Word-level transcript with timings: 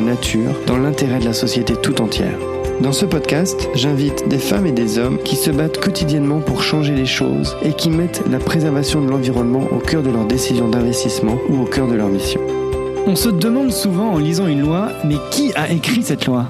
nature 0.00 0.54
dans 0.66 0.78
l'intérêt 0.78 1.18
de 1.18 1.24
la 1.24 1.32
société 1.32 1.74
tout 1.74 2.00
entière. 2.00 2.38
Dans 2.80 2.92
ce 2.92 3.04
podcast, 3.04 3.68
j'invite 3.74 4.28
des 4.28 4.38
femmes 4.38 4.66
et 4.66 4.72
des 4.72 4.98
hommes 4.98 5.18
qui 5.24 5.34
se 5.34 5.50
battent 5.50 5.80
quotidiennement 5.80 6.40
pour 6.40 6.62
changer 6.62 6.94
les 6.94 7.06
choses 7.06 7.56
et 7.62 7.72
qui 7.72 7.90
mettent 7.90 8.22
la 8.30 8.38
préservation 8.38 9.02
de 9.02 9.10
l'environnement 9.10 9.64
au 9.72 9.78
cœur 9.78 10.02
de 10.02 10.10
leurs 10.10 10.26
décisions 10.26 10.68
d'investissement 10.68 11.38
ou 11.48 11.62
au 11.62 11.64
cœur 11.64 11.88
de 11.88 11.94
leur 11.94 12.08
mission. 12.08 12.40
On 13.06 13.16
se 13.16 13.30
demande 13.30 13.72
souvent 13.72 14.12
en 14.12 14.18
lisant 14.18 14.46
une 14.46 14.60
loi, 14.60 14.90
mais 15.04 15.16
qui 15.30 15.52
a 15.54 15.72
écrit 15.72 16.02
cette 16.02 16.26
loi? 16.26 16.46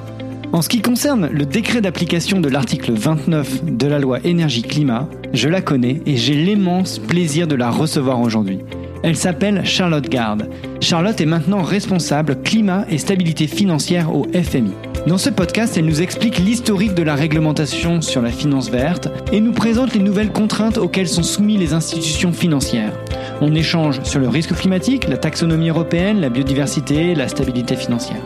En 0.53 0.61
ce 0.61 0.69
qui 0.69 0.81
concerne 0.81 1.29
le 1.31 1.45
décret 1.45 1.81
d'application 1.81 2.41
de 2.41 2.49
l'article 2.49 2.93
29 2.93 3.65
de 3.65 3.87
la 3.87 3.99
loi 3.99 4.19
énergie-climat, 4.25 5.09
je 5.33 5.49
la 5.49 5.61
connais 5.61 6.01
et 6.05 6.17
j'ai 6.17 6.35
l'immense 6.35 6.99
plaisir 6.99 7.47
de 7.47 7.55
la 7.55 7.71
recevoir 7.71 8.21
aujourd'hui. 8.21 8.61
Elle 9.03 9.17
s'appelle 9.17 9.65
Charlotte 9.65 10.09
Garde. 10.09 10.49
Charlotte 10.81 11.21
est 11.21 11.27
maintenant 11.27 11.63
responsable 11.63 12.43
climat 12.43 12.85
et 12.89 12.99
stabilité 12.99 13.47
financière 13.47 14.15
au 14.15 14.27
FMI. 14.33 14.73
Dans 15.07 15.19
ce 15.19 15.31
podcast, 15.31 15.77
elle 15.77 15.87
nous 15.87 16.03
explique 16.03 16.39
l'historique 16.39 16.95
de 16.95 17.03
la 17.03 17.15
réglementation 17.15 18.03
sur 18.03 18.21
la 18.21 18.31
finance 18.31 18.71
verte 18.71 19.09
et 19.33 19.41
nous 19.41 19.53
présente 19.53 19.95
les 19.95 20.03
nouvelles 20.03 20.33
contraintes 20.33 20.79
auxquelles 20.79 21.09
sont 21.09 21.23
soumises 21.23 21.61
les 21.61 21.73
institutions 21.73 22.33
financières. 22.33 22.93
On 23.41 23.55
échange 23.55 24.03
sur 24.03 24.21
le 24.21 24.29
risque 24.29 24.55
climatique, 24.55 25.09
la 25.09 25.17
taxonomie 25.17 25.69
européenne, 25.69 26.21
la 26.21 26.29
biodiversité, 26.29 27.15
la 27.15 27.29
stabilité 27.29 27.77
financière. 27.77 28.21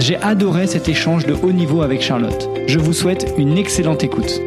J'ai 0.00 0.16
adoré 0.16 0.66
cet 0.66 0.88
échange 0.88 1.26
de 1.26 1.34
haut 1.34 1.52
niveau 1.52 1.82
avec 1.82 2.02
Charlotte. 2.02 2.48
Je 2.66 2.78
vous 2.80 2.92
souhaite 2.92 3.32
une 3.38 3.56
excellente 3.56 4.02
écoute. 4.02 4.40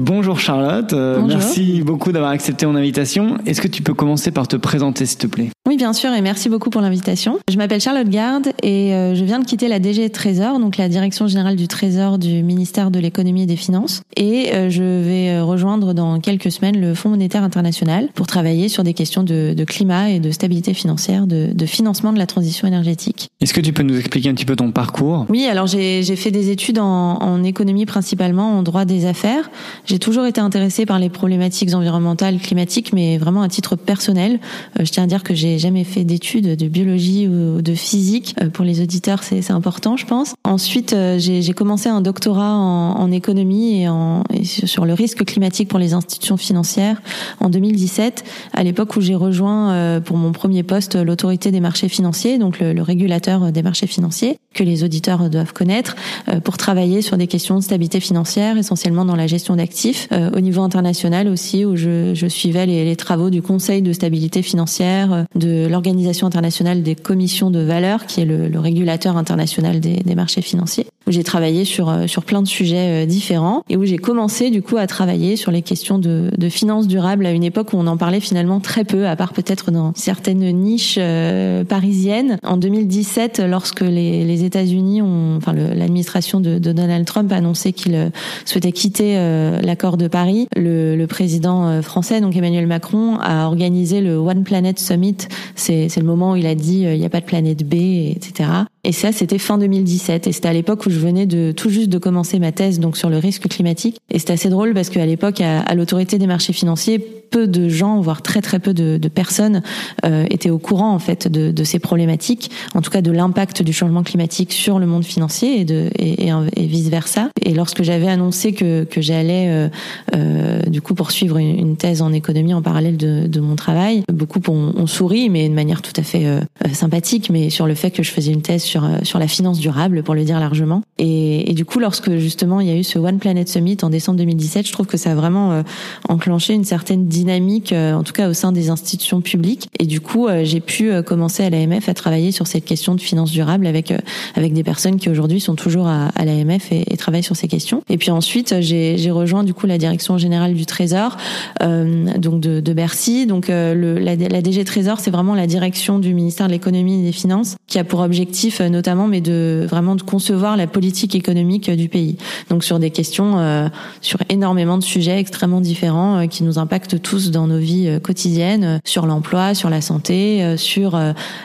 Bonjour 0.00 0.40
Charlotte, 0.40 0.94
euh, 0.94 1.16
Bonjour. 1.20 1.36
merci 1.36 1.82
beaucoup 1.82 2.10
d'avoir 2.10 2.30
accepté 2.30 2.64
mon 2.64 2.74
invitation. 2.74 3.36
Est-ce 3.44 3.60
que 3.60 3.68
tu 3.68 3.82
peux 3.82 3.92
commencer 3.92 4.30
par 4.30 4.48
te 4.48 4.56
présenter 4.56 5.04
s'il 5.04 5.18
te 5.18 5.26
plaît? 5.26 5.50
Oui, 5.70 5.76
bien 5.76 5.92
sûr, 5.92 6.12
et 6.12 6.20
merci 6.20 6.48
beaucoup 6.48 6.68
pour 6.68 6.80
l'invitation. 6.80 7.38
Je 7.48 7.56
m'appelle 7.56 7.80
Charlotte 7.80 8.08
Garde 8.08 8.48
et 8.60 8.92
euh, 8.92 9.14
je 9.14 9.22
viens 9.22 9.38
de 9.38 9.44
quitter 9.44 9.68
la 9.68 9.78
DG 9.78 10.10
Trésor, 10.10 10.58
donc 10.58 10.76
la 10.78 10.88
Direction 10.88 11.28
générale 11.28 11.54
du 11.54 11.68
Trésor 11.68 12.18
du 12.18 12.42
ministère 12.42 12.90
de 12.90 12.98
l'économie 12.98 13.44
et 13.44 13.46
des 13.46 13.54
finances. 13.54 14.02
Et 14.16 14.52
euh, 14.52 14.68
je 14.68 14.82
vais 14.82 15.30
euh, 15.30 15.44
rejoindre 15.44 15.94
dans 15.94 16.18
quelques 16.18 16.50
semaines 16.50 16.80
le 16.80 16.96
Fonds 16.96 17.10
monétaire 17.10 17.44
international 17.44 18.08
pour 18.16 18.26
travailler 18.26 18.68
sur 18.68 18.82
des 18.82 18.94
questions 18.94 19.22
de, 19.22 19.54
de 19.56 19.64
climat 19.64 20.10
et 20.10 20.18
de 20.18 20.32
stabilité 20.32 20.74
financière, 20.74 21.28
de, 21.28 21.50
de 21.54 21.66
financement 21.66 22.12
de 22.12 22.18
la 22.18 22.26
transition 22.26 22.66
énergétique. 22.66 23.28
Est-ce 23.40 23.54
que 23.54 23.60
tu 23.60 23.72
peux 23.72 23.84
nous 23.84 23.96
expliquer 23.96 24.28
un 24.28 24.34
petit 24.34 24.46
peu 24.46 24.56
ton 24.56 24.72
parcours? 24.72 25.26
Oui, 25.28 25.46
alors 25.46 25.68
j'ai 25.68 26.02
fait 26.02 26.32
des 26.32 26.50
études 26.50 26.80
en, 26.80 27.18
en 27.22 27.44
économie 27.44 27.86
principalement, 27.86 28.58
en 28.58 28.64
droit 28.64 28.86
des 28.86 29.06
affaires. 29.06 29.48
J'ai 29.86 30.00
toujours 30.00 30.26
été 30.26 30.40
intéressée 30.40 30.84
par 30.84 30.98
les 30.98 31.10
problématiques 31.10 31.72
environnementales, 31.74 32.38
climatiques, 32.38 32.92
mais 32.92 33.18
vraiment 33.18 33.42
à 33.42 33.48
titre 33.48 33.76
personnel. 33.76 34.40
Je 34.76 34.90
tiens 34.90 35.04
à 35.04 35.06
dire 35.06 35.22
que 35.22 35.32
j'ai 35.32 35.59
jamais 35.60 35.84
fait 35.84 36.04
d'études 36.04 36.56
de 36.56 36.68
biologie 36.68 37.28
ou 37.28 37.62
de 37.62 37.74
physique. 37.74 38.34
Euh, 38.42 38.48
pour 38.48 38.64
les 38.64 38.80
auditeurs, 38.80 39.22
c'est 39.22 39.50
important, 39.50 39.96
je 39.96 40.06
pense. 40.06 40.34
Ensuite, 40.44 40.92
euh, 40.92 41.18
j'ai 41.18 41.52
commencé 41.52 41.88
un 41.88 42.00
doctorat 42.00 42.54
en, 42.54 43.10
économie 43.10 43.84
et, 43.84 44.44
sur 44.44 44.84
le 44.84 44.94
risque 44.94 45.24
climatique 45.24 45.68
pour 45.68 45.80
les 45.80 45.94
institutions 45.94 46.36
financières 46.36 47.02
en 47.40 47.48
2017, 47.48 48.24
à 48.54 48.62
l'époque 48.62 48.94
où 48.94 49.00
j'ai 49.00 49.16
rejoint 49.16 49.72
euh, 49.72 50.00
pour 50.00 50.16
mon 50.16 50.30
premier 50.30 50.62
poste 50.62 50.94
l'autorité 50.94 51.50
des 51.50 51.58
marchés 51.58 51.88
financiers, 51.88 52.38
donc 52.38 52.60
le, 52.60 52.80
régulateur 52.82 53.50
des 53.52 53.62
marchés 53.62 53.88
financiers, 53.88 54.38
que 54.54 54.62
les 54.62 54.84
auditeurs 54.84 55.28
doivent 55.28 55.52
connaître, 55.52 55.96
pour 56.44 56.56
travailler 56.56 57.02
sur 57.02 57.16
des 57.16 57.26
questions 57.26 57.56
de 57.56 57.62
stabilité 57.62 58.00
financière, 58.00 58.56
essentiellement 58.56 59.04
dans 59.04 59.16
la 59.16 59.26
gestion 59.26 59.56
d'actifs, 59.56 60.08
au 60.34 60.40
niveau 60.40 60.62
international 60.62 61.28
aussi, 61.28 61.64
où 61.64 61.76
je, 61.76 62.26
suivais 62.28 62.66
les, 62.66 62.84
les 62.84 62.96
travaux 62.96 63.30
du 63.30 63.42
Conseil 63.42 63.82
de 63.82 63.92
stabilité 63.92 64.42
financière, 64.42 65.12
euh, 65.12 65.24
de 65.50 65.68
l'Organisation 65.68 66.26
internationale 66.26 66.82
des 66.82 66.94
commissions 66.94 67.50
de 67.50 67.60
valeur, 67.60 68.06
qui 68.06 68.20
est 68.20 68.24
le, 68.24 68.58
régulateur 68.58 69.16
international 69.16 69.80
des 69.80 70.14
marchés 70.14 70.42
financiers, 70.42 70.86
où 71.10 71.12
j'ai 71.12 71.24
travaillé 71.24 71.64
sur, 71.64 71.88
euh, 71.88 72.06
sur 72.06 72.24
plein 72.24 72.40
de 72.40 72.46
sujets 72.46 73.02
euh, 73.02 73.06
différents, 73.06 73.64
et 73.68 73.76
où 73.76 73.84
j'ai 73.84 73.98
commencé 73.98 74.50
du 74.50 74.62
coup 74.62 74.76
à 74.76 74.86
travailler 74.86 75.34
sur 75.34 75.50
les 75.50 75.62
questions 75.62 75.98
de, 75.98 76.30
de 76.36 76.48
finances 76.48 76.86
durables 76.86 77.26
à 77.26 77.32
une 77.32 77.42
époque 77.42 77.72
où 77.72 77.76
on 77.76 77.86
en 77.88 77.96
parlait 77.96 78.20
finalement 78.20 78.60
très 78.60 78.84
peu, 78.84 79.08
à 79.08 79.16
part 79.16 79.32
peut-être 79.32 79.72
dans 79.72 79.92
certaines 79.96 80.48
niches 80.52 80.98
euh, 80.98 81.64
parisiennes. 81.64 82.38
En 82.44 82.56
2017, 82.56 83.42
lorsque 83.48 83.80
les, 83.80 84.24
les 84.24 84.44
États-Unis 84.44 85.02
ont, 85.02 85.36
enfin 85.36 85.52
l'administration 85.52 86.38
de, 86.38 86.58
de 86.58 86.72
Donald 86.72 87.04
Trump 87.06 87.32
a 87.32 87.36
annoncé 87.36 87.72
qu'il 87.72 87.94
euh, 87.96 88.10
souhaitait 88.44 88.72
quitter 88.72 89.16
euh, 89.16 89.60
l'accord 89.62 89.96
de 89.96 90.06
Paris, 90.06 90.46
le, 90.56 90.94
le 90.94 91.06
président 91.08 91.66
euh, 91.66 91.82
français, 91.82 92.20
donc 92.20 92.36
Emmanuel 92.36 92.68
Macron, 92.68 93.18
a 93.20 93.46
organisé 93.46 94.00
le 94.00 94.16
One 94.16 94.44
Planet 94.44 94.78
Summit. 94.78 95.16
C'est 95.56 95.88
c'est 95.88 96.00
le 96.00 96.06
moment 96.06 96.32
où 96.32 96.36
il 96.36 96.46
a 96.46 96.54
dit 96.54 96.86
euh, 96.86 96.94
il 96.94 97.00
n'y 97.00 97.06
a 97.06 97.10
pas 97.10 97.20
de 97.20 97.26
planète 97.26 97.66
B, 97.68 97.74
etc. 98.14 98.48
Et 98.84 98.92
ça, 98.92 99.12
c'était 99.12 99.38
fin 99.38 99.58
2017. 99.58 100.26
Et 100.26 100.32
c'était 100.32 100.48
à 100.48 100.52
l'époque 100.52 100.86
où 100.86 100.90
je 100.90 100.98
venais 100.98 101.26
de 101.26 101.52
tout 101.52 101.70
juste 101.70 101.88
de 101.88 101.98
commencer 101.98 102.38
ma 102.38 102.52
thèse 102.52 102.80
donc 102.80 102.96
sur 102.96 103.10
le 103.10 103.18
risque 103.18 103.48
climatique. 103.48 103.98
Et 104.10 104.18
c'était 104.18 104.32
assez 104.32 104.48
drôle 104.48 104.74
parce 104.74 104.90
qu'à 104.90 105.06
l'époque, 105.06 105.40
à, 105.40 105.60
à 105.60 105.74
l'autorité 105.74 106.18
des 106.18 106.26
marchés 106.26 106.52
financiers, 106.52 107.20
peu 107.30 107.46
de 107.46 107.68
gens, 107.68 108.00
voire 108.00 108.22
très 108.22 108.40
très 108.40 108.58
peu 108.58 108.74
de, 108.74 108.98
de 108.98 109.08
personnes, 109.08 109.62
euh, 110.04 110.26
étaient 110.30 110.50
au 110.50 110.58
courant 110.58 110.92
en 110.92 110.98
fait 110.98 111.28
de, 111.28 111.50
de 111.52 111.64
ces 111.64 111.78
problématiques, 111.78 112.50
en 112.74 112.82
tout 112.82 112.90
cas 112.90 113.02
de 113.02 113.10
l'impact 113.12 113.62
du 113.62 113.72
changement 113.72 114.02
climatique 114.02 114.52
sur 114.52 114.78
le 114.78 114.86
monde 114.86 115.04
financier 115.04 115.60
et, 115.60 115.64
de, 115.64 115.90
et, 115.98 116.28
et, 116.28 116.66
vice 116.66 116.88
versa. 116.88 117.30
Et 117.42 117.54
lorsque 117.54 117.82
j'avais 117.82 118.08
annoncé 118.08 118.52
que, 118.52 118.84
que 118.84 119.00
j'allais 119.00 119.48
euh, 119.48 119.68
euh, 120.16 120.62
du 120.62 120.82
coup 120.82 120.94
poursuivre 120.94 121.38
une, 121.38 121.58
une 121.58 121.76
thèse 121.76 122.02
en 122.02 122.12
économie 122.12 122.52
en 122.52 122.62
parallèle 122.62 122.96
de, 122.96 123.26
de 123.26 123.40
mon 123.40 123.56
travail, 123.56 124.02
beaucoup 124.12 124.40
ont, 124.48 124.72
ont 124.76 124.86
souri, 124.86 125.30
mais 125.30 125.48
de 125.48 125.54
manière 125.54 125.82
tout 125.82 125.92
à 125.96 126.02
fait 126.02 126.26
euh, 126.26 126.40
sympathique, 126.72 127.30
mais 127.30 127.50
sur 127.50 127.66
le 127.66 127.74
fait 127.74 127.90
que 127.90 128.02
je 128.02 128.10
faisais 128.10 128.32
une 128.32 128.42
thèse 128.42 128.64
sur 128.70 128.84
euh, 128.84 128.98
sur 129.02 129.18
la 129.18 129.28
finance 129.28 129.58
durable, 129.58 130.02
pour 130.02 130.14
le 130.14 130.24
dire 130.24 130.38
largement. 130.40 130.82
Et, 130.98 131.50
et 131.50 131.54
du 131.54 131.64
coup, 131.64 131.78
lorsque 131.80 132.10
justement 132.16 132.60
il 132.60 132.68
y 132.68 132.70
a 132.70 132.76
eu 132.76 132.84
ce 132.84 132.98
One 132.98 133.18
Planet 133.18 133.48
Summit 133.48 133.78
en 133.82 133.90
décembre 133.90 134.18
2017, 134.18 134.66
je 134.66 134.72
trouve 134.72 134.86
que 134.86 134.96
ça 134.96 135.12
a 135.12 135.14
vraiment 135.14 135.52
euh, 135.52 135.62
enclenché 136.08 136.54
une 136.54 136.64
certaine 136.64 137.06
dynamique, 137.06 137.72
euh, 137.72 137.94
en 137.94 138.02
tout 138.02 138.12
cas 138.12 138.28
au 138.28 138.34
sein 138.34 138.52
des 138.52 138.70
institutions 138.70 139.20
publiques. 139.20 139.68
Et 139.78 139.86
du 139.86 140.00
coup, 140.00 140.28
euh, 140.28 140.44
j'ai 140.44 140.60
pu 140.60 140.90
euh, 140.90 141.02
commencer 141.02 141.42
à 141.42 141.50
l'AMF 141.50 141.88
à 141.88 141.94
travailler 141.94 142.32
sur 142.32 142.46
cette 142.46 142.64
question 142.64 142.94
de 142.94 143.00
finance 143.00 143.30
durable 143.30 143.66
avec 143.66 143.90
euh, 143.90 143.98
avec 144.36 144.52
des 144.52 144.62
personnes 144.62 144.96
qui 144.96 145.08
aujourd'hui 145.08 145.40
sont 145.40 145.54
toujours 145.56 145.86
à, 145.86 146.08
à 146.14 146.24
l'AMF 146.24 146.70
et, 146.72 146.84
et 146.92 146.96
travaillent 146.96 147.22
sur 147.22 147.36
ces 147.36 147.48
questions. 147.48 147.82
Et 147.88 147.98
puis 147.98 148.10
ensuite, 148.10 148.60
j'ai 148.60 149.10
rejoint 149.10 149.42
du 149.44 149.54
coup 149.54 149.66
la 149.66 149.78
direction 149.78 150.18
générale 150.18 150.54
du 150.54 150.66
Trésor, 150.66 151.16
donc 151.60 152.40
de, 152.40 152.60
de 152.60 152.72
Bercy. 152.72 153.26
Donc 153.26 153.48
le, 153.48 153.98
la, 153.98 154.16
la 154.16 154.42
DG 154.42 154.64
Trésor, 154.64 155.00
c'est 155.00 155.10
vraiment 155.10 155.34
la 155.34 155.46
direction 155.46 155.98
du 155.98 156.14
ministère 156.14 156.46
de 156.46 156.52
l'économie 156.52 157.00
et 157.00 157.04
des 157.04 157.12
finances 157.12 157.56
qui 157.66 157.78
a 157.78 157.84
pour 157.84 158.00
objectif 158.00 158.59
euh, 158.60 158.68
notamment, 158.68 159.06
mais 159.06 159.20
de 159.20 159.66
vraiment 159.68 159.94
de 159.94 160.02
concevoir 160.02 160.56
la 160.56 160.66
politique 160.66 161.14
économique 161.14 161.68
euh, 161.68 161.76
du 161.76 161.88
pays. 161.88 162.16
Donc 162.48 162.64
sur 162.64 162.78
des 162.78 162.90
questions, 162.90 163.38
euh, 163.38 163.68
sur 164.00 164.18
énormément 164.28 164.78
de 164.78 164.82
sujets 164.82 165.18
extrêmement 165.18 165.60
différents 165.60 166.18
euh, 166.18 166.26
qui 166.26 166.42
nous 166.42 166.58
impactent 166.58 167.00
tous 167.00 167.30
dans 167.30 167.46
nos 167.46 167.58
vies 167.58 167.88
euh, 167.88 168.00
quotidiennes, 168.00 168.80
sur 168.84 169.06
l'emploi, 169.06 169.54
sur 169.54 169.70
la 169.70 169.80
santé, 169.80 170.56
sur 170.56 170.98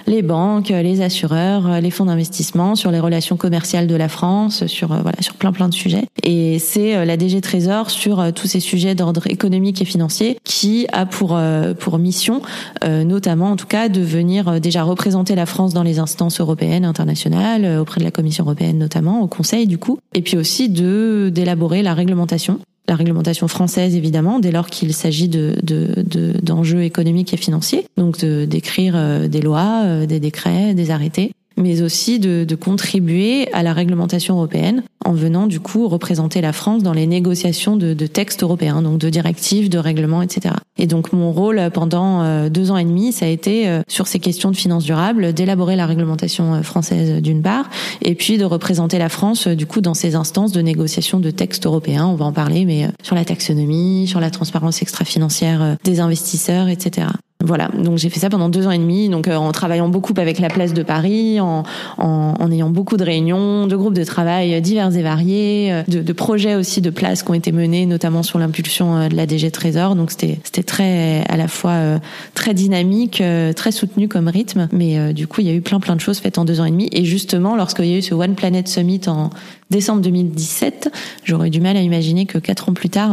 les 0.08 0.22
banques, 0.22 0.70
les 0.70 1.02
assureurs, 1.02 1.82
les 1.82 1.92
fonds 1.92 2.06
d'investissement, 2.06 2.76
sur 2.76 2.92
les 2.92 3.00
relations 3.00 3.38
commerciales 3.38 3.88
de 3.88 3.96
la 3.96 4.08
France, 4.08 4.66
sur 4.68 4.90
voilà, 4.90 5.22
sur 5.22 5.36
plein 5.36 5.52
plein 5.52 5.70
de 5.70 5.74
sujets. 5.74 6.06
Et 6.24 6.60
c'est 6.60 7.06
la 7.06 7.18
DG 7.18 7.42
Trésor 7.42 7.90
sur 7.90 8.34
tous 8.34 8.48
ces 8.48 8.60
sujets 8.60 8.96
d'ordre 8.96 9.28
économique 9.28 9.82
et 9.82 9.86
financier 9.86 10.38
qui 10.44 10.88
a 10.92 11.06
pour 11.06 11.40
pour 11.80 11.98
mission, 11.98 12.42
notamment 12.84 13.52
en 13.52 13.56
tout 13.56 13.68
cas, 13.68 13.90
de 13.90 14.02
venir 14.02 14.60
déjà 14.60 14.84
représenter 14.84 15.36
la 15.36 15.46
France 15.46 15.74
dans 15.74 15.84
les 15.84 16.00
instances 16.00 16.40
européennes, 16.40 16.86
euh, 17.10 17.82
auprès 17.82 18.00
de 18.00 18.06
la 18.06 18.12
Commission 18.12 18.44
européenne 18.44 18.78
notamment, 18.78 19.22
au 19.22 19.28
Conseil 19.28 19.68
du 19.68 19.78
coup, 19.78 20.00
et 20.14 20.22
puis 20.22 20.38
aussi 20.38 20.70
de 20.70 21.30
d'élaborer 21.34 21.82
la 21.84 21.94
réglementation. 21.94 22.60
La 22.88 22.96
réglementation 22.96 23.48
française 23.48 23.96
évidemment 23.96 24.40
dès 24.40 24.52
lors 24.52 24.68
qu'il 24.68 24.94
s'agit 24.94 25.28
de 25.28 25.56
de- 25.64 26.34
d'enjeux 26.44 26.84
économiques 26.84 27.34
et 27.34 27.38
financiers. 27.38 27.86
Donc 27.98 28.24
d'écrire 28.24 28.94
euh, 28.96 29.28
des 29.28 29.42
lois 29.42 29.82
euh, 29.86 30.06
des 30.06 30.20
décrets 30.20 30.74
des 30.76 30.92
arrêtés 30.92 31.32
mais 31.58 31.82
aussi 31.82 32.20
de, 32.20 32.44
de, 32.44 32.56
contribuer 32.56 33.52
à 33.54 33.64
la 33.64 33.74
réglementation 33.74 34.36
européenne 34.36 34.84
en 35.06 35.14
venant 35.14 35.48
du 35.48 35.60
coup 35.60 35.88
représenter 35.88 36.42
la 36.42 36.52
France 36.52 36.84
dans 36.84 36.94
les 36.94 37.06
négociations 37.06 37.78
de, 37.78 37.94
de 37.94 38.08
textes 38.08 38.44
européens, 38.44 38.82
donc 38.82 38.98
de 38.98 39.10
directives, 39.10 39.70
de 39.70 39.78
règlements, 39.78 40.22
etc. 40.22 40.56
Et 40.78 40.88
donc 40.88 41.14
mon 41.14 41.32
rôle 41.32 41.70
pendant 41.74 42.24
euh, 42.24 42.50
deux 42.50 42.72
ans 42.72 42.78
et 42.78 42.84
demi, 42.84 43.12
ça 43.12 43.26
a 43.26 43.30
été 43.30 43.68
euh, 43.68 43.82
sur 43.88 44.08
ces 44.08 44.20
questions 44.20 44.52
de 44.52 44.56
finances 44.56 44.84
durables, 44.84 45.34
d'élaborer 45.34 45.76
la 45.76 45.86
réglementation 45.86 46.56
euh, 46.56 46.62
française 46.64 47.22
d'une 47.22 47.42
part, 47.42 47.70
et 48.02 48.16
puis 48.16 48.38
de 48.38 48.46
représenter 48.46 48.98
la 48.98 49.10
France 49.10 49.48
du 49.48 49.66
coup 49.66 49.82
dans 49.82 49.94
ces 49.94 50.16
instances 50.16 50.52
de 50.52 50.62
négociation 50.62 51.20
de 51.20 51.30
textes 51.30 51.66
européens. 51.66 52.08
On 52.08 52.16
va 52.16 52.26
en 52.26 52.34
parler, 52.34 52.66
mais 52.66 52.90
sur 53.04 53.16
la 53.16 53.26
taxonomie, 53.26 54.08
sur 54.08 54.20
la 54.20 54.32
transparence 54.32 54.82
extra-financière 54.82 55.78
des 55.84 56.00
investisseurs, 56.00 56.68
etc. 56.68 57.08
Voilà, 57.44 57.68
donc 57.68 57.98
j'ai 57.98 58.10
fait 58.10 58.20
ça 58.20 58.30
pendant 58.30 58.48
deux 58.48 58.66
ans 58.66 58.72
et 58.72 58.78
demi, 58.78 59.10
donc 59.10 59.28
euh, 59.28 59.36
en 59.36 59.52
travaillant 59.52 59.90
beaucoup 59.90 60.14
avec 60.18 60.40
la 60.40 60.48
place 60.48 60.74
de 60.74 60.84
Paris, 60.84 61.40
en, 61.42 61.64
en, 61.98 62.34
en, 62.40 62.52
ayant 62.52 62.70
beaucoup 62.70 62.96
de 62.96 63.04
réunions, 63.04 63.68
de 63.68 63.76
groupes 63.76 63.94
de 63.94 64.06
travail 64.06 64.60
divers 64.62 64.96
et 64.96 65.04
variés, 65.04 65.72
euh, 65.72 65.84
de, 65.88 66.02
de 66.02 66.14
projets 66.14 66.56
aussi 66.56 66.80
de 66.80 66.90
places 66.90 67.24
qui 67.24 67.30
ont 67.32 67.34
été 67.34 67.52
menés, 67.52 67.86
notamment 67.86 68.24
sur 68.24 68.40
l'impulsion 68.40 68.96
euh, 68.98 69.10
de 69.10 69.18
la 69.18 69.26
DG 69.26 69.52
Trésor. 69.52 69.96
Donc 69.96 70.12
c'était 70.12 70.64
très 70.64 71.24
à 71.28 71.36
la 71.36 71.50
fois 71.50 72.00
très 72.34 72.54
dynamique, 72.54 73.22
très 73.56 73.72
soutenu 73.72 74.08
comme 74.08 74.28
rythme, 74.28 74.70
mais 74.72 75.14
du 75.14 75.28
coup 75.28 75.42
il 75.42 75.48
y 75.48 75.50
a 75.50 75.54
eu 75.54 75.62
plein 75.62 75.80
plein 75.80 75.96
de 75.96 76.02
choses 76.02 76.20
faites 76.20 76.38
en 76.38 76.46
deux 76.46 76.62
ans 76.62 76.66
et 76.66 76.72
demi. 76.72 76.90
Et 76.94 77.04
justement, 77.04 77.56
lorsqu'il 77.56 77.86
y 77.86 77.94
a 77.94 77.98
eu 77.98 78.02
ce 78.02 78.16
One 78.16 78.36
Planet 78.36 78.68
Summit 78.68 79.02
en 79.08 79.30
décembre 79.70 80.02
2017, 80.02 80.92
j'aurais 81.24 81.50
du 81.50 81.60
mal 81.60 81.76
à 81.78 81.82
imaginer 81.82 82.26
que 82.26 82.38
quatre 82.38 82.70
ans 82.70 82.74
plus 82.74 82.90
tard, 82.90 83.12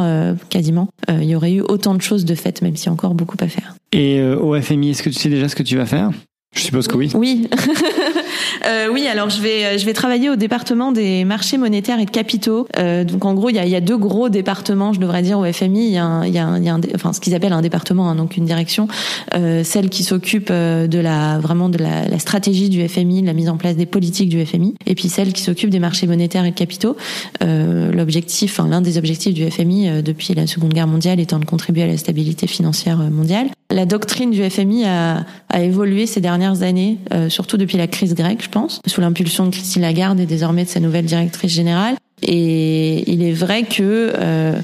quasiment, 0.48 0.88
il 1.08 1.24
y 1.24 1.34
aurait 1.34 1.52
eu 1.52 1.60
autant 1.60 1.94
de 1.94 2.02
choses 2.02 2.24
de 2.24 2.34
faites, 2.34 2.62
même 2.62 2.74
a 2.86 2.90
encore 2.90 3.14
beaucoup 3.14 3.36
à 3.40 3.48
faire. 3.48 3.74
Et 3.92 4.18
euh, 4.20 4.36
au 4.36 4.60
FMI, 4.60 4.90
est-ce 4.90 5.02
que 5.02 5.10
tu 5.10 5.16
sais 5.16 5.28
déjà 5.28 5.48
ce 5.48 5.56
que 5.56 5.62
tu 5.62 5.76
vas 5.76 5.86
faire? 5.86 6.10
Je 6.54 6.60
suppose 6.60 6.88
que 6.88 6.96
oui. 6.96 7.10
Oui. 7.14 7.48
Euh, 8.66 8.88
oui, 8.92 9.06
alors 9.06 9.30
je 9.30 9.40
vais 9.40 9.78
je 9.78 9.86
vais 9.86 9.92
travailler 9.92 10.30
au 10.30 10.36
département 10.36 10.92
des 10.92 11.24
marchés 11.24 11.58
monétaires 11.58 12.00
et 12.00 12.04
de 12.04 12.10
capitaux. 12.10 12.66
Euh, 12.78 13.04
donc 13.04 13.24
en 13.24 13.34
gros, 13.34 13.50
il 13.50 13.56
y 13.56 13.76
a, 13.76 13.80
deux 13.80 13.96
gros 13.96 14.28
départements, 14.28 14.92
je 14.92 15.00
devrais 15.00 15.22
dire 15.22 15.38
au 15.38 15.50
FMI. 15.50 15.86
Il 15.86 15.92
y 15.92 15.98
a, 15.98 16.80
enfin 16.94 17.12
ce 17.12 17.20
qu'ils 17.20 17.34
appellent 17.34 17.52
un 17.52 17.62
département, 17.62 18.08
hein, 18.08 18.14
donc 18.14 18.36
une 18.36 18.44
direction, 18.44 18.88
euh, 19.34 19.64
celle 19.64 19.88
qui 19.88 20.02
s'occupe 20.02 20.50
de 20.52 20.98
la 20.98 21.38
vraiment 21.38 21.68
de 21.68 21.78
la, 21.78 22.18
stratégie 22.18 22.68
du 22.68 22.86
FMI, 22.86 23.22
de 23.22 23.26
la 23.26 23.32
mise 23.32 23.48
en 23.48 23.56
place 23.56 23.76
des 23.76 23.86
politiques 23.86 24.28
du 24.28 24.44
FMI, 24.44 24.74
et 24.86 24.94
puis 24.94 25.08
celle 25.08 25.32
qui 25.32 25.42
s'occupe 25.42 25.70
des 25.70 25.80
marchés 25.80 26.06
monétaires 26.06 26.44
et 26.44 26.50
de 26.50 26.56
capitaux. 26.56 26.96
L'objectif, 27.40 28.58
enfin, 28.58 28.68
l'un 28.68 28.80
des 28.80 28.98
objectifs 28.98 29.34
du 29.34 29.48
FMI 29.50 30.02
depuis 30.02 30.34
la 30.34 30.46
Seconde 30.46 30.72
Guerre 30.72 30.86
mondiale 30.86 31.20
étant 31.20 31.38
de 31.38 31.44
contribuer 31.44 31.82
à 31.82 31.86
la 31.86 31.96
stabilité 31.96 32.46
financière 32.46 32.98
mondiale. 32.98 33.48
La 33.70 33.86
doctrine 33.86 34.30
du 34.30 34.48
FMI 34.48 34.84
a, 34.84 35.24
a 35.48 35.62
évolué 35.62 36.06
ces 36.06 36.20
dernières 36.20 36.62
années, 36.62 36.98
surtout 37.28 37.56
depuis 37.56 37.78
la 37.78 37.86
crise 37.86 38.14
je 38.40 38.48
pense, 38.48 38.80
sous 38.86 39.00
l'impulsion 39.00 39.46
de 39.46 39.50
Christine 39.50 39.82
Lagarde 39.82 40.20
et 40.20 40.26
désormais 40.26 40.64
de 40.64 40.68
sa 40.68 40.80
nouvelle 40.80 41.04
directrice 41.04 41.52
générale. 41.52 41.96
Et 42.22 43.10
il 43.10 43.22
est 43.22 43.32
vrai 43.32 43.64
que 43.64 44.12
euh, 44.14 44.60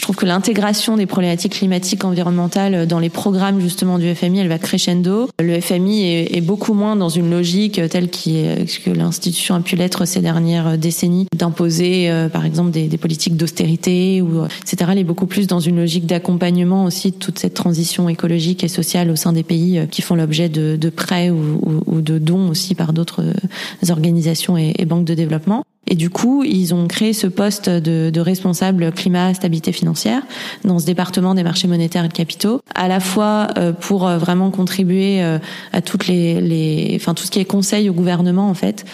je 0.00 0.04
trouve 0.06 0.16
que 0.16 0.24
l'intégration 0.24 0.96
des 0.96 1.04
problématiques 1.04 1.52
climatiques 1.52 2.06
environnementales 2.06 2.86
dans 2.86 2.98
les 2.98 3.10
programmes 3.10 3.60
justement 3.60 3.98
du 3.98 4.14
FMI, 4.14 4.38
elle 4.38 4.48
va 4.48 4.58
crescendo. 4.58 5.28
Le 5.38 5.60
FMI 5.60 6.04
est, 6.04 6.40
beaucoup 6.40 6.72
moins 6.72 6.96
dans 6.96 7.10
une 7.10 7.30
logique 7.30 7.78
telle 7.90 8.08
qui 8.08 8.46
que 8.82 8.90
l'institution 8.90 9.56
a 9.56 9.60
pu 9.60 9.76
l'être 9.76 10.06
ces 10.06 10.22
dernières 10.22 10.78
décennies, 10.78 11.26
d'imposer 11.36 12.10
euh, 12.10 12.30
par 12.30 12.46
exemple 12.46 12.70
des, 12.70 12.88
politiques 12.96 13.36
d'austérité 13.36 14.22
ou 14.22 14.46
etc. 14.62 14.92
Elle 14.92 14.98
est 15.00 15.04
beaucoup 15.04 15.26
plus 15.26 15.46
dans 15.46 15.60
une 15.60 15.76
logique 15.76 16.06
d'accompagnement 16.06 16.84
aussi 16.84 17.10
de 17.10 17.16
toute 17.16 17.38
cette 17.38 17.52
transition 17.52 18.08
écologique 18.08 18.64
et 18.64 18.68
sociale 18.68 19.10
au 19.10 19.16
sein 19.16 19.34
des 19.34 19.42
pays 19.42 19.80
euh, 19.80 19.84
qui 19.84 20.00
font 20.00 20.14
l'objet 20.14 20.48
de, 20.48 20.88
prêts 20.88 21.28
ou, 21.28 22.00
de 22.00 22.18
dons 22.18 22.48
aussi 22.48 22.74
par 22.74 22.94
d'autres 22.94 23.22
organisations 23.90 24.56
et 24.56 24.84
banques 24.86 25.04
de 25.04 25.14
développement. 25.14 25.62
Et 25.90 25.96
du 25.96 26.08
coup, 26.08 26.44
ils 26.44 26.72
ont 26.72 26.86
créé 26.86 27.12
ce 27.12 27.26
poste 27.26 27.68
de, 27.68 28.20
responsable 28.20 28.92
climat, 28.92 29.34
stabilité 29.34 29.72
financière 29.72 30.22
dans 30.64 30.78
ce 30.78 30.86
département 30.86 31.34
des 31.34 31.42
marchés 31.42 31.66
monétaires 31.66 32.04
et 32.04 32.08
de 32.08 32.12
capitaux, 32.12 32.60
à 32.76 32.86
la 32.86 33.00
fois 33.00 33.48
euh, 33.58 33.72
pour 33.72 34.06
euh, 34.06 34.16
vraiment 34.16 34.52
contribuer 34.52 35.20
euh, 35.20 35.38
à 35.72 35.82
toutes 35.82 36.06
les, 36.06 36.92
enfin 36.94 37.14
tout 37.14 37.24
ce 37.24 37.30
qui 37.32 37.40
est 37.40 37.44
conseil 37.44 37.90
au 37.90 37.92
gouvernement 37.92 38.48
en 38.48 38.54
fait, 38.54 38.84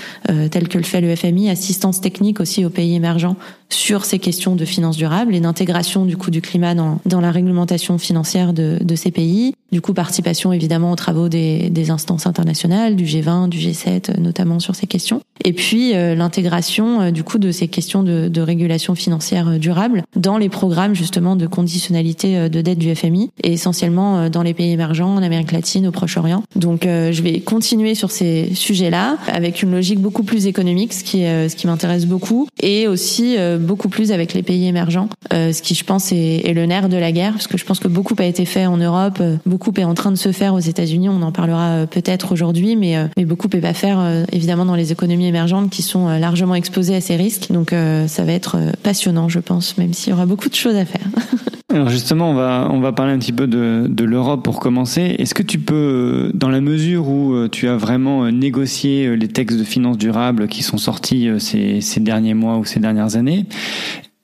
tel 0.51 0.69
que 0.69 0.79
le 0.79 0.85
fait 0.85 1.03
le 1.03 1.15
FMI, 1.15 1.51
assistance 1.51 2.01
technique 2.01 2.41
aussi 2.41 2.65
aux 2.65 2.71
pays 2.71 2.95
émergents 2.95 3.37
sur 3.69 4.05
ces 4.05 4.19
questions 4.19 4.57
de 4.57 4.65
finances 4.65 4.97
durables 4.97 5.35
et 5.35 5.41
d'intégration 5.41 6.05
du 6.05 6.17
coup 6.17 6.31
du 6.31 6.41
climat 6.41 6.75
dans, 6.75 7.01
dans 7.07 7.21
la 7.21 7.31
réglementation 7.31 7.99
financière 7.99 8.53
de, 8.53 8.79
de 8.81 8.95
ces 8.95 9.11
pays. 9.11 9.55
Du 9.73 9.81
coup, 9.81 9.93
participation 9.93 10.53
évidemment 10.53 10.93
aux 10.93 10.97
travaux 10.97 11.29
des, 11.29 11.71
des 11.71 11.91
instances 11.91 12.27
internationales, 12.27 12.95
du 12.95 13.05
G20, 13.05 13.49
du 13.49 13.59
G7, 13.59 14.19
notamment 14.21 14.61
sur 14.61 14.75
ces 14.75 14.87
questions. 14.87 15.21
Et 15.45 15.53
puis 15.53 15.95
euh, 15.95 16.15
l'intégration 16.15 17.01
euh, 17.01 17.11
du 17.11 17.23
coup 17.23 17.39
de 17.39 17.51
ces 17.51 17.69
questions 17.69 18.03
de, 18.03 18.29
de, 18.29 18.41
régulation 18.41 18.95
financière 18.95 19.49
euh, 19.49 19.59
durable 19.59 20.05
dans 20.15 20.39
les 20.39 20.49
programmes 20.49 20.95
justement 20.95 21.37
de 21.37 21.47
conditionnalité 21.47 22.49
de 22.49 22.61
dette 22.61 22.79
du 22.79 22.95
FMI 22.95 23.31
et 23.43 23.53
essentiellement 23.53 24.31
dans 24.31 24.43
les 24.43 24.55
pays 24.55 24.73
émergents, 24.73 25.15
en 25.15 25.23
Amérique 25.23 25.53
latine, 25.53 25.87
au 25.87 25.91
Proche-Orient. 25.91 26.43
Donc 26.55 26.83
je 26.85 27.23
vais 27.23 27.41
continuer 27.41 27.95
sur 27.95 28.11
ces 28.11 28.55
sujets-là 28.55 29.19
avec 29.29 29.63
une 29.63 29.73
logique 29.73 30.01
beaucoup 30.01 30.23
plus 30.23 30.47
économique, 30.47 30.93
ce 30.93 31.05
qui, 31.05 31.19
ce 31.19 31.55
qui 31.55 31.67
m'intéresse 31.67 32.07
beaucoup, 32.07 32.49
et 32.63 32.89
aussi 32.89 33.37
beaucoup 33.59 33.89
plus 33.89 34.13
avec 34.13 34.35
les 34.35 34.43
pays 34.43 34.67
émergents, 34.67 35.09
ce 35.31 35.63
qui 35.63 35.75
je 35.75 35.85
pense 35.85 36.13
est, 36.13 36.43
est, 36.45 36.55
le 36.55 36.67
nerf 36.67 36.89
de 36.89 36.97
la 36.97 37.13
guerre, 37.13 37.33
parce 37.33 37.47
que 37.47 37.59
je 37.59 37.65
pense 37.65 37.81
que 37.81 37.89
beaucoup 37.89 38.15
a 38.19 38.25
été 38.25 38.45
fait 38.45 38.67
en 38.67 38.77
Europe, 38.77 39.23
beaucoup 39.45 39.73
est 39.77 39.85
en 39.85 39.95
train 39.95 40.11
de 40.11 40.17
se 40.17 40.33
faire 40.33 40.55
aux 40.55 40.61
États-Unis. 40.61 41.09
On 41.09 41.23
en 41.23 41.33
parlera 41.33 41.87
peut-être 41.87 42.33
aujourd'hui, 42.33 42.77
mais, 42.77 42.97
mais 43.17 43.25
beaucoup 43.25 43.49
est 43.53 43.61
pas 43.61 43.75
faire 43.75 44.25
évidemment 44.33 44.65
dans 44.65 44.75
les 44.75 44.93
économies 44.93 45.27
émergentes 45.27 45.71
qui 45.71 45.83
sont 45.83 46.09
largement 46.19 46.55
exposées 46.55 46.97
à 46.97 47.01
ces 47.01 47.17
risques. 47.17 47.51
Donc 47.51 47.75
ça 48.07 48.25
va 48.25 48.33
être 48.33 48.59
passionnant, 48.83 49.29
je 49.29 49.41
pense, 49.41 49.79
même 49.79 49.93
s'il 49.93 50.11
y 50.11 50.13
aura 50.13 50.27
beaucoup 50.27 50.49
de 50.49 50.55
choses 50.55 50.77
à 50.77 50.85
faire. 50.85 51.07
Alors 51.75 51.89
justement, 51.89 52.31
on 52.31 52.35
va 52.35 52.71
on 52.73 52.81
va 52.81 52.93
parler 52.93 53.13
un 53.13 53.19
petit 53.19 53.33
peu 53.33 53.49
de, 53.49 53.87
de 53.89 54.05
l'Europe 54.05 54.45
pour 54.45 54.61
commencer. 54.61 55.17
Est-ce 55.19 55.35
que 55.35 55.43
tu 55.43 55.59
peux, 55.59 56.31
dans 56.33 56.49
la 56.49 56.61
mesure 56.61 57.09
où 57.09 57.49
tu 57.49 57.67
as 57.69 57.77
vraiment 57.77 58.31
négocié 58.31 59.17
les 59.17 59.29
textes 59.29 59.59
de 59.59 59.65
finances 59.65 59.99
durables 59.99 60.47
qui 60.47 60.63
sont 60.63 60.79
sortis 60.79 61.29
ces, 61.39 61.81
ces 61.81 62.01
derniers 62.01 62.35
mois 62.35 62.57
ou 62.59 62.65
ces 62.65 62.79
dernières 62.79 63.17
années, 63.17 63.47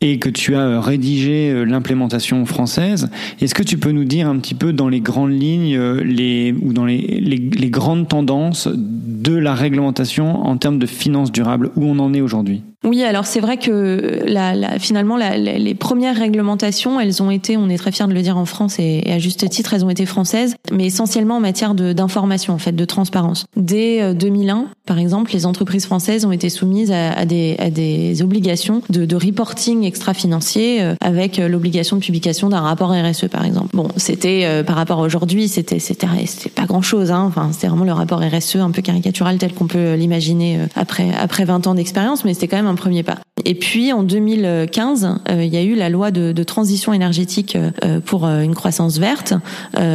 et 0.01 0.19
que 0.21 0.29
tu 0.29 0.55
as 0.55 0.81
rédigé 0.81 1.65
l'implémentation 1.67 2.47
française. 2.47 3.11
Est-ce 3.41 3.55
que 3.55 3.65
tu 3.65 3.77
peux 3.77 3.93
nous 3.93 4.05
dire 4.05 4.29
un 4.29 4.39
petit 4.39 4.55
peu 4.55 4.73
dans 4.73 4.89
les 4.89 5.01
grandes 5.01 5.39
lignes 5.39 5.79
les, 5.99 6.55
ou 6.63 6.73
dans 6.73 6.87
les, 6.87 6.99
les, 6.99 7.37
les 7.37 7.71
grandes 7.71 8.09
tendances 8.09 8.69
de 8.73 9.35
la 9.35 9.55
réglementation 9.55 10.47
en 10.47 10.57
termes 10.57 10.79
de 10.79 10.87
finances 10.87 11.33
durables, 11.33 11.71
où 11.75 11.85
on 11.85 11.99
en 11.99 12.15
est 12.15 12.21
aujourd'hui? 12.21 12.63
Oui, 12.85 13.03
alors 13.05 13.27
c'est 13.27 13.41
vrai 13.41 13.57
que 13.57 14.23
la, 14.27 14.55
la, 14.55 14.79
finalement 14.79 15.17
la, 15.17 15.37
les 15.37 15.75
premières 15.75 16.17
réglementations, 16.17 17.01
elles 17.01 17.23
ont 17.23 17.31
été, 17.31 17.57
on 17.57 17.69
est 17.69 17.79
très 17.79 17.93
fiers 17.93 18.07
de 18.07 18.13
le 18.13 18.23
dire 18.23 18.37
en 18.37 18.45
France 18.45 18.79
et, 18.79 19.03
et 19.05 19.13
à 19.13 19.19
juste 19.19 19.49
titre, 19.49 19.75
elles 19.75 19.85
ont 19.85 19.91
été 19.91 20.07
françaises, 20.07 20.57
mais 20.73 20.87
essentiellement 20.87 21.37
en 21.37 21.41
matière 21.41 21.75
d'information, 21.75 22.55
en 22.55 22.59
fait, 22.59 22.73
de 22.73 22.85
transparence. 22.85 23.47
Dès 23.57 24.15
2001, 24.15 24.67
par 24.87 24.99
exemple, 24.99 25.33
les 25.33 25.47
entreprises 25.47 25.87
françaises 25.87 26.25
ont 26.25 26.33
été 26.33 26.49
soumises 26.49 26.91
à, 26.91 27.13
à, 27.13 27.25
des, 27.25 27.57
à 27.59 27.71
des, 27.71 28.21
obligations 28.23 28.83
de, 28.91 29.05
de 29.05 29.17
reporting 29.17 29.85
extra-financier 29.85 30.83
euh, 30.83 30.95
avec 31.01 31.39
l'obligation 31.39 31.97
de 31.97 32.03
publication 32.03 32.49
d'un 32.49 32.61
rapport 32.61 32.91
RSE, 32.91 33.29
par 33.29 33.45
exemple. 33.45 33.69
Bon, 33.75 33.89
c'était 33.97 34.43
euh, 34.45 34.65
par 34.65 34.77
rapport 34.77 35.01
à 35.01 35.03
aujourd'hui, 35.03 35.49
c'était 35.49 35.79
c'était 35.79 36.07
pas 36.55 36.65
grand-chose. 36.65 37.11
Hein. 37.11 37.25
Enfin, 37.29 37.51
c'était 37.53 37.69
vraiment 37.69 37.85
le 37.85 37.93
rapport 37.93 38.21
RSE 38.21 38.57
un 38.57 38.71
peu 38.71 38.83
caricatural 38.83 39.39
tel 39.39 39.55
qu'on 39.55 39.67
peut 39.67 39.95
l'imaginer 39.95 40.59
euh, 40.59 40.67
après 40.75 41.11
après 41.19 41.45
20 41.45 41.67
ans 41.69 41.75
d'expérience, 41.75 42.25
mais 42.25 42.35
c'était 42.35 42.49
quand 42.49 42.57
même 42.57 42.67
premier 42.75 43.03
pas. 43.03 43.19
Et 43.45 43.55
puis 43.55 43.93
en 43.93 44.03
2015, 44.03 45.19
euh, 45.31 45.45
il 45.45 45.53
y 45.53 45.57
a 45.57 45.63
eu 45.63 45.75
la 45.75 45.89
loi 45.89 46.11
de, 46.11 46.43
transition 46.43 46.93
énergétique 46.93 47.57
euh, 47.57 48.01
pour 48.01 48.27
euh, 48.27 48.43
une 48.43 48.55
croissance 48.55 48.99
verte, 48.99 49.35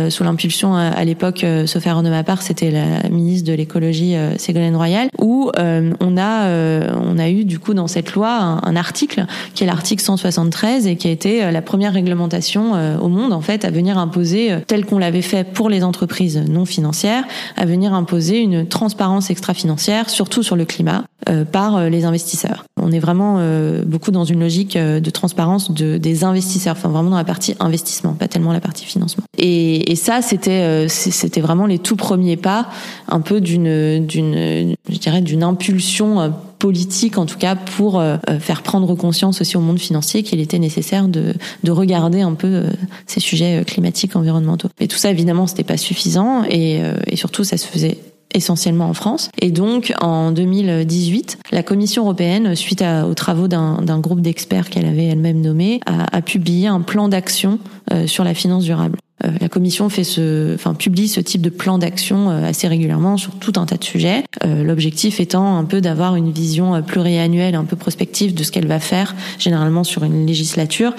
sous 0.10 0.24
l'impulsion 0.24 0.75
à, 0.75 1.03
l'époque, 1.05 1.46
sauf 1.65 1.86
erreur 1.86 2.03
de 2.03 2.10
ma 2.10 2.24
part, 2.24 2.41
c'était 2.41 2.72
la 2.72 3.10
ministre 3.10 3.48
de 3.48 3.53
l'écologie 3.53 4.15
Ségolène 4.38 4.75
Royal, 4.75 5.10
où 5.19 5.51
on 5.57 6.17
a 6.17 6.50
on 6.96 7.19
a 7.19 7.29
eu 7.29 7.46
du 7.46 7.60
coup 7.60 7.74
dans 7.74 7.88
cette 7.88 8.13
loi 8.13 8.31
un, 8.31 8.62
un 8.63 8.75
article 8.75 9.25
qui 9.53 9.63
est 9.63 9.67
l'article 9.67 10.03
173 10.03 10.88
et 10.88 10.96
qui 10.96 11.07
a 11.07 11.12
été 11.12 11.51
la 11.51 11.62
première 11.62 11.93
réglementation 11.93 12.74
au 13.01 13.07
monde 13.07 13.34
en 13.34 13.41
fait 13.41 13.65
à 13.65 13.72
venir 13.72 13.98
imposer, 13.98 14.57
tel 14.67 14.86
qu'on 14.86 15.00
l'avait 15.00 15.22
fait 15.22 15.43
pour 15.43 15.69
les 15.69 15.84
entreprises 15.84 16.38
non 16.38 16.65
financières, 16.65 17.24
à 17.55 17.65
venir 17.65 17.93
imposer 17.93 18.39
une 18.39 18.67
transparence 18.67 19.29
extra-financière, 19.29 20.10
surtout 20.10 20.43
sur 20.43 20.55
le 20.55 20.65
climat, 20.65 21.03
par 21.51 21.89
les 21.89 22.05
investisseurs. 22.05 22.66
On 22.79 22.91
est 22.91 23.00
vraiment 23.00 23.38
euh, 23.39 23.83
beaucoup 23.83 24.12
dans 24.12 24.24
une 24.24 24.39
logique 24.39 24.75
euh, 24.75 25.00
de 25.00 25.09
transparence 25.09 25.71
de, 25.71 25.97
des 25.97 26.24
investisseurs, 26.24 26.75
enfin 26.77 26.89
vraiment 26.89 27.09
dans 27.09 27.17
la 27.17 27.24
partie 27.24 27.55
investissement, 27.59 28.13
pas 28.13 28.27
tellement 28.27 28.53
la 28.53 28.62
partie 28.62 28.86
financement. 28.86 29.24
Et, 29.38 29.95
ça, 29.95 30.21
c'était 30.21 30.62
euh, 30.62 30.88
c'était 30.88 31.41
vraiment 31.41 31.65
les 31.65 31.79
tout 31.79 31.95
premiers 31.95 32.38
pas, 32.38 32.69
un 33.07 33.19
peu 33.19 33.41
d'une 33.41 34.05
je 34.07 34.97
dirais 35.00 35.21
d'une 35.21 35.43
impulsion 35.43 36.33
politique 36.59 37.17
en 37.17 37.25
tout 37.25 37.38
cas 37.38 37.55
pour 37.55 38.01
faire 38.39 38.62
prendre 38.63 38.95
conscience 38.95 39.41
aussi 39.41 39.57
au 39.57 39.59
monde 39.59 39.79
financier 39.79 40.24
qu'il 40.24 40.39
était 40.39 40.59
nécessaire 40.59 41.07
de, 41.07 41.33
de 41.63 41.71
regarder 41.71 42.21
un 42.21 42.33
peu 42.33 42.63
ces 43.05 43.19
sujets 43.19 43.63
climatiques 43.65 44.15
environnementaux. 44.15 44.69
Et 44.79 44.88
tout 44.88 44.97
ça 44.97 45.09
évidemment 45.09 45.47
c'était 45.47 45.63
pas 45.63 45.77
suffisant 45.77 46.43
et 46.50 46.81
surtout 47.15 47.43
ça 47.43 47.57
se 47.57 47.67
faisait 47.67 47.97
essentiellement 48.34 48.89
en 48.89 48.93
France. 48.93 49.29
Et 49.39 49.51
donc, 49.51 49.93
en 50.01 50.31
2018, 50.31 51.39
la 51.51 51.63
Commission 51.63 52.03
européenne, 52.03 52.55
suite 52.55 52.84
aux 52.84 53.13
travaux 53.13 53.48
d'un 53.48 54.00
groupe 54.00 54.22
d'experts 54.22 54.69
qu'elle 54.69 54.86
avait 54.86 55.05
elle-même 55.05 55.41
nommé, 55.41 55.79
a, 55.86 56.15
a, 56.15 56.22
publié 56.22 56.67
un 56.67 56.81
plan 56.81 57.07
d'action 57.07 57.60
sur 58.05 58.24
la 58.24 58.34
finance 58.34 58.63
durable. 58.63 58.98
Euh, 59.27 59.31
la 59.39 59.50
Commission 59.50 59.89
fait 59.89 60.03
ce, 60.03 60.55
enfin, 60.55 60.74
publie 60.74 61.07
ce 61.07 61.19
type 61.19 61.41
de 61.41 61.50
plan 61.50 61.77
d'action 61.77 62.29
euh, 62.29 62.43
assez 62.43 62.67
régulièrement 62.67 63.17
sur 63.17 63.34
tout 63.36 63.53
un 63.57 63.65
tas 63.65 63.77
de 63.77 63.84
sujets. 63.84 64.24
Euh, 64.43 64.63
l'objectif 64.63 65.19
étant 65.19 65.57
un 65.57 65.63
peu 65.65 65.81
d'avoir 65.81 66.15
une 66.15 66.31
vision 66.31 66.81
pluriannuelle, 66.81 67.55
un 67.55 67.65
peu 67.65 67.75
prospective 67.75 68.34
de 68.34 68.43
ce 68.43 68.51
qu'elle 68.51 68.67
va 68.67 68.79
faire, 68.79 69.15
généralement 69.39 69.84
sur 69.84 70.03
une 70.03 70.25
législature, 70.25 70.93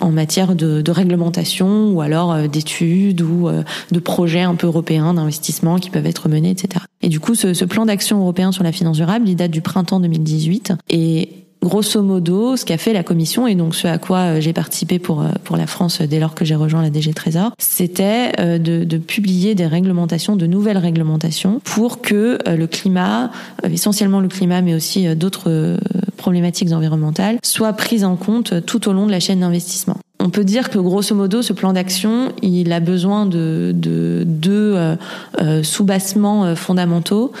en 0.00 0.10
matière 0.10 0.54
de, 0.54 0.80
de 0.80 0.90
réglementation 0.90 1.90
ou 1.90 2.00
alors 2.00 2.48
d'études 2.48 3.22
ou 3.22 3.48
de 3.90 3.98
projets 3.98 4.42
un 4.42 4.54
peu 4.54 4.66
européens 4.66 5.14
d'investissement 5.14 5.76
qui 5.76 5.90
peuvent 5.90 6.06
être 6.06 6.28
menés, 6.28 6.50
etc. 6.50 6.84
Et 7.02 7.08
du 7.08 7.20
coup, 7.20 7.34
ce, 7.34 7.54
ce 7.54 7.64
plan 7.64 7.86
d'action 7.86 8.20
européen 8.20 8.52
sur 8.52 8.64
la 8.64 8.72
finance 8.72 8.96
durable, 8.96 9.28
il 9.28 9.36
date 9.36 9.50
du 9.50 9.60
printemps 9.60 10.00
2018 10.00 10.72
et 10.90 11.45
grosso 11.62 12.02
modo, 12.02 12.56
ce 12.56 12.64
qu'a 12.64 12.78
fait 12.78 12.92
la 12.92 13.02
commission 13.02 13.46
et 13.46 13.54
donc 13.54 13.74
ce 13.74 13.88
à 13.88 13.98
quoi 13.98 14.18
euh, 14.18 14.40
j'ai 14.40 14.52
participé 14.52 14.98
pour 14.98 15.22
euh, 15.22 15.28
pour 15.44 15.56
la 15.56 15.66
France 15.66 16.00
dès 16.00 16.20
lors 16.20 16.34
que 16.34 16.44
j'ai 16.44 16.54
rejoint 16.54 16.82
la 16.82 16.90
DG 16.90 17.12
Trésor, 17.12 17.52
c'était 17.58 18.32
euh, 18.38 18.58
de, 18.58 18.84
de, 18.84 18.98
publier 18.98 19.54
des 19.54 19.66
réglementations, 19.66 20.36
de 20.36 20.46
nouvelles 20.46 20.78
réglementations 20.78 21.60
pour 21.64 22.00
que 22.00 22.38
le 22.46 22.66
climat, 22.66 23.30
essentiellement 23.64 24.20
le 24.20 24.28
climat, 24.28 24.62
mais 24.62 24.74
aussi 24.74 25.14
d'autres 25.14 25.78
problématiques 26.16 26.72
environnementales, 26.72 27.38
soient 27.44 27.72
prises 27.72 28.04
en 28.04 28.16
compte 28.16 28.64
tout 28.64 28.88
au 28.88 28.92
long 28.92 29.06
de 29.06 29.12
la 29.12 29.20
chaîne 29.20 29.40
d'investissement. 29.40 29.96
On 30.18 30.30
peut 30.30 30.44
dire 30.44 30.70
que 30.70 30.78
grosso 30.78 31.14
modo, 31.14 31.42
ce 31.42 31.52
plan 31.52 31.72
d'action, 31.72 32.32
il 32.42 32.72
a 32.72 32.80
besoin 32.80 33.26
de 33.26 33.72
deux 33.74 34.24
de, 34.24 34.72
euh, 34.74 34.96
euh, 35.42 35.62
sous-bassements 35.62 36.44
euh, 36.44 36.54
fondamentaux, 36.54 37.32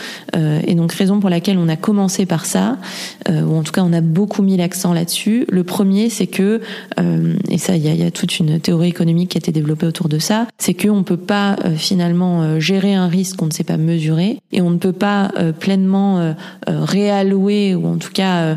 et 0.66 0.74
donc 0.74 0.92
raison 0.92 1.18
pour 1.18 1.30
laquelle 1.30 1.56
on 1.58 1.68
a 1.68 1.76
commencé 1.76 2.26
par 2.26 2.44
ça, 2.44 2.76
ou 3.28 3.56
en 3.56 3.62
tout 3.62 3.72
cas 3.72 3.82
on 3.82 3.92
a 3.92 4.00
beaucoup 4.00 4.42
mis 4.42 4.56
l'accent 4.56 4.92
là-dessus. 4.92 5.46
Le 5.48 5.64
premier, 5.64 6.10
c'est 6.10 6.26
que, 6.26 6.60
et 7.48 7.58
ça, 7.58 7.76
il 7.76 7.84
y 7.84 7.88
a, 7.88 7.94
y 7.94 8.02
a, 8.02 8.10
toute 8.10 8.38
une 8.38 8.60
théorie 8.60 8.88
économique 8.88 9.30
qui 9.30 9.38
a 9.38 9.40
été 9.40 9.52
développée 9.52 9.86
autour 9.86 10.08
de 10.08 10.18
ça, 10.18 10.46
c'est 10.58 10.74
qu'on 10.74 10.98
ne 10.98 11.02
peut 11.02 11.16
pas 11.16 11.56
finalement 11.76 12.60
gérer 12.60 12.94
un 12.94 13.08
risque 13.08 13.36
qu'on 13.36 13.46
ne 13.46 13.52
sait 13.52 13.64
pas 13.64 13.78
mesurer, 13.78 14.38
et 14.52 14.60
on 14.60 14.70
ne 14.70 14.78
peut 14.78 14.92
pas 14.92 15.30
pleinement 15.58 16.34
réallouer, 16.66 17.74
ou 17.74 17.86
en 17.86 17.96
tout 17.96 18.12
cas 18.12 18.56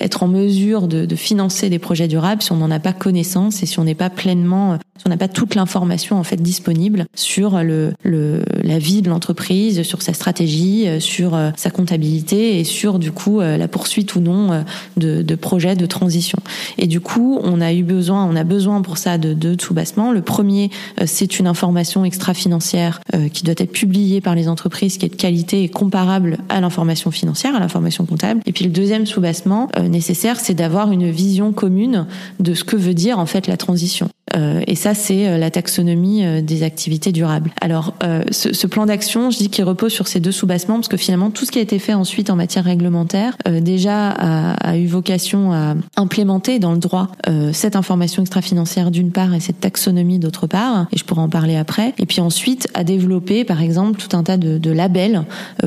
être 0.00 0.22
en 0.22 0.28
mesure 0.28 0.88
de, 0.88 1.04
de 1.04 1.16
financer 1.16 1.68
des 1.68 1.78
projets 1.78 2.08
durables 2.08 2.42
si 2.42 2.52
on 2.52 2.56
n'en 2.56 2.70
a 2.70 2.80
pas 2.80 2.92
connaissance 3.10 3.64
et 3.64 3.66
si 3.66 3.80
on 3.80 3.84
n'est 3.84 3.96
pas 3.96 4.08
pleinement 4.08 4.78
on 5.06 5.10
n'a 5.10 5.16
pas 5.16 5.28
toute 5.28 5.54
l'information 5.54 6.18
en 6.18 6.24
fait 6.24 6.40
disponible 6.40 7.06
sur 7.14 7.62
le, 7.62 7.92
le 8.02 8.42
la 8.62 8.78
vie 8.78 9.02
de 9.02 9.08
l'entreprise, 9.08 9.82
sur 9.82 10.02
sa 10.02 10.12
stratégie, 10.12 10.86
euh, 10.86 11.00
sur 11.00 11.34
euh, 11.34 11.50
sa 11.56 11.70
comptabilité 11.70 12.58
et 12.58 12.64
sur 12.64 12.98
du 12.98 13.12
coup 13.12 13.40
euh, 13.40 13.56
la 13.56 13.68
poursuite 13.68 14.14
ou 14.14 14.20
non 14.20 14.64
de, 14.96 15.22
de 15.22 15.34
projets 15.34 15.76
de 15.76 15.86
transition. 15.86 16.38
Et 16.78 16.86
du 16.86 17.00
coup, 17.00 17.40
on 17.42 17.60
a 17.60 17.72
eu 17.72 17.82
besoin, 17.82 18.24
on 18.24 18.36
a 18.36 18.44
besoin 18.44 18.82
pour 18.82 18.98
ça 18.98 19.18
de 19.18 19.32
deux 19.32 19.56
sous-bassements. 19.58 20.12
Le 20.12 20.22
premier, 20.22 20.70
c'est 21.04 21.38
une 21.38 21.46
information 21.46 22.04
extra-financière 22.04 23.00
qui 23.32 23.44
doit 23.44 23.54
être 23.56 23.72
publiée 23.72 24.20
par 24.20 24.34
les 24.34 24.48
entreprises, 24.48 24.98
qui 24.98 25.06
est 25.06 25.10
de 25.10 25.16
qualité 25.16 25.62
et 25.62 25.68
comparable 25.68 26.38
à 26.48 26.60
l'information 26.60 27.10
financière, 27.10 27.54
à 27.54 27.60
l'information 27.60 28.06
comptable. 28.06 28.40
Et 28.46 28.52
puis 28.52 28.64
le 28.64 28.70
deuxième 28.70 29.06
sous-bassement 29.06 29.68
nécessaire, 29.88 30.40
c'est 30.40 30.54
d'avoir 30.54 30.92
une 30.92 31.10
vision 31.10 31.52
commune 31.52 32.06
de 32.40 32.54
ce 32.54 32.64
que 32.64 32.76
veut 32.76 32.94
dire 32.94 32.99
en 33.08 33.26
fait 33.26 33.46
la 33.46 33.56
transition. 33.56 34.08
Euh, 34.36 34.62
et 34.66 34.74
ça, 34.74 34.94
c'est 34.94 35.26
euh, 35.26 35.38
la 35.38 35.50
taxonomie 35.50 36.24
euh, 36.24 36.40
des 36.40 36.62
activités 36.62 37.12
durables. 37.12 37.50
Alors, 37.60 37.94
ce, 38.30 38.52
ce, 38.52 38.66
plan 38.66 38.86
d'action, 38.86 39.30
je 39.30 39.38
dis 39.38 39.48
qu'il 39.48 39.64
repose 39.64 39.92
sur 39.92 40.06
ces 40.06 40.20
deux 40.20 40.32
sous-bassements 40.32 40.74
parce 40.74 40.88
que 40.88 40.96
finalement, 40.96 41.30
tout 41.30 41.44
ce 41.44 41.50
qui 41.50 41.58
a 41.58 41.62
été 41.62 41.78
fait 41.78 41.94
ensuite 41.94 42.30
en 42.30 42.36
matière 42.36 42.64
réglementaire, 42.64 43.36
déjà 43.60 44.10
a, 44.10 44.52
a, 44.52 44.76
eu 44.76 44.86
vocation 44.86 45.52
à 45.52 45.74
implémenter 45.96 46.58
dans 46.58 46.72
le 46.72 46.78
droit 46.78 47.08
cette 47.52 47.76
information 47.76 48.22
extra-financière 48.22 48.90
d'une 48.90 49.10
part 49.10 49.34
et 49.34 49.40
cette 49.40 49.60
taxonomie 49.60 50.18
d'autre 50.18 50.46
part. 50.46 50.86
Et 50.92 50.98
je 50.98 51.04
pourrais 51.04 51.22
en 51.22 51.28
parler 51.28 51.56
après. 51.56 51.94
Et 51.98 52.06
puis 52.06 52.20
ensuite, 52.20 52.68
à 52.74 52.84
développer, 52.84 53.44
par 53.44 53.60
exemple, 53.60 54.00
tout 54.00 54.16
un 54.16 54.22
tas 54.22 54.36
de, 54.36 54.58
de 54.58 54.70
labels 54.70 55.24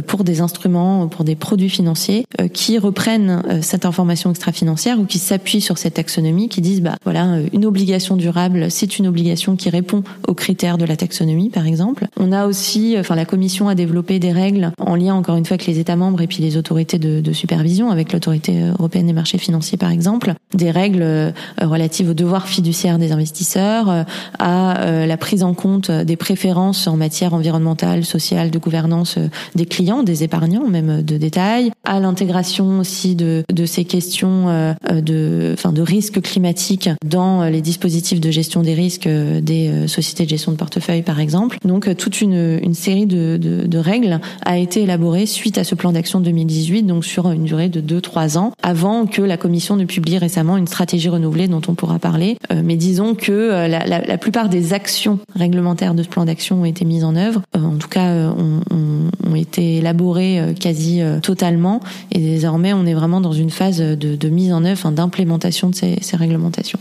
pour 0.07 0.23
des 0.23 0.41
instruments, 0.41 1.07
pour 1.07 1.23
des 1.25 1.35
produits 1.35 1.69
financiers 1.69 2.25
qui 2.53 2.77
reprennent 2.77 3.43
cette 3.61 3.85
information 3.85 4.29
extra-financière 4.29 4.99
ou 4.99 5.05
qui 5.05 5.19
s'appuient 5.19 5.61
sur 5.61 5.77
cette 5.77 5.95
taxonomie, 5.95 6.49
qui 6.49 6.61
disent, 6.61 6.81
bah 6.81 6.95
voilà, 7.03 7.23
une 7.53 7.65
obligation 7.65 8.15
durable 8.15 8.70
c'est 8.70 9.00
une 9.00 9.08
obligation 9.08 9.56
qui 9.56 9.70
répond 9.70 10.03
aux 10.27 10.34
critères 10.34 10.77
de 10.77 10.86
la 10.86 10.96
taxonomie, 10.96 11.50
par 11.50 11.65
exemple. 11.65 12.08
On 12.18 12.32
a 12.32 12.48
aussi, 12.48 12.96
enfin, 12.98 13.15
la 13.15 13.25
Commission 13.25 13.68
a 13.68 13.75
développé 13.75 14.20
des 14.20 14.32
règles 14.32 14.72
en 14.80 14.96
lien, 14.96 15.13
encore 15.13 15.36
une 15.36 15.46
fois, 15.46 15.56
avec 15.56 15.68
les 15.68 15.80
États 15.80 15.96
membres 15.96 16.22
et 16.22 16.27
puis 16.27 16.42
les 16.42 16.58
autorités 16.58 17.00
de, 17.00 17.22
de 17.22 17.34
supervision, 17.34 17.92
avec 17.92 18.13
l'autorité 18.13 18.62
européenne 18.77 19.08
des 19.08 19.13
marchés 19.13 19.38
financiers, 19.38 19.77
par 19.77 19.92
exemple, 19.92 20.34
des 20.53 20.72
règles 20.72 21.01
euh, 21.01 21.32
relatives 21.62 22.10
aux 22.10 22.13
devoirs 22.13 22.48
fiduciaires 22.48 23.00
des 23.00 23.12
investisseurs, 23.12 23.89
euh, 23.89 24.03
à 24.39 24.82
euh, 24.82 25.06
la 25.06 25.18
prise 25.18 25.44
en 25.44 25.53
compte 25.53 25.92
des 25.92 26.15
préférences 26.15 26.88
en 26.88 26.98
matière 26.98 27.34
environnementale, 27.34 28.06
sociale, 28.06 28.51
de 28.51 28.60
gouvernance 28.60 29.18
des 29.56 29.65
clients, 29.65 30.03
des 30.03 30.24
épargnants, 30.24 30.68
même 30.68 31.01
de 31.01 31.18
détail, 31.18 31.72
à 31.84 32.00
l'intégration 32.00 32.80
aussi 32.80 33.15
de, 33.15 33.44
de 33.51 33.65
ces 33.65 33.86
questions 33.86 34.74
de, 34.92 35.51
enfin, 35.53 35.72
de 35.72 35.82
risques 35.82 36.22
climatiques 36.22 36.89
dans 37.13 37.43
les 37.43 37.62
dispositifs 37.62 38.20
de 38.20 38.32
gestion 38.32 38.63
des 38.63 38.74
risques 38.74 39.05
euh, 39.05 39.39
des 39.39 39.67
euh, 39.67 39.88
sociétés 39.88 40.24
de 40.24 40.29
gestion 40.29 40.51
de 40.51 40.58
portefeuille, 40.58 41.03
par 41.03 41.20
exemple. 41.20 41.60
Donc, 41.63 41.88
euh, 41.88 41.93
toute 41.93 42.22
une, 42.22 42.60
une 42.62 42.74
série 42.74 43.05
de, 43.05 43.38
de, 43.38 43.67
de, 43.67 43.77
règles 43.77 44.20
a 44.43 44.58
été 44.58 44.82
élaborée 44.82 45.27
suite 45.27 45.60
à 45.60 45.63
ce 45.63 45.75
plan 45.75 45.91
d'action 45.91 46.22
2018, 46.22 46.84
donc 46.84 47.05
sur 47.05 47.29
une 47.29 47.43
durée 47.43 47.70
de 47.70 47.82
2-3 47.82 48.39
ans, 48.39 48.51
avant 48.63 49.05
que 49.05 49.22
la 49.22 49.38
Commission 49.38 49.75
ne 49.75 49.86
publie 49.86 50.17
récemment 50.17 50.58
une 50.58 50.65
stratégie 50.65 51.10
renouvelée 51.10 51.48
dont 51.48 51.62
on 51.67 51.75
pourra 51.75 52.00
parler. 52.00 52.38
mais 52.63 52.75
disons 52.75 53.13
que 53.13 53.32
la, 53.32 53.67
la, 53.67 54.01
la, 54.01 54.17
plupart 54.17 54.50
des 54.50 54.74
actions 54.74 55.20
réglementaires 55.36 55.93
de 55.93 56.03
ce 56.03 56.08
plan 56.08 56.25
d'action 56.25 56.62
ont 56.62 56.65
été 56.65 56.86
mises 56.86 57.03
en 57.03 57.15
œuvre, 57.15 57.41
en 57.53 57.77
tout 57.77 57.89
cas 57.89 58.10
ont, 58.29 58.62
ont, 58.72 59.29
ont 59.29 59.36
été 59.36 59.77
élaborées 59.77 60.53
quasi 60.60 61.01
totalement, 61.22 61.82
et 62.12 62.20
désormais 62.20 62.74
on 62.74 62.86
est 62.86 62.93
vraiment 62.93 63.22
dans 63.22 63.34
une 63.34 63.50
phase 63.50 63.79
de, 63.79 64.15
de 64.15 64.29
mise 64.29 64.53
en 64.53 64.63
œuvre, 64.63 64.91
d'implémentation 64.91 65.70
de 65.70 65.75
ces, 65.75 65.98
ces, 66.01 66.17
réglementations. 66.17 66.79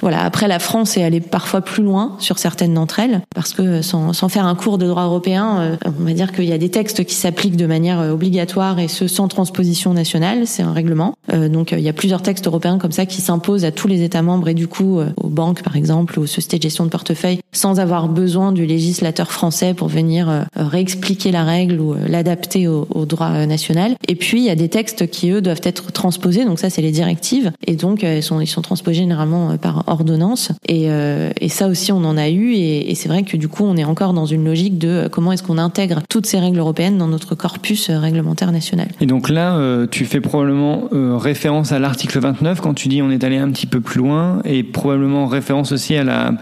Voilà, 0.00 0.22
après 0.24 0.48
la 0.48 0.58
France 0.58 0.96
est 0.96 1.02
allée 1.02 1.20
parfois 1.20 1.60
plus 1.60 1.82
loin 1.82 2.16
sur 2.18 2.38
certaines 2.38 2.74
d'entre 2.74 3.00
elles, 3.00 3.20
parce 3.34 3.52
que 3.52 3.82
sans, 3.82 4.12
sans, 4.12 4.28
faire 4.28 4.46
un 4.46 4.54
cours 4.54 4.78
de 4.78 4.86
droit 4.86 5.04
européen, 5.04 5.58
euh, 5.60 5.76
on 6.00 6.04
va 6.04 6.12
dire 6.12 6.32
qu'il 6.32 6.44
y 6.44 6.52
a 6.52 6.58
des 6.58 6.70
textes 6.70 7.04
qui 7.04 7.14
s'appliquent 7.14 7.56
de 7.56 7.66
manière 7.66 8.00
euh, 8.00 8.12
obligatoire 8.12 8.78
et 8.78 8.88
ce 8.88 9.06
sans 9.06 9.28
transposition 9.28 9.94
nationale, 9.94 10.46
c'est 10.46 10.62
un 10.62 10.72
règlement. 10.72 11.14
Euh, 11.32 11.48
donc 11.48 11.72
il 11.72 11.80
y 11.80 11.88
a 11.88 11.92
plusieurs 11.92 12.22
textes 12.22 12.46
européens 12.46 12.78
comme 12.78 12.92
ça 12.92 13.06
qui 13.06 13.20
s'imposent 13.20 13.64
à 13.64 13.72
tous 13.72 13.88
les 13.88 14.02
États 14.02 14.22
membres 14.22 14.48
et 14.48 14.54
du 14.54 14.68
coup 14.68 15.00
aux 15.16 15.28
banques 15.28 15.62
par 15.62 15.76
exemple, 15.76 16.18
aux 16.18 16.26
sociétés 16.26 16.58
de 16.58 16.62
gestion 16.62 16.84
de 16.84 16.90
portefeuille, 16.90 17.40
sans 17.52 17.80
avoir 17.80 18.08
besoin 18.08 18.52
du 18.52 18.66
législateur 18.66 19.30
français 19.32 19.74
pour 19.74 19.88
venir 19.88 20.46
réexpliquer 20.56 21.30
la 21.30 21.44
règle 21.44 21.80
ou 21.80 21.94
l'adapter 22.06 22.68
au, 22.68 22.86
au, 22.90 23.06
droit 23.06 23.46
national. 23.46 23.96
Et 24.08 24.14
puis 24.14 24.40
il 24.40 24.44
y 24.44 24.50
a 24.50 24.54
des 24.54 24.68
textes 24.68 25.08
qui 25.08 25.30
eux 25.30 25.40
doivent 25.40 25.60
être 25.62 25.92
transposés, 25.92 26.44
donc 26.44 26.58
ça 26.58 26.70
c'est 26.70 26.82
les 26.82 26.90
directives, 26.90 27.52
et 27.66 27.76
donc 27.76 28.02
ils 28.02 28.22
sont, 28.22 28.40
ils 28.40 28.46
sont 28.46 28.62
transposés 28.62 28.98
généralement 28.98 29.23
par 29.60 29.84
ordonnance. 29.86 30.52
Et, 30.68 30.90
euh, 30.90 31.30
et, 31.40 31.48
ça 31.48 31.68
aussi, 31.68 31.92
on 31.92 32.04
en 32.04 32.16
a 32.16 32.28
eu. 32.28 32.52
Et, 32.52 32.90
et 32.90 32.94
c'est 32.94 33.08
vrai 33.08 33.22
que 33.22 33.36
du 33.36 33.48
coup, 33.48 33.64
on 33.64 33.76
est 33.76 33.84
encore 33.84 34.12
dans 34.12 34.26
une 34.26 34.44
logique 34.44 34.78
de 34.78 34.88
euh, 34.88 35.08
comment 35.08 35.32
est-ce 35.32 35.42
qu'on 35.42 35.58
intègre 35.58 36.00
toutes 36.08 36.26
ces 36.26 36.38
règles 36.38 36.58
européennes 36.58 36.98
dans 36.98 37.08
notre 37.08 37.34
corpus 37.34 37.90
euh, 37.90 37.98
réglementaire 37.98 38.52
national. 38.52 38.88
Et 39.00 39.06
donc 39.06 39.28
là, 39.28 39.56
euh, 39.56 39.86
tu 39.90 40.04
fais 40.04 40.20
probablement 40.20 40.88
euh, 40.92 41.16
référence 41.16 41.72
à 41.72 41.78
l'article 41.78 42.18
29 42.20 42.60
quand 42.60 42.74
tu 42.74 42.88
dis 42.88 43.02
on 43.02 43.10
est 43.10 43.24
allé 43.24 43.36
un 43.36 43.50
petit 43.50 43.66
peu 43.66 43.80
plus 43.80 43.98
loin, 43.98 44.40
et 44.44 44.62
probablement 44.62 45.26
référence 45.26 45.72
aussi 45.72 45.96
à 45.96 46.04
la 46.04 46.32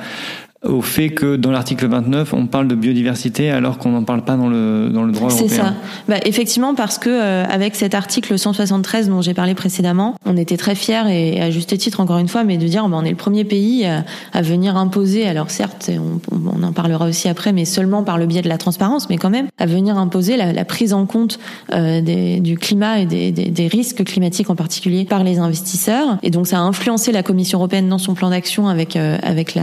au 0.65 0.81
fait 0.81 1.11
que 1.11 1.35
dans 1.35 1.51
l'article 1.51 1.89
29, 1.89 2.35
on 2.35 2.47
parle 2.47 2.69
de 2.69 2.77
biodiversité 2.77 3.51
alors 3.51 3.79
qu'on 3.79 3.91
n'en 3.91 4.05
parle 4.05 4.23
pas 4.23 4.37
dans 4.37 4.49
le, 4.49 4.91
dans 4.93 5.03
le 5.03 5.11
droit 5.11 5.29
européen. 5.29 5.49
C'est 5.49 5.57
ça. 5.57 5.75
Bah, 6.09 6.19
effectivement, 6.25 6.75
parce 6.75 6.99
que 6.99 7.11
euh, 7.11 7.45
avec 7.47 7.75
cet 7.75 7.95
article 7.95 8.39
173 8.39 9.09
dont 9.09 9.21
j'ai 9.23 9.35
parlé 9.35 9.55
précédemment, 9.55 10.15
on 10.25 10.37
était 10.37 10.57
très 10.57 10.77
fiers 10.77 11.03
et 11.11 11.43
à 11.43 11.51
juste 11.51 11.77
titre 11.77 11.99
encore 11.99 12.19
une 12.19 12.29
fois, 12.29 12.45
mais 12.45 12.59
de 12.59 12.67
dire 12.67 12.89
bah, 12.89 12.97
on 13.01 13.05
est 13.05 13.11
le 13.11 13.17
premier 13.17 13.45
pays 13.45 13.85
à, 13.85 14.05
à 14.33 14.43
venir 14.43 14.77
imposer, 14.77 15.27
alors 15.27 15.51
certes, 15.51 15.91
on, 15.91 16.21
on, 16.33 16.63
en 16.63 16.73
parlera 16.73 17.07
aussi 17.07 17.29
après, 17.29 17.53
mais 17.53 17.65
seulement 17.65 18.05
par 18.05 18.17
le 18.17 18.27
biais 18.27 18.43
de 18.43 18.49
la 18.49 18.59
transparence, 18.59 19.11
mais 19.11 19.17
quand 19.17 19.31
même 19.31 19.49
à 19.59 19.67
venir 19.67 19.99
imposer 19.99 20.37
la, 20.37 20.53
la 20.53 20.65
prise 20.65 20.93
en 20.93 21.07
compte 21.07 21.41
euh, 21.73 22.01
des, 22.01 22.39
du 22.39 22.57
climat 22.57 23.01
et 23.01 23.07
des, 23.07 23.33
des, 23.33 23.47
des, 23.47 23.67
risques 23.67 24.05
climatiques 24.05 24.49
en 24.49 24.55
particulier 24.55 25.05
par 25.07 25.25
les 25.25 25.39
investisseurs. 25.39 26.19
Et 26.23 26.31
donc 26.31 26.47
ça 26.47 26.59
a 26.59 26.61
influencé 26.61 27.11
la 27.11 27.25
Commission 27.25 27.59
européenne 27.59 27.89
dans 27.89 27.99
son 27.99 28.15
plan 28.15 28.31
d'action 28.31 28.69
avec 28.69 28.95
euh, 28.95 29.19
avec 29.23 29.59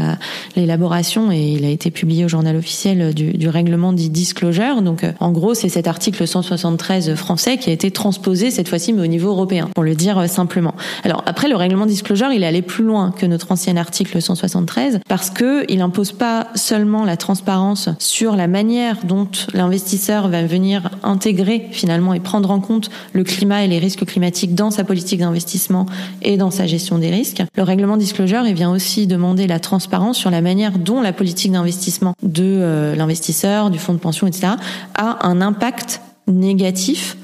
l'élaboration 0.56 0.89
et 1.32 1.54
il 1.54 1.66
a 1.66 1.70
été 1.70 1.92
publié 1.92 2.26
au 2.26 2.28
journal 2.28 2.56
officiel 2.56 3.14
du, 3.14 3.48
règlement 3.48 3.94
dit 3.94 4.10
disclosure. 4.10 4.82
Donc 4.82 5.06
en 5.20 5.32
gros, 5.32 5.54
c'est 5.54 5.70
cet 5.70 5.88
article 5.88 6.28
173 6.28 7.16
français 7.16 7.58
qui 7.58 7.70
a 7.70 7.74
été 7.74 7.92
transposé 7.92 8.52
cette 8.52 8.68
fois-ci 8.68 8.94
mais 8.94 9.02
au 9.02 9.08
niveau 9.08 9.30
européen, 9.30 9.70
pour 9.74 9.84
le 9.84 9.96
dire 9.96 10.28
simplement. 10.30 10.74
Alors 11.04 11.24
après, 11.26 11.48
le 11.48 11.56
règlement 11.56 11.86
disclosure, 11.86 12.32
il 12.32 12.44
est 12.44 12.48
allé 12.48 12.62
plus 12.62 12.84
loin 12.84 13.12
que 13.12 13.26
notre 13.26 13.52
ancien 13.52 13.78
article 13.78 14.22
173 14.22 15.00
parce 15.08 15.30
que 15.30 15.66
il 15.72 15.82
impose 15.82 16.12
pas 16.12 16.48
seulement 16.56 17.06
la 17.06 17.18
transparence 17.18 17.90
sur 18.00 18.36
la 18.36 18.48
manière 18.48 18.98
dont 19.04 19.28
l'investisseur 19.54 20.28
va 20.28 20.44
venir 20.44 20.90
intégrer 21.04 21.68
finalement 21.72 22.14
et 22.14 22.20
prendre 22.20 22.52
en 22.52 22.60
compte 22.60 22.90
le 23.14 23.24
climat 23.24 23.64
et 23.64 23.68
les 23.68 23.80
risques 23.80 24.06
climatiques 24.06 24.56
dans 24.56 24.72
sa 24.72 24.84
politique 24.84 25.20
d'investissement 25.20 25.86
et 26.22 26.38
dans 26.38 26.52
sa 26.52 26.66
gestion 26.66 26.98
des 26.98 27.10
risques. 27.10 27.44
Le 27.56 27.64
règlement 27.64 27.98
disclosure, 27.98 28.46
il 28.46 28.56
vient 28.56 28.72
aussi 28.72 29.08
demander 29.08 29.48
la 29.48 29.60
transparence 29.60 30.18
sur 30.18 30.32
la 30.32 30.42
manière 30.42 30.79
dont 30.80 31.02
la 31.02 31.14
politique 31.14 31.52
d'investissement 31.52 32.14
de 32.24 32.44
euh, 32.44 32.96
l'investisseur, 32.96 33.70
du 33.70 33.80
fonds 33.80 33.94
de 33.94 34.00
pension, 34.00 34.28
etc., 34.28 34.54
a 34.96 35.28
un 35.28 35.42
impact 35.42 36.02
négatif 36.28 37.18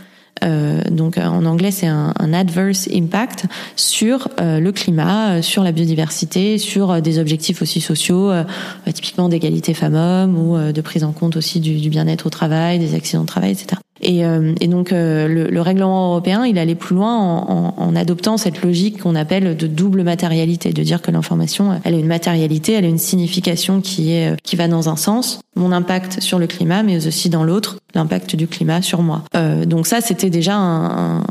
euh, 0.44 0.82
donc 0.92 1.18
en 1.18 1.46
anglais 1.46 1.72
c'est 1.72 1.88
un, 1.88 2.12
adverse 2.34 2.90
impact 2.94 3.46
sur 3.78 4.28
euh, 4.42 4.60
le 4.60 4.74
climat, 4.74 5.42
sur 5.42 5.64
la 5.64 5.72
biodiversité, 5.72 6.58
sur 6.58 7.02
des 7.02 7.20
objectifs 7.20 7.62
aussi 7.62 7.80
sociaux, 7.80 8.32
typiquement 8.94 9.30
d'égalité 9.30 9.74
femmes-hommes 9.74 10.38
ou 10.38 10.58
de 10.74 10.82
prise 10.82 11.06
en 11.06 11.14
compte 11.14 11.38
aussi 11.38 11.62
du 11.62 11.90
bien-être 11.90 12.26
au 12.26 12.30
travail, 12.30 12.80
des 12.80 12.96
accidents 12.96 13.22
de 13.22 13.28
travail, 13.28 13.52
etc. 13.52 13.78
Et, 14.02 14.26
euh, 14.26 14.54
et 14.60 14.68
donc 14.68 14.92
euh, 14.92 15.28
le, 15.28 15.48
le, 15.50 15.62
règlement 15.62 16.10
européen, 16.10 16.46
il 16.46 16.58
allait 16.60 16.76
plus 16.76 16.96
loin 16.96 17.16
en, 17.16 17.50
en, 17.50 17.74
en 17.78 17.96
adoptant 17.96 18.38
cette 18.38 18.62
logique 18.62 19.02
qu'on 19.02 19.16
appelle 19.16 19.56
de 19.56 19.68
double 19.68 20.04
matérialité, 20.04 20.74
de 20.74 20.84
dire 20.84 21.02
que 21.02 21.12
l'information, 21.12 21.80
elle 21.84 21.94
a 21.94 21.98
une 21.98 22.08
matérialité, 22.08 22.74
elle 22.74 22.86
a 22.86 22.90
une 22.90 22.98
signification 22.98 23.80
qui 23.80 24.12
est 24.12 24.36
qui 24.44 24.58
va 24.58 24.68
dans 24.68 24.90
un 24.90 24.98
sens, 24.98 25.40
mon 25.56 25.72
impact 25.72 26.20
sur 26.20 26.40
le 26.40 26.48
climat, 26.48 26.84
mais 26.84 27.08
aussi 27.08 27.30
dans 27.30 27.44
l'autre, 27.44 27.78
l'impact 27.94 28.36
du 28.36 28.48
climat 28.48 28.82
sur 28.82 29.02
moi. 29.02 29.24
Euh, 29.36 29.66
donc 29.66 29.88
ça, 29.88 30.02
c'était 30.02 30.30
déjà 30.30 30.56
un, 30.56 31.20
un, 31.20 31.22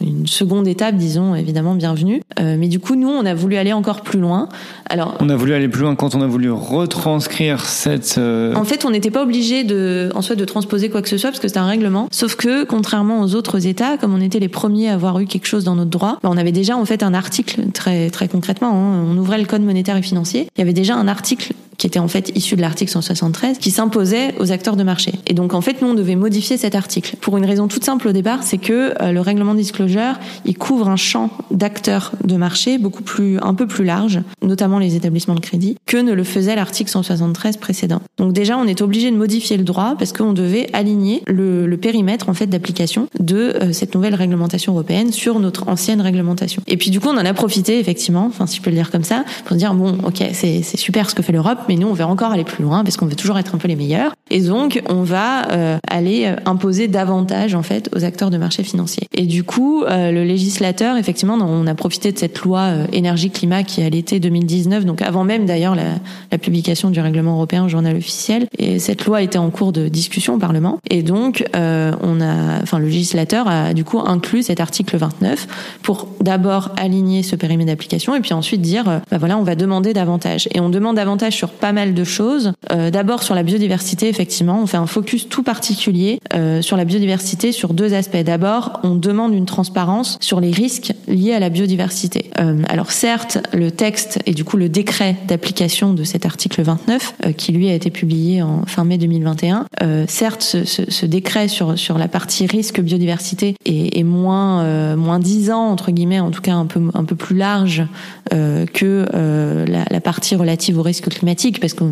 une 0.00 0.07
seconde 0.28 0.68
étape, 0.68 0.96
disons, 0.96 1.34
évidemment 1.34 1.74
bienvenue. 1.74 2.22
Euh, 2.40 2.56
mais 2.58 2.68
du 2.68 2.78
coup, 2.80 2.94
nous, 2.94 3.08
on 3.08 3.24
a 3.24 3.34
voulu 3.34 3.56
aller 3.56 3.72
encore 3.72 4.02
plus 4.02 4.20
loin. 4.20 4.48
Alors, 4.88 5.16
on 5.20 5.28
a 5.28 5.36
voulu 5.36 5.54
aller 5.54 5.68
plus 5.68 5.82
loin 5.82 5.94
quand 5.94 6.14
on 6.14 6.22
a 6.22 6.26
voulu 6.26 6.50
retranscrire 6.50 7.64
cette. 7.64 8.16
Euh... 8.18 8.54
En 8.54 8.64
fait, 8.64 8.84
on 8.84 8.90
n'était 8.90 9.10
pas 9.10 9.22
obligé 9.22 9.64
de, 9.64 10.10
en 10.14 10.22
soi, 10.22 10.36
de 10.36 10.44
transposer 10.44 10.90
quoi 10.90 11.02
que 11.02 11.08
ce 11.08 11.18
soit 11.18 11.30
parce 11.30 11.40
que 11.40 11.48
c'était 11.48 11.60
un 11.60 11.66
règlement 11.66 12.08
Sauf 12.10 12.36
que, 12.36 12.64
contrairement 12.64 13.20
aux 13.22 13.34
autres 13.34 13.66
États, 13.66 13.98
comme 13.98 14.14
on 14.14 14.20
était 14.20 14.38
les 14.38 14.48
premiers 14.48 14.88
à 14.88 14.94
avoir 14.94 15.18
eu 15.18 15.26
quelque 15.26 15.46
chose 15.46 15.64
dans 15.64 15.74
notre 15.74 15.90
droit, 15.90 16.18
bah, 16.22 16.30
on 16.32 16.36
avait 16.36 16.52
déjà 16.52 16.76
en 16.76 16.84
fait 16.84 17.02
un 17.02 17.14
article 17.14 17.70
très 17.72 18.10
très 18.10 18.28
concrètement. 18.28 18.70
Hein, 18.70 19.04
on 19.10 19.16
ouvrait 19.18 19.38
le 19.38 19.46
code 19.46 19.62
monétaire 19.62 19.96
et 19.96 20.02
financier. 20.02 20.48
Il 20.56 20.60
y 20.60 20.62
avait 20.62 20.72
déjà 20.72 20.96
un 20.96 21.08
article 21.08 21.52
qui 21.78 21.86
était 21.86 22.00
en 22.00 22.08
fait 22.08 22.32
issu 22.34 22.56
de 22.56 22.60
l'article 22.60 22.90
173, 22.90 23.58
qui 23.58 23.70
s'imposait 23.70 24.34
aux 24.38 24.52
acteurs 24.52 24.76
de 24.76 24.82
marché. 24.82 25.12
Et 25.26 25.34
donc 25.34 25.54
en 25.54 25.60
fait, 25.60 25.80
nous 25.80 25.88
on 25.88 25.94
devait 25.94 26.16
modifier 26.16 26.56
cet 26.56 26.74
article 26.74 27.16
pour 27.20 27.38
une 27.38 27.46
raison 27.46 27.68
toute 27.68 27.84
simple 27.84 28.08
au 28.08 28.12
départ, 28.12 28.42
c'est 28.42 28.58
que 28.58 28.94
euh, 29.00 29.12
le 29.12 29.20
règlement 29.20 29.54
disclosure, 29.54 30.18
il 30.44 30.58
couvre 30.58 30.88
un 30.88 30.96
champ 30.96 31.30
d'acteurs 31.50 32.12
de 32.24 32.36
marché 32.36 32.78
beaucoup 32.78 33.02
plus 33.02 33.38
un 33.40 33.54
peu 33.54 33.66
plus 33.66 33.84
large, 33.84 34.20
notamment 34.42 34.78
les 34.78 34.96
établissements 34.96 35.36
de 35.36 35.40
crédit, 35.40 35.76
que 35.86 35.96
ne 35.96 36.12
le 36.12 36.24
faisait 36.24 36.56
l'article 36.56 36.90
173 36.90 37.56
précédent. 37.56 38.02
Donc 38.18 38.32
déjà, 38.32 38.58
on 38.58 38.66
est 38.66 38.82
obligé 38.82 39.10
de 39.10 39.16
modifier 39.16 39.56
le 39.56 39.64
droit 39.64 39.94
parce 39.96 40.12
qu'on 40.12 40.32
devait 40.32 40.68
aligner 40.72 41.22
le, 41.26 41.66
le, 41.66 41.76
périmètre 41.76 42.28
en 42.28 42.34
fait 42.34 42.48
d'application 42.48 43.08
de 43.20 43.36
euh, 43.36 43.72
cette 43.72 43.94
nouvelle 43.94 44.16
réglementation 44.16 44.72
européenne 44.72 45.12
sur 45.12 45.38
notre 45.38 45.68
ancienne 45.68 46.00
réglementation. 46.00 46.60
Et 46.66 46.76
puis 46.76 46.90
du 46.90 46.98
coup, 46.98 47.08
on 47.08 47.16
en 47.16 47.24
a 47.24 47.34
profité 47.34 47.78
effectivement, 47.78 48.26
enfin 48.26 48.46
si 48.48 48.56
je 48.56 48.62
peux 48.62 48.70
le 48.70 48.76
dire 48.76 48.90
comme 48.90 49.04
ça, 49.04 49.24
pour 49.44 49.56
dire 49.56 49.74
bon, 49.74 49.98
ok, 50.04 50.24
c'est 50.32 50.62
super 50.62 51.08
ce 51.08 51.14
que 51.14 51.22
fait 51.22 51.32
l'Europe 51.32 51.67
mais 51.68 51.76
nous, 51.76 51.88
on 51.88 51.92
veut 51.92 52.04
encore 52.04 52.32
aller 52.32 52.44
plus 52.44 52.62
loin 52.62 52.84
parce 52.84 52.96
qu'on 52.96 53.06
veut 53.06 53.16
toujours 53.16 53.38
être 53.38 53.54
un 53.54 53.58
peu 53.58 53.68
les 53.68 53.76
meilleurs. 53.76 54.14
Et 54.30 54.40
donc, 54.40 54.82
on 54.88 55.02
va 55.02 55.50
euh, 55.52 55.78
aller 55.88 56.26
euh, 56.26 56.36
imposer 56.46 56.88
davantage 56.88 57.54
en 57.54 57.62
fait 57.62 57.88
aux 57.94 58.04
acteurs 58.04 58.30
de 58.30 58.38
marché 58.38 58.62
financier. 58.62 59.08
Et 59.14 59.26
du 59.26 59.42
coup, 59.42 59.82
euh, 59.82 60.12
le 60.12 60.24
législateur, 60.24 60.96
effectivement, 60.96 61.34
on 61.34 61.66
a 61.66 61.74
profité 61.74 62.12
de 62.12 62.18
cette 62.18 62.38
loi 62.40 62.60
euh, 62.60 62.86
énergie-climat 62.92 63.64
qui 63.64 63.80
est 63.80 63.84
à 63.84 63.90
l'été 63.90 64.20
2019, 64.20 64.84
donc 64.84 65.02
avant 65.02 65.24
même 65.24 65.44
d'ailleurs 65.46 65.74
la, 65.74 65.94
la, 66.30 66.38
publication 66.38 66.90
du 66.90 67.00
règlement 67.00 67.34
européen 67.34 67.64
au 67.64 67.68
journal 67.68 67.96
officiel. 67.96 68.46
Et 68.58 68.78
cette 68.78 69.04
loi 69.06 69.22
était 69.22 69.38
en 69.38 69.50
cours 69.50 69.72
de 69.72 69.88
discussion 69.88 70.34
au 70.34 70.38
Parlement. 70.38 70.78
Et 70.88 71.02
donc, 71.02 71.44
euh, 71.56 71.92
on 72.00 72.20
a, 72.20 72.62
enfin, 72.62 72.78
le 72.78 72.86
législateur 72.86 73.48
a 73.48 73.74
du 73.74 73.84
coup 73.84 73.98
inclus 73.98 74.44
cet 74.44 74.60
article 74.60 74.96
29 74.96 75.48
pour 75.82 76.06
d'abord 76.20 76.70
aligner 76.76 77.22
ce 77.22 77.34
périmètre 77.34 77.70
d'application 77.70 78.14
et 78.14 78.20
puis 78.20 78.34
ensuite 78.34 78.60
dire, 78.60 78.84
bah 78.84 79.18
voilà, 79.18 79.36
on 79.36 79.42
va 79.42 79.56
demander 79.56 79.92
davantage. 79.92 80.48
Et 80.54 80.60
on 80.60 80.68
demande 80.68 80.96
davantage 80.96 81.34
sur 81.34 81.50
pas 81.58 81.72
mal 81.72 81.94
de 81.94 82.04
choses. 82.04 82.52
Euh, 82.72 82.90
D'abord 82.90 83.22
sur 83.22 83.34
la 83.34 83.42
biodiversité, 83.42 84.08
effectivement, 84.08 84.60
on 84.62 84.66
fait 84.66 84.76
un 84.76 84.86
focus 84.86 85.28
tout 85.28 85.42
particulier 85.42 86.20
euh, 86.34 86.62
sur 86.62 86.76
la 86.76 86.84
biodiversité 86.84 87.52
sur 87.52 87.74
deux 87.74 87.94
aspects. 87.94 88.16
D'abord, 88.16 88.80
on 88.82 88.94
demande 88.94 89.34
une 89.34 89.46
transparence 89.46 90.18
sur 90.20 90.40
les 90.40 90.50
risques 90.50 90.92
liés 91.06 91.34
à 91.34 91.40
la 91.40 91.48
biodiversité. 91.48 92.30
Euh, 92.38 92.62
alors 92.68 92.92
certes, 92.92 93.38
le 93.52 93.70
texte 93.70 94.18
et 94.26 94.32
du 94.32 94.44
coup 94.44 94.56
le 94.56 94.68
décret 94.68 95.16
d'application 95.26 95.94
de 95.94 96.04
cet 96.04 96.26
article 96.26 96.62
29, 96.62 97.14
euh, 97.26 97.32
qui 97.32 97.52
lui 97.52 97.68
a 97.68 97.74
été 97.74 97.90
publié 97.90 98.42
en 98.42 98.64
fin 98.66 98.84
mai 98.84 98.98
2021, 98.98 99.66
euh, 99.82 100.04
certes, 100.08 100.42
ce, 100.42 100.64
ce, 100.64 100.82
ce, 100.90 101.06
décret 101.06 101.48
sur 101.48 101.78
sur 101.78 101.98
la 101.98 102.08
partie 102.08 102.46
risque 102.46 102.80
biodiversité 102.80 103.56
est, 103.64 103.98
est 103.98 104.02
moins 104.02 104.96
moins 104.96 105.18
disant 105.18 105.68
entre 105.68 105.90
guillemets, 105.90 106.20
en 106.20 106.30
tout 106.30 106.42
cas 106.42 106.54
un 106.54 106.66
peu 106.66 106.80
un 106.94 107.04
peu 107.04 107.16
plus 107.16 107.36
large 107.36 107.84
que 108.30 109.06
la, 109.10 109.84
la 109.90 110.00
partie 110.00 110.36
relative 110.36 110.78
au 110.78 110.82
risque 110.82 111.08
climatique 111.08 111.47
parce 111.60 111.74
que 111.74 111.84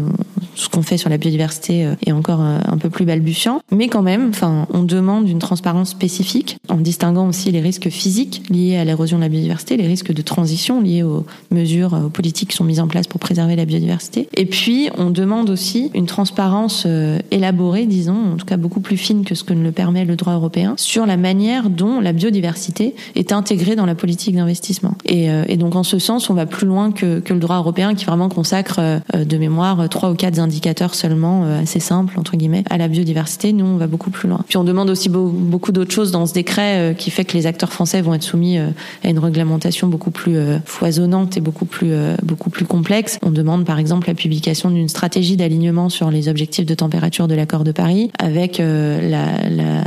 ce 0.55 0.69
qu'on 0.69 0.83
fait 0.83 0.97
sur 0.97 1.11
la 1.11 1.19
biodiversité 1.19 1.87
est 2.05 2.13
encore 2.13 2.41
un 2.41 2.79
peu 2.79 2.89
plus 2.89 3.05
balbutiant. 3.05 3.61
Mais 3.71 3.89
quand 3.89 4.03
même, 4.03 4.31
enfin, 4.31 4.67
on 4.73 4.83
demande 4.83 5.29
une 5.29 5.39
transparence 5.39 5.91
spécifique 5.91 6.57
en 6.69 6.77
distinguant 6.77 7.29
aussi 7.29 7.51
les 7.51 7.61
risques 7.61 7.91
physiques 7.91 8.43
liés 8.51 8.77
à 8.77 8.85
l'érosion 8.85 9.19
de 9.19 9.23
la 9.23 9.29
biodiversité, 9.29 9.77
les 9.77 9.87
risques 9.87 10.13
de 10.13 10.23
transition 10.23 10.81
liés 10.81 11.03
aux 11.03 11.27
mesures, 11.51 11.93
aux 12.07 12.09
politiques 12.09 12.51
qui 12.51 12.57
sont 12.57 12.65
mises 12.65 12.81
en 12.81 12.89
place 12.89 13.07
pour 13.07 13.21
préserver 13.21 13.57
la 13.57 13.65
biodiversité. 13.65 14.29
Et 14.35 14.47
puis, 14.47 14.89
on 14.97 15.11
demande 15.11 15.51
aussi 15.51 15.91
une 15.95 16.07
transparence 16.07 16.85
euh, 16.87 17.19
élaborée, 17.31 17.87
disons, 17.87 18.33
en 18.33 18.37
tout 18.37 18.47
cas 18.47 18.57
beaucoup 18.57 18.81
plus 18.81 18.97
fine 18.97 19.25
que 19.25 19.35
ce 19.35 19.45
que 19.45 19.55
ne 19.55 19.63
le 19.63 19.73
permet 19.73 20.05
le 20.05 20.17
droit 20.17 20.35
européen, 20.35 20.75
sur 20.77 21.07
la 21.07 21.17
manière 21.17 21.71
dont 21.71 22.01
la 22.01 22.13
biodiversité 22.13 22.95
est 23.15 23.33
intégrée 23.33 23.77
dans 23.77 23.87
la 23.87 23.95
politique 23.95 24.35
d'investissement. 24.35 24.95
Et, 25.05 25.31
euh, 25.31 25.45
donc, 25.57 25.75
en 25.75 25.83
ce 25.83 25.99
sens, 25.99 26.29
on 26.31 26.35
va 26.35 26.47
plus 26.47 26.67
loin 26.67 26.93
que, 26.93 27.21
que 27.21 27.33
le 27.33 27.41
droit 27.41 27.57
européen 27.57 27.95
qui 27.95 28.05
vraiment 28.05 28.29
consacre 28.29 28.79
euh, 28.79 29.25
de 29.25 29.37
mémoire 29.49 29.89
trois 29.89 30.11
ou 30.11 30.15
quatre 30.15 30.39
indicateurs 30.39 30.95
seulement 30.95 31.45
assez 31.45 31.81
simples 31.81 32.19
entre 32.19 32.37
guillemets 32.37 32.65
à 32.71 32.79
la 32.79 32.89
biodiversité. 32.89 33.53
Nous, 33.53 33.65
on 33.65 33.77
va 33.77 33.87
beaucoup 33.87 34.11
plus 34.11 34.29
loin. 34.29 34.41
Puis 34.49 34.57
on 34.57 34.65
demande 34.65 34.91
aussi 34.91 35.09
beaucoup 35.09 35.73
d'autres 35.73 35.93
choses 35.93 36.11
dans 36.11 36.27
ce 36.27 36.35
décret 36.35 36.95
qui 36.99 37.11
fait 37.11 37.25
que 37.25 37.37
les 37.37 37.47
acteurs 37.47 37.73
français 37.73 38.01
vont 38.03 38.15
être 38.15 38.23
soumis 38.23 38.59
à 38.59 39.09
une 39.09 39.19
réglementation 39.19 39.87
beaucoup 39.89 40.11
plus 40.11 40.39
foisonnante 40.65 41.37
et 41.37 41.41
beaucoup 41.41 41.65
plus 41.65 41.93
beaucoup 42.23 42.51
plus 42.51 42.65
complexe. 42.65 43.19
On 43.23 43.31
demande 43.31 43.65
par 43.65 43.79
exemple 43.79 44.09
la 44.09 44.15
publication 44.15 44.71
d'une 44.71 44.89
stratégie 44.89 45.37
d'alignement 45.37 45.89
sur 45.89 46.11
les 46.11 46.29
objectifs 46.29 46.67
de 46.67 46.75
température 46.75 47.29
de 47.29 47.35
l'accord 47.35 47.65
de 47.65 47.73
Paris 47.73 48.11
avec 48.19 48.59
la, 48.59 49.49
la 49.49 49.85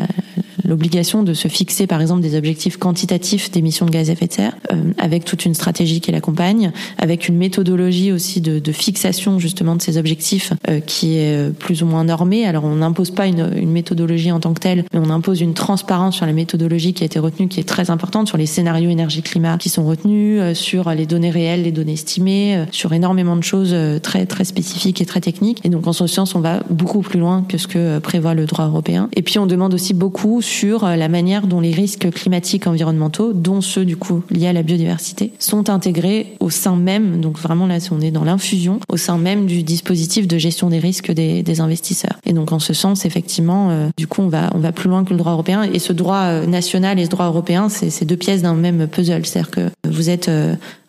l'obligation 0.69 1.23
de 1.23 1.33
se 1.33 1.47
fixer 1.47 1.87
par 1.87 2.01
exemple 2.01 2.21
des 2.21 2.37
objectifs 2.37 2.77
quantitatifs 2.77 3.51
d'émissions 3.51 3.85
de 3.85 3.91
gaz 3.91 4.09
à 4.09 4.13
effet 4.13 4.27
de 4.27 4.33
serre, 4.33 4.55
euh, 4.71 4.93
avec 4.97 5.25
toute 5.25 5.45
une 5.45 5.53
stratégie 5.53 5.99
qui 5.99 6.11
l'accompagne, 6.11 6.71
avec 6.97 7.27
une 7.27 7.37
méthodologie 7.37 8.11
aussi 8.11 8.41
de, 8.41 8.59
de, 8.59 8.71
fixation 8.71 9.39
justement 9.39 9.75
de 9.75 9.81
ces 9.81 9.97
objectifs 9.97 10.53
euh, 10.69 10.79
qui 10.79 11.17
est 11.17 11.51
plus 11.57 11.83
ou 11.83 11.85
moins 11.85 12.03
normée. 12.03 12.45
Alors 12.45 12.63
on 12.63 12.75
n'impose 12.75 13.11
pas 13.11 13.27
une, 13.27 13.51
une, 13.57 13.71
méthodologie 13.71 14.31
en 14.31 14.39
tant 14.39 14.53
que 14.53 14.59
telle, 14.59 14.85
mais 14.93 14.99
on 14.99 15.09
impose 15.09 15.41
une 15.41 15.53
transparence 15.53 16.15
sur 16.15 16.25
la 16.25 16.33
méthodologie 16.33 16.93
qui 16.93 17.03
a 17.03 17.05
été 17.05 17.19
retenue, 17.19 17.47
qui 17.47 17.59
est 17.59 17.67
très 17.67 17.89
importante, 17.89 18.27
sur 18.27 18.37
les 18.37 18.45
scénarios 18.45 18.89
énergie-climat 18.89 19.57
qui 19.57 19.69
sont 19.69 19.85
retenus, 19.85 20.39
euh, 20.41 20.53
sur 20.53 20.89
les 20.91 21.05
données 21.05 21.29
réelles, 21.29 21.63
les 21.63 21.71
données 21.71 21.93
estimées, 21.93 22.57
euh, 22.57 22.65
sur 22.71 22.93
énormément 22.93 23.35
de 23.35 23.43
choses 23.43 23.71
euh, 23.73 23.99
très 23.99 24.25
très 24.25 24.43
spécifiques 24.43 25.01
et 25.01 25.05
très 25.05 25.21
techniques. 25.21 25.61
Et 25.63 25.69
donc 25.69 25.87
en 25.87 25.93
ce 25.93 26.07
sens, 26.07 26.35
on 26.35 26.39
va 26.39 26.61
beaucoup 26.69 27.01
plus 27.01 27.19
loin 27.19 27.43
que 27.47 27.57
ce 27.57 27.67
que 27.67 27.99
prévoit 27.99 28.33
le 28.33 28.45
droit 28.45 28.65
européen. 28.65 29.09
Et 29.15 29.21
puis 29.21 29.39
on 29.39 29.45
demande 29.45 29.73
aussi 29.73 29.93
beaucoup 29.93 30.41
sur 30.41 30.58
la 30.67 31.09
manière 31.09 31.47
dont 31.47 31.59
les 31.59 31.71
risques 31.71 32.09
climatiques 32.11 32.67
environnementaux, 32.67 33.33
dont 33.33 33.61
ceux 33.61 33.85
du 33.85 33.97
coup 33.97 34.23
liés 34.29 34.47
à 34.47 34.53
la 34.53 34.63
biodiversité, 34.63 35.31
sont 35.39 35.69
intégrés 35.69 36.35
au 36.39 36.49
sein 36.49 36.75
même, 36.75 37.21
donc 37.21 37.37
vraiment 37.39 37.67
là 37.67 37.77
on 37.91 38.01
est 38.01 38.11
dans 38.11 38.23
l'infusion, 38.23 38.79
au 38.89 38.97
sein 38.97 39.17
même 39.17 39.45
du 39.45 39.63
dispositif 39.63 40.27
de 40.27 40.37
gestion 40.37 40.69
des 40.69 40.79
risques 40.79 41.11
des, 41.11 41.61
investisseurs. 41.61 42.17
Et 42.25 42.33
donc 42.33 42.51
en 42.51 42.59
ce 42.59 42.73
sens, 42.73 43.05
effectivement, 43.05 43.69
euh, 43.71 43.89
du 43.97 44.07
coup 44.07 44.21
on 44.21 44.27
va 44.27 44.49
on 44.53 44.59
va 44.59 44.71
plus 44.71 44.89
loin 44.89 45.03
que 45.03 45.11
le 45.11 45.17
droit 45.17 45.33
européen. 45.33 45.63
Et 45.63 45.79
ce 45.79 45.93
droit 45.93 46.45
national 46.45 46.99
et 46.99 47.05
ce 47.05 47.09
droit 47.09 47.25
européen, 47.25 47.69
c'est 47.69 48.05
deux 48.05 48.15
pièces 48.15 48.41
d'un 48.41 48.53
même 48.53 48.87
puzzle. 48.87 49.25
C'est-à-dire 49.25 49.51
que 49.51 49.69
vous 49.87 50.09
êtes 50.09 50.29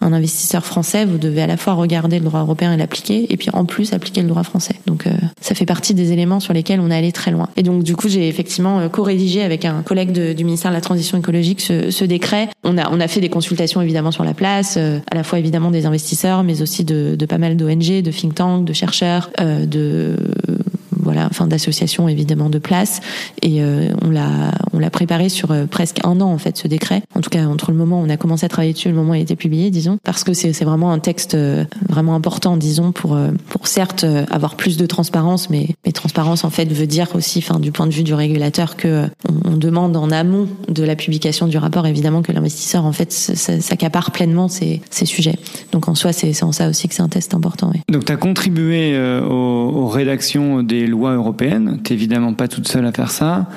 un 0.01 0.13
investisseur 0.13 0.65
français, 0.65 1.05
vous 1.05 1.19
devez 1.19 1.43
à 1.43 1.47
la 1.47 1.57
fois 1.57 1.73
regarder 1.75 2.19
le 2.19 2.25
droit 2.25 2.41
européen 2.41 2.73
et 2.73 2.77
l'appliquer, 2.77 3.33
et 3.33 3.37
puis 3.37 3.49
en 3.53 3.65
plus 3.65 3.93
appliquer 3.93 4.23
le 4.23 4.29
droit 4.29 4.43
français. 4.43 4.75
Donc 4.87 5.05
ça 5.41 5.55
fait 5.55 5.67
partie 5.67 5.95
des 5.95 6.13
éléments 6.13 6.41
sur 6.41 6.53
lesquels 6.53 6.81
on 6.81 6.91
est 6.91 6.97
allé 6.97 7.13
très 7.13 7.31
loin. 7.31 7.49
Et 7.57 7.63
donc 7.63 7.83
du 7.83 7.97
coup, 7.97 8.09
j'ai 8.09 8.29
effectivement 8.29 8.89
co-rédigé 8.89 9.43
avec 9.43 9.60
un 9.65 9.83
collègue 9.83 10.13
du 10.35 10.45
ministère 10.45 10.71
de 10.71 10.77
la 10.77 10.81
Transition 10.81 11.19
écologique 11.19 11.61
ce, 11.61 12.05
décret. 12.05 12.49
On 12.65 12.79
a 12.79 12.91
on 12.91 13.01
a 13.01 13.09
fait 13.09 13.21
des 13.21 13.29
consultations 13.29 13.81
évidemment 13.81 14.11
sur 14.11 14.25
la 14.25 14.35
place, 14.35 14.77
à 14.77 15.15
la 15.15 15.23
fois 15.23 15.39
évidemment 15.39 15.71
des 15.71 15.87
investisseurs, 15.87 16.43
mais 16.43 16.63
aussi 16.63 16.85
de, 16.85 17.15
de 17.17 17.27
pas 17.27 17.39
mal 17.39 17.57
d'ONG, 17.57 18.03
de 18.03 18.11
think 18.11 18.35
tanks, 18.35 18.65
de 18.65 18.73
chercheurs, 18.73 19.31
de 19.39 20.17
voilà, 21.11 21.27
enfin 21.29 21.49
d'associations 21.49 22.09
évidemment 22.09 22.51
de 22.51 22.61
place. 22.61 23.01
Et 23.43 23.63
euh, 23.63 23.89
on 24.03 24.11
l'a 24.11 24.53
on 24.73 24.79
l'a 24.79 24.91
préparé 24.91 25.29
sur 25.29 25.51
euh, 25.51 25.67
presque 25.67 25.99
un 26.05 26.21
an 26.21 26.31
en 26.31 26.39
fait 26.39 26.57
ce 26.57 26.69
décret. 26.69 27.03
En 27.17 27.21
tout 27.21 27.31
cas 27.31 27.47
entre 27.47 27.73
le 27.73 27.77
moment 27.77 28.01
où 28.01 28.07
on 28.07 28.11
a 28.11 28.17
commencé 28.17 28.47
à 28.47 28.49
travailler 28.49 28.73
dessus 28.73 28.87
et 28.87 28.91
le 28.93 28.97
moment 28.97 29.11
où 29.11 29.15
il 29.17 29.19
a 29.19 29.23
été 29.23 29.35
publié, 29.35 29.71
disons, 29.71 29.99
parce 30.05 30.23
que 30.23 30.35
c'est 30.35 30.53
vraiment 30.63 30.93
un 30.93 31.01
texte 31.01 31.35
euh, 31.35 31.65
vraiment 31.89 32.15
important, 32.15 32.57
disons, 32.57 32.93
pour 32.93 33.19
pour 33.49 33.67
certes 33.67 34.07
avoir 34.31 34.55
plus 34.55 34.77
de 34.77 34.87
transparence, 34.87 35.51
mais 35.51 35.71
mais 35.85 35.91
transparence 35.91 36.45
en 36.45 36.51
fait 36.51 36.73
veut 36.73 36.87
dire 36.87 37.09
aussi, 37.15 37.41
enfin 37.41 37.59
du 37.59 37.73
point 37.73 37.89
de 37.89 37.93
vue 37.93 38.05
du 38.05 38.15
régulateur, 38.15 38.77
que 38.77 39.07
on, 39.29 39.57
demande 39.57 39.97
en 39.97 40.11
amont 40.11 40.49
de 40.69 40.85
la 40.85 40.97
publication 40.97 41.47
du 41.47 41.59
rapport 41.59 41.87
évidemment 41.87 42.23
que 42.23 42.33
l'investisseur 42.33 42.87
en 42.87 42.93
fait 42.93 43.13
s'accapare 43.13 44.11
pleinement 44.11 44.49
ces 44.49 44.81
ces 44.91 45.07
sujets. 45.07 45.37
Donc 45.73 45.89
en 45.89 45.95
soi 45.95 46.13
c'est 46.13 46.43
en 46.43 46.53
ça 46.53 46.69
aussi 46.69 46.89
que 46.89 46.95
c'est 46.95 47.03
un 47.03 47.09
test 47.09 47.35
important. 47.35 47.73
Donc 47.91 48.07
tu 48.07 48.13
as 48.13 48.17
contribué 48.17 48.97
aux, 49.21 49.89
rédactions 49.89 50.63
des 50.63 50.87
européenne. 51.09 51.81
T'es 51.83 51.95
évidemment 51.95 52.35
pas 52.35 52.49
toute 52.49 52.69
seule 52.69 52.87
à 52.87 52.93
faire 52.93 53.11
ça. 53.11 53.49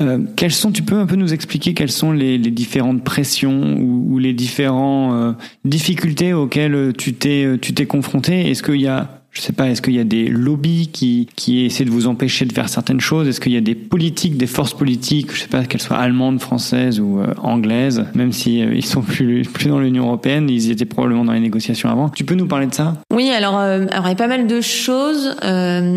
Euh, 0.00 0.18
quelles 0.36 0.52
sont, 0.52 0.72
tu 0.72 0.82
peux 0.82 0.98
un 0.98 1.06
peu 1.06 1.16
nous 1.16 1.34
expliquer 1.34 1.74
quelles 1.74 1.90
sont 1.90 2.12
les, 2.12 2.38
différentes 2.38 3.04
pressions 3.04 3.76
ou, 3.78 4.14
ou 4.14 4.18
les 4.18 4.32
différentes 4.32 5.12
euh, 5.12 5.32
difficultés 5.64 6.32
auxquelles 6.32 6.92
tu 6.96 7.14
t'es 7.14 7.58
tu 7.60 7.74
t'es 7.74 7.86
confronté? 7.86 8.50
Est-ce 8.50 8.62
qu'il 8.62 8.80
y 8.80 8.86
a 8.86 9.19
je 9.32 9.40
sais 9.40 9.52
pas, 9.52 9.68
est-ce 9.68 9.80
qu'il 9.80 9.94
y 9.94 10.00
a 10.00 10.04
des 10.04 10.26
lobbies 10.26 10.88
qui, 10.92 11.28
qui 11.36 11.64
essaient 11.64 11.84
de 11.84 11.90
vous 11.90 12.08
empêcher 12.08 12.46
de 12.46 12.52
faire 12.52 12.68
certaines 12.68 13.00
choses? 13.00 13.28
Est-ce 13.28 13.40
qu'il 13.40 13.52
y 13.52 13.56
a 13.56 13.60
des 13.60 13.76
politiques, 13.76 14.36
des 14.36 14.48
forces 14.48 14.74
politiques, 14.74 15.32
je 15.32 15.42
sais 15.42 15.48
pas, 15.48 15.64
qu'elles 15.64 15.80
soient 15.80 15.98
allemandes, 15.98 16.40
françaises 16.40 16.98
ou 16.98 17.20
euh, 17.20 17.32
anglaises, 17.40 18.04
même 18.14 18.32
si 18.32 18.60
euh, 18.60 18.74
ils 18.74 18.84
sont 18.84 19.02
plus, 19.02 19.42
plus 19.42 19.68
dans 19.68 19.78
l'Union 19.78 20.06
européenne, 20.06 20.50
ils 20.50 20.70
étaient 20.70 20.84
probablement 20.84 21.24
dans 21.24 21.32
les 21.32 21.40
négociations 21.40 21.88
avant. 21.88 22.08
Tu 22.08 22.24
peux 22.24 22.34
nous 22.34 22.46
parler 22.46 22.66
de 22.66 22.74
ça? 22.74 22.94
Oui, 23.12 23.30
alors, 23.30 23.58
euh, 23.58 23.86
il 23.88 24.08
y 24.08 24.12
a 24.12 24.14
pas 24.16 24.26
mal 24.26 24.48
de 24.48 24.60
choses. 24.60 25.36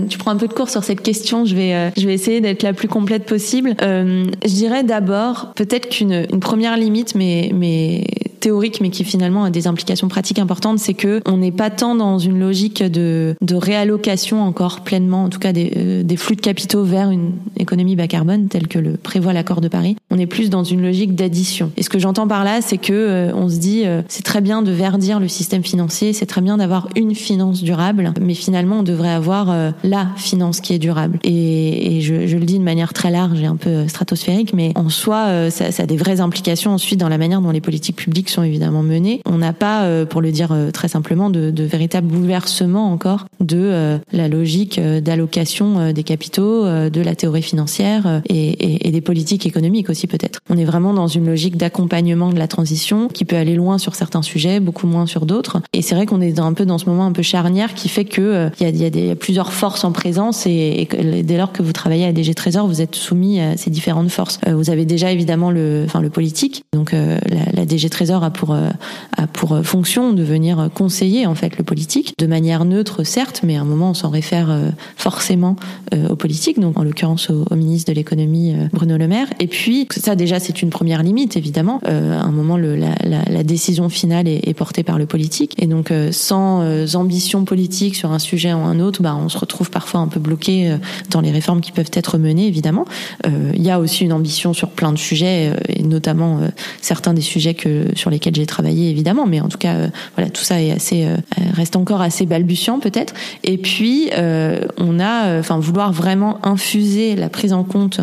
tu 0.10 0.18
prends 0.20 0.32
un 0.32 0.38
peu 0.38 0.48
de 0.48 0.54
cours 0.54 0.70
sur 0.70 0.84
cette 0.84 1.02
question. 1.02 1.46
Je 1.46 1.56
vais, 1.56 1.92
je 1.98 2.06
vais 2.06 2.14
essayer 2.14 2.40
d'être 2.40 2.62
la 2.62 2.74
plus 2.74 2.88
complète 2.88 3.26
possible. 3.26 3.76
je 3.80 4.54
dirais 4.54 4.84
d'abord 4.84 5.54
peut-être 5.56 5.90
qu'une 5.90 6.28
une 6.32 6.40
première 6.40 6.78
limite, 6.78 7.16
mais 7.16 7.52
mais 7.54 8.04
théorique, 8.44 8.82
mais 8.82 8.90
qui 8.90 9.06
finalement 9.06 9.46
a 9.46 9.50
des 9.50 9.68
implications 9.68 10.10
pratiques 10.10 10.38
importantes, 10.38 10.78
c'est 10.78 10.94
que 10.94 11.22
on 11.26 11.38
n'est 11.38 11.54
pas 11.54 11.70
tant 11.70 11.96
dans 11.96 12.20
une 12.20 12.40
logique 12.40 12.84
de, 12.84 13.36
de 13.40 13.56
réallocation 13.56 14.44
encore 14.44 14.82
pleinement, 14.82 15.24
en 15.24 15.30
tout 15.30 15.40
cas 15.40 15.54
des, 15.54 15.72
euh, 15.78 16.04
des 16.04 16.18
flux 16.18 16.36
de 16.36 16.42
capitaux 16.42 16.84
vers 16.84 17.10
une 17.10 17.32
économie 17.58 17.96
bas 17.96 18.08
carbone, 18.08 18.50
telle 18.50 18.68
que 18.68 18.80
le 18.80 18.98
prévoit 18.98 19.32
l'accord 19.32 19.62
de 19.62 19.70
Paris. 19.70 19.96
On 20.12 20.20
est 20.20 20.26
plus 20.26 20.50
dans 20.50 20.66
une 20.66 20.82
logique 20.82 21.16
d'addition. 21.16 21.72
Et 21.78 21.84
ce 21.84 21.90
que 21.90 22.00
j'entends 22.00 22.28
par 22.28 22.44
là, 22.44 22.60
c'est 22.62 22.78
que 22.78 22.92
euh, 22.92 23.34
on 23.34 23.48
se 23.48 23.56
dit, 23.56 23.84
euh, 23.86 24.02
c'est 24.10 24.26
très 24.26 24.42
bien 24.42 24.62
de 24.62 24.72
verdir 24.72 25.22
le 25.22 25.30
système 25.30 25.64
financier, 25.64 26.12
c'est 26.12 26.26
très 26.26 26.42
bien 26.42 26.58
d'avoir 26.58 26.90
une 26.98 27.16
finance 27.16 27.64
durable, 27.64 28.14
mais 28.20 28.34
finalement, 28.34 28.80
on 28.80 28.84
devrait 28.84 29.14
avoir 29.14 29.56
la 29.84 30.10
finance 30.18 30.60
qui 30.60 30.74
est 30.74 30.80
durable. 30.80 31.18
Et, 31.24 31.96
et 31.96 32.02
je, 32.02 32.28
je, 32.28 32.38
le 32.38 32.46
dis 32.46 32.60
de 32.60 32.64
manière 32.64 32.92
très 32.92 33.10
large 33.10 33.40
et 33.40 33.46
un 33.46 33.56
peu 33.56 33.88
stratosphérique, 33.88 34.54
mais 34.54 34.74
en 34.76 34.90
soi, 34.90 35.50
ça, 35.50 35.72
ça 35.72 35.84
a 35.84 35.86
des 35.86 35.96
vraies 35.96 36.20
implications 36.20 36.72
ensuite 36.72 37.00
dans 37.00 37.10
la 37.10 37.18
manière 37.18 37.40
dont 37.40 37.52
les 37.52 37.62
politiques 37.62 37.96
publiques 37.96 38.33
évidemment 38.42 38.82
menées. 38.82 39.22
On 39.26 39.38
n'a 39.38 39.54
pas, 39.54 39.84
euh, 39.84 40.06
pour 40.06 40.22
le 40.22 40.32
dire 40.32 40.52
euh, 40.52 40.72
très 40.72 40.88
simplement, 40.88 41.30
de, 41.30 41.52
de 41.52 41.64
véritable 41.64 42.08
bouleversement 42.08 42.92
encore 42.92 43.28
de 43.40 43.58
euh, 43.60 43.98
la 44.12 44.28
logique 44.28 44.80
d'allocation 44.80 45.92
des 45.92 46.04
capitaux, 46.04 46.64
de 46.66 47.02
la 47.02 47.16
théorie 47.16 47.42
financière 47.42 48.22
et, 48.30 48.92
des 48.92 49.02
politiques 49.02 49.46
économiques 49.46 49.90
aussi 49.90 50.08
peut-être. 50.08 50.40
On 50.50 50.58
est 50.58 50.66
vraiment 50.66 50.94
dans 50.94 51.08
une 51.08 51.26
logique 51.26 51.58
d'accompagnement 51.58 52.30
de 52.30 52.38
la 52.38 52.48
transition 52.48 53.08
qui 53.08 53.26
peut 53.26 53.36
aller 53.36 53.56
loin 53.56 53.78
sur 53.78 53.96
certains 53.96 54.22
sujets, 54.22 54.60
beaucoup 54.60 54.88
moins 54.88 55.06
sur 55.06 55.26
d'autres. 55.26 55.62
Et 55.74 55.82
c'est 55.82 55.96
vrai 55.96 56.06
qu'on 56.06 56.22
est 56.22 56.40
un 56.40 56.54
peu 56.54 56.66
dans 56.66 56.78
ce 56.78 56.86
moment 56.86 57.06
un 57.06 57.12
peu 57.12 57.22
charnière 57.22 57.74
qui 57.74 57.90
fait 57.90 58.06
que 58.06 58.50
il 58.60 58.78
y, 58.78 59.12
a, 59.12 59.16
plusieurs 59.16 59.52
forces 59.52 59.84
en 59.84 59.92
présence 59.92 60.46
et, 60.46 60.88
dès 61.24 61.38
lors 61.38 61.52
que 61.52 61.64
vous 61.64 61.74
travaillez 61.74 62.06
à 62.06 62.14
DG 62.14 62.34
Trésor, 62.34 62.68
vous 62.68 62.82
êtes 62.82 62.96
soumis 62.96 63.40
à 63.40 63.58
ces 63.58 63.70
différentes 63.70 64.10
forces. 64.10 64.40
vous 64.48 64.70
avez 64.70 64.86
déjà 64.86 65.12
évidemment 65.12 65.52
le, 65.52 65.84
enfin 65.86 66.02
le 66.02 66.10
politique, 66.10 66.64
donc 66.72 66.94
la 66.94 67.66
DG 67.66 67.90
Trésor 67.90 68.23
a 68.24 68.32
pour 68.32 68.54
euh, 68.54 68.70
a 69.18 69.28
pour 69.28 69.60
fonction 69.64 70.14
de 70.14 70.24
venir 70.24 70.70
conseiller 70.74 71.26
en 71.26 71.36
fait 71.36 71.58
le 71.58 71.64
politique 71.64 72.14
de 72.18 72.28
manière 72.28 72.66
neutre 72.66 73.04
certes, 73.04 73.42
mais 73.44 73.58
à 73.58 73.62
un 73.62 73.66
moment 73.66 73.92
on 73.92 73.94
s'en 73.94 74.10
réfère 74.10 74.50
euh, 74.50 74.70
forcément 74.96 75.56
euh, 75.94 76.10
au 76.10 76.16
politique, 76.16 76.60
donc 76.60 76.78
en 76.78 76.84
l'occurrence 76.84 77.30
au, 77.30 77.56
ministre 77.56 77.92
de 77.92 77.96
l'économie 77.96 78.56
Bruno 78.72 78.98
Le 78.98 79.08
Maire. 79.08 79.28
Et 79.40 79.48
puis 79.48 79.88
ça 79.92 80.16
déjà 80.16 80.40
c'est 80.40 80.62
une 80.62 80.70
première 80.70 81.04
limite 81.04 81.38
évidemment. 81.38 81.80
à 81.86 81.92
un 81.92 82.32
moment 82.32 82.58
la, 82.58 83.44
décision 83.44 83.90
finale 83.90 84.28
est, 84.28 84.48
est, 84.48 84.54
portée 84.54 84.84
par 84.84 84.98
le 84.98 85.06
politique 85.06 85.54
et 85.62 85.68
donc 85.68 85.92
sans 86.12 86.64
ambition 86.96 87.46
politique 87.46 87.96
sur 87.96 88.12
un 88.12 88.20
sujet 88.20 88.54
ou 88.54 88.58
un 88.58 88.80
autre, 88.80 89.02
bah, 89.02 89.16
on 89.20 89.30
se 89.30 89.38
retrouve 89.38 89.70
parfois 89.70 90.00
un 90.00 90.08
peu 90.08 90.20
bloqué 90.20 90.76
dans 91.10 91.22
les 91.22 91.32
réformes 91.32 91.62
qui 91.62 91.72
peuvent 91.72 91.92
être 91.94 92.18
menées 92.18 92.48
évidemment. 92.48 92.86
Il 93.26 93.62
y 93.62 93.70
a 93.70 93.80
aussi 93.80 94.04
une 94.04 94.14
ambition 94.14 94.54
sur 94.54 94.70
plein 94.70 94.92
de 94.92 94.98
sujets 94.98 95.54
et 95.70 95.84
notamment 95.84 96.40
certains 96.82 97.14
des 97.14 97.22
sujets 97.22 97.54
que 97.54 97.88
sur 97.96 98.10
lesquels 98.14 98.36
j'ai 98.36 98.46
travaillé 98.46 98.90
évidemment, 98.90 99.26
mais 99.26 99.42
en 99.42 99.50
tout 99.50 99.58
cas, 99.58 99.76
euh, 99.76 99.88
voilà, 100.16 100.30
tout 100.30 100.44
ça 100.44 100.62
est 100.62 100.72
assez 100.72 101.06
euh, 101.06 101.18
reste 101.54 101.76
encore 101.76 102.02
assez 102.02 102.26
balbutiant 102.26 102.80
peut-être. 102.80 103.14
Et 103.44 103.58
puis, 103.58 104.10
euh, 104.14 104.62
on 104.78 105.00
a, 105.00 105.40
enfin, 105.40 105.60
vouloir 105.60 105.92
vraiment 105.92 106.40
infuser 106.46 107.16
la 107.16 107.30
prise 107.30 107.54
en 107.54 107.64
compte 107.64 108.00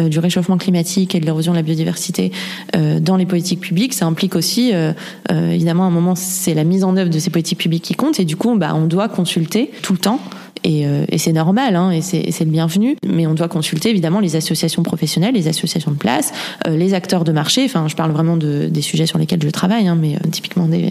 du 0.00 0.18
réchauffement 0.18 0.58
climatique 0.58 1.14
et 1.14 1.20
de 1.20 1.26
l'érosion 1.26 1.52
de 1.52 1.56
la 1.56 1.62
biodiversité 1.62 2.32
dans 3.00 3.16
les 3.16 3.26
politiques 3.26 3.60
publiques, 3.60 3.94
ça 3.94 4.06
implique 4.06 4.34
aussi, 4.34 4.72
évidemment, 5.30 5.84
à 5.84 5.86
un 5.86 5.90
moment, 5.90 6.14
c'est 6.14 6.54
la 6.54 6.64
mise 6.64 6.84
en 6.84 6.96
œuvre 6.96 7.10
de 7.10 7.18
ces 7.18 7.30
politiques 7.30 7.58
publiques 7.58 7.84
qui 7.84 7.94
compte, 7.94 8.18
et 8.20 8.24
du 8.24 8.36
coup, 8.36 8.54
bah, 8.56 8.72
on 8.74 8.86
doit 8.86 9.08
consulter 9.08 9.70
tout 9.82 9.92
le 9.92 9.98
temps 9.98 10.20
et, 10.64 10.86
euh, 10.86 11.04
et 11.08 11.18
c'est 11.18 11.32
normal, 11.32 11.76
hein, 11.76 11.90
et 11.90 12.00
c'est 12.00 12.40
le 12.40 12.50
bienvenu. 12.50 12.96
Mais 13.06 13.26
on 13.26 13.34
doit 13.34 13.48
consulter 13.48 13.90
évidemment 13.90 14.20
les 14.20 14.36
associations 14.36 14.82
professionnelles, 14.82 15.34
les 15.34 15.48
associations 15.48 15.90
de 15.90 15.96
place, 15.96 16.32
euh, 16.66 16.76
les 16.76 16.94
acteurs 16.94 17.24
de 17.24 17.32
marché. 17.32 17.64
Enfin, 17.64 17.88
je 17.88 17.96
parle 17.96 18.12
vraiment 18.12 18.36
de, 18.36 18.68
des 18.68 18.82
sujets 18.82 19.06
sur 19.06 19.18
lesquels 19.18 19.42
je 19.42 19.48
travaille, 19.48 19.88
hein, 19.88 19.96
mais 20.00 20.14
euh, 20.14 20.30
typiquement, 20.30 20.66
des, 20.66 20.90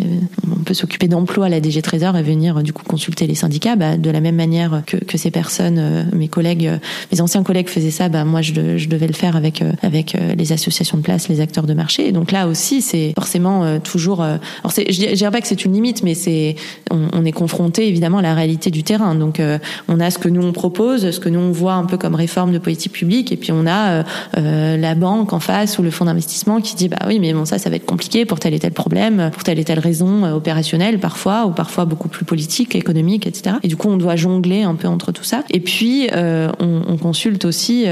on 0.51 0.63
peut 0.63 0.73
s'occuper 0.73 1.07
d'emploi 1.07 1.45
à 1.45 1.49
la 1.49 1.59
DG 1.59 1.81
Trésor 1.81 2.17
et 2.17 2.23
venir 2.23 2.61
du 2.63 2.73
coup 2.73 2.83
consulter 2.83 3.27
les 3.27 3.35
syndicats. 3.35 3.75
Bah, 3.75 3.97
de 3.97 4.09
la 4.09 4.19
même 4.19 4.35
manière 4.35 4.83
que, 4.85 4.97
que 4.97 5.17
ces 5.17 5.31
personnes, 5.31 6.09
mes 6.13 6.27
collègues, 6.27 6.69
mes 7.11 7.21
anciens 7.21 7.43
collègues 7.43 7.69
faisaient 7.69 7.91
ça, 7.91 8.09
bah, 8.09 8.25
moi 8.25 8.41
je, 8.41 8.77
je 8.77 8.89
devais 8.89 9.07
le 9.07 9.13
faire 9.13 9.35
avec 9.35 9.63
avec 9.81 10.17
les 10.37 10.51
associations 10.51 10.97
de 10.97 11.03
place, 11.03 11.29
les 11.29 11.39
acteurs 11.39 11.65
de 11.65 11.73
marché. 11.73 12.11
Donc 12.11 12.31
là 12.31 12.47
aussi, 12.47 12.81
c'est 12.81 13.13
forcément 13.15 13.79
toujours. 13.79 14.21
alors, 14.21 14.39
je 14.75 15.13
dirais 15.13 15.31
pas 15.31 15.41
que 15.41 15.47
c'est 15.47 15.65
une 15.65 15.73
limite, 15.73 16.03
mais 16.03 16.13
c'est 16.13 16.55
on, 16.89 17.07
on, 17.13 17.25
est 17.25 17.31
confronté 17.31 17.87
évidemment 17.87 18.17
à 18.19 18.21
la 18.21 18.33
réalité 18.33 18.71
du 18.71 18.83
terrain. 18.83 19.15
Donc 19.15 19.39
on 19.87 19.99
a 19.99 20.11
ce 20.11 20.17
que 20.17 20.29
nous 20.29 20.41
on 20.41 20.51
propose, 20.51 21.11
ce 21.11 21.19
que 21.19 21.29
nous 21.29 21.39
on 21.39 21.51
voit 21.51 21.73
un 21.73 21.85
peu 21.85 21.97
comme 21.97 22.15
réforme 22.15 22.51
de 22.51 22.57
politique 22.57 22.91
publique, 22.91 23.31
et 23.31 23.37
puis 23.37 23.51
on 23.51 23.65
a 23.65 23.91
euh, 23.91 24.03
euh, 24.37 24.77
la 24.77 24.95
banque 24.95 25.33
en 25.33 25.39
face 25.39 25.77
ou 25.79 25.83
le 25.83 25.91
fonds 25.91 26.05
d'investissement 26.05 26.61
qui 26.61 26.75
dit 26.75 26.89
bah 26.89 26.99
oui 27.07 27.19
mais 27.19 27.33
bon 27.33 27.45
ça 27.45 27.57
ça 27.57 27.69
va 27.69 27.75
être 27.75 27.85
compliqué 27.85 28.25
pour 28.25 28.39
tel 28.39 28.53
et 28.53 28.59
tel 28.59 28.71
problème, 28.71 29.29
pour 29.33 29.43
telle 29.43 29.59
et 29.59 29.63
telle 29.63 29.79
raison 29.79 30.25
euh, 30.25 30.33
opérationnelle 30.33 30.99
parfois 30.99 31.45
ou 31.45 31.51
parfois 31.51 31.85
beaucoup 31.85 32.09
plus 32.09 32.25
politique, 32.25 32.75
économique, 32.75 33.27
etc. 33.27 33.57
Et 33.63 33.67
du 33.67 33.75
coup 33.75 33.89
on 33.89 33.97
doit 33.97 34.15
jongler 34.15 34.63
un 34.63 34.75
peu 34.75 34.87
entre 34.87 35.11
tout 35.11 35.23
ça. 35.23 35.43
Et 35.49 35.59
puis 35.59 36.09
on, 36.13 36.81
on, 36.87 36.97
consulte 36.97 37.45
aussi 37.45 37.85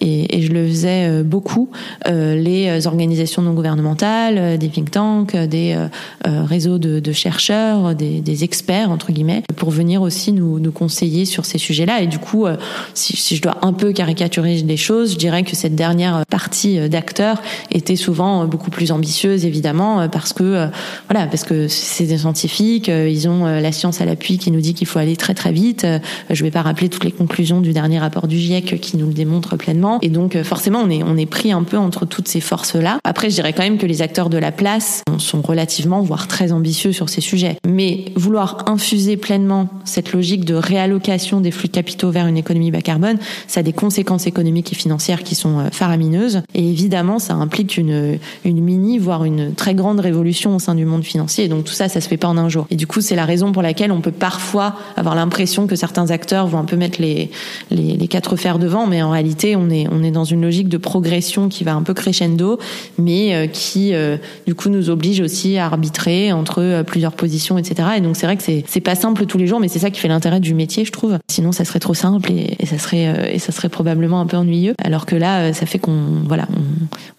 et, 0.00 0.36
et, 0.36 0.42
je 0.42 0.52
le 0.52 0.66
faisais 0.68 1.22
beaucoup 1.22 1.70
les 2.06 2.86
organisations 2.86 3.42
non 3.42 3.52
gouvernementales, 3.52 4.58
des 4.58 4.68
think 4.68 4.90
tanks, 4.90 5.36
des 5.36 5.76
réseaux 6.24 6.78
de, 6.78 7.00
de 7.00 7.12
chercheurs, 7.12 7.94
des, 7.94 8.20
des, 8.20 8.44
experts 8.44 8.90
entre 8.90 9.12
guillemets, 9.12 9.42
pour 9.56 9.70
venir 9.70 10.02
aussi 10.02 10.32
nous, 10.32 10.58
nous 10.58 10.72
conseiller 10.72 11.03
sur 11.24 11.44
ces 11.44 11.58
sujets-là. 11.58 12.00
Et 12.00 12.06
du 12.06 12.18
coup, 12.18 12.46
euh, 12.46 12.56
si, 12.94 13.36
je 13.36 13.42
dois 13.42 13.56
un 13.62 13.72
peu 13.72 13.92
caricaturer 13.92 14.56
les 14.56 14.76
choses, 14.76 15.12
je 15.12 15.18
dirais 15.18 15.42
que 15.42 15.54
cette 15.54 15.74
dernière 15.74 16.24
partie 16.28 16.78
euh, 16.78 16.88
d'acteurs 16.88 17.42
était 17.70 17.96
souvent 17.96 18.42
euh, 18.42 18.46
beaucoup 18.46 18.70
plus 18.70 18.90
ambitieuse, 18.90 19.44
évidemment, 19.44 20.08
parce 20.08 20.32
que 20.32 20.68
voilà, 21.08 21.26
parce 21.26 21.44
que 21.44 21.68
c'est 21.68 22.04
des 22.04 22.18
scientifiques, 22.18 22.88
ils 22.88 23.28
ont 23.28 23.44
la 23.44 23.72
science 23.72 24.00
à 24.00 24.04
l'appui 24.04 24.38
qui 24.38 24.50
nous 24.50 24.60
dit 24.60 24.74
qu'il 24.74 24.86
faut 24.86 24.98
aller 24.98 25.16
très 25.16 25.34
très 25.34 25.52
vite. 25.52 25.86
Je 26.30 26.42
vais 26.42 26.50
pas 26.50 26.62
rappeler 26.62 26.88
toutes 26.88 27.04
les 27.04 27.12
conclusions 27.12 27.60
du 27.60 27.72
dernier 27.72 27.98
rapport 27.98 28.26
du 28.26 28.38
GIEC 28.38 28.80
qui 28.80 28.96
nous 28.96 29.06
le 29.06 29.12
démontre 29.12 29.56
pleinement. 29.56 29.98
Et 30.02 30.08
donc 30.08 30.40
forcément, 30.42 30.80
on 30.80 30.90
est 30.90 31.02
on 31.02 31.16
est 31.16 31.26
pris 31.26 31.52
un 31.52 31.62
peu 31.62 31.76
entre 31.76 32.06
toutes 32.06 32.28
ces 32.28 32.40
forces-là. 32.40 32.98
Après, 33.04 33.30
je 33.30 33.34
dirais 33.34 33.52
quand 33.52 33.62
même 33.62 33.78
que 33.78 33.86
les 33.86 34.02
acteurs 34.02 34.30
de 34.30 34.38
la 34.38 34.52
place 34.52 35.02
sont 35.18 35.42
relativement, 35.42 36.02
voire 36.02 36.28
très 36.28 36.52
ambitieux 36.52 36.92
sur 36.92 37.08
ces 37.08 37.20
sujets. 37.20 37.56
Mais 37.66 38.06
vouloir 38.16 38.64
infuser 38.66 39.16
pleinement 39.16 39.68
cette 39.84 40.12
logique 40.12 40.44
de 40.44 40.54
réallocation 40.54 40.93
des 41.40 41.50
flux 41.50 41.68
de 41.68 41.72
capitaux 41.72 42.10
vers 42.10 42.26
une 42.26 42.36
économie 42.36 42.70
bas 42.70 42.82
carbone, 42.82 43.18
ça 43.46 43.60
a 43.60 43.62
des 43.62 43.72
conséquences 43.72 44.26
économiques 44.26 44.72
et 44.72 44.74
financières 44.74 45.22
qui 45.22 45.34
sont 45.34 45.58
euh, 45.58 45.68
faramineuses. 45.70 46.42
Et 46.54 46.68
évidemment, 46.68 47.18
ça 47.18 47.34
implique 47.34 47.76
une, 47.76 48.18
une 48.44 48.60
mini, 48.60 48.98
voire 48.98 49.24
une 49.24 49.54
très 49.54 49.74
grande 49.74 50.00
révolution 50.00 50.56
au 50.56 50.58
sein 50.58 50.74
du 50.74 50.84
monde 50.84 51.04
financier. 51.04 51.44
Et 51.44 51.48
donc 51.48 51.64
tout 51.64 51.72
ça, 51.72 51.88
ça 51.88 52.00
se 52.00 52.08
fait 52.08 52.16
pas 52.16 52.28
en 52.28 52.36
un 52.36 52.48
jour. 52.48 52.66
Et 52.70 52.76
du 52.76 52.86
coup, 52.86 53.00
c'est 53.00 53.16
la 53.16 53.24
raison 53.24 53.52
pour 53.52 53.62
laquelle 53.62 53.92
on 53.92 54.00
peut 54.00 54.12
parfois 54.12 54.74
avoir 54.96 55.14
l'impression 55.14 55.66
que 55.66 55.76
certains 55.76 56.10
acteurs 56.10 56.46
vont 56.46 56.58
un 56.58 56.64
peu 56.64 56.76
mettre 56.76 57.00
les, 57.00 57.30
les, 57.70 58.08
quatre 58.08 58.36
fers 58.36 58.58
devant, 58.58 58.86
mais 58.86 59.02
en 59.02 59.10
réalité, 59.10 59.56
on 59.56 59.70
est, 59.70 59.86
on 59.90 60.02
est 60.02 60.10
dans 60.10 60.24
une 60.24 60.42
logique 60.42 60.68
de 60.68 60.76
progression 60.76 61.48
qui 61.48 61.64
va 61.64 61.74
un 61.74 61.82
peu 61.82 61.94
crescendo, 61.94 62.58
mais 62.98 63.34
euh, 63.34 63.46
qui, 63.46 63.94
euh, 63.94 64.18
du 64.46 64.54
coup, 64.54 64.68
nous 64.68 64.90
oblige 64.90 65.20
aussi 65.20 65.56
à 65.56 65.66
arbitrer 65.66 66.32
entre 66.32 66.82
plusieurs 66.86 67.12
positions, 67.12 67.58
etc. 67.58 67.88
Et 67.96 68.00
donc 68.00 68.16
c'est 68.16 68.26
vrai 68.26 68.36
que 68.36 68.42
c'est 68.42 68.80
pas 68.80 68.94
simple 68.94 69.26
tous 69.26 69.38
les 69.38 69.46
jours, 69.46 69.60
mais 69.60 69.68
c'est 69.68 69.78
ça 69.78 69.90
qui 69.90 70.00
fait 70.00 70.08
l'intérêt 70.08 70.40
du 70.40 70.54
métier, 70.54 70.83
je 70.84 70.92
trouve. 70.92 71.18
Sinon, 71.30 71.52
ça 71.52 71.64
serait 71.64 71.80
trop 71.80 71.94
simple 71.94 72.30
et, 72.32 72.66
ça 72.66 72.78
serait, 72.78 73.34
et 73.34 73.38
ça 73.38 73.52
serait 73.52 73.68
probablement 73.68 74.20
un 74.20 74.26
peu 74.26 74.36
ennuyeux. 74.36 74.74
Alors 74.82 75.06
que 75.06 75.16
là, 75.16 75.52
ça 75.52 75.66
fait 75.66 75.78
qu'on, 75.78 76.22
voilà, 76.26 76.46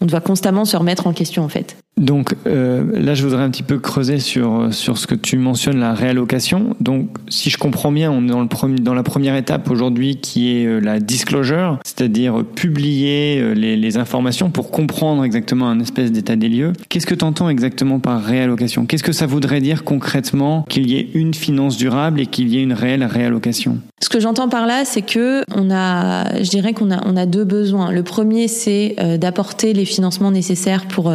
on 0.02 0.06
doit 0.06 0.22
constamment 0.22 0.66
se 0.66 0.78
remettre 0.78 1.08
en 1.08 1.14
question, 1.14 1.44
en 1.44 1.50
fait. 1.50 1.78
Donc 2.00 2.36
euh, 2.46 2.84
là, 2.94 3.14
je 3.14 3.24
voudrais 3.24 3.44
un 3.44 3.50
petit 3.50 3.64
peu 3.64 3.80
creuser 3.80 4.20
sur 4.20 4.74
sur 4.74 4.98
ce 4.98 5.08
que 5.08 5.16
tu 5.16 5.38
mentionnes, 5.38 5.80
la 5.80 5.94
réallocation. 5.94 6.76
Donc, 6.82 7.08
si 7.30 7.50
je 7.50 7.58
comprends 7.58 7.92
bien, 7.92 8.12
on 8.12 8.26
est 8.26 8.32
dans 8.32 8.42
le 8.42 8.50
premier, 8.50 8.80
dans 8.80 8.94
la 8.94 9.04
première 9.04 9.36
étape 9.38 9.72
aujourd'hui, 9.72 10.18
qui 10.18 10.58
est 10.58 10.66
euh, 10.66 10.80
la 10.80 11.00
disclosure, 11.00 11.80
c'est-à-dire 11.86 12.44
publier 12.44 13.40
euh, 13.40 13.54
les, 13.54 13.78
les, 13.78 13.96
informations 13.96 14.50
pour 14.50 14.72
comprendre 14.72 15.24
exactement 15.24 15.70
un 15.70 15.80
espèce 15.80 16.12
d'état 16.12 16.36
des 16.36 16.50
lieux. 16.50 16.74
Qu'est-ce 16.90 17.08
que 17.08 17.16
tu 17.16 17.24
entends 17.24 17.48
exactement 17.48 18.00
par 18.00 18.22
réallocation? 18.22 18.86
Qu'est-ce 18.86 19.04
que 19.04 19.14
ça 19.14 19.26
voudrait 19.26 19.62
dire 19.62 19.86
concrètement 19.86 20.66
qu'il 20.68 20.90
y 20.90 20.98
ait 20.98 21.08
une 21.14 21.34
finance 21.34 21.78
durable 21.78 22.20
et 22.20 22.26
qu'il 22.26 22.50
y 22.50 22.58
ait 22.58 22.64
une 22.64 22.74
réelle 22.74 23.06
réallocation? 23.06 23.78
Ce 24.02 24.10
que 24.10 24.20
j'entends 24.20 24.50
par 24.50 24.68
là, 24.68 24.84
c'est 24.84 25.02
que 25.02 25.44
on 25.56 25.72
a, 25.72 26.44
je 26.44 26.50
dirais 26.50 26.74
qu'on 26.74 26.92
a 26.92 27.02
on 27.08 27.16
a 27.16 27.26
deux 27.26 27.46
besoins. 27.46 27.92
Le 27.92 28.04
premier, 28.04 28.50
c'est 28.50 28.96
d'apporter 29.18 29.72
les 29.72 29.86
financements 29.86 30.32
nécessaires 30.32 30.86
pour 30.88 31.12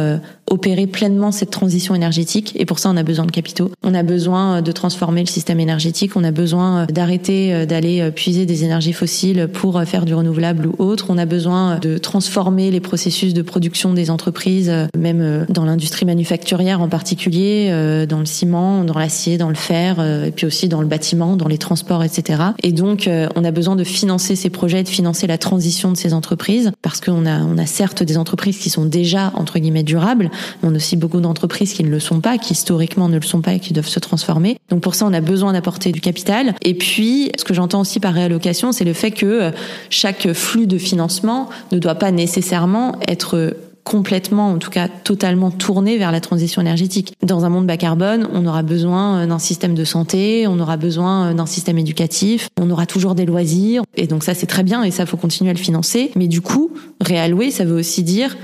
opérer 0.49 0.70
pleinement 0.87 1.31
cette 1.31 1.51
transition 1.51 1.95
énergétique. 1.95 2.53
Et 2.55 2.65
pour 2.65 2.79
ça, 2.79 2.89
on 2.89 2.97
a 2.97 3.03
besoin 3.03 3.25
de 3.25 3.31
capitaux. 3.31 3.71
On 3.83 3.93
a 3.93 4.03
besoin 4.03 4.57
euh, 4.57 4.61
de 4.61 4.71
transformer 4.71 5.21
le 5.21 5.27
système 5.27 5.59
énergétique. 5.59 6.15
On 6.15 6.23
a 6.23 6.31
besoin 6.31 6.83
euh, 6.83 6.85
d'arrêter 6.85 7.53
euh, 7.53 7.65
d'aller 7.65 8.11
puiser 8.11 8.45
des 8.45 8.63
énergies 8.63 8.93
fossiles 8.93 9.47
pour 9.51 9.81
faire 9.83 10.05
du 10.05 10.13
renouvelable 10.13 10.67
ou 10.67 10.75
autre. 10.83 11.07
On 11.09 11.17
a 11.17 11.25
besoin 11.25 11.79
de 11.79 11.97
transformer 11.97 12.71
les 12.71 12.79
processus 12.79 13.33
de 13.33 13.41
production 13.41 13.93
des 13.93 14.09
entreprises, 14.09 14.71
même 14.97 15.45
dans 15.49 15.65
l'industrie 15.65 16.05
manufacturière 16.05 16.81
en 16.81 16.89
particulier, 16.89 17.71
dans 18.07 18.19
le 18.19 18.25
ciment, 18.25 18.83
dans 18.83 18.97
l'acier, 18.97 19.37
dans 19.37 19.49
le 19.49 19.55
fer, 19.55 19.99
et 20.25 20.31
puis 20.31 20.45
aussi 20.45 20.67
dans 20.67 20.81
le 20.81 20.87
bâtiment, 20.87 21.35
dans 21.35 21.47
les 21.47 21.57
transports, 21.57 22.03
etc. 22.03 22.41
Et 22.63 22.71
donc, 22.71 23.09
on 23.35 23.43
a 23.43 23.51
besoin 23.51 23.75
de 23.75 23.83
financer 23.83 24.35
ces 24.35 24.49
projets, 24.49 24.83
de 24.83 24.89
financer 24.89 25.27
la 25.27 25.37
transition 25.37 25.91
de 25.91 25.97
ces 25.97 26.13
entreprises, 26.13 26.71
parce 26.81 26.99
qu'on 26.99 27.25
a, 27.25 27.39
on 27.41 27.57
a 27.57 27.65
certes 27.65 28.03
des 28.03 28.17
entreprises 28.17 28.57
qui 28.57 28.69
sont 28.69 28.85
déjà 28.85 29.31
entre 29.35 29.59
guillemets 29.59 29.83
durables, 29.83 30.29
on 30.63 30.73
a 30.73 30.75
aussi 30.75 30.95
beaucoup 30.95 31.19
d'entreprises 31.19 31.73
qui 31.73 31.83
ne 31.83 31.89
le 31.89 31.99
sont 31.99 32.21
pas, 32.21 32.37
qui 32.37 32.53
historiquement 32.53 33.09
ne 33.09 33.17
le 33.17 33.25
sont 33.25 33.41
pas 33.41 33.53
et 33.53 33.59
qui 33.59 33.73
doivent 33.73 33.87
se 33.87 33.99
transformer. 33.99 34.57
Donc 34.69 34.81
pour 34.81 34.95
ça, 34.95 35.05
on 35.05 35.13
a 35.13 35.21
besoin 35.21 35.53
d'apporter 35.53 35.91
du 35.91 36.01
capital. 36.01 36.53
Et 36.63 36.73
puis, 36.73 37.31
ce 37.37 37.43
que 37.43 37.53
j'entends 37.53 37.81
aussi 37.81 37.99
par 37.99 38.13
réallocation, 38.13 38.71
c'est 38.71 38.85
le 38.85 38.93
fait 38.93 39.11
que 39.11 39.25
euh, 39.25 39.51
chaque 39.89 40.33
flux 40.33 40.67
de 40.67 40.77
financement 40.77 41.49
ne 41.71 41.79
doit 41.79 41.95
pas 41.95 42.11
nécessairement 42.11 42.95
être 43.07 43.55
complètement, 43.83 44.51
en 44.51 44.57
tout 44.57 44.69
cas 44.69 44.87
totalement 44.87 45.51
tourné 45.51 45.97
vers 45.97 46.11
la 46.11 46.21
transition 46.21 46.61
énergétique. 46.61 47.13
Dans 47.23 47.45
un 47.45 47.49
monde 47.49 47.65
bas 47.67 47.77
carbone, 47.77 48.27
on 48.33 48.45
aura 48.45 48.63
besoin 48.63 49.19
euh, 49.19 49.25
d'un 49.25 49.39
système 49.39 49.73
de 49.73 49.83
santé, 49.83 50.45
on 50.47 50.59
aura 50.59 50.77
besoin 50.77 51.29
euh, 51.29 51.33
d'un 51.33 51.45
système 51.45 51.77
éducatif, 51.77 52.49
on 52.59 52.69
aura 52.69 52.85
toujours 52.85 53.15
des 53.15 53.25
loisirs, 53.25 53.83
et 53.95 54.07
donc 54.07 54.23
ça 54.23 54.33
c'est 54.33 54.45
très 54.45 54.63
bien 54.63 54.83
et 54.83 54.91
ça 54.91 55.05
faut 55.05 55.17
continuer 55.17 55.49
à 55.49 55.53
le 55.53 55.59
financer. 55.59 56.11
Mais 56.15 56.27
du 56.27 56.41
coup, 56.41 56.71
réallouer, 56.99 57.51
ça 57.51 57.65
veut 57.65 57.75
aussi 57.75 58.03
dire 58.03 58.37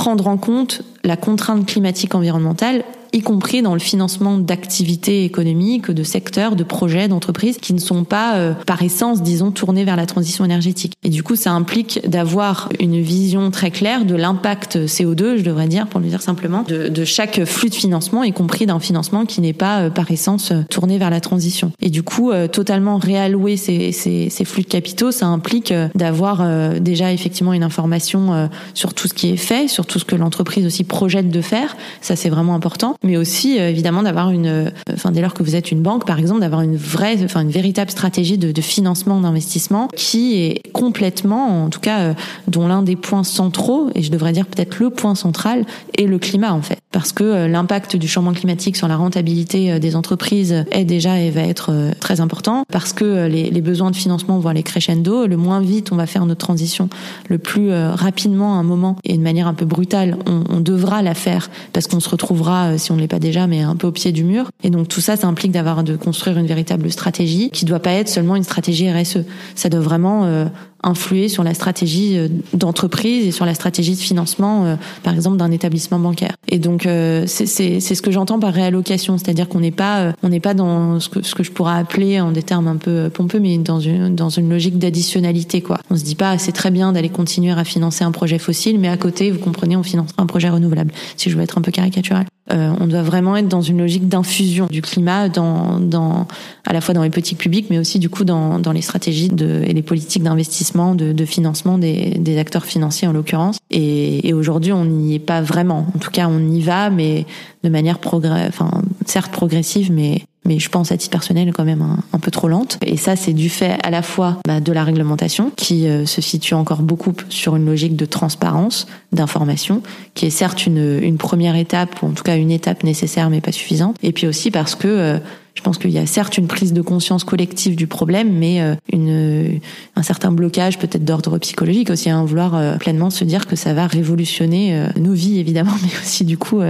prendre 0.00 0.28
en 0.28 0.38
compte 0.38 0.80
la 1.04 1.18
contrainte 1.18 1.66
climatique 1.66 2.14
environnementale 2.14 2.84
y 3.12 3.20
compris 3.20 3.62
dans 3.62 3.74
le 3.74 3.80
financement 3.80 4.38
d'activités 4.38 5.24
économiques, 5.24 5.90
de 5.90 6.02
secteurs, 6.02 6.56
de 6.56 6.64
projets, 6.64 7.08
d'entreprises 7.08 7.58
qui 7.58 7.74
ne 7.74 7.78
sont 7.78 8.04
pas, 8.04 8.36
euh, 8.36 8.52
par 8.66 8.82
essence, 8.82 9.22
disons, 9.22 9.50
tournés 9.50 9.84
vers 9.84 9.96
la 9.96 10.06
transition 10.06 10.44
énergétique. 10.44 10.94
Et 11.02 11.08
du 11.08 11.22
coup, 11.22 11.36
ça 11.36 11.52
implique 11.52 12.00
d'avoir 12.08 12.68
une 12.78 13.00
vision 13.00 13.50
très 13.50 13.70
claire 13.70 14.04
de 14.04 14.14
l'impact 14.14 14.76
CO2, 14.86 15.38
je 15.38 15.42
devrais 15.42 15.68
dire, 15.68 15.86
pour 15.86 16.00
le 16.00 16.06
dire 16.06 16.22
simplement, 16.22 16.62
de, 16.62 16.88
de 16.88 17.04
chaque 17.04 17.44
flux 17.44 17.70
de 17.70 17.74
financement, 17.74 18.22
y 18.22 18.32
compris 18.32 18.66
d'un 18.66 18.80
financement 18.80 19.26
qui 19.26 19.40
n'est 19.40 19.52
pas, 19.52 19.82
euh, 19.82 19.90
par 19.90 20.10
essence, 20.10 20.52
euh, 20.52 20.62
tourné 20.70 20.98
vers 20.98 21.10
la 21.10 21.20
transition. 21.20 21.72
Et 21.80 21.90
du 21.90 22.02
coup, 22.02 22.32
totalement 22.52 22.98
réallouer 22.98 23.56
ces, 23.56 23.92
ces, 23.92 24.30
ces, 24.30 24.44
flux 24.44 24.62
de 24.62 24.68
capitaux, 24.68 25.10
ça 25.10 25.26
implique 25.26 25.72
d'avoir 25.94 26.44
déjà 26.80 27.12
effectivement 27.12 27.52
une 27.52 27.62
information 27.62 28.48
sur 28.74 28.94
tout 28.94 29.08
ce 29.08 29.14
qui 29.14 29.30
est 29.30 29.36
fait, 29.36 29.68
sur 29.68 29.86
tout 29.86 29.98
ce 29.98 30.04
que 30.04 30.16
l'entreprise 30.16 30.66
aussi 30.66 30.84
projette 30.84 31.30
de 31.30 31.40
faire. 31.40 31.76
Ça, 32.00 32.16
c'est 32.16 32.28
vraiment 32.28 32.54
important 32.54 32.96
mais 33.02 33.16
aussi 33.16 33.58
euh, 33.58 33.70
évidemment 33.70 34.02
d'avoir 34.02 34.30
une, 34.30 34.46
euh, 34.46 34.70
enfin 34.92 35.10
dès 35.10 35.22
lors 35.22 35.34
que 35.34 35.42
vous 35.42 35.56
êtes 35.56 35.70
une 35.70 35.82
banque 35.82 36.06
par 36.06 36.18
exemple, 36.18 36.40
d'avoir 36.40 36.62
une 36.62 36.76
vraie, 36.76 37.16
enfin 37.24 37.40
une 37.40 37.50
véritable 37.50 37.90
stratégie 37.90 38.38
de, 38.38 38.52
de 38.52 38.60
financement 38.60 39.20
d'investissement 39.20 39.88
qui 39.96 40.42
est 40.42 40.70
complètement, 40.72 41.64
en 41.64 41.70
tout 41.70 41.80
cas, 41.80 42.00
euh, 42.00 42.14
dont 42.48 42.68
l'un 42.68 42.82
des 42.82 42.96
points 42.96 43.24
centraux 43.24 43.90
et 43.94 44.02
je 44.02 44.10
devrais 44.10 44.32
dire 44.32 44.46
peut-être 44.46 44.78
le 44.78 44.90
point 44.90 45.14
central 45.14 45.64
est 45.96 46.06
le 46.06 46.18
climat 46.18 46.52
en 46.52 46.62
fait, 46.62 46.78
parce 46.92 47.12
que 47.12 47.46
l'impact 47.46 47.96
du 47.96 48.08
changement 48.08 48.32
climatique 48.32 48.76
sur 48.76 48.88
la 48.88 48.96
rentabilité 48.96 49.78
des 49.78 49.96
entreprises 49.96 50.64
est 50.70 50.84
déjà 50.84 51.18
et 51.18 51.30
va 51.30 51.42
être 51.42 51.72
très 52.00 52.20
important, 52.20 52.64
parce 52.70 52.92
que 52.92 53.26
les, 53.26 53.50
les 53.50 53.60
besoins 53.60 53.90
de 53.90 53.96
financement 53.96 54.38
vont 54.38 54.48
aller 54.48 54.62
crescendo, 54.62 55.26
le 55.26 55.36
moins 55.36 55.60
vite 55.60 55.92
on 55.92 55.96
va 55.96 56.06
faire 56.06 56.26
notre 56.26 56.40
transition, 56.40 56.88
le 57.28 57.38
plus 57.38 57.72
rapidement 57.72 58.56
à 58.56 58.58
un 58.58 58.62
moment 58.62 58.96
et 59.04 59.16
de 59.16 59.22
manière 59.22 59.46
un 59.46 59.54
peu 59.54 59.64
brutale, 59.64 60.16
on, 60.26 60.44
on 60.48 60.60
devra 60.60 61.02
la 61.02 61.14
faire 61.14 61.50
parce 61.72 61.86
qu'on 61.86 62.00
se 62.00 62.08
retrouvera 62.08 62.78
si 62.78 62.89
on 62.90 62.96
ne 62.96 63.00
l'est 63.00 63.08
pas 63.08 63.18
déjà, 63.18 63.46
mais 63.46 63.62
un 63.62 63.76
peu 63.76 63.86
au 63.86 63.92
pied 63.92 64.12
du 64.12 64.24
mur. 64.24 64.50
Et 64.62 64.70
donc 64.70 64.88
tout 64.88 65.00
ça, 65.00 65.16
ça 65.16 65.26
implique 65.26 65.52
d'avoir 65.52 65.84
de 65.84 65.96
construire 65.96 66.38
une 66.38 66.46
véritable 66.46 66.90
stratégie 66.90 67.50
qui 67.50 67.64
doit 67.64 67.80
pas 67.80 67.92
être 67.92 68.08
seulement 68.08 68.36
une 68.36 68.42
stratégie 68.42 68.90
RSE. 68.90 69.18
Ça 69.54 69.68
doit 69.68 69.80
vraiment 69.80 70.24
euh, 70.24 70.46
influer 70.82 71.28
sur 71.28 71.44
la 71.44 71.54
stratégie 71.54 72.18
euh, 72.18 72.28
d'entreprise 72.54 73.26
et 73.26 73.32
sur 73.32 73.46
la 73.46 73.54
stratégie 73.54 73.94
de 73.94 74.00
financement, 74.00 74.64
euh, 74.64 74.76
par 75.02 75.14
exemple, 75.14 75.36
d'un 75.36 75.50
établissement 75.50 75.98
bancaire. 75.98 76.32
Et 76.48 76.58
donc 76.58 76.82
c'est 77.26 77.46
ce 77.46 78.02
que 78.02 78.10
j'entends 78.10 78.38
par 78.40 78.52
réallocation, 78.52 79.18
c'est-à-dire 79.18 79.48
qu'on 79.48 79.60
n'est 79.60 79.70
pas 79.70 80.12
on 80.22 80.28
n'est 80.28 80.40
pas 80.40 80.54
dans 80.54 80.98
ce 80.98 81.08
que 81.08 81.22
ce 81.22 81.34
que 81.34 81.44
je 81.44 81.52
pourrais 81.52 81.78
appeler 81.78 82.20
en 82.20 82.32
des 82.32 82.42
termes 82.42 82.66
un 82.66 82.76
peu 82.76 83.08
pompeux, 83.08 83.38
mais 83.38 83.56
dans 83.58 83.78
une 83.78 84.16
dans 84.16 84.30
une 84.30 84.50
logique 84.50 84.78
d'additionnalité 84.78 85.60
quoi. 85.60 85.78
On 85.90 85.96
se 85.96 86.02
dit 86.02 86.16
pas 86.16 86.38
c'est 86.38 86.52
très 86.52 86.72
bien 86.72 86.92
d'aller 86.92 87.08
continuer 87.08 87.52
à 87.52 87.62
financer 87.62 88.02
un 88.02 88.10
projet 88.10 88.38
fossile, 88.38 88.80
mais 88.80 88.88
à 88.88 88.96
côté 88.96 89.30
vous 89.30 89.38
comprenez 89.38 89.76
on 89.76 89.84
finance 89.84 90.10
un 90.18 90.26
projet 90.26 90.48
renouvelable. 90.48 90.92
Si 91.16 91.30
je 91.30 91.36
veux 91.36 91.42
être 91.42 91.56
un 91.56 91.62
peu 91.62 91.70
caricatural. 91.70 92.26
Euh, 92.52 92.72
on 92.80 92.86
doit 92.86 93.02
vraiment 93.02 93.36
être 93.36 93.48
dans 93.48 93.60
une 93.60 93.78
logique 93.78 94.08
d'infusion 94.08 94.66
du 94.70 94.82
climat, 94.82 95.28
dans, 95.28 95.78
dans, 95.78 96.26
à 96.66 96.72
la 96.72 96.80
fois 96.80 96.94
dans 96.94 97.02
les 97.02 97.10
politiques 97.10 97.38
publiques, 97.38 97.66
mais 97.70 97.78
aussi 97.78 97.98
du 97.98 98.08
coup 98.08 98.24
dans, 98.24 98.58
dans 98.58 98.72
les 98.72 98.82
stratégies 98.82 99.28
de, 99.28 99.62
et 99.64 99.72
les 99.72 99.82
politiques 99.82 100.22
d'investissement, 100.22 100.94
de, 100.94 101.12
de, 101.12 101.24
financement 101.24 101.78
des, 101.78 102.16
des, 102.18 102.38
acteurs 102.38 102.64
financiers 102.64 103.06
en 103.06 103.12
l'occurrence. 103.12 103.58
Et, 103.70 104.28
et 104.28 104.32
aujourd'hui, 104.32 104.72
on 104.72 104.84
n'y 104.84 105.14
est 105.14 105.20
pas 105.20 105.42
vraiment. 105.42 105.86
En 105.94 105.98
tout 105.98 106.10
cas, 106.10 106.28
on 106.28 106.40
y 106.50 106.60
va, 106.60 106.90
mais 106.90 107.26
de 107.62 107.68
manière 107.68 107.98
progrès, 107.98 108.46
enfin 108.48 108.82
certes 109.06 109.32
progressive, 109.32 109.92
mais 109.92 110.22
mais 110.44 110.58
je 110.58 110.68
pense 110.68 110.90
à 110.90 110.96
titre 110.96 111.10
personnel 111.10 111.52
quand 111.52 111.64
même 111.64 111.84
un, 112.12 112.18
peu 112.18 112.30
trop 112.30 112.48
lente. 112.48 112.78
Et 112.84 112.96
ça, 112.96 113.16
c'est 113.16 113.32
du 113.32 113.48
fait 113.48 113.78
à 113.82 113.90
la 113.90 114.02
fois 114.02 114.38
bah, 114.46 114.60
de 114.60 114.72
la 114.72 114.84
réglementation, 114.84 115.52
qui 115.56 115.86
euh, 115.86 116.06
se 116.06 116.20
situe 116.20 116.54
encore 116.54 116.82
beaucoup 116.82 117.12
sur 117.28 117.56
une 117.56 117.66
logique 117.66 117.96
de 117.96 118.04
transparence, 118.04 118.86
d'information, 119.12 119.82
qui 120.14 120.26
est 120.26 120.30
certes 120.30 120.66
une, 120.66 120.98
une 121.02 121.18
première 121.18 121.56
étape, 121.56 122.02
ou 122.02 122.06
en 122.06 122.12
tout 122.12 122.22
cas 122.22 122.36
une 122.36 122.50
étape 122.50 122.84
nécessaire 122.84 123.30
mais 123.30 123.40
pas 123.40 123.52
suffisante. 123.52 123.96
Et 124.02 124.12
puis 124.12 124.26
aussi 124.26 124.50
parce 124.50 124.74
que 124.74 124.88
euh, 124.88 125.18
je 125.54 125.62
pense 125.62 125.78
qu'il 125.78 125.90
y 125.90 125.98
a 125.98 126.06
certes 126.06 126.38
une 126.38 126.46
prise 126.46 126.72
de 126.72 126.80
conscience 126.80 127.24
collective 127.24 127.76
du 127.76 127.86
problème, 127.86 128.32
mais 128.32 128.60
euh, 128.60 128.74
une, 128.92 129.60
un 129.96 130.02
certain 130.02 130.32
blocage 130.32 130.78
peut-être 130.78 131.04
d'ordre 131.04 131.38
psychologique 131.38 131.90
aussi, 131.90 132.08
à 132.08 132.16
hein, 132.16 132.24
vouloir 132.24 132.54
euh, 132.54 132.76
pleinement 132.76 133.10
se 133.10 133.24
dire 133.24 133.46
que 133.46 133.56
ça 133.56 133.74
va 133.74 133.86
révolutionner 133.86 134.74
euh, 134.74 134.86
nos 134.96 135.12
vies 135.12 135.38
évidemment, 135.38 135.74
mais 135.82 135.90
aussi 136.00 136.24
du 136.24 136.38
coup 136.38 136.60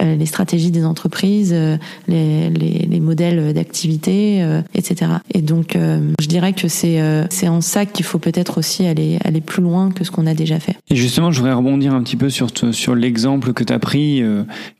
les 0.00 0.26
stratégies 0.26 0.70
des 0.70 0.84
entreprises, 0.84 1.54
les, 2.08 2.50
les, 2.50 2.86
les 2.88 3.00
modèles 3.00 3.52
d'activité, 3.52 4.44
etc. 4.74 5.12
Et 5.32 5.42
donc 5.42 5.76
je 5.76 6.26
dirais 6.26 6.52
que 6.52 6.68
c'est 6.68 7.00
c'est 7.30 7.48
en 7.48 7.60
ça 7.60 7.86
qu'il 7.86 8.04
faut 8.04 8.18
peut-être 8.18 8.58
aussi 8.58 8.86
aller 8.86 9.18
aller 9.24 9.40
plus 9.40 9.62
loin 9.62 9.90
que 9.90 10.04
ce 10.04 10.10
qu'on 10.10 10.26
a 10.26 10.34
déjà 10.34 10.60
fait. 10.60 10.76
Et 10.88 10.96
justement, 10.96 11.30
je 11.30 11.38
voudrais 11.38 11.54
rebondir 11.54 11.94
un 11.94 12.02
petit 12.02 12.16
peu 12.16 12.30
sur 12.30 12.48
sur 12.72 12.94
l'exemple 12.94 13.52
que 13.52 13.64
tu 13.64 13.72
as 13.72 13.78
pris, 13.78 14.22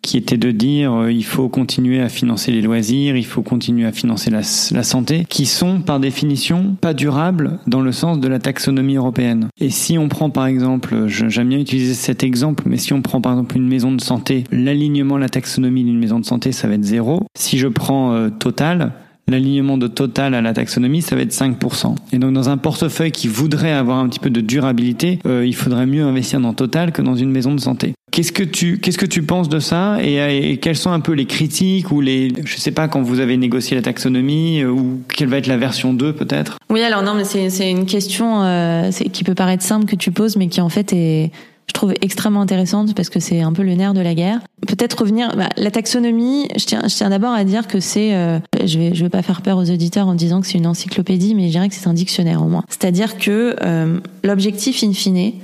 qui 0.03 0.17
était 0.17 0.39
de 0.39 0.51
dire 0.51 1.09
il 1.11 1.25
faut 1.25 1.49
continuer 1.49 2.01
à 2.01 2.09
financer 2.09 2.53
les 2.53 2.63
loisirs, 2.63 3.17
il 3.17 3.27
faut 3.27 3.40
continuer 3.43 3.87
à 3.87 3.93
financer 3.93 4.31
la, 4.31 4.41
la, 4.73 4.83
santé, 4.83 5.25
qui 5.29 5.47
sont 5.47 5.81
par 5.81 6.01
définition 6.01 6.77
pas 6.81 6.95
durables 6.95 7.59
dans 7.67 7.81
le 7.81 7.93
sens 7.93 8.21
de 8.21 8.29
la 8.29 8.39
taxonomie 8.39 8.97
européenne. 8.97 9.49
Et 9.61 9.71
si 9.71 9.99
on 9.99 10.09
prend 10.09 10.31
par 10.31 10.47
exemple, 10.47 11.07
j'aime 11.07 11.49
bien 11.49 11.59
utiliser 11.59 11.95
cet 11.95 12.23
exemple, 12.25 12.65
mais 12.67 12.77
si 12.77 12.93
on 12.93 13.03
prend 13.03 13.21
par 13.21 13.33
exemple 13.33 13.57
une 13.57 13.69
maison 13.69 13.93
de 13.93 14.01
santé, 14.01 14.45
l'alignement, 14.51 15.19
la 15.19 15.29
taxonomie 15.29 15.85
d'une 15.85 15.99
maison 15.99 16.19
de 16.19 16.25
santé, 16.25 16.53
ça 16.53 16.69
va 16.69 16.75
être 16.75 16.85
zéro. 16.85 17.23
Si 17.37 17.59
je 17.59 17.69
prends 17.69 18.13
euh, 18.13 18.31
Total, 18.31 18.93
l'alignement 19.31 19.79
de 19.79 19.87
Total 19.87 20.35
à 20.35 20.41
la 20.41 20.53
taxonomie, 20.53 21.03
ça 21.03 21.17
va 21.17 21.23
être 21.23 21.33
5%. 21.33 21.95
Et 22.13 22.19
donc 22.19 22.33
dans 22.33 22.49
un 22.49 22.57
portefeuille 22.57 23.13
qui 23.13 23.29
voudrait 23.29 23.73
avoir 23.73 23.99
un 23.99 24.09
petit 24.09 24.21
peu 24.21 24.31
de 24.31 24.41
durabilité, 24.41 25.19
euh, 25.27 25.47
il 25.47 25.55
faudrait 25.55 25.87
mieux 25.87 26.05
investir 26.05 26.41
dans 26.41 26.55
Total 26.55 26.93
que 26.93 27.03
dans 27.03 27.15
une 27.15 27.31
maison 27.31 27.55
de 27.55 27.61
santé. 27.61 27.95
Qu'est-ce 28.11 28.33
que 28.33 28.43
tu 28.43 28.79
qu'est-ce 28.81 28.99
que 28.99 29.07
tu 29.07 29.23
penses 29.23 29.49
de 29.49 29.61
ça 29.61 29.99
et, 30.03 30.59
quelles 30.61 30.77
sont 30.77 30.91
un 30.91 30.99
peu 30.99 31.13
les 31.13 31.27
critiques 31.27 31.93
ou 31.93 32.01
les 32.01 32.33
je 32.45 32.57
sais 32.57 32.73
pas 32.73 32.89
quand 32.89 33.03
vous 33.03 33.21
avez 33.21 33.37
négocié 33.37 33.77
la 33.77 33.83
taxonomie 33.83 34.63
euh, 34.63 34.71
ou 34.71 35.01
quelle 35.15 35.29
va 35.29 35.37
être 35.37 35.47
la 35.47 35.57
version 35.57 35.95
2 35.95 36.13
peut-être? 36.15 36.59
Oui 36.71 36.83
alors 36.83 37.03
non 37.03 37.15
mais 37.15 37.25
c'est 37.25 37.51
c'est 37.51 37.71
une 37.71 37.87
question 37.87 38.43
euh, 38.43 38.91
qui 39.13 39.23
peut 39.23 39.37
paraître 39.37 39.63
simple 39.63 39.87
que 39.87 39.95
tu 39.95 40.11
poses 40.11 40.37
mais 40.37 40.49
qui 40.49 40.61
en 40.61 40.69
fait 40.69 40.93
est 40.93 41.31
je 41.71 41.75
trouve 41.75 41.95
extrêmement 42.03 42.41
intéressante 42.41 42.97
parce 42.97 43.11
que 43.11 43.21
c'est 43.21 43.43
un 43.43 43.53
peu 43.53 43.63
le 43.63 43.75
nerf 43.75 43.95
de 43.95 44.01
la 44.01 44.15
guerre. 44.15 44.41
Peut-être 44.67 45.03
revenir, 45.03 45.37
bah, 45.37 45.49
la 45.57 45.71
taxonomie, 45.71 46.49
je 46.57 46.65
tiens, 46.65 46.83
je 46.83 46.95
tiens 46.97 47.11
d'abord 47.11 47.33
à 47.33 47.45
dire 47.45 47.69
que 47.69 47.79
c'est, 47.79 48.13
euh, 48.13 48.41
je 48.65 48.77
vais, 48.77 48.93
je 48.93 49.05
vais 49.05 49.09
pas 49.09 49.23
faire 49.23 49.41
peur 49.41 49.57
aux 49.57 49.71
auditeurs 49.71 50.09
en 50.09 50.17
disant 50.17 50.41
que 50.41 50.49
c'est 50.49 50.59
une 50.59 50.67
encyclopédie, 50.67 51.37
mais 51.37 51.47
je 51.47 51.53
dirais 51.53 51.69
que 51.69 51.77
c'est 51.77 51.87
un 51.87 51.95
dictionnaire 51.95 52.43
au 52.43 52.49
moins. 52.49 52.65
C'est-à-dire 52.69 53.19
que 53.19 53.55
euh, 53.63 54.01
l'objectif 54.25 54.83
in 54.83 54.93
fine, 54.93 55.35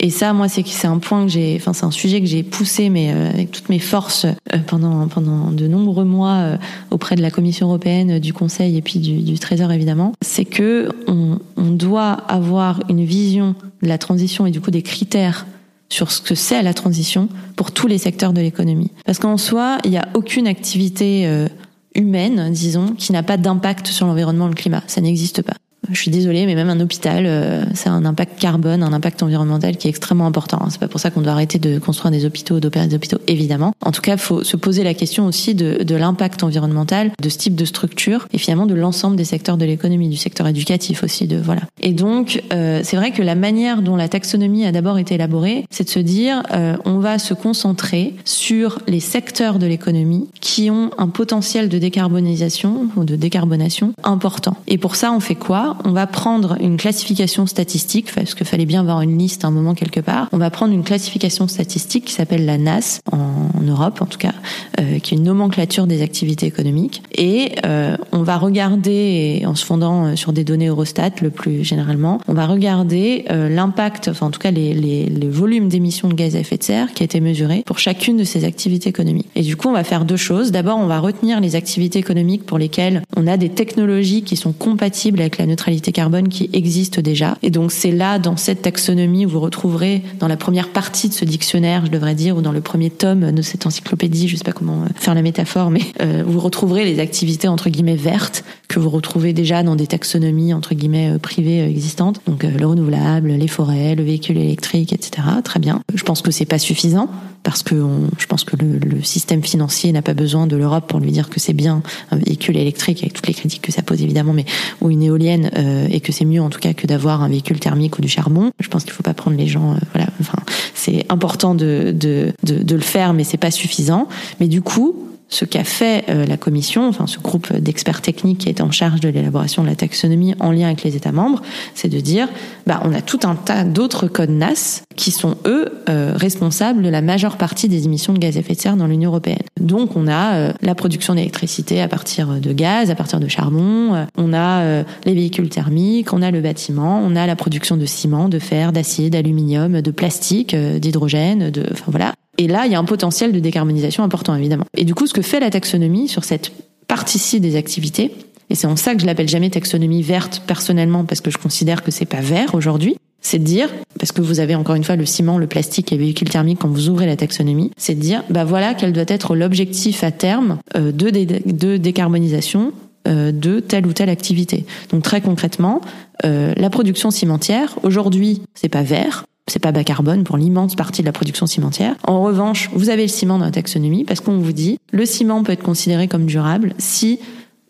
et 0.00 0.08
ça, 0.10 0.32
moi, 0.32 0.48
c'est 0.48 0.66
c'est 0.66 0.86
un 0.86 0.98
point 0.98 1.24
que 1.24 1.30
j'ai, 1.30 1.54
enfin, 1.56 1.74
c'est 1.74 1.84
un 1.84 1.90
sujet 1.90 2.20
que 2.20 2.26
j'ai 2.26 2.42
poussé, 2.42 2.88
mais 2.88 3.12
euh, 3.12 3.28
avec 3.28 3.50
toutes 3.52 3.68
mes 3.68 3.78
forces 3.78 4.26
pendant 4.66 5.06
pendant 5.06 5.50
de 5.50 5.68
nombreux 5.68 6.04
mois 6.04 6.58
auprès 6.90 7.14
de 7.14 7.22
la 7.22 7.30
Commission 7.30 7.68
européenne, 7.68 8.18
du 8.20 8.32
Conseil 8.32 8.78
et 8.78 8.82
puis 8.82 9.00
du, 9.00 9.38
Trésor 9.38 9.70
évidemment. 9.70 10.12
C'est 10.22 10.46
que 10.46 10.88
on, 11.06 11.38
on 11.58 11.70
doit 11.70 12.12
avoir 12.12 12.80
une 12.88 13.04
vision 13.04 13.54
de 13.82 13.88
la 13.88 13.98
transition 13.98 14.46
et 14.46 14.50
du 14.50 14.62
coup 14.62 14.70
des 14.70 14.82
critères 14.82 15.46
sur 15.94 16.10
ce 16.10 16.20
que 16.20 16.34
c'est 16.34 16.62
la 16.62 16.74
transition 16.74 17.28
pour 17.56 17.70
tous 17.70 17.86
les 17.86 17.98
secteurs 17.98 18.32
de 18.32 18.40
l'économie. 18.40 18.90
Parce 19.06 19.18
qu'en 19.18 19.38
soi, 19.38 19.78
il 19.84 19.90
n'y 19.90 19.98
a 19.98 20.08
aucune 20.14 20.48
activité 20.48 21.46
humaine, 21.94 22.50
disons, 22.52 22.94
qui 22.98 23.12
n'a 23.12 23.22
pas 23.22 23.36
d'impact 23.36 23.86
sur 23.86 24.06
l'environnement, 24.06 24.48
le 24.48 24.54
climat. 24.54 24.82
Ça 24.88 25.00
n'existe 25.00 25.42
pas 25.42 25.54
je 25.90 26.00
suis 26.00 26.10
désolée, 26.10 26.46
mais 26.46 26.54
même 26.54 26.70
un 26.70 26.80
hôpital, 26.80 27.24
euh, 27.26 27.64
c'est 27.74 27.88
un 27.88 28.04
impact 28.04 28.38
carbone, 28.38 28.82
un 28.82 28.92
impact 28.92 29.22
environnemental 29.22 29.76
qui 29.76 29.88
est 29.88 29.90
extrêmement 29.90 30.26
important. 30.26 30.66
C'est 30.70 30.80
pas 30.80 30.88
pour 30.88 31.00
ça 31.00 31.10
qu'on 31.10 31.20
doit 31.20 31.32
arrêter 31.32 31.58
de 31.58 31.78
construire 31.78 32.10
des 32.10 32.24
hôpitaux, 32.24 32.60
d'opérer 32.60 32.86
des 32.86 32.96
hôpitaux, 32.96 33.18
évidemment. 33.26 33.72
En 33.80 33.92
tout 33.92 34.02
cas, 34.02 34.16
faut 34.16 34.44
se 34.44 34.56
poser 34.56 34.84
la 34.84 34.94
question 34.94 35.26
aussi 35.26 35.54
de, 35.54 35.82
de 35.82 35.94
l'impact 35.94 36.42
environnemental 36.42 37.10
de 37.20 37.28
ce 37.28 37.38
type 37.38 37.54
de 37.54 37.64
structure 37.64 38.26
et 38.32 38.38
finalement 38.38 38.66
de 38.66 38.74
l'ensemble 38.74 39.16
des 39.16 39.24
secteurs 39.24 39.56
de 39.56 39.64
l'économie, 39.64 40.08
du 40.08 40.16
secteur 40.16 40.46
éducatif 40.46 41.02
aussi, 41.02 41.26
de 41.26 41.36
voilà. 41.36 41.62
Et 41.80 41.92
donc, 41.92 42.42
euh, 42.52 42.80
c'est 42.82 42.96
vrai 42.96 43.10
que 43.10 43.22
la 43.22 43.34
manière 43.34 43.82
dont 43.82 43.96
la 43.96 44.08
taxonomie 44.08 44.64
a 44.66 44.72
d'abord 44.72 44.98
été 44.98 45.14
élaborée, 45.14 45.66
c'est 45.70 45.84
de 45.84 45.90
se 45.90 45.98
dire, 45.98 46.42
euh, 46.52 46.76
on 46.84 46.98
va 46.98 47.18
se 47.18 47.34
concentrer 47.34 48.14
sur 48.24 48.78
les 48.86 49.00
secteurs 49.00 49.58
de 49.58 49.66
l'économie 49.66 50.28
qui 50.40 50.70
ont 50.70 50.90
un 50.98 51.08
potentiel 51.08 51.68
de 51.68 51.78
décarbonisation 51.78 52.88
ou 52.96 53.04
de 53.04 53.16
décarbonation 53.16 53.92
important. 54.02 54.56
Et 54.66 54.78
pour 54.78 54.96
ça, 54.96 55.12
on 55.12 55.20
fait 55.20 55.34
quoi? 55.34 55.73
On 55.84 55.92
va 55.92 56.06
prendre 56.06 56.56
une 56.60 56.76
classification 56.76 57.46
statistique, 57.46 58.12
parce 58.14 58.34
qu'il 58.34 58.46
fallait 58.46 58.66
bien 58.66 58.80
avoir 58.80 59.00
une 59.00 59.18
liste 59.18 59.44
à 59.44 59.48
un 59.48 59.50
moment 59.50 59.74
quelque 59.74 60.00
part. 60.00 60.28
On 60.32 60.38
va 60.38 60.50
prendre 60.50 60.72
une 60.72 60.84
classification 60.84 61.48
statistique 61.48 62.06
qui 62.06 62.12
s'appelle 62.12 62.44
la 62.44 62.58
NAS 62.58 63.00
en, 63.12 63.62
Europe, 63.62 64.02
en 64.02 64.06
tout 64.06 64.18
cas, 64.18 64.34
euh, 64.78 64.98
qui 64.98 65.14
est 65.14 65.18
une 65.18 65.24
nomenclature 65.24 65.86
des 65.86 66.02
activités 66.02 66.46
économiques. 66.46 67.02
Et 67.14 67.52
euh, 67.64 67.96
on 68.12 68.22
va 68.22 68.36
regarder, 68.36 69.42
en 69.46 69.54
se 69.54 69.64
fondant 69.64 70.04
euh, 70.04 70.16
sur 70.16 70.32
des 70.32 70.44
données 70.44 70.66
Eurostat 70.66 71.10
le 71.22 71.30
plus 71.30 71.64
généralement, 71.64 72.20
on 72.28 72.34
va 72.34 72.46
regarder 72.46 73.24
l'impact, 73.28 74.08
enfin 74.08 74.26
en 74.26 74.30
tout 74.30 74.38
cas 74.38 74.50
les, 74.50 75.08
volumes 75.28 75.68
d'émissions 75.68 76.08
de 76.08 76.14
gaz 76.14 76.36
à 76.36 76.40
effet 76.40 76.56
de 76.56 76.62
serre 76.62 76.92
qui 76.92 77.02
a 77.02 77.06
été 77.06 77.20
mesuré 77.20 77.62
pour 77.66 77.78
chacune 77.78 78.16
de 78.16 78.24
ces 78.24 78.44
activités 78.44 78.88
économiques. 78.88 79.28
Et 79.34 79.42
du 79.42 79.56
coup, 79.56 79.68
on 79.68 79.72
va 79.72 79.84
faire 79.84 80.04
deux 80.04 80.16
choses. 80.16 80.52
D'abord, 80.52 80.78
on 80.78 80.86
va 80.86 81.00
retenir 81.00 81.40
les 81.40 81.56
activités 81.56 81.98
économiques 81.98 82.44
pour 82.44 82.58
lesquelles 82.58 83.02
on 83.16 83.26
a 83.26 83.36
des 83.36 83.48
technologies 83.48 84.22
qui 84.22 84.36
sont 84.36 84.52
compatibles 84.52 85.20
avec 85.20 85.38
la 85.38 85.46
neutralité 85.46 85.63
neutralité 85.64 85.92
carbone 85.92 86.28
qui 86.28 86.50
existe 86.52 87.00
déjà. 87.00 87.38
Et 87.42 87.50
donc 87.50 87.72
c'est 87.72 87.90
là, 87.90 88.18
dans 88.18 88.36
cette 88.36 88.60
taxonomie, 88.60 89.24
où 89.24 89.30
vous 89.30 89.40
retrouverez 89.40 90.02
dans 90.20 90.28
la 90.28 90.36
première 90.36 90.68
partie 90.68 91.08
de 91.08 91.14
ce 91.14 91.24
dictionnaire, 91.24 91.86
je 91.86 91.90
devrais 91.90 92.14
dire, 92.14 92.36
ou 92.36 92.42
dans 92.42 92.52
le 92.52 92.60
premier 92.60 92.90
tome 92.90 93.32
de 93.32 93.40
cette 93.40 93.64
encyclopédie, 93.64 94.28
je 94.28 94.36
sais 94.36 94.44
pas 94.44 94.52
comment 94.52 94.82
euh, 94.82 94.88
faire 94.94 95.14
la 95.14 95.22
métaphore, 95.22 95.70
mais 95.70 95.80
euh, 96.02 96.22
vous 96.26 96.38
retrouverez 96.38 96.84
les 96.84 97.00
activités 97.00 97.48
entre 97.48 97.70
guillemets 97.70 97.96
vertes 97.96 98.44
que 98.68 98.78
vous 98.78 98.90
retrouvez 98.90 99.32
déjà 99.32 99.62
dans 99.62 99.74
des 99.74 99.86
taxonomies 99.86 100.52
entre 100.52 100.74
guillemets 100.74 101.14
euh, 101.14 101.18
privées 101.18 101.66
existantes. 101.66 102.20
Donc 102.26 102.42
le 102.42 102.66
renouvelable, 102.66 103.28
les 103.28 103.48
forêts, 103.48 103.94
le 103.94 104.04
véhicule 104.04 104.36
électrique, 104.36 104.92
etc. 104.92 105.26
Très 105.42 105.60
bien. 105.60 105.80
Je 105.94 106.02
pense 106.02 106.20
que 106.20 106.30
c'est 106.30 106.44
pas 106.44 106.58
suffisant 106.58 107.08
parce 107.42 107.62
que 107.62 107.74
je 108.18 108.26
pense 108.26 108.44
que 108.44 108.56
le, 108.56 108.78
le 108.78 109.02
système 109.02 109.42
financier 109.42 109.92
n'a 109.92 110.00
pas 110.00 110.14
besoin 110.14 110.46
de 110.46 110.56
l'Europe 110.56 110.88
pour 110.88 110.98
lui 110.98 111.12
dire 111.12 111.28
que 111.28 111.38
c'est 111.38 111.52
bien 111.52 111.82
un 112.10 112.16
véhicule 112.16 112.56
électrique 112.56 113.02
avec 113.02 113.12
toutes 113.12 113.26
les 113.26 113.34
critiques 113.34 113.60
que 113.60 113.72
ça 113.72 113.82
pose 113.82 114.02
évidemment, 114.02 114.32
mais 114.32 114.46
ou 114.80 114.90
une 114.90 115.02
éolienne 115.02 115.50
euh, 115.56 115.86
et 115.90 116.00
que 116.00 116.12
c'est 116.12 116.24
mieux 116.24 116.40
en 116.42 116.50
tout 116.50 116.60
cas 116.60 116.74
que 116.74 116.86
d'avoir 116.86 117.22
un 117.22 117.28
véhicule 117.28 117.60
thermique 117.60 117.98
ou 117.98 118.02
du 118.02 118.08
charbon. 118.08 118.50
Je 118.60 118.68
pense 118.68 118.84
qu'il 118.84 118.92
faut 118.92 119.02
pas 119.02 119.14
prendre 119.14 119.36
les 119.36 119.46
gens. 119.46 119.72
Euh, 119.72 119.76
voilà, 119.92 120.08
enfin, 120.20 120.38
c'est 120.74 121.06
important 121.08 121.54
de, 121.54 121.94
de, 121.94 122.32
de, 122.42 122.62
de 122.62 122.74
le 122.74 122.80
faire, 122.80 123.12
mais 123.12 123.24
c'est 123.24 123.36
pas 123.36 123.50
suffisant. 123.50 124.08
Mais 124.40 124.48
du 124.48 124.62
coup, 124.62 124.94
ce 125.34 125.44
qu'a 125.44 125.64
fait 125.64 126.04
euh, 126.08 126.26
la 126.26 126.36
commission, 126.36 126.88
enfin 126.88 127.08
ce 127.08 127.18
groupe 127.18 127.52
d'experts 127.52 128.02
techniques 128.02 128.38
qui 128.38 128.48
est 128.48 128.60
en 128.60 128.70
charge 128.70 129.00
de 129.00 129.08
l'élaboration 129.08 129.62
de 129.62 129.68
la 129.68 129.74
taxonomie 129.74 130.34
en 130.38 130.52
lien 130.52 130.66
avec 130.66 130.84
les 130.84 130.94
États 130.94 131.10
membres, 131.10 131.42
c'est 131.74 131.88
de 131.88 131.98
dire, 131.98 132.28
bah 132.66 132.80
on 132.84 132.94
a 132.94 133.00
tout 133.00 133.18
un 133.24 133.34
tas 133.34 133.64
d'autres 133.64 134.06
codes 134.06 134.30
NAS 134.30 134.84
qui 134.94 135.10
sont 135.10 135.36
eux 135.44 135.66
euh, 135.88 136.12
responsables 136.14 136.82
de 136.82 136.88
la 136.88 137.02
majeure 137.02 137.36
partie 137.36 137.68
des 137.68 137.84
émissions 137.84 138.12
de 138.12 138.18
gaz 138.18 138.36
à 138.36 138.40
effet 138.40 138.54
de 138.54 138.60
serre 138.60 138.76
dans 138.76 138.86
l'Union 138.86 139.10
européenne. 139.10 139.42
Donc 139.60 139.96
on 139.96 140.06
a 140.06 140.34
euh, 140.34 140.52
la 140.62 140.76
production 140.76 141.16
d'électricité 141.16 141.82
à 141.82 141.88
partir 141.88 142.28
de 142.40 142.52
gaz, 142.52 142.90
à 142.90 142.94
partir 142.94 143.18
de 143.18 143.26
charbon, 143.26 144.06
on 144.16 144.32
a 144.32 144.84
les 145.04 145.14
véhicules 145.14 145.48
thermiques, 145.48 146.12
on 146.12 146.22
a 146.22 146.30
le 146.30 146.40
bâtiment, 146.40 147.00
on 147.04 147.16
a 147.16 147.26
la 147.26 147.36
production 147.36 147.76
de 147.76 147.86
ciment, 147.86 148.28
de 148.28 148.38
fer, 148.38 148.72
d'acier, 148.72 149.10
d'aluminium, 149.10 149.80
de 149.80 149.90
plastique, 149.90 150.54
d'hydrogène, 150.54 151.50
de, 151.50 151.66
enfin 151.72 151.86
voilà. 151.88 152.14
Et 152.38 152.48
là, 152.48 152.66
il 152.66 152.72
y 152.72 152.74
a 152.74 152.78
un 152.78 152.84
potentiel 152.84 153.32
de 153.32 153.40
décarbonisation 153.40 154.02
important, 154.02 154.34
évidemment. 154.34 154.64
Et 154.76 154.84
du 154.84 154.94
coup, 154.94 155.06
ce 155.06 155.14
que 155.14 155.22
fait 155.22 155.40
la 155.40 155.50
taxonomie 155.50 156.08
sur 156.08 156.24
cette 156.24 156.52
partie-ci 156.88 157.40
des 157.40 157.56
activités, 157.56 158.12
et 158.50 158.54
c'est 158.54 158.66
en 158.66 158.76
ça 158.76 158.94
que 158.94 159.00
je 159.00 159.06
l'appelle 159.06 159.28
jamais 159.28 159.50
taxonomie 159.50 160.02
verte 160.02 160.42
personnellement, 160.46 161.04
parce 161.04 161.20
que 161.20 161.30
je 161.30 161.38
considère 161.38 161.82
que 161.82 161.90
c'est 161.90 162.04
pas 162.04 162.20
vert 162.20 162.54
aujourd'hui, 162.54 162.96
c'est 163.20 163.38
de 163.38 163.44
dire, 163.44 163.70
parce 163.98 164.12
que 164.12 164.20
vous 164.20 164.38
avez 164.38 164.54
encore 164.54 164.74
une 164.74 164.84
fois 164.84 164.96
le 164.96 165.06
ciment, 165.06 165.38
le 165.38 165.46
plastique 165.46 165.92
et 165.92 165.96
les 165.96 166.02
véhicules 166.02 166.28
thermiques 166.28 166.58
quand 166.60 166.68
vous 166.68 166.90
ouvrez 166.90 167.06
la 167.06 167.16
taxonomie, 167.16 167.70
c'est 167.76 167.94
de 167.94 168.00
dire, 168.00 168.22
bah 168.28 168.44
voilà 168.44 168.74
quel 168.74 168.92
doit 168.92 169.04
être 169.08 169.34
l'objectif 169.34 170.04
à 170.04 170.10
terme 170.10 170.58
euh, 170.76 170.92
de, 170.92 171.10
de 171.10 171.76
décarbonisation 171.78 172.72
euh, 173.08 173.32
de 173.32 173.60
telle 173.60 173.86
ou 173.86 173.92
telle 173.92 174.10
activité. 174.10 174.66
Donc 174.90 175.02
très 175.02 175.22
concrètement, 175.22 175.80
euh, 176.24 176.52
la 176.56 176.68
production 176.68 177.10
cimentière, 177.10 177.78
aujourd'hui, 177.82 178.42
c'est 178.54 178.68
pas 178.68 178.82
vert, 178.82 179.24
c'est 179.46 179.58
pas 179.58 179.72
bas 179.72 179.84
carbone 179.84 180.24
pour 180.24 180.36
l'immense 180.36 180.74
partie 180.74 181.02
de 181.02 181.06
la 181.06 181.12
production 181.12 181.46
cimentière. 181.46 181.96
En 182.04 182.22
revanche, 182.22 182.70
vous 182.72 182.88
avez 182.88 183.02
le 183.02 183.08
ciment 183.08 183.38
dans 183.38 183.44
la 183.44 183.50
taxonomie 183.50 184.04
parce 184.04 184.20
qu'on 184.20 184.38
vous 184.38 184.52
dit 184.52 184.78
le 184.90 185.04
ciment 185.06 185.42
peut 185.42 185.52
être 185.52 185.62
considéré 185.62 186.08
comme 186.08 186.26
durable 186.26 186.74
si 186.78 187.18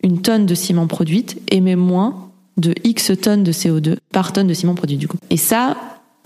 une 0.02 0.20
tonne 0.20 0.46
de 0.46 0.54
ciment 0.54 0.86
produite 0.86 1.40
émet 1.50 1.76
moins 1.76 2.30
de 2.56 2.74
X 2.84 3.12
tonnes 3.20 3.42
de 3.42 3.52
CO2 3.52 3.96
par 4.12 4.32
tonne 4.32 4.46
de 4.46 4.54
ciment 4.54 4.74
produit 4.74 4.96
du 4.96 5.08
coup. 5.08 5.16
Et 5.30 5.36
ça, 5.36 5.76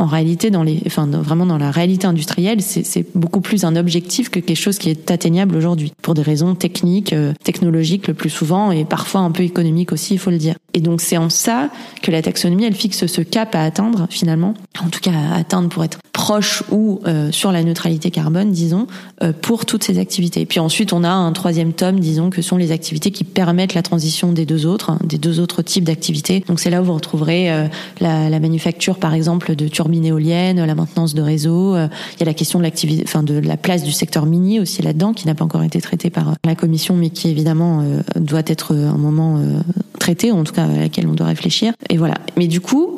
en 0.01 0.07
réalité, 0.07 0.51
dans 0.51 0.63
les, 0.63 0.81
enfin, 0.87 1.07
vraiment 1.07 1.45
dans 1.45 1.59
la 1.59 1.73
réalité 1.73 2.07
industrielle, 2.07 2.63
c'est 2.63 3.07
beaucoup 3.17 3.41
plus 3.41 3.65
un 3.65 3.75
objectif 3.75 4.31
que 4.31 4.39
quelque 4.39 4.57
chose 4.57 4.79
qui 4.79 4.91
est 4.91 5.11
atteignable 5.11 5.57
aujourd'hui, 5.57 5.93
pour 6.03 6.15
des 6.15 6.23
raisons 6.23 6.55
techniques, 6.55 7.13
euh, 7.13 7.33
technologiques 7.43 8.07
le 8.07 8.15
plus 8.15 8.31
souvent, 8.31 8.71
et 8.71 8.85
parfois 8.85 9.23
un 9.23 9.33
peu 9.33 9.43
économiques 9.43 9.93
aussi, 9.93 10.15
il 10.15 10.19
faut 10.21 10.31
le 10.31 10.39
dire. 10.39 10.55
Et 10.75 10.81
donc 10.81 11.01
c'est 11.01 11.17
en 11.17 11.31
ça 11.31 11.71
que 12.03 12.11
la 12.11 12.23
taxonomie, 12.23 12.65
elle 12.65 12.75
fixe 12.75 13.07
ce 13.07 13.21
cap 13.21 13.55
à 13.55 13.63
atteindre 13.63 14.07
finalement, 14.11 14.55
en 14.85 14.89
tout 14.89 15.01
cas 15.01 15.13
à 15.13 15.39
atteindre 15.39 15.69
pour 15.69 15.83
être 15.85 15.99
proche 16.13 16.63
ou 16.71 17.01
euh, 17.07 17.31
sur 17.31 17.53
la 17.53 17.63
neutralité 17.63 18.11
carbone, 18.11 18.51
disons, 18.51 18.87
euh, 19.23 19.33
pour 19.33 19.67
toutes 19.67 19.85
ces 19.85 19.99
activités. 19.99 20.41
Et 20.41 20.47
puis 20.47 20.61
ensuite, 20.61 20.93
on 20.93 21.05
a 21.05 21.11
un 21.11 21.33
troisième 21.33 21.73
tome, 21.73 22.01
disons, 22.01 22.29
que 22.29 22.43
sont 22.43 22.57
les 22.57 22.73
activités 22.73 23.13
qui 23.13 23.25
permettent 23.25 23.75
la 23.75 23.83
transition 23.83 24.33
des 24.33 24.45
deux 24.45 24.67
autres, 24.67 24.91
hein, 24.91 24.99
des 25.05 25.19
deux 25.19 25.41
autres 25.41 25.63
types 25.63 25.85
d'activités. 25.85 26.45
Donc 26.49 26.61
c'est 26.61 26.71
là 26.71 26.83
où 26.83 26.85
vous 26.85 26.95
retrouverez 26.95 27.69
la, 28.01 28.29
la 28.29 28.41
manufacture, 28.41 28.99
par 28.99 29.15
exemple, 29.15 29.55
de 29.55 29.69
turbines 29.69 30.05
éoliennes, 30.05 30.65
la 30.65 30.75
maintenance 30.75 31.15
de 31.15 31.23
réseaux. 31.23 31.75
Euh, 31.75 31.89
il 32.17 32.21
y 32.21 32.23
a 32.23 32.27
la 32.27 32.35
question 32.35 32.59
de 32.59 32.65
l'activité, 32.65 33.03
enfin 33.07 33.23
de 33.23 33.39
la 33.39 33.57
place 33.57 33.83
du 33.83 33.93
secteur 33.93 34.27
minier 34.27 34.61
aussi 34.61 34.83
là-dedans, 34.83 35.13
qui 35.13 35.27
n'a 35.27 35.35
pas 35.35 35.45
encore 35.45 35.63
été 35.63 35.81
traité 35.81 36.11
par 36.11 36.35
la 36.45 36.55
commission, 36.55 36.97
mais 36.97 37.11
qui 37.11 37.29
évidemment 37.29 37.81
euh, 37.81 38.01
doit 38.17 38.43
être 38.47 38.75
un 38.75 38.99
moment 38.99 39.39
euh, 39.39 39.61
traité, 39.99 40.33
en 40.33 40.45
tout 40.45 40.53
cas 40.53 40.68
à 40.69 40.79
laquelle 40.79 41.07
on 41.07 41.15
doit 41.15 41.27
réfléchir. 41.27 41.73
Et 41.91 41.97
voilà. 41.97 42.17
Mais 42.37 42.47
du 42.47 42.61
coup, 42.61 42.95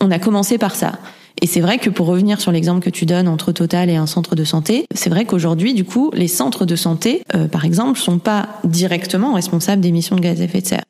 on 0.00 0.10
a 0.10 0.18
commencé 0.18 0.58
par 0.58 0.74
ça. 0.74 0.98
Et 1.42 1.46
c'est 1.46 1.60
vrai 1.60 1.78
que 1.78 1.90
pour 1.90 2.06
revenir 2.06 2.40
sur 2.40 2.52
l'exemple 2.52 2.80
que 2.80 2.90
tu 2.90 3.06
donnes 3.06 3.26
entre 3.26 3.52
Total 3.52 3.90
et 3.90 3.96
un 3.96 4.06
centre 4.06 4.36
de 4.36 4.44
santé, 4.44 4.86
c'est 4.94 5.10
vrai 5.10 5.24
qu'aujourd'hui, 5.24 5.74
du 5.74 5.84
coup, 5.84 6.10
les 6.14 6.28
centres 6.28 6.64
de 6.64 6.76
santé, 6.76 7.22
par 7.50 7.64
exemple, 7.64 7.98
sont 7.98 8.18
pas 8.18 8.48
directement 8.62 9.34
responsables 9.34 9.82
d'émissions 9.82 10.14
de 10.14 10.20
gaz 10.20 10.40
à 10.40 10.44
effet 10.44 10.60
de 10.60 10.66
serre. 10.66 10.84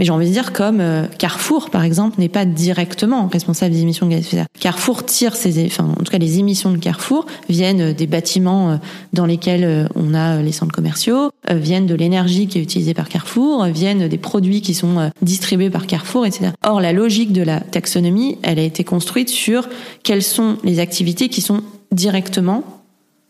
Mais 0.00 0.06
j'ai 0.06 0.12
envie 0.12 0.28
de 0.28 0.32
dire 0.32 0.54
comme 0.54 0.82
Carrefour, 1.18 1.68
par 1.68 1.84
exemple, 1.84 2.18
n'est 2.18 2.30
pas 2.30 2.46
directement 2.46 3.28
responsable 3.28 3.74
des 3.74 3.82
émissions 3.82 4.06
de 4.06 4.12
gaz 4.12 4.20
à 4.20 4.20
effet 4.22 4.36
de 4.36 4.40
serre. 4.40 4.46
Carrefour 4.58 5.04
tire 5.04 5.36
ses, 5.36 5.66
enfin, 5.66 5.84
en 5.84 6.02
tout 6.02 6.10
cas, 6.10 6.16
les 6.16 6.38
émissions 6.38 6.72
de 6.72 6.78
Carrefour 6.78 7.26
viennent 7.50 7.92
des 7.92 8.06
bâtiments 8.06 8.80
dans 9.12 9.26
lesquels 9.26 9.90
on 9.94 10.14
a 10.14 10.40
les 10.40 10.52
centres 10.52 10.72
commerciaux, 10.72 11.30
viennent 11.50 11.84
de 11.84 11.94
l'énergie 11.94 12.46
qui 12.46 12.58
est 12.58 12.62
utilisée 12.62 12.94
par 12.94 13.10
Carrefour, 13.10 13.66
viennent 13.66 14.08
des 14.08 14.16
produits 14.16 14.62
qui 14.62 14.72
sont 14.72 15.10
distribués 15.20 15.68
par 15.68 15.86
Carrefour, 15.86 16.24
etc. 16.24 16.52
Or, 16.64 16.80
la 16.80 16.94
logique 16.94 17.34
de 17.34 17.42
la 17.42 17.60
taxonomie, 17.60 18.38
elle 18.42 18.58
a 18.58 18.62
été 18.62 18.84
construite 18.84 19.28
sur 19.28 19.68
quelles 20.02 20.22
sont 20.22 20.56
les 20.64 20.78
activités 20.78 21.28
qui 21.28 21.42
sont 21.42 21.60
directement 21.92 22.64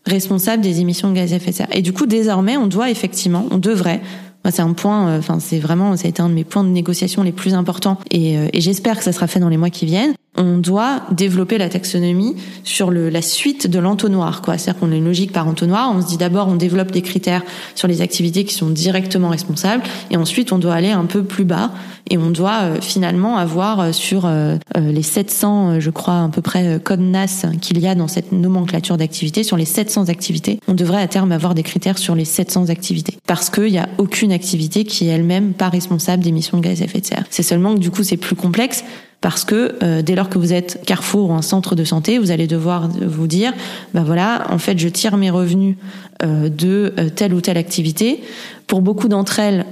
responsables 0.06 0.62
des 0.62 0.80
émissions 0.80 1.10
de 1.10 1.16
gaz 1.16 1.32
à 1.32 1.36
effet 1.36 1.50
de 1.50 1.56
serre. 1.56 1.68
Et 1.72 1.82
du 1.82 1.92
coup, 1.92 2.06
désormais, 2.06 2.56
on 2.56 2.68
doit 2.68 2.90
effectivement, 2.90 3.46
on 3.50 3.58
devrait 3.58 4.00
c'est 4.48 4.62
un 4.62 4.72
point, 4.72 5.08
euh, 5.08 5.18
enfin 5.18 5.38
c'est 5.38 5.58
vraiment, 5.58 5.96
ça 5.96 6.06
a 6.06 6.08
été 6.08 6.22
un 6.22 6.28
de 6.28 6.34
mes 6.34 6.44
points 6.44 6.64
de 6.64 6.68
négociation 6.70 7.22
les 7.22 7.32
plus 7.32 7.54
importants, 7.54 7.98
et, 8.10 8.38
euh, 8.38 8.48
et 8.52 8.60
j'espère 8.60 8.96
que 8.96 9.04
ça 9.04 9.12
sera 9.12 9.26
fait 9.26 9.40
dans 9.40 9.48
les 9.48 9.58
mois 9.58 9.70
qui 9.70 9.86
viennent 9.86 10.14
on 10.36 10.58
doit 10.58 11.02
développer 11.10 11.58
la 11.58 11.68
taxonomie 11.68 12.36
sur 12.62 12.90
le, 12.90 13.10
la 13.10 13.22
suite 13.22 13.66
de 13.66 13.78
l'entonnoir. 13.78 14.42
Quoi. 14.42 14.58
C'est-à-dire 14.58 14.80
qu'on 14.80 14.92
a 14.92 14.94
une 14.94 15.04
logique 15.04 15.32
par 15.32 15.48
entonnoir. 15.48 15.92
On 15.94 16.00
se 16.00 16.06
dit 16.06 16.16
d'abord, 16.16 16.48
on 16.48 16.54
développe 16.54 16.92
des 16.92 17.02
critères 17.02 17.42
sur 17.74 17.88
les 17.88 18.00
activités 18.00 18.44
qui 18.44 18.54
sont 18.54 18.70
directement 18.70 19.28
responsables, 19.28 19.82
et 20.10 20.16
ensuite 20.16 20.52
on 20.52 20.58
doit 20.58 20.74
aller 20.74 20.90
un 20.90 21.04
peu 21.04 21.24
plus 21.24 21.44
bas, 21.44 21.72
et 22.08 22.16
on 22.16 22.30
doit 22.30 22.60
euh, 22.62 22.80
finalement 22.80 23.36
avoir 23.36 23.80
euh, 23.80 23.92
sur 23.92 24.26
euh, 24.26 24.56
les 24.76 25.02
700, 25.02 25.80
je 25.80 25.90
crois 25.90 26.22
à 26.22 26.28
peu 26.28 26.42
près, 26.42 26.80
codes 26.82 27.00
NAS 27.00 27.46
qu'il 27.60 27.78
y 27.78 27.86
a 27.86 27.94
dans 27.94 28.08
cette 28.08 28.32
nomenclature 28.32 28.96
d'activités, 28.96 29.42
sur 29.42 29.56
les 29.56 29.64
700 29.64 30.08
activités, 30.08 30.60
on 30.68 30.74
devrait 30.74 31.02
à 31.02 31.08
terme 31.08 31.32
avoir 31.32 31.54
des 31.54 31.62
critères 31.62 31.98
sur 31.98 32.14
les 32.14 32.24
700 32.24 32.68
activités, 32.68 33.18
parce 33.26 33.50
qu'il 33.50 33.70
n'y 33.70 33.78
a 33.78 33.88
aucune 33.98 34.32
activité 34.32 34.84
qui 34.84 35.08
est 35.08 35.12
elle-même 35.12 35.52
pas 35.52 35.68
responsable 35.68 36.22
d'émissions 36.22 36.58
de 36.58 36.62
gaz 36.62 36.82
à 36.82 36.84
effet 36.84 37.00
de 37.00 37.06
serre. 37.06 37.24
C'est 37.30 37.42
seulement 37.42 37.74
que 37.74 37.80
du 37.80 37.90
coup 37.90 38.02
c'est 38.02 38.16
plus 38.16 38.36
complexe 38.36 38.84
parce 39.20 39.44
que 39.44 39.76
euh, 39.82 40.02
dès 40.02 40.14
lors 40.14 40.28
que 40.28 40.38
vous 40.38 40.52
êtes 40.52 40.80
Carrefour 40.86 41.30
ou 41.30 41.32
un 41.34 41.42
centre 41.42 41.74
de 41.74 41.84
santé, 41.84 42.18
vous 42.18 42.30
allez 42.30 42.46
devoir 42.46 42.88
vous 42.88 43.26
dire, 43.26 43.52
ben 43.94 44.02
voilà, 44.02 44.46
en 44.50 44.58
fait, 44.58 44.78
je 44.78 44.88
tire 44.88 45.16
mes 45.16 45.30
revenus 45.30 45.76
euh, 46.22 46.48
de 46.48 46.94
euh, 46.98 47.10
telle 47.10 47.34
ou 47.34 47.40
telle 47.40 47.58
activité. 47.58 48.22
Pour 48.66 48.80
beaucoup 48.80 49.08
d'entre 49.08 49.38
elles, 49.38 49.66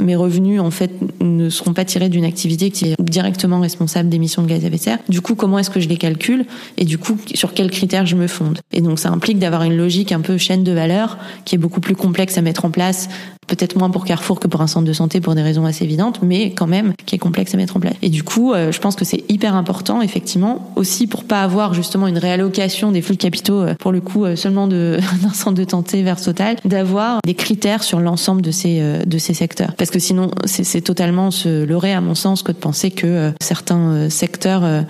mes 0.00 0.16
revenus 0.16 0.60
en 0.60 0.70
fait 0.70 0.90
ne 1.20 1.50
seront 1.50 1.74
pas 1.74 1.84
tirés 1.84 2.08
d'une 2.08 2.24
activité 2.24 2.70
qui 2.70 2.92
est 2.92 3.02
directement 3.02 3.60
responsable 3.60 4.08
d'émissions 4.08 4.42
de 4.42 4.48
gaz 4.48 4.64
à 4.64 4.68
effet 4.68 4.76
de 4.76 4.80
serre. 4.80 4.98
Du 5.08 5.20
coup, 5.20 5.34
comment 5.34 5.58
est-ce 5.58 5.70
que 5.70 5.80
je 5.80 5.88
les 5.88 5.96
calcule 5.96 6.46
et 6.78 6.84
du 6.84 6.98
coup 6.98 7.18
sur 7.34 7.52
quels 7.54 7.70
critères 7.70 8.06
je 8.06 8.16
me 8.16 8.26
fonde? 8.26 8.60
Et 8.72 8.80
donc 8.80 8.98
ça 8.98 9.10
implique 9.10 9.38
d'avoir 9.38 9.62
une 9.62 9.76
logique 9.76 10.12
un 10.12 10.20
peu 10.20 10.38
chaîne 10.38 10.64
de 10.64 10.72
valeur 10.72 11.18
qui 11.44 11.54
est 11.54 11.58
beaucoup 11.58 11.80
plus 11.80 11.96
complexe 11.96 12.38
à 12.38 12.42
mettre 12.42 12.64
en 12.64 12.70
place 12.70 13.08
peut-être 13.50 13.76
moins 13.76 13.90
pour 13.90 14.04
Carrefour 14.04 14.38
que 14.40 14.46
pour 14.46 14.60
un 14.60 14.66
centre 14.66 14.86
de 14.86 14.92
santé 14.92 15.20
pour 15.20 15.34
des 15.34 15.42
raisons 15.42 15.66
assez 15.66 15.84
évidentes, 15.84 16.20
mais 16.22 16.52
quand 16.52 16.68
même 16.68 16.94
qui 17.04 17.16
est 17.16 17.18
complexe 17.18 17.52
à 17.52 17.56
mettre 17.56 17.76
en 17.76 17.80
place. 17.80 17.94
Et 18.00 18.08
du 18.08 18.22
coup, 18.22 18.52
euh, 18.52 18.70
je 18.70 18.80
pense 18.80 18.94
que 18.94 19.04
c'est 19.04 19.24
hyper 19.28 19.54
important, 19.54 20.00
effectivement, 20.00 20.72
aussi 20.76 21.06
pour 21.06 21.24
pas 21.24 21.42
avoir 21.42 21.74
justement 21.74 22.06
une 22.06 22.18
réallocation 22.18 22.92
des 22.92 23.02
flux 23.02 23.16
de 23.16 23.20
capitaux, 23.20 23.60
euh, 23.60 23.74
pour 23.74 23.92
le 23.92 24.00
coup, 24.00 24.24
euh, 24.24 24.36
seulement 24.36 24.68
d'un 24.68 25.00
centre 25.34 25.60
de 25.62 25.68
santé 25.68 26.02
vers 26.02 26.20
Total, 26.20 26.56
d'avoir 26.64 27.20
des 27.24 27.34
critères 27.34 27.82
sur 27.82 27.98
l'ensemble 27.98 28.42
de 28.42 28.50
ces 28.50 28.82
de 29.06 29.18
ces 29.18 29.32
secteurs. 29.32 29.74
Parce 29.76 29.90
que 29.90 29.98
sinon, 29.98 30.30
c'est 30.44 30.82
totalement 30.82 31.30
se 31.30 31.64
leurrer 31.64 31.92
à 31.94 32.00
mon 32.00 32.14
sens 32.14 32.42
que 32.42 32.52
de 32.52 32.58
penser 32.58 32.90
que 32.90 33.32
certains 33.40 34.10
secteurs 34.10 34.84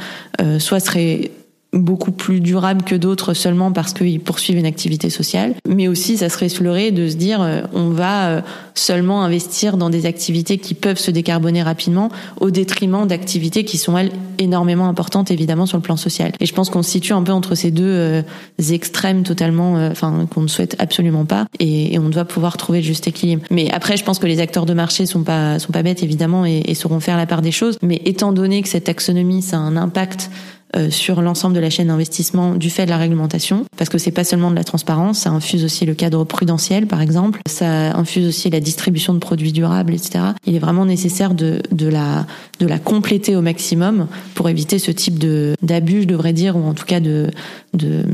soit 0.59 0.81
seraient 0.81 1.31
beaucoup 1.73 2.11
plus 2.11 2.41
durable 2.41 2.83
que 2.83 2.95
d'autres 2.95 3.35
seulement 3.35 3.73
parce 3.73 3.93
qu'ils 3.93 4.21
poursuivent 4.21 4.59
une 4.59 4.67
activité 4.67 5.09
sociale, 5.11 5.55
mais 5.69 5.89
aussi 5.89 6.17
ça 6.17 6.29
serait 6.29 6.49
se 6.49 6.63
leurrer 6.63 6.91
de 6.91 7.09
se 7.09 7.17
dire 7.17 7.41
euh, 7.43 7.63
on 7.73 7.91
va 7.91 8.29
euh, 8.29 8.41
seulement 8.75 9.23
investir 9.23 9.77
dans 9.77 9.91
des 9.91 10.07
activités 10.07 10.59
qui 10.59 10.75
peuvent 10.75 10.99
se 10.99 11.11
décarboner 11.11 11.63
rapidement 11.63 12.11
au 12.41 12.51
détriment 12.51 13.07
d'activités 13.07 13.65
qui 13.65 13.79
sont 13.79 13.97
elles 13.97 14.11
énormément 14.39 14.89
importantes 14.89 15.31
évidemment 15.31 15.67
sur 15.67 15.79
le 15.79 15.83
plan 15.83 15.97
social. 15.97 16.33
Et 16.41 16.47
je 16.47 16.55
pense 16.55 16.71
qu'on 16.71 16.83
se 16.83 16.91
situe 16.91 17.13
un 17.13 17.23
peu 17.23 17.33
entre 17.33 17.55
ces 17.55 17.71
deux 17.71 17.85
euh, 17.85 18.23
extrêmes 18.71 19.23
totalement, 19.23 19.75
enfin 19.91 20.27
qu'on 20.31 20.43
ne 20.43 20.49
souhaite 20.49 20.77
absolument 20.79 21.25
pas, 21.25 21.47
et, 21.59 21.99
on 21.99 22.09
doit 22.09 22.25
pouvoir 22.25 22.57
trouver 22.57 22.81
le 22.81 22.85
juste 22.85 23.07
équilibre. 23.09 23.43
Mais 23.51 23.71
après, 23.71 23.99
je 23.99 24.05
pense 24.05 24.19
que 24.19 24.27
les 24.27 24.41
acteurs 24.41 24.65
de 24.65 24.73
marché 24.73 25.05
sont 25.05 25.23
pas 25.23 25.59
sont 25.59 25.71
pas 25.71 25.83
bêtes 25.83 26.03
évidemment 26.03 26.47
et, 26.47 26.63
et 26.65 26.75
sauront 26.75 27.01
faire 27.01 27.19
la 27.19 27.27
part 27.27 27.43
des 27.43 27.53
choses. 27.53 27.79
Mais 27.83 28.01
étant 28.07 28.33
donné 28.33 28.63
que 28.63 28.69
cette 28.69 28.85
taxonomie 28.85 29.43
ça 29.43 29.59
a 29.59 29.61
un 29.61 29.77
impact 29.77 30.31
euh, 30.31 30.60
sur 30.91 31.21
l'ensemble 31.21 31.55
de 31.55 31.61
la 31.61 31.71
chaîne 31.71 31.89
d'investissement 31.89 32.55
du 32.55 32.71
fait 32.71 32.85
de 32.85 32.91
la 32.91 32.97
réglementation, 32.97 33.65
parce 33.77 33.91
que 33.91 33.99
c'est 33.99 34.11
pas 34.11 34.25
seulement 34.25 34.51
de 34.51 34.57
la 34.57 34.65
transparence, 34.65 35.21
ça 35.21 35.31
infuse 35.31 35.65
aussi 35.65 35.85
le 35.85 35.95
cadre 35.95 36.25
prudentiel, 36.25 36.87
par 36.87 37.01
exemple, 37.01 37.41
ça 37.47 37.97
infuse 37.97 38.29
aussi 38.29 38.51
la 38.51 38.61
distribution 38.61 39.15
de 39.15 39.19
produits 39.19 39.53
durables, 39.53 39.95
etc. 39.95 40.25
Il 40.47 40.55
est 40.55 40.61
vraiment 40.61 40.85
nécessaire 40.85 41.35
de, 41.35 41.61
de 41.73 41.89
la 41.89 42.27
de 42.61 42.67
la 42.67 42.79
compléter 42.79 43.37
au 43.37 43.43
maximum 43.43 44.07
pour 44.35 44.49
éviter 44.49 44.79
ce 44.79 44.91
type 44.91 45.19
de 45.19 45.55
d'abus, 45.63 46.03
je 46.03 46.07
devrais 46.07 46.33
dire, 46.33 46.57
ou 46.57 46.65
en 46.65 46.75
tout 46.75 46.87
cas 46.87 47.01
de 47.01 47.31
de. 47.75 48.05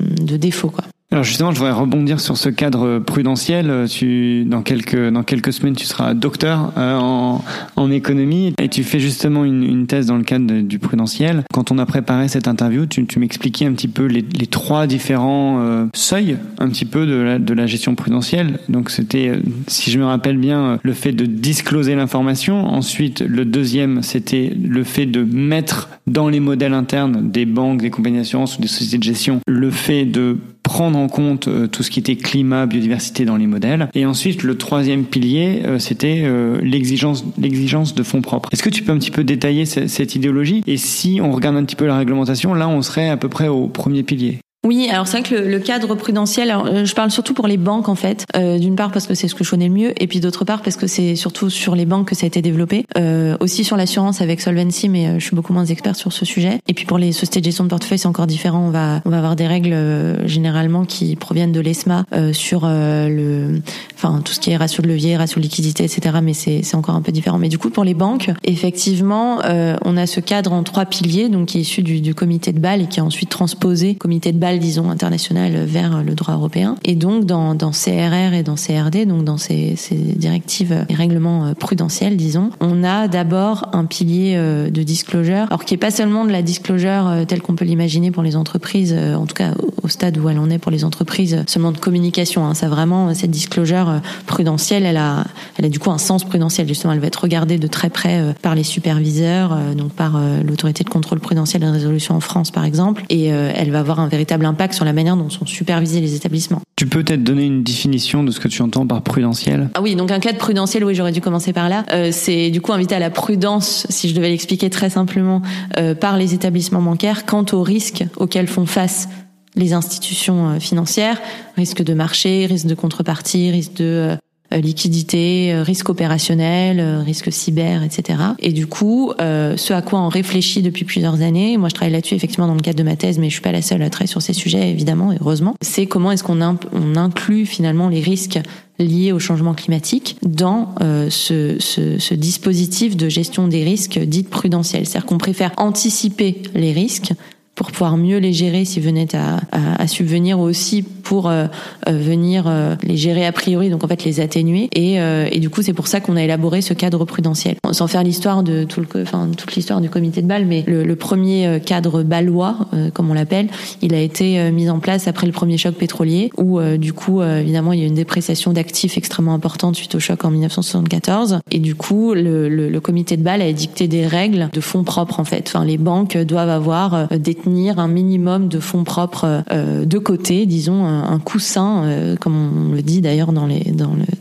Alors 1.12 1.22
justement, 1.22 1.52
je 1.52 1.59
voudrais 1.59 1.72
rebondir 1.72 2.18
sur 2.18 2.36
ce 2.36 2.48
cadre 2.48 2.98
prudentiel. 2.98 3.86
Tu, 3.88 4.44
dans 4.44 4.62
quelques 4.62 5.11
dans 5.11 5.22
quelques 5.22 5.52
semaines, 5.52 5.76
tu 5.76 5.86
seras 5.86 6.14
docteur 6.14 6.72
euh, 6.76 6.98
en, 6.98 7.44
en 7.76 7.90
économie 7.92 8.52
et 8.61 8.68
tu 8.68 8.82
fais 8.82 8.98
justement 8.98 9.44
une, 9.44 9.62
une 9.62 9.86
thèse 9.86 10.07
dans 10.07 10.16
le 10.16 10.24
cadre 10.24 10.62
du 10.62 10.80
prudentiel. 10.80 11.44
Quand 11.54 11.70
on 11.70 11.78
a 11.78 11.86
préparé 11.86 12.26
cette 12.26 12.48
interview, 12.48 12.86
tu, 12.86 13.07
tu 13.07 13.20
m'expliquais 13.20 13.66
un 13.66 13.72
petit 13.72 13.86
peu 13.86 14.07
les, 14.07 14.24
les 14.36 14.46
trois 14.48 14.88
différents 14.88 15.61
euh, 15.61 15.86
seuils, 15.94 16.38
un 16.59 16.68
petit 16.68 16.84
peu 16.84 17.07
de 17.07 17.14
la, 17.14 17.38
de 17.38 17.54
la 17.54 17.66
gestion 17.66 17.94
prudentielle. 17.94 18.59
Donc 18.68 18.90
c'était, 18.90 19.28
euh, 19.28 19.36
si 19.68 19.92
je 19.92 20.00
me 20.00 20.04
rappelle 20.04 20.38
bien, 20.38 20.80
le 20.82 20.92
fait 20.92 21.12
de 21.12 21.24
discloser 21.24 21.94
l'information. 21.94 22.66
Ensuite, 22.66 23.20
le 23.20 23.44
deuxième, 23.44 24.02
c'était 24.02 24.52
le 24.61 24.82
fait 24.82 25.07
de 25.07 25.22
mettre 25.22 25.88
dans 26.09 26.28
les 26.28 26.40
modèles 26.40 26.74
internes 26.74 27.30
des 27.30 27.46
banques, 27.46 27.80
des 27.80 27.90
compagnies 27.90 28.18
d'assurance 28.18 28.59
ou 28.59 28.62
des 28.62 28.68
sociétés 28.68 28.98
de 28.98 29.02
gestion, 29.04 29.40
le 29.46 29.70
fait 29.70 30.04
de 30.04 30.38
prendre 30.66 30.98
en 30.98 31.06
compte 31.06 31.46
euh, 31.46 31.68
tout 31.68 31.84
ce 31.84 31.92
qui 31.92 32.00
était 32.00 32.16
climat, 32.16 32.66
biodiversité 32.66 33.24
dans 33.24 33.36
les 33.36 33.46
modèles. 33.46 33.88
Et 33.94 34.04
ensuite, 34.04 34.42
le 34.42 34.58
troisième 34.58 35.04
pilier, 35.04 35.62
euh, 35.64 35.78
c'était 35.78 36.22
euh, 36.24 36.58
l'exigence, 36.60 37.24
l'exigence 37.38 37.94
de 37.94 38.02
fonds 38.02 38.20
propres. 38.20 38.48
Est-ce 38.52 38.64
que 38.64 38.68
tu 38.70 38.82
peux 38.82 38.90
un 38.90 38.98
petit 38.98 39.12
peu 39.12 39.22
détailler 39.22 39.64
cette 39.64 40.16
idéologie? 40.16 40.64
Et 40.66 40.76
si 40.76 41.20
on 41.22 41.30
regarde 41.30 41.56
un 41.56 41.64
petit 41.64 41.76
peu 41.76 41.86
la 41.86 41.96
réglementation, 41.96 42.52
là, 42.52 42.68
on 42.68 42.82
serait 42.82 43.08
à 43.08 43.16
peu 43.16 43.28
près 43.28 43.46
au 43.46 43.68
premier 43.68 44.02
pilier. 44.02 44.40
Oui, 44.66 44.88
alors 44.90 45.06
c'est 45.06 45.20
vrai 45.20 45.28
que 45.28 45.36
le, 45.36 45.60
cadre 45.60 45.94
prudentiel, 45.94 46.50
euh, 46.50 46.84
je 46.84 46.92
parle 46.92 47.12
surtout 47.12 47.34
pour 47.34 47.46
les 47.46 47.56
banques 47.56 47.88
en 47.88 47.94
fait, 47.94 48.26
euh, 48.36 48.58
d'une 48.58 48.74
part 48.74 48.90
parce 48.90 49.06
que 49.06 49.14
c'est 49.14 49.28
ce 49.28 49.36
que 49.36 49.44
je 49.44 49.50
connais 49.50 49.68
le 49.68 49.74
mieux, 49.74 50.02
et 50.02 50.08
puis 50.08 50.18
d'autre 50.18 50.44
part 50.44 50.60
parce 50.60 50.74
que 50.74 50.88
c'est 50.88 51.14
surtout 51.14 51.50
sur 51.50 51.76
les 51.76 51.86
banques 51.86 52.08
que 52.08 52.16
ça 52.16 52.24
a 52.24 52.26
été 52.26 52.42
développé, 52.42 52.84
euh, 52.98 53.36
aussi 53.38 53.62
sur 53.62 53.76
l'assurance 53.76 54.20
avec 54.20 54.40
Solvency, 54.40 54.88
mais 54.88 55.06
euh, 55.06 55.18
je 55.20 55.24
suis 55.24 55.36
beaucoup 55.36 55.52
moins 55.52 55.66
expert 55.66 55.94
sur 55.94 56.12
ce 56.12 56.24
sujet. 56.24 56.58
Et 56.66 56.74
puis 56.74 56.84
pour 56.84 56.98
les 56.98 57.12
sociétés 57.12 57.38
de 57.40 57.44
gestion 57.44 57.62
de 57.62 57.68
portefeuille, 57.68 57.98
c'est 57.98 58.08
encore 58.08 58.26
différent. 58.26 58.58
On 58.66 58.70
va 58.70 59.02
on 59.04 59.10
va 59.10 59.18
avoir 59.18 59.36
des 59.36 59.46
règles 59.46 59.76
généralement 60.24 60.84
qui 60.84 61.14
proviennent 61.14 61.52
de 61.52 61.60
l'ESMA 61.60 62.04
sur 62.32 62.66
le, 62.66 63.60
enfin 63.94 64.20
tout 64.24 64.32
ce 64.32 64.40
qui 64.40 64.50
est 64.50 64.56
ratio 64.56 64.82
de 64.82 64.88
levier, 64.88 65.16
ratio 65.16 65.38
de 65.38 65.44
liquidité, 65.44 65.84
etc. 65.84 66.16
Mais 66.22 66.34
c'est 66.34 66.62
c'est 66.64 66.76
encore 66.76 66.96
un 66.96 67.02
peu 67.02 67.12
différent. 67.12 67.38
Mais 67.38 67.48
du 67.48 67.58
coup 67.58 67.70
pour 67.70 67.84
les 67.84 67.94
banques, 67.94 68.32
effectivement, 68.42 69.38
on 69.84 69.96
a 69.96 70.06
ce 70.06 70.18
cadre 70.18 70.52
en 70.52 70.64
trois 70.64 70.86
piliers, 70.86 71.28
donc 71.28 71.48
qui 71.48 71.58
est 71.58 71.62
issu 71.62 71.82
du, 71.82 72.00
du 72.00 72.14
comité 72.14 72.52
de 72.52 72.58
Bâle 72.58 72.82
et 72.82 72.86
qui 72.86 72.98
est 72.98 73.02
ensuite 73.02 73.30
transposé 73.30 73.94
comité 73.94 74.32
de 74.32 74.38
Bâle 74.38 74.55
disons, 74.59 74.90
internationale 74.90 75.64
vers 75.64 76.02
le 76.02 76.14
droit 76.14 76.34
européen. 76.34 76.76
Et 76.84 76.94
donc, 76.94 77.24
dans, 77.24 77.54
dans 77.54 77.70
CRR 77.70 78.34
et 78.34 78.42
dans 78.42 78.54
CRD, 78.54 79.07
donc 79.07 79.24
dans 79.24 79.36
ces, 79.36 79.76
directives 80.16 80.84
et 80.88 80.94
règlements 80.94 81.46
euh, 81.46 81.54
prudentiels, 81.54 82.16
disons, 82.16 82.50
on 82.61 82.84
a 82.84 83.09
d'abord 83.09 83.68
un 83.72 83.84
pilier 83.84 84.34
euh, 84.36 84.70
de 84.70 84.82
disclosure, 84.82 85.46
alors 85.48 85.64
qui 85.64 85.74
est 85.74 85.78
pas 85.78 85.90
seulement 85.90 86.24
de 86.24 86.30
la 86.30 86.42
disclosure 86.42 87.07
euh, 87.07 87.24
telle 87.24 87.42
qu'on 87.42 87.54
peut 87.54 87.64
l'imaginer 87.64 88.11
pour 88.11 88.22
les 88.22 88.36
entreprises, 88.36 88.94
en 88.94 89.26
tout 89.26 89.34
cas 89.34 89.52
au 89.82 89.88
stade 89.88 90.18
où 90.18 90.28
elle 90.28 90.38
en 90.38 90.50
est 90.50 90.59
pour 90.59 90.72
les 90.72 90.84
entreprises, 90.84 91.42
seulement 91.46 91.72
de 91.72 91.78
communication. 91.78 92.46
Hein. 92.46 92.54
Ça 92.54 92.68
vraiment, 92.68 93.14
cette 93.14 93.30
disclosure 93.30 94.00
prudentielle, 94.26 94.84
elle 94.84 94.96
a, 94.96 95.24
elle 95.59 95.64
a 95.64 95.68
du 95.68 95.78
coup 95.78 95.90
un 95.90 95.98
sens 95.98 96.24
prudentiel. 96.24 96.66
Justement, 96.66 96.92
elle 96.92 97.00
va 97.00 97.07
être 97.07 97.22
regardée 97.22 97.59
de 97.59 97.66
très 97.66 97.90
près 97.90 98.34
par 98.42 98.54
les 98.54 98.64
superviseurs, 98.64 99.57
donc 99.76 99.92
par 99.92 100.20
l'autorité 100.44 100.82
de 100.82 100.88
contrôle 100.88 101.20
prudentiel 101.20 101.62
et 101.62 101.66
de 101.66 101.70
résolution 101.70 102.14
en 102.14 102.20
France, 102.20 102.50
par 102.50 102.64
exemple, 102.64 103.04
et 103.11 103.26
elle 103.26 103.70
va 103.70 103.80
avoir 103.80 104.00
un 104.00 104.09
véritable 104.09 104.36
impact 104.45 104.74
sur 104.74 104.84
la 104.84 104.93
manière 104.93 105.16
dont 105.16 105.30
sont 105.30 105.47
supervisés 105.47 106.01
les 106.01 106.14
établissements. 106.14 106.61
Tu 106.76 106.87
peux 106.87 107.03
peut-être 107.03 107.22
donner 107.22 107.45
une 107.45 107.62
définition 107.62 108.22
de 108.22 108.30
ce 108.30 108.41
que 108.41 108.49
tu 108.49 108.61
entends 108.62 108.87
par 108.87 109.03
prudentiel? 109.03 109.70
Ah 109.74 109.80
oui, 109.82 109.97
donc 109.97 110.11
un 110.11 110.20
cadre 110.20 110.39
prudentiel, 110.39 110.84
oui, 110.84 110.95
j'aurais 110.95 111.12
dû 111.12 111.20
commencer 111.20 111.53
par 111.53 111.68
là. 111.68 111.84
Euh, 111.93 112.11
c'est 112.12 112.51
du 112.51 112.61
coup 112.61 112.72
inviter 112.72 112.95
à 112.95 112.99
la 112.99 113.11
prudence, 113.11 113.87
si 113.89 114.09
je 114.09 114.14
devais 114.14 114.28
l'expliquer 114.28 114.68
très 114.68 114.91
simplement, 114.91 115.43
euh, 115.78 115.95
par 115.95 116.16
les 116.18 116.34
établissements 116.34 116.82
bancaires 116.82 117.24
quant 117.24 117.47
aux 117.53 117.62
risques 117.62 118.05
auxquels 118.16 118.47
font 118.47 118.66
face 118.66 119.09
les 119.55 119.72
institutions 119.72 120.51
euh, 120.51 120.59
financières, 120.59 121.20
risque 121.57 121.82
de 121.82 121.95
marché, 121.95 122.47
risque 122.47 122.66
de 122.66 122.74
contrepartie, 122.74 123.51
risque 123.51 123.74
de 123.74 124.16
liquidité, 124.53 125.55
risque 125.62 125.88
opérationnel, 125.88 126.80
risque 127.05 127.32
cyber, 127.32 127.82
etc. 127.82 128.18
Et 128.38 128.53
du 128.53 128.66
coup, 128.66 129.12
ce 129.18 129.72
à 129.72 129.82
quoi 129.82 130.01
on 130.01 130.09
réfléchit 130.09 130.62
depuis 130.62 130.84
plusieurs 130.84 131.22
années, 131.22 131.57
moi 131.57 131.68
je 131.68 131.74
travaille 131.74 131.92
là-dessus 131.92 132.14
effectivement 132.14 132.47
dans 132.47 132.55
le 132.55 132.61
cadre 132.61 132.78
de 132.78 132.84
ma 132.84 132.97
thèse, 132.97 133.18
mais 133.18 133.28
je 133.28 133.34
suis 133.34 133.42
pas 133.42 133.53
la 133.53 133.62
seule 133.62 133.82
à 133.82 133.90
travailler 133.90 134.11
sur 134.11 134.22
ces 134.22 134.32
sujets 134.32 134.70
évidemment, 134.70 135.12
heureusement, 135.20 135.55
c'est 135.61 135.86
comment 135.86 136.12
est-ce 136.12 136.24
qu'on 136.24 136.40
on 136.40 136.97
inclut 136.97 137.47
finalement 137.47 137.88
les 137.88 138.01
risques 138.01 138.38
liés 138.78 139.12
au 139.12 139.18
changement 139.18 139.55
climatique 139.55 140.18
dans 140.22 140.74
euh, 140.82 141.09
ce, 141.11 141.57
ce, 141.59 141.99
ce, 141.99 142.14
dispositif 142.14 142.97
de 142.97 143.09
gestion 143.09 143.49
des 143.49 143.64
risques 143.64 143.99
dite 143.99 144.28
prudentielle. 144.28 144.86
C'est-à-dire 144.86 145.07
qu'on 145.07 145.18
préfère 145.18 145.53
anticiper 145.57 146.42
les 146.55 146.72
risques 146.72 147.12
pour 147.57 147.72
pouvoir 147.72 147.96
mieux 147.96 148.18
les 148.18 148.32
gérer 148.32 148.64
s'ils 148.64 148.82
venaient 148.82 149.16
à, 149.16 149.38
à, 149.50 149.82
à, 149.82 149.86
subvenir 149.88 150.38
aussi 150.38 150.82
pour 150.82 151.28
euh, 151.28 151.46
euh, 151.88 151.92
venir 151.92 152.44
euh, 152.46 152.74
les 152.82 152.96
gérer 152.96 153.24
a 153.24 153.32
priori 153.32 153.70
donc 153.70 153.82
en 153.82 153.88
fait 153.88 154.04
les 154.04 154.20
atténuer. 154.20 154.68
Et, 154.74 154.96
et 154.96 155.40
du 155.40 155.48
coup 155.48 155.62
c'est 155.62 155.72
pour 155.72 155.86
ça 155.86 156.00
qu'on 156.00 156.16
a 156.16 156.22
élaboré 156.22 156.61
ce 156.61 156.74
cadre 156.74 157.04
prudentiel. 157.07 157.57
Sans 157.72 157.86
faire 157.86 158.02
l'histoire 158.02 158.42
de 158.42 158.64
tout 158.64 158.80
le 158.80 158.86
enfin 159.02 159.30
toute 159.36 159.54
l'histoire 159.57 159.80
du 159.80 159.88
comité 159.88 160.20
de 160.20 160.26
Bâle 160.26 160.44
mais 160.44 160.64
le, 160.66 160.84
le 160.84 160.96
premier 160.96 161.61
cadre 161.64 162.02
balois 162.02 162.59
comme 162.92 163.11
on 163.11 163.14
l'appelle 163.14 163.48
il 163.80 163.94
a 163.94 164.00
été 164.00 164.50
mis 164.50 164.68
en 164.68 164.78
place 164.78 165.09
après 165.09 165.26
le 165.26 165.32
premier 165.32 165.57
choc 165.57 165.74
pétrolier 165.74 166.30
où 166.36 166.61
du 166.76 166.92
coup 166.92 167.22
évidemment 167.22 167.72
il 167.72 167.80
y 167.80 167.82
a 167.82 167.86
une 167.86 167.94
dépréciation 167.94 168.52
d'actifs 168.52 168.98
extrêmement 168.98 169.34
importante 169.34 169.76
suite 169.76 169.94
au 169.94 170.00
choc 170.00 170.24
en 170.24 170.30
1974 170.30 171.40
et 171.50 171.59
du 171.59 171.74
coup 171.74 172.12
le, 172.14 172.48
le, 172.48 172.68
le 172.68 172.80
comité 172.80 173.16
de 173.16 173.22
Bâle 173.22 173.42
a 173.42 173.46
édicté 173.46 173.88
des 173.88 174.07
règles 174.07 174.50
de 174.52 174.61
fonds 174.61 174.84
propres 174.84 175.20
en 175.20 175.24
fait. 175.24 175.44
Enfin 175.48 175.64
les 175.64 175.78
banques 175.78 176.16
doivent 176.16 176.50
avoir 176.50 177.09
des 177.09 177.34
un 177.47 177.88
minimum 177.88 178.49
de 178.49 178.59
fonds 178.59 178.84
propres 178.84 179.44
euh, 179.53 179.84
de 179.84 179.99
côté, 179.99 180.47
disons 180.47 180.84
un, 180.84 181.18
coussin, 181.18 181.84
euh, 181.84 182.16
comme 182.16 182.70
on 182.70 182.74
le 182.74 182.82
dit 182.82 183.01
d'ailleurs 183.01 183.32
dans 183.32 183.47
le 183.47 183.55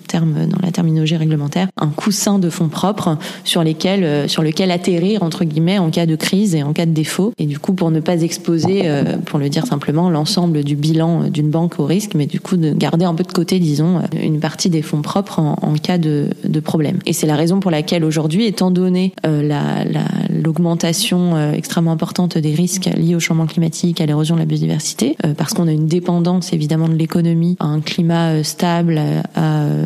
terme 0.08 0.48
dans 0.48 0.60
la 0.62 0.72
terminologie 0.72 1.16
réglementaire, 1.16 1.68
un 1.78 1.88
coussin 1.88 2.38
de 2.40 2.50
fonds 2.50 2.70
propres 2.70 3.18
sur 3.44 3.64
lesquels 3.64 4.04
euh, 4.04 4.28
sur 4.28 4.44
lequel 4.44 4.70
atterrir 4.72 5.24
entre 5.24 5.44
guillemets 5.44 5.80
en 5.80 5.90
cas 5.90 6.06
de 6.06 6.16
crise 6.16 6.54
et 6.56 6.64
en 6.64 6.74
cas 6.74 6.86
de 6.86 6.92
défaut. 6.92 7.34
Et 7.40 7.46
du 7.46 7.58
coup 7.58 7.74
pour 7.74 7.90
ne 7.90 8.00
pas 8.00 8.22
exposer, 8.22 8.84
pour 9.26 9.40
le 9.40 9.50
dire 9.50 9.66
simplement, 9.66 10.10
l'ensemble 10.10 10.64
du 10.64 10.76
bilan 10.76 11.30
d'une 11.30 11.50
banque 11.50 11.80
au 11.80 11.86
risque, 11.86 12.14
mais 12.16 12.28
du 12.28 12.40
coup 12.40 12.58
de 12.58 12.74
garder 12.74 13.06
un 13.06 13.16
peu 13.16 13.24
de 13.24 13.32
côté, 13.32 13.60
disons, 13.60 14.02
une 14.22 14.40
partie 14.40 14.70
des 14.70 14.82
fonds 14.82 15.02
propres 15.02 15.40
en, 15.40 15.58
en 15.62 15.74
cas 15.74 15.98
de, 15.98 16.28
de 16.44 16.60
problème. 16.60 17.00
Et 17.06 17.14
c'est 17.14 17.28
la 17.28 17.36
raison 17.36 17.60
pour 17.60 17.72
laquelle 17.72 18.04
aujourd'hui, 18.04 18.46
étant 18.46 18.72
donné 18.72 19.14
la 19.24 19.84
l'augmentation 20.46 21.52
extrêmement 21.52 21.92
importante 21.92 22.38
des 22.38 22.54
risques 22.54 22.90
liés 22.96 23.16
au 23.16 23.20
changement 23.20 23.46
climatique, 23.46 24.02
à 24.02 24.06
l'érosion 24.06 24.36
de 24.36 24.40
la 24.40 24.46
biodiversité, 24.46 25.18
euh, 25.26 25.34
parce 25.34 25.54
qu'on 25.54 25.68
a 25.68 25.72
une 25.72 25.88
dépendance 25.88 26.54
évidemment 26.54 26.88
de 26.88 26.94
l'économie 26.94 27.58
à 27.60 27.66
un 27.66 27.82
climat 27.82 28.32
euh, 28.32 28.44
stable 28.44 29.02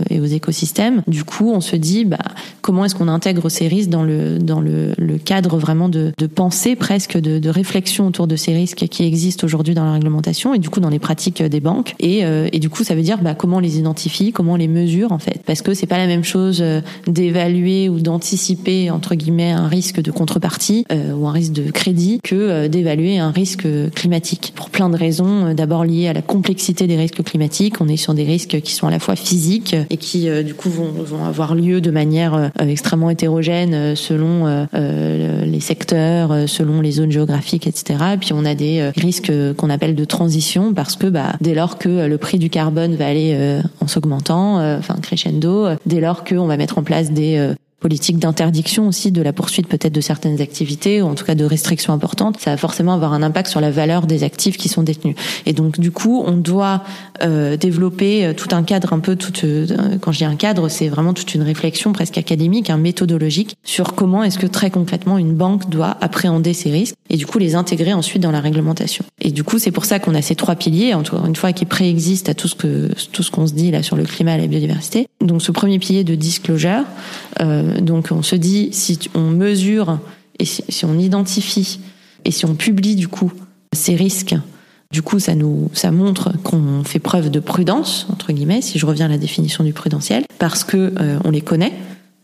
et 0.09 0.19
aux 0.19 0.25
écosystèmes. 0.25 1.01
Du 1.07 1.23
coup, 1.23 1.51
on 1.51 1.61
se 1.61 1.75
dit 1.75 2.05
bah, 2.05 2.17
comment 2.61 2.85
est-ce 2.85 2.95
qu'on 2.95 3.07
intègre 3.07 3.49
ces 3.49 3.67
risques 3.67 3.89
dans 3.89 4.03
le 4.03 4.37
dans 4.37 4.59
le, 4.59 4.93
le 4.97 5.17
cadre 5.17 5.57
vraiment 5.57 5.89
de, 5.89 6.11
de 6.17 6.27
pensée 6.27 6.75
presque 6.75 7.17
de, 7.17 7.39
de, 7.39 7.49
réflexion 7.49 8.07
autour 8.07 8.27
de 8.27 8.35
ces 8.35 8.53
risques 8.53 8.87
qui 8.87 9.03
existent 9.03 9.45
aujourd'hui 9.45 9.73
dans 9.73 9.85
la 9.85 9.93
réglementation 9.93 10.53
et 10.53 10.59
du 10.59 10.69
coup 10.69 10.79
dans 10.79 10.89
les 10.89 10.99
pratiques 10.99 11.41
des 11.41 11.59
banques. 11.59 11.95
Et, 11.99 12.25
euh, 12.25 12.47
et 12.51 12.59
du 12.59 12.69
coup, 12.69 12.83
ça 12.83 12.95
veut 12.95 13.01
dire 13.01 13.19
bah, 13.21 13.35
comment 13.35 13.57
on 13.57 13.61
les 13.61 13.77
identifie, 13.79 14.31
comment 14.31 14.53
on 14.53 14.57
les 14.57 14.67
mesure 14.67 15.11
en 15.11 15.19
fait, 15.19 15.41
parce 15.45 15.61
que 15.61 15.73
c'est 15.73 15.87
pas 15.87 15.97
la 15.97 16.07
même 16.07 16.23
chose 16.23 16.63
d'évaluer 17.07 17.89
ou 17.89 17.99
d'anticiper 17.99 18.91
entre 18.91 19.15
guillemets 19.15 19.51
un 19.51 19.67
risque 19.67 20.01
de 20.01 20.11
contrepartie 20.11 20.48
ou 20.89 21.27
un 21.27 21.31
risque 21.31 21.53
de 21.53 21.71
crédit 21.71 22.19
que 22.23 22.67
d'évaluer 22.67 23.19
un 23.19 23.31
risque 23.31 23.67
climatique. 23.93 24.53
Pour 24.55 24.69
plein 24.69 24.89
de 24.89 24.97
raisons, 24.97 25.53
d'abord 25.53 25.83
liées 25.83 26.07
à 26.07 26.13
la 26.13 26.21
complexité 26.21 26.87
des 26.87 26.97
risques 26.97 27.23
climatiques. 27.23 27.81
On 27.81 27.87
est 27.87 27.97
sur 27.97 28.13
des 28.13 28.23
risques 28.23 28.61
qui 28.61 28.73
sont 28.73 28.87
à 28.87 28.91
la 28.91 28.99
fois 28.99 29.15
physiques 29.15 29.75
et 29.89 29.97
qui 29.97 30.29
euh, 30.29 30.43
du 30.43 30.53
coup 30.53 30.69
vont, 30.69 30.91
vont 30.91 31.25
avoir 31.25 31.55
lieu 31.55 31.81
de 31.81 31.91
manière 31.91 32.33
euh, 32.33 32.49
extrêmement 32.59 33.09
hétérogène 33.09 33.73
euh, 33.73 33.95
selon 33.95 34.29
les 35.43 35.59
secteurs, 35.59 36.47
selon 36.47 36.81
les 36.81 36.91
zones 36.91 37.11
géographiques, 37.11 37.67
etc. 37.67 37.99
Et 38.13 38.17
puis 38.17 38.31
on 38.33 38.45
a 38.45 38.55
des 38.55 38.89
risques 38.95 39.31
qu'on 39.55 39.69
appelle 39.69 39.95
de 39.95 40.05
transition 40.05 40.73
parce 40.73 40.95
que 40.95 41.07
bah, 41.07 41.33
dès 41.41 41.53
lors 41.53 41.77
que 41.77 42.07
le 42.07 42.17
prix 42.17 42.39
du 42.39 42.49
carbone 42.49 42.95
va 42.95 43.07
aller 43.07 43.59
en 43.81 43.87
s'augmentant, 43.87 44.57
enfin 44.77 44.95
crescendo, 45.01 45.67
dès 45.85 45.99
lors 45.99 46.23
qu'on 46.23 46.47
va 46.47 46.57
mettre 46.57 46.77
en 46.77 46.83
place 46.83 47.11
des 47.11 47.53
politique 47.79 48.19
d'interdiction 48.19 48.87
aussi 48.87 49.11
de 49.11 49.21
la 49.21 49.33
poursuite 49.33 49.67
peut-être 49.67 49.93
de 49.93 50.01
certaines 50.01 50.41
activités 50.41 51.01
ou 51.01 51.07
en 51.07 51.15
tout 51.15 51.25
cas 51.25 51.35
de 51.35 51.45
restrictions 51.45 51.93
importantes, 51.93 52.39
ça 52.39 52.51
va 52.51 52.57
forcément 52.57 52.93
avoir 52.93 53.13
un 53.13 53.23
impact 53.23 53.49
sur 53.49 53.61
la 53.61 53.71
valeur 53.71 54.05
des 54.05 54.23
actifs 54.23 54.57
qui 54.57 54.69
sont 54.69 54.83
détenus. 54.83 55.15
Et 55.45 55.53
donc 55.53 55.79
du 55.79 55.91
coup, 55.91 56.23
on 56.25 56.33
doit 56.33 56.83
euh, 57.21 57.57
développer 57.57 58.25
euh, 58.25 58.33
tout 58.33 58.49
un 58.51 58.63
cadre 58.63 58.93
un 58.93 58.99
peu 58.99 59.15
tout 59.15 59.33
euh, 59.43 59.97
quand 60.01 60.11
je 60.11 60.19
dis 60.19 60.25
un 60.25 60.35
cadre, 60.35 60.69
c'est 60.69 60.89
vraiment 60.89 61.13
toute 61.13 61.33
une 61.35 61.41
réflexion 61.41 61.93
presque 61.93 62.17
académique, 62.17 62.69
un 62.69 62.77
méthodologique 62.77 63.55
sur 63.63 63.95
comment 63.95 64.23
est-ce 64.23 64.39
que 64.39 64.47
très 64.47 64.69
concrètement 64.71 65.17
une 65.17 65.33
banque 65.33 65.69
doit 65.69 65.97
appréhender 66.01 66.53
ces 66.53 66.71
risques 66.71 66.95
et 67.09 67.17
du 67.17 67.25
coup 67.25 67.39
les 67.39 67.55
intégrer 67.55 67.93
ensuite 67.93 68.21
dans 68.21 68.31
la 68.31 68.41
réglementation. 68.41 69.05
Et 69.21 69.31
du 69.31 69.43
coup, 69.43 69.59
c'est 69.59 69.71
pour 69.71 69.85
ça 69.85 69.99
qu'on 69.99 70.15
a 70.15 70.21
ces 70.21 70.35
trois 70.35 70.55
piliers 70.55 70.93
encore 70.93 71.25
une 71.25 71.35
fois 71.35 71.53
qui 71.53 71.65
préexistent 71.65 72.29
à 72.29 72.33
tout 72.33 72.47
ce 72.47 72.55
que 72.55 72.89
tout 73.11 73.23
ce 73.23 73.31
qu'on 73.31 73.47
se 73.47 73.53
dit 73.53 73.71
là 73.71 73.83
sur 73.83 73.95
le 73.95 74.03
climat 74.03 74.35
et 74.35 74.41
la 74.41 74.47
biodiversité. 74.47 75.07
Donc 75.21 75.41
ce 75.41 75.51
premier 75.51 75.79
pilier 75.79 76.03
de 76.03 76.15
disclosure 76.15 76.83
euh, 77.41 77.68
donc 77.81 78.07
on 78.11 78.21
se 78.21 78.35
dit, 78.35 78.69
si 78.71 78.99
on 79.13 79.29
mesure 79.29 79.99
et 80.37 80.45
si, 80.45 80.85
on 80.85 80.97
identifie 80.97 81.79
et 82.25 82.31
si 82.31 82.45
on 82.45 82.55
publie 82.55 82.95
du 82.95 83.07
coup 83.07 83.31
ces 83.73 83.95
risques, 83.95 84.35
du 84.91 85.01
coup 85.01 85.19
ça 85.19 85.35
nous 85.35 85.69
montre 85.91 86.31
qu'on 86.43 86.83
fait 86.83 86.99
preuve 86.99 87.29
de 87.29 87.39
prudence 87.39 88.07
entre 88.11 88.31
guillemets, 88.31 88.61
si 88.61 88.79
je 88.79 88.85
reviens 88.85 89.05
à 89.05 89.09
la 89.09 89.17
définition 89.17 89.63
du 89.63 89.73
prudentiel, 89.73 90.23
parce 90.39 90.63
que 90.63 90.93
euh, 90.99 91.19
on 91.23 91.31
les 91.31 91.41
connaît. 91.41 91.73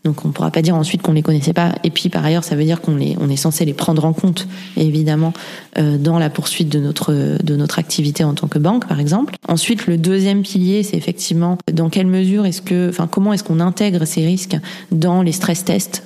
Donc 0.06 0.24
on 0.24 0.28
ne 0.28 0.32
pourra 0.32 0.52
pas 0.52 0.62
dire 0.62 0.76
ensuite 0.76 1.02
qu'on 1.02 1.12
les 1.12 1.22
connaissait 1.22 1.52
pas. 1.52 1.74
Et 1.82 1.90
puis 1.90 2.10
par 2.10 2.24
ailleurs, 2.24 2.44
ça 2.44 2.54
veut 2.54 2.62
dire 2.62 2.80
qu'on 2.80 2.96
on 2.96 3.28
est 3.28 3.36
censé 3.36 3.64
les 3.64 3.74
prendre 3.74 4.04
en 4.04 4.12
compte, 4.12 4.46
évidemment, 4.76 5.32
euh, 5.78 5.98
dans 5.98 6.20
la 6.20 6.30
poursuite 6.30 6.68
de 6.68 6.78
notre 6.78 7.12
de 7.42 7.56
notre 7.56 7.80
activité 7.80 8.22
en 8.22 8.34
tant 8.34 8.46
que 8.46 8.60
banque, 8.60 8.86
par 8.86 9.00
exemple. 9.00 9.34
Ensuite, 9.48 9.88
le 9.88 9.98
deuxième 9.98 10.42
pilier, 10.42 10.84
c'est 10.84 10.96
effectivement 10.96 11.58
dans 11.72 11.90
quelle 11.90 12.06
mesure 12.06 12.46
est-ce 12.46 12.62
que, 12.62 12.88
enfin, 12.88 13.08
comment 13.08 13.32
est-ce 13.32 13.42
qu'on 13.42 13.58
intègre 13.58 14.04
ces 14.04 14.24
risques 14.24 14.56
dans 14.92 15.22
les 15.22 15.32
stress 15.32 15.64
tests 15.64 16.04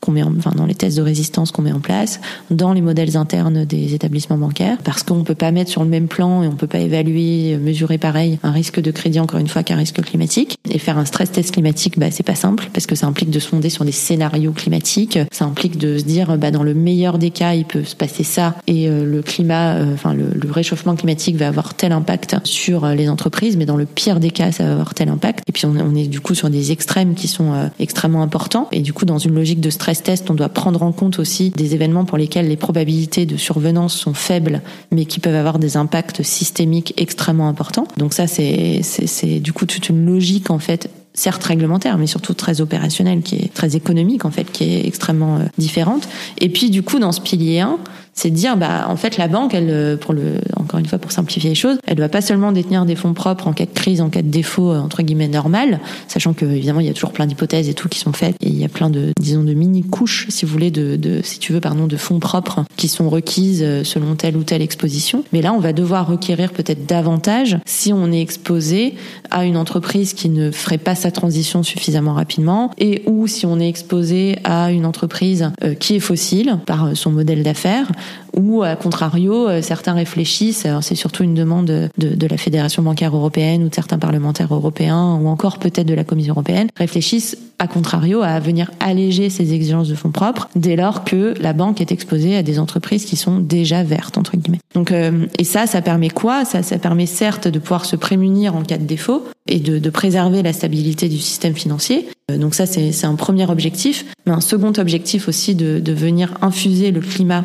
qu'on 0.00 0.12
met 0.12 0.22
enfin, 0.22 0.52
dans 0.56 0.66
les 0.66 0.74
tests 0.74 0.96
de 0.96 1.02
résistance 1.02 1.52
qu'on 1.52 1.62
met 1.62 1.72
en 1.72 1.80
place, 1.80 2.20
dans 2.50 2.72
les 2.72 2.80
modèles 2.80 3.16
internes 3.16 3.64
des 3.64 3.94
établissements 3.94 4.38
bancaires, 4.38 4.78
parce 4.84 5.02
qu'on 5.02 5.24
peut 5.24 5.34
pas 5.34 5.50
mettre 5.50 5.70
sur 5.70 5.82
le 5.82 5.88
même 5.88 6.08
plan 6.08 6.42
et 6.42 6.48
on 6.48 6.56
peut 6.56 6.66
pas 6.66 6.78
évaluer, 6.78 7.56
mesurer 7.58 7.98
pareil 7.98 8.38
un 8.42 8.50
risque 8.50 8.80
de 8.80 8.90
crédit 8.90 9.20
encore 9.20 9.40
une 9.40 9.48
fois 9.48 9.62
qu'un 9.62 9.76
risque 9.76 10.02
climatique. 10.02 10.56
Et 10.70 10.78
faire 10.78 10.98
un 10.98 11.04
stress 11.04 11.32
test 11.32 11.52
climatique, 11.52 11.98
bah 11.98 12.10
c'est 12.10 12.22
pas 12.22 12.34
simple 12.34 12.68
parce 12.72 12.86
que 12.86 12.94
ça 12.94 13.06
implique 13.06 13.30
de 13.30 13.38
se 13.38 13.48
fonder 13.48 13.70
sur 13.70 13.84
des 13.84 13.92
scénarios 13.92 14.52
climatiques. 14.52 15.18
Ça 15.32 15.44
implique 15.44 15.78
de 15.78 15.98
se 15.98 16.04
dire, 16.04 16.36
bah 16.38 16.50
dans 16.50 16.62
le 16.62 16.74
meilleur 16.74 17.18
des 17.18 17.30
cas, 17.30 17.54
il 17.54 17.64
peut 17.64 17.84
se 17.84 17.96
passer 17.96 18.24
ça 18.24 18.54
et 18.66 18.88
euh, 18.88 19.04
le 19.04 19.22
climat, 19.22 19.74
euh, 19.74 19.94
enfin 19.94 20.14
le, 20.14 20.30
le, 20.34 20.50
réchauffement 20.50 20.94
climatique 20.94 21.36
va 21.36 21.48
avoir 21.48 21.74
tel 21.74 21.92
impact 21.92 22.36
sur 22.44 22.84
euh, 22.84 22.94
les 22.94 23.08
entreprises, 23.08 23.56
mais 23.56 23.66
dans 23.66 23.76
le 23.76 23.86
pire 23.86 24.20
des 24.20 24.30
cas, 24.30 24.52
ça 24.52 24.64
va 24.64 24.72
avoir 24.72 24.94
tel 24.94 25.08
impact. 25.08 25.42
Et 25.48 25.52
puis 25.52 25.66
on, 25.66 25.74
on 25.76 25.94
est 25.94 26.06
du 26.06 26.20
coup 26.20 26.34
sur 26.34 26.50
des 26.50 26.72
extrêmes 26.72 27.14
qui 27.14 27.28
sont 27.28 27.70
extrêmement 27.78 28.22
importants. 28.22 28.68
Et 28.72 28.80
du 28.80 28.92
coup, 28.92 29.04
dans 29.04 29.18
une 29.18 29.34
logique 29.34 29.60
de 29.60 29.70
stress 29.70 29.89
test, 29.94 30.30
on 30.30 30.34
doit 30.34 30.48
prendre 30.48 30.82
en 30.82 30.92
compte 30.92 31.18
aussi 31.18 31.50
des 31.50 31.74
événements 31.74 32.04
pour 32.04 32.18
lesquels 32.18 32.48
les 32.48 32.56
probabilités 32.56 33.26
de 33.26 33.36
survenance 33.36 33.94
sont 33.94 34.14
faibles, 34.14 34.62
mais 34.90 35.04
qui 35.04 35.20
peuvent 35.20 35.34
avoir 35.34 35.58
des 35.58 35.76
impacts 35.76 36.22
systémiques 36.22 36.94
extrêmement 36.96 37.48
importants. 37.48 37.86
Donc 37.96 38.12
ça, 38.12 38.26
c'est, 38.26 38.80
c'est, 38.82 39.40
du 39.40 39.52
coup 39.52 39.66
toute 39.66 39.88
une 39.88 40.06
logique 40.06 40.50
en 40.50 40.58
fait 40.58 40.90
certes 41.12 41.42
réglementaire, 41.42 41.98
mais 41.98 42.06
surtout 42.06 42.34
très 42.34 42.60
opérationnelle, 42.60 43.22
qui 43.22 43.36
est 43.36 43.52
très 43.52 43.76
économique 43.76 44.24
en 44.24 44.30
fait, 44.30 44.50
qui 44.50 44.64
est 44.64 44.86
extrêmement 44.86 45.36
euh, 45.36 45.44
différente. 45.58 46.08
Et 46.38 46.48
puis 46.48 46.70
du 46.70 46.82
coup, 46.82 46.98
dans 46.98 47.12
ce 47.12 47.20
pilier 47.20 47.60
1, 47.60 47.78
c'est 48.20 48.30
de 48.30 48.34
dire 48.34 48.58
bah 48.58 48.86
en 48.88 48.96
fait 48.96 49.16
la 49.16 49.28
banque 49.28 49.54
elle 49.54 49.70
euh, 49.70 49.96
pour 49.96 50.12
le 50.12 50.34
encore 50.56 50.78
une 50.78 50.84
fois 50.84 50.98
pour 50.98 51.10
simplifier 51.10 51.48
les 51.48 51.54
choses 51.54 51.78
elle 51.86 51.96
doit 51.96 52.10
pas 52.10 52.20
seulement 52.20 52.52
détenir 52.52 52.84
des 52.84 52.94
fonds 52.94 53.14
propres 53.14 53.48
en 53.48 53.54
cas 53.54 53.64
de 53.64 53.70
crise 53.70 54.02
en 54.02 54.10
cas 54.10 54.20
de 54.20 54.28
défaut 54.28 54.72
euh, 54.72 54.78
entre 54.78 55.02
guillemets 55.02 55.26
normal 55.26 55.80
sachant 56.06 56.34
que 56.34 56.44
évidemment 56.44 56.80
il 56.80 56.86
y 56.86 56.90
a 56.90 56.92
toujours 56.92 57.12
plein 57.12 57.26
d'hypothèses 57.26 57.70
et 57.70 57.74
tout 57.74 57.88
qui 57.88 57.98
sont 57.98 58.12
faites. 58.12 58.36
Et 58.40 58.48
il 58.48 58.58
y 58.58 58.64
a 58.64 58.68
plein 58.68 58.90
de 58.90 59.12
disons 59.18 59.42
de 59.42 59.54
mini 59.54 59.82
couches 59.82 60.26
si 60.28 60.44
vous 60.44 60.52
voulez 60.52 60.70
de, 60.70 60.96
de 60.96 61.20
si 61.22 61.38
tu 61.38 61.54
veux 61.54 61.60
pardon 61.60 61.86
de 61.86 61.96
fonds 61.96 62.20
propres 62.20 62.64
qui 62.76 62.88
sont 62.88 63.08
requises 63.08 63.62
euh, 63.62 63.84
selon 63.84 64.14
telle 64.16 64.36
ou 64.36 64.42
telle 64.42 64.60
exposition. 64.60 65.24
Mais 65.32 65.40
là 65.40 65.54
on 65.54 65.58
va 65.58 65.72
devoir 65.72 66.06
requérir 66.06 66.52
peut-être 66.52 66.84
davantage 66.84 67.56
si 67.64 67.90
on 67.94 68.12
est 68.12 68.20
exposé 68.20 68.96
à 69.30 69.46
une 69.46 69.56
entreprise 69.56 70.12
qui 70.12 70.28
ne 70.28 70.50
ferait 70.50 70.76
pas 70.76 70.94
sa 70.94 71.10
transition 71.10 71.62
suffisamment 71.62 72.12
rapidement 72.12 72.70
et 72.76 73.02
ou 73.06 73.26
si 73.26 73.46
on 73.46 73.58
est 73.60 73.68
exposé 73.68 74.36
à 74.44 74.72
une 74.72 74.84
entreprise 74.84 75.50
qui 75.78 75.96
est 75.96 76.00
fossile 76.00 76.58
par 76.66 76.96
son 76.96 77.10
modèle 77.12 77.42
d'affaires 77.42 77.90
ou 78.36 78.62
à 78.62 78.76
contrario, 78.76 79.48
certains 79.60 79.94
réfléchissent, 79.94 80.66
c'est 80.80 80.94
surtout 80.94 81.24
une 81.24 81.34
demande 81.34 81.66
de, 81.66 82.26
la 82.26 82.36
Fédération 82.36 82.82
bancaire 82.82 83.14
européenne 83.14 83.64
ou 83.64 83.68
de 83.68 83.74
certains 83.74 83.98
parlementaires 83.98 84.54
européens 84.54 85.18
ou 85.20 85.26
encore 85.28 85.58
peut-être 85.58 85.86
de 85.86 85.94
la 85.94 86.04
Commission 86.04 86.34
européenne, 86.34 86.68
réfléchissent 86.76 87.36
à 87.58 87.66
contrario 87.66 88.22
à 88.22 88.38
venir 88.38 88.70
alléger 88.80 89.28
ces 89.30 89.52
exigences 89.52 89.88
de 89.88 89.94
fonds 89.94 90.12
propres 90.12 90.48
dès 90.54 90.76
lors 90.76 91.04
que 91.04 91.34
la 91.40 91.52
banque 91.52 91.80
est 91.80 91.92
exposée 91.92 92.36
à 92.36 92.42
des 92.42 92.58
entreprises 92.58 93.04
qui 93.04 93.16
sont 93.16 93.38
déjà 93.38 93.82
vertes 93.82 94.16
entre 94.16 94.36
guillemets. 94.36 94.60
Donc 94.74 94.92
et 94.92 95.44
ça, 95.44 95.66
ça 95.66 95.82
permet 95.82 96.10
quoi? 96.10 96.44
Ça, 96.44 96.62
ça 96.62 96.78
permet 96.78 97.06
certes 97.06 97.48
de 97.48 97.58
pouvoir 97.58 97.84
se 97.84 97.96
prémunir 97.96 98.54
en 98.54 98.62
cas 98.62 98.78
de 98.78 98.84
défaut 98.84 99.24
et 99.46 99.58
de, 99.58 99.90
préserver 99.90 100.42
la 100.42 100.52
stabilité 100.52 101.08
du 101.08 101.18
système 101.18 101.54
financier. 101.54 102.08
Donc 102.28 102.54
ça, 102.54 102.64
c'est 102.66 103.04
un 103.04 103.16
premier 103.16 103.50
objectif. 103.50 104.06
Mais 104.26 104.32
un 104.32 104.40
second 104.40 104.72
objectif 104.78 105.28
aussi 105.28 105.54
de 105.54 105.92
venir 105.92 106.34
infuser 106.42 106.92
le 106.92 107.00
climat 107.00 107.44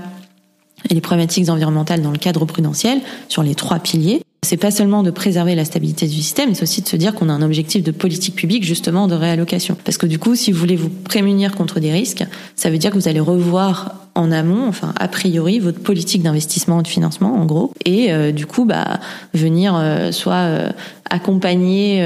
et 0.90 0.94
les 0.94 1.02
problématiques 1.02 1.50
environnementales 1.50 2.02
dans 2.02 2.12
le 2.12 2.18
cadre 2.18 2.46
prudentiel 2.46 3.00
sur 3.30 3.44
les 3.44 3.56
trois 3.56 3.80
piliers. 3.80 4.22
C'est 4.46 4.58
pas 4.58 4.70
seulement 4.70 5.02
de 5.02 5.10
préserver 5.10 5.56
la 5.56 5.66
stabilité 5.66 6.08
du 6.08 6.18
système, 6.18 6.54
c'est 6.54 6.62
aussi 6.62 6.84
de 6.84 6.88
se 6.88 6.96
dire 6.96 7.16
qu'on 7.16 7.30
a 7.30 7.34
un 7.34 7.42
objectif 7.42 7.84
de 7.84 7.90
politique 7.90 8.36
publique 8.36 8.64
justement 8.64 9.08
de 9.08 9.16
réallocation. 9.16 9.76
Parce 9.84 9.98
que 9.98 10.06
du 10.06 10.20
coup, 10.20 10.36
si 10.36 10.52
vous 10.52 10.60
voulez 10.60 10.76
vous 10.76 10.90
prémunir 10.90 11.56
contre 11.56 11.80
des 11.80 11.92
risques, 11.92 12.24
ça 12.56 12.70
veut 12.70 12.78
dire 12.78 12.92
que 12.92 12.96
vous 12.96 13.08
allez 13.08 13.20
revoir 13.20 14.06
en 14.14 14.32
amont, 14.32 14.68
enfin 14.68 14.94
a 15.00 15.08
priori, 15.08 15.58
votre 15.60 15.80
politique 15.80 16.22
d'investissement 16.22 16.80
et 16.80 16.84
de 16.84 16.88
financement, 16.88 17.34
en 17.36 17.46
gros, 17.46 17.74
et 17.86 18.14
euh, 18.14 18.32
du 18.32 18.46
coup, 18.46 18.66
bah 18.66 19.00
venir 19.34 19.76
euh, 19.76 20.12
soit 20.12 20.34
euh, 20.36 20.70
accompagner, 21.10 22.06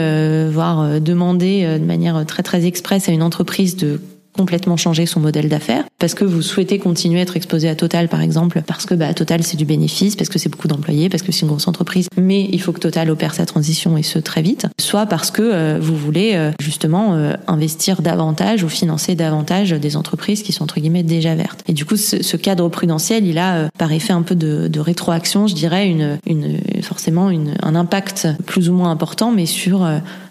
voire 0.50 1.02
demander 1.02 1.78
de 1.80 1.86
manière 1.86 2.26
très 2.26 2.44
très 2.44 2.66
expresse 2.66 3.10
à 3.10 3.12
une 3.12 3.24
entreprise 3.24 3.76
de 3.76 4.00
complètement 4.40 4.78
changer 4.78 5.06
son 5.06 5.20
modèle 5.20 5.50
d'affaires. 5.50 5.84
Parce 6.00 6.14
que 6.14 6.24
vous 6.24 6.42
souhaitez 6.42 6.80
continuer 6.80 7.20
à 7.20 7.24
être 7.24 7.36
exposé 7.36 7.68
à 7.68 7.76
Total 7.76 8.08
par 8.08 8.22
exemple 8.22 8.62
parce 8.66 8.86
que 8.86 8.94
bah 8.94 9.14
Total 9.14 9.44
c'est 9.44 9.58
du 9.58 9.66
bénéfice 9.66 10.16
parce 10.16 10.30
que 10.30 10.40
c'est 10.40 10.48
beaucoup 10.48 10.70
d'employés 10.70 11.10
parce 11.10 11.24
que 11.24 11.34
c'est 11.34 11.42
une 11.42 11.50
grosse 11.50 11.68
entreprise. 11.68 12.08
Mais 12.16 12.48
il 12.50 12.62
faut 12.62 12.72
que 12.72 12.80
Total 12.80 13.10
opère 13.10 13.34
sa 13.34 13.46
transition 13.46 13.98
et 13.98 14.04
ce 14.04 14.18
très 14.18 14.42
vite. 14.42 14.68
Soit 14.80 15.08
parce 15.08 15.30
que 15.30 15.42
euh, 15.42 15.78
vous 15.82 15.98
voulez 15.98 16.32
euh, 16.36 16.52
justement 16.62 17.16
euh, 17.16 17.34
investir 17.48 18.02
davantage 18.02 18.64
ou 18.64 18.70
financer 18.70 19.14
davantage 19.16 19.72
des 19.72 19.98
entreprises 19.98 20.42
qui 20.42 20.54
sont 20.54 20.64
entre 20.64 20.80
guillemets 20.80 21.04
déjà 21.04 21.36
vertes. 21.36 21.62
Et 21.68 21.74
du 21.74 21.84
coup 21.84 21.98
ce, 21.98 22.38
cadre 22.38 22.70
prudentiel 22.70 23.28
il 23.28 23.38
a 23.38 23.70
par 23.78 23.92
effet 23.92 24.14
un 24.14 24.22
peu 24.22 24.36
de, 24.36 24.70
de 24.70 24.80
rétroaction 24.80 25.48
je 25.48 25.56
dirais 25.56 25.90
une, 25.90 26.18
une 26.26 26.60
forcément 26.82 27.30
une, 27.30 27.56
un 27.62 27.76
impact 27.76 28.30
plus 28.46 28.70
ou 28.70 28.74
moins 28.74 28.90
important 28.90 29.34
mais 29.34 29.46
sur 29.46 29.86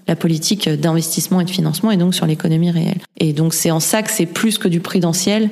la 0.08 0.16
politique 0.16 0.68
d'investissement 0.68 1.40
et 1.40 1.44
de 1.44 1.50
financement 1.50 1.90
et 1.90 1.96
donc 1.96 2.14
sur 2.14 2.26
l'économie 2.26 2.70
réelle. 2.70 2.98
Et 3.18 3.32
donc 3.32 3.54
c'est 3.54 3.70
en 3.70 3.80
ça 3.80 4.02
que 4.02 4.10
c'est 4.10 4.26
plus 4.26 4.58
que 4.58 4.66
du 4.66 4.80
prudentiel, 4.80 5.50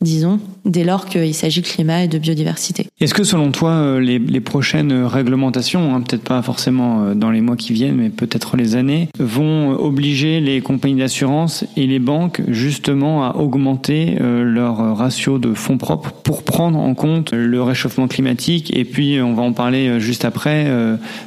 disons, 0.00 0.40
dès 0.64 0.84
lors 0.84 1.06
qu'il 1.06 1.34
s'agit 1.34 1.62
de 1.62 1.66
climat 1.66 2.04
et 2.04 2.08
de 2.08 2.18
biodiversité. 2.18 2.86
Est-ce 3.00 3.14
que 3.14 3.24
selon 3.24 3.50
toi, 3.50 3.70
euh, 3.70 4.00
les, 4.00 4.18
les 4.18 4.40
prochaines 4.40 4.92
réglementations, 5.04 5.94
hein, 5.94 6.02
peut-être 6.02 6.22
pas 6.22 6.42
forcément 6.42 7.02
euh, 7.02 7.14
dans 7.14 7.30
les 7.30 7.40
mois 7.40 7.56
qui 7.56 7.72
viennent, 7.72 7.96
mais 7.96 8.10
peut-être 8.10 8.56
les 8.56 8.76
années, 8.76 9.08
vont 9.18 9.70
obliger 9.70 10.40
les 10.40 10.60
compagnies 10.60 10.96
d'assurance 10.96 11.64
et 11.76 11.86
les 11.86 11.98
banques 11.98 12.42
justement 12.48 13.24
à 13.24 13.36
augmenter 13.36 14.18
euh, 14.20 14.44
leur 14.44 14.96
ratio 14.96 15.38
de 15.38 15.54
fonds 15.54 15.78
propres 15.78 16.12
pour 16.12 16.42
prendre 16.42 16.78
en 16.78 16.94
compte 16.94 17.32
le 17.32 17.62
réchauffement 17.62 18.08
climatique 18.08 18.76
et 18.76 18.84
puis 18.84 19.20
on 19.20 19.34
va 19.34 19.42
en 19.42 19.52
parler 19.52 20.00
juste 20.00 20.24
après, 20.24 20.70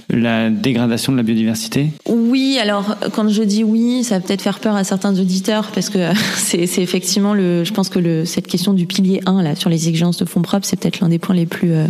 la 0.09 0.49
dégradation 0.49 1.11
de 1.11 1.17
la 1.17 1.23
biodiversité? 1.23 1.89
Oui, 2.07 2.57
alors 2.61 2.97
quand 3.13 3.29
je 3.29 3.43
dis 3.43 3.63
oui, 3.63 4.03
ça 4.03 4.15
va 4.15 4.21
peut-être 4.21 4.41
faire 4.41 4.59
peur 4.59 4.75
à 4.75 4.83
certains 4.83 5.17
auditeurs 5.19 5.67
parce 5.73 5.89
que 5.89 5.99
c'est 6.35 6.63
effectivement 6.77 7.33
le, 7.33 7.63
je 7.63 7.73
pense 7.73 7.89
que 7.89 7.99
le, 7.99 8.25
cette 8.25 8.47
question 8.47 8.58
du 8.73 8.85
pilier 8.85 9.21
là, 9.25 9.55
sur 9.55 9.69
les 9.69 9.87
exigences 9.87 10.17
de 10.17 10.25
fonds 10.25 10.41
propres, 10.41 10.65
c'est 10.65 10.79
peut-être 10.79 10.99
l'un 10.99 11.09
des 11.09 11.19
points 11.19 11.35
les 11.35 11.45
plus 11.45 11.73
euh, 11.73 11.85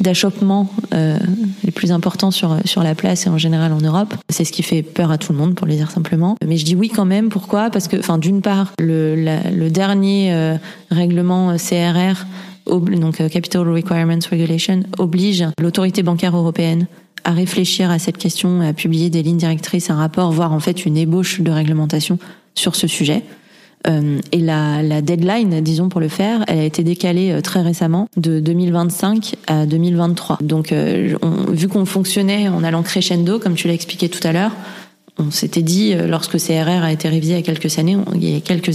d'achoppement 0.00 0.68
euh, 0.94 1.18
les 1.64 1.70
plus 1.70 1.92
importants 1.92 2.30
sur 2.30 2.56
sur 2.64 2.82
la 2.82 2.94
place 2.94 3.26
et 3.26 3.30
en 3.30 3.38
général 3.38 3.72
en 3.72 3.80
Europe. 3.80 4.14
C'est 4.28 4.44
ce 4.44 4.52
qui 4.52 4.62
fait 4.62 4.82
peur 4.82 5.10
à 5.10 5.18
tout 5.18 5.32
le 5.32 5.38
monde, 5.38 5.54
pour 5.54 5.66
le 5.66 5.74
dire 5.74 5.90
simplement. 5.90 6.36
Mais 6.46 6.56
je 6.56 6.64
dis 6.64 6.74
oui 6.74 6.88
quand 6.88 7.04
même. 7.04 7.28
Pourquoi? 7.28 7.70
Parce 7.70 7.88
que, 7.88 7.96
enfin, 7.96 8.18
d'une 8.18 8.42
part, 8.42 8.72
le, 8.78 9.14
le 9.14 9.70
dernier 9.70 10.32
euh, 10.32 10.56
règlement 10.90 11.56
CRR, 11.56 12.26
donc 12.66 13.16
Capital 13.28 13.68
Requirements 13.68 14.18
Regulation, 14.30 14.82
oblige 14.98 15.44
l'autorité 15.60 16.02
bancaire 16.02 16.36
européenne 16.36 16.86
à 17.24 17.32
réfléchir 17.32 17.90
à 17.90 17.98
cette 17.98 18.18
question, 18.18 18.60
à 18.60 18.72
publier 18.72 19.10
des 19.10 19.22
lignes 19.22 19.36
directrices, 19.36 19.90
un 19.90 19.96
rapport, 19.96 20.32
voire 20.32 20.52
en 20.52 20.60
fait 20.60 20.84
une 20.84 20.96
ébauche 20.96 21.40
de 21.40 21.50
réglementation 21.50 22.18
sur 22.54 22.74
ce 22.74 22.86
sujet. 22.86 23.22
Euh, 23.86 24.18
et 24.30 24.38
la, 24.38 24.82
la, 24.82 25.02
deadline, 25.02 25.60
disons 25.60 25.88
pour 25.88 26.00
le 26.00 26.08
faire, 26.08 26.44
elle 26.46 26.60
a 26.60 26.64
été 26.64 26.84
décalée 26.84 27.32
euh, 27.32 27.40
très 27.40 27.62
récemment 27.62 28.08
de 28.16 28.40
2025 28.40 29.34
à 29.46 29.66
2023. 29.66 30.38
Donc, 30.40 30.72
euh, 30.72 31.16
vu 31.48 31.68
qu'on 31.68 31.84
fonctionnait 31.84 32.48
en 32.48 32.62
allant 32.64 32.82
crescendo, 32.82 33.38
comme 33.38 33.54
tu 33.54 33.68
l'as 33.68 33.74
expliqué 33.74 34.08
tout 34.08 34.26
à 34.26 34.32
l'heure, 34.32 34.52
on 35.18 35.30
s'était 35.30 35.62
dit, 35.62 35.94
lorsque 35.94 36.38
CRR 36.38 36.82
a 36.82 36.92
été 36.92 37.08
révisé 37.08 37.32
il 37.32 37.36
y 37.36 37.38
a 37.38 37.42
quelques 37.42 37.78
années, 37.78 37.96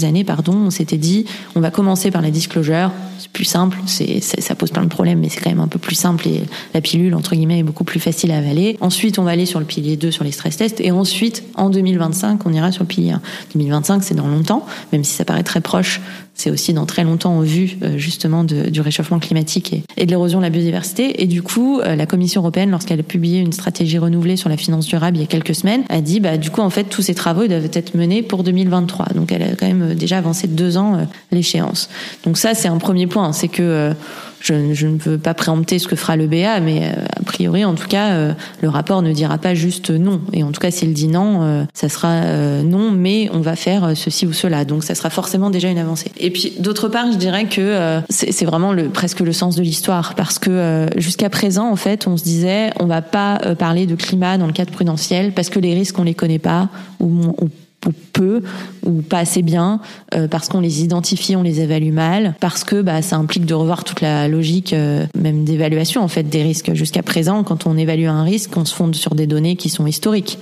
années, 0.04 0.24
pardon, 0.24 0.54
on 0.54 0.70
s'était 0.70 0.98
dit, 0.98 1.26
on 1.56 1.60
va 1.60 1.72
commencer 1.72 2.12
par 2.12 2.22
la 2.22 2.30
disclosure, 2.30 2.92
c'est 3.18 3.32
plus 3.32 3.46
simple, 3.46 3.78
c'est, 3.86 4.22
ça 4.22 4.56
pose 4.56 4.72
plein 4.72 4.84
de 4.84 4.90
problèmes, 4.90 5.20
mais 5.20 5.30
c'est 5.30 5.42
quand 5.42 5.50
même 5.50 5.60
un 5.60 5.68
peu 5.68 5.80
plus 5.80 5.96
simple 5.96 6.28
et 6.28 6.44
la 6.74 6.82
pilule, 6.82 7.16
entre 7.16 7.36
guillemets, 7.36 7.60
est 7.60 7.64
beaucoup 7.64 7.84
plus 7.84 8.00
facile 8.00 8.32
à 8.32 8.38
avaler. 8.38 8.78
Ensuite, 8.82 9.20
on 9.20 9.24
va 9.24 9.32
aller 9.32 9.46
sur 9.46 9.60
le 9.60 9.66
pilier 9.66 9.98
2, 9.98 10.12
sur 10.12 10.24
les 10.24 10.32
stress 10.32 10.58
tests, 10.58 10.80
et 10.80 10.92
ensuite, 10.92 11.44
en 11.56 11.70
2025, 11.70 12.46
on 12.46 12.54
ira 12.54 12.72
sur 12.72 12.84
le 12.84 12.88
pilier 12.88 13.12
1. 13.12 13.22
2025, 13.54 14.04
c'est 14.04 14.16
dans 14.16 14.28
longtemps, 14.28 14.66
même 14.94 15.04
si 15.04 15.14
ça 15.14 15.26
paraît 15.26 15.44
très 15.44 15.62
proche 15.62 16.02
c'est 16.38 16.52
aussi 16.52 16.72
dans 16.72 16.86
très 16.86 17.04
longtemps 17.04 17.40
au 17.40 17.42
vu 17.42 17.78
euh, 17.82 17.98
justement 17.98 18.44
du 18.44 18.80
réchauffement 18.80 19.20
climatique 19.20 19.74
et, 19.74 19.84
et 19.98 20.06
de 20.06 20.12
l'érosion 20.12 20.38
de 20.38 20.44
la 20.44 20.50
biodiversité. 20.52 21.22
Et 21.24 21.26
du 21.26 21.42
coup, 21.42 21.80
euh, 21.80 21.96
la 21.96 22.06
Commission 22.06 22.42
européenne, 22.42 22.70
lorsqu'elle 22.70 23.00
a 23.00 23.04
publié 23.04 23.40
une 23.40 23.52
stratégie 23.52 23.98
renouvelée 23.98 24.38
sur 24.38 24.48
la 24.48 24.56
finance 24.56 24.86
durable 24.86 25.18
il 25.18 25.22
y 25.22 25.24
a 25.24 25.28
quelques 25.28 25.56
semaines, 25.56 25.84
a 25.90 26.00
dit 26.00 26.20
bah 26.20 26.27
du 26.36 26.52
coup 26.52 26.60
en 26.62 26.70
fait 26.70 26.84
tous 26.84 27.02
ces 27.02 27.16
travaux 27.16 27.48
doivent 27.48 27.70
être 27.72 27.96
menés 27.96 28.22
pour 28.22 28.44
2023. 28.44 29.14
Donc 29.16 29.32
elle 29.32 29.44
a 29.44 29.56
quand 29.56 29.68
même 29.68 29.94
déjà 29.94 30.18
avancé 30.18 30.48
de 30.48 30.54
deux 30.54 30.78
ans 30.78 30.96
euh, 30.96 31.04
l'échéance. 31.32 31.90
Donc 32.26 32.38
ça 32.38 32.54
c'est 32.54 32.68
un 32.68 32.78
premier 32.78 33.08
point, 33.08 33.32
c'est 33.32 33.48
que 33.48 33.94
je, 34.42 34.74
je, 34.74 34.88
ne 34.88 34.98
veux 34.98 35.18
pas 35.18 35.34
préempter 35.34 35.80
ce 35.80 35.88
que 35.88 35.96
fera 35.96 36.16
le 36.16 36.28
BA, 36.28 36.60
mais 36.60 36.84
euh, 36.84 37.06
a 37.20 37.24
priori, 37.24 37.66
en 37.66 37.76
tout 37.76 37.88
cas, 37.88 38.12
euh, 38.12 38.34
le 38.62 38.70
rapport 38.70 39.02
ne 39.02 39.12
dira 39.12 39.38
pas 39.38 39.54
juste 39.54 39.90
non. 39.90 40.22
Et 40.34 40.44
en 40.44 40.52
tout 40.52 40.62
cas, 40.62 40.72
s'il 40.72 40.94
dit 40.94 41.08
non, 41.08 41.44
euh, 41.44 41.64
ça 41.74 41.90
sera 41.90 42.22
non, 42.64 42.92
mais 42.92 43.30
on 43.34 43.42
va 43.42 43.56
faire 43.56 43.92
ceci 43.96 44.26
ou 44.26 44.34
cela. 44.34 44.66
Donc, 44.66 44.84
ça 44.84 44.96
sera 44.96 45.10
forcément 45.10 45.50
déjà 45.50 45.70
une 45.70 45.78
avancée. 45.78 46.12
Et 46.18 46.32
puis, 46.32 46.54
d'autre 46.60 46.90
part, 46.90 47.12
je 47.12 47.18
dirais 47.18 47.46
que 47.46 48.02
c'est 48.10 48.46
vraiment 48.46 48.74
le, 48.74 48.90
presque 48.90 49.20
le 49.20 49.34
sens 49.34 49.56
de 49.56 49.62
l'histoire, 49.62 50.16
parce 50.16 50.40
que 50.40 50.88
jusqu'à 50.98 51.30
présent, 51.30 51.70
en 51.70 51.76
fait, 51.76 52.08
on 52.08 52.18
se 52.18 52.24
disait, 52.24 52.72
on 52.80 52.86
va 52.86 53.02
pas 53.02 53.40
parler 53.58 53.86
de 53.86 53.96
climat 53.96 54.38
dans 54.38 54.48
le 54.48 54.54
cadre 54.54 54.72
prudentiel, 54.72 55.32
parce 55.32 55.50
que 55.50 55.60
les 55.60 55.74
risques, 55.74 55.98
on 56.00 56.04
les 56.04 56.14
connaît 56.14 56.40
pas, 56.40 56.70
ou, 57.00 57.36
ou 57.42 57.50
ou 57.88 57.92
peu 58.14 58.42
ou 58.86 59.02
pas 59.02 59.20
assez 59.20 59.42
bien 59.42 59.80
euh, 60.14 60.28
parce 60.28 60.50
qu'on 60.50 60.60
les 60.60 60.84
identifie, 60.84 61.36
on 61.36 61.44
les 61.44 61.62
évalue 61.62 61.92
mal, 61.92 62.36
parce 62.40 62.64
que 62.64 62.82
bah, 62.82 63.02
ça 63.02 63.16
implique 63.16 63.46
de 63.46 63.54
revoir 63.54 63.84
toute 63.84 64.02
la 64.02 64.28
logique 64.28 64.74
euh, 64.74 65.06
même 65.18 65.44
d'évaluation 65.44 66.02
en 66.04 66.08
fait 66.08 66.24
des 66.24 66.44
risques. 66.44 66.74
Jusqu'à 66.74 67.04
présent, 67.04 67.44
quand 67.44 67.66
on 67.66 67.78
évalue 67.78 68.08
un 68.08 68.24
risque, 68.24 68.56
on 68.56 68.66
se 68.66 68.76
fonde 68.76 68.96
sur 68.96 69.16
des 69.16 69.28
données 69.28 69.56
qui 69.56 69.70
sont 69.70 69.88
historiques. 69.88 70.40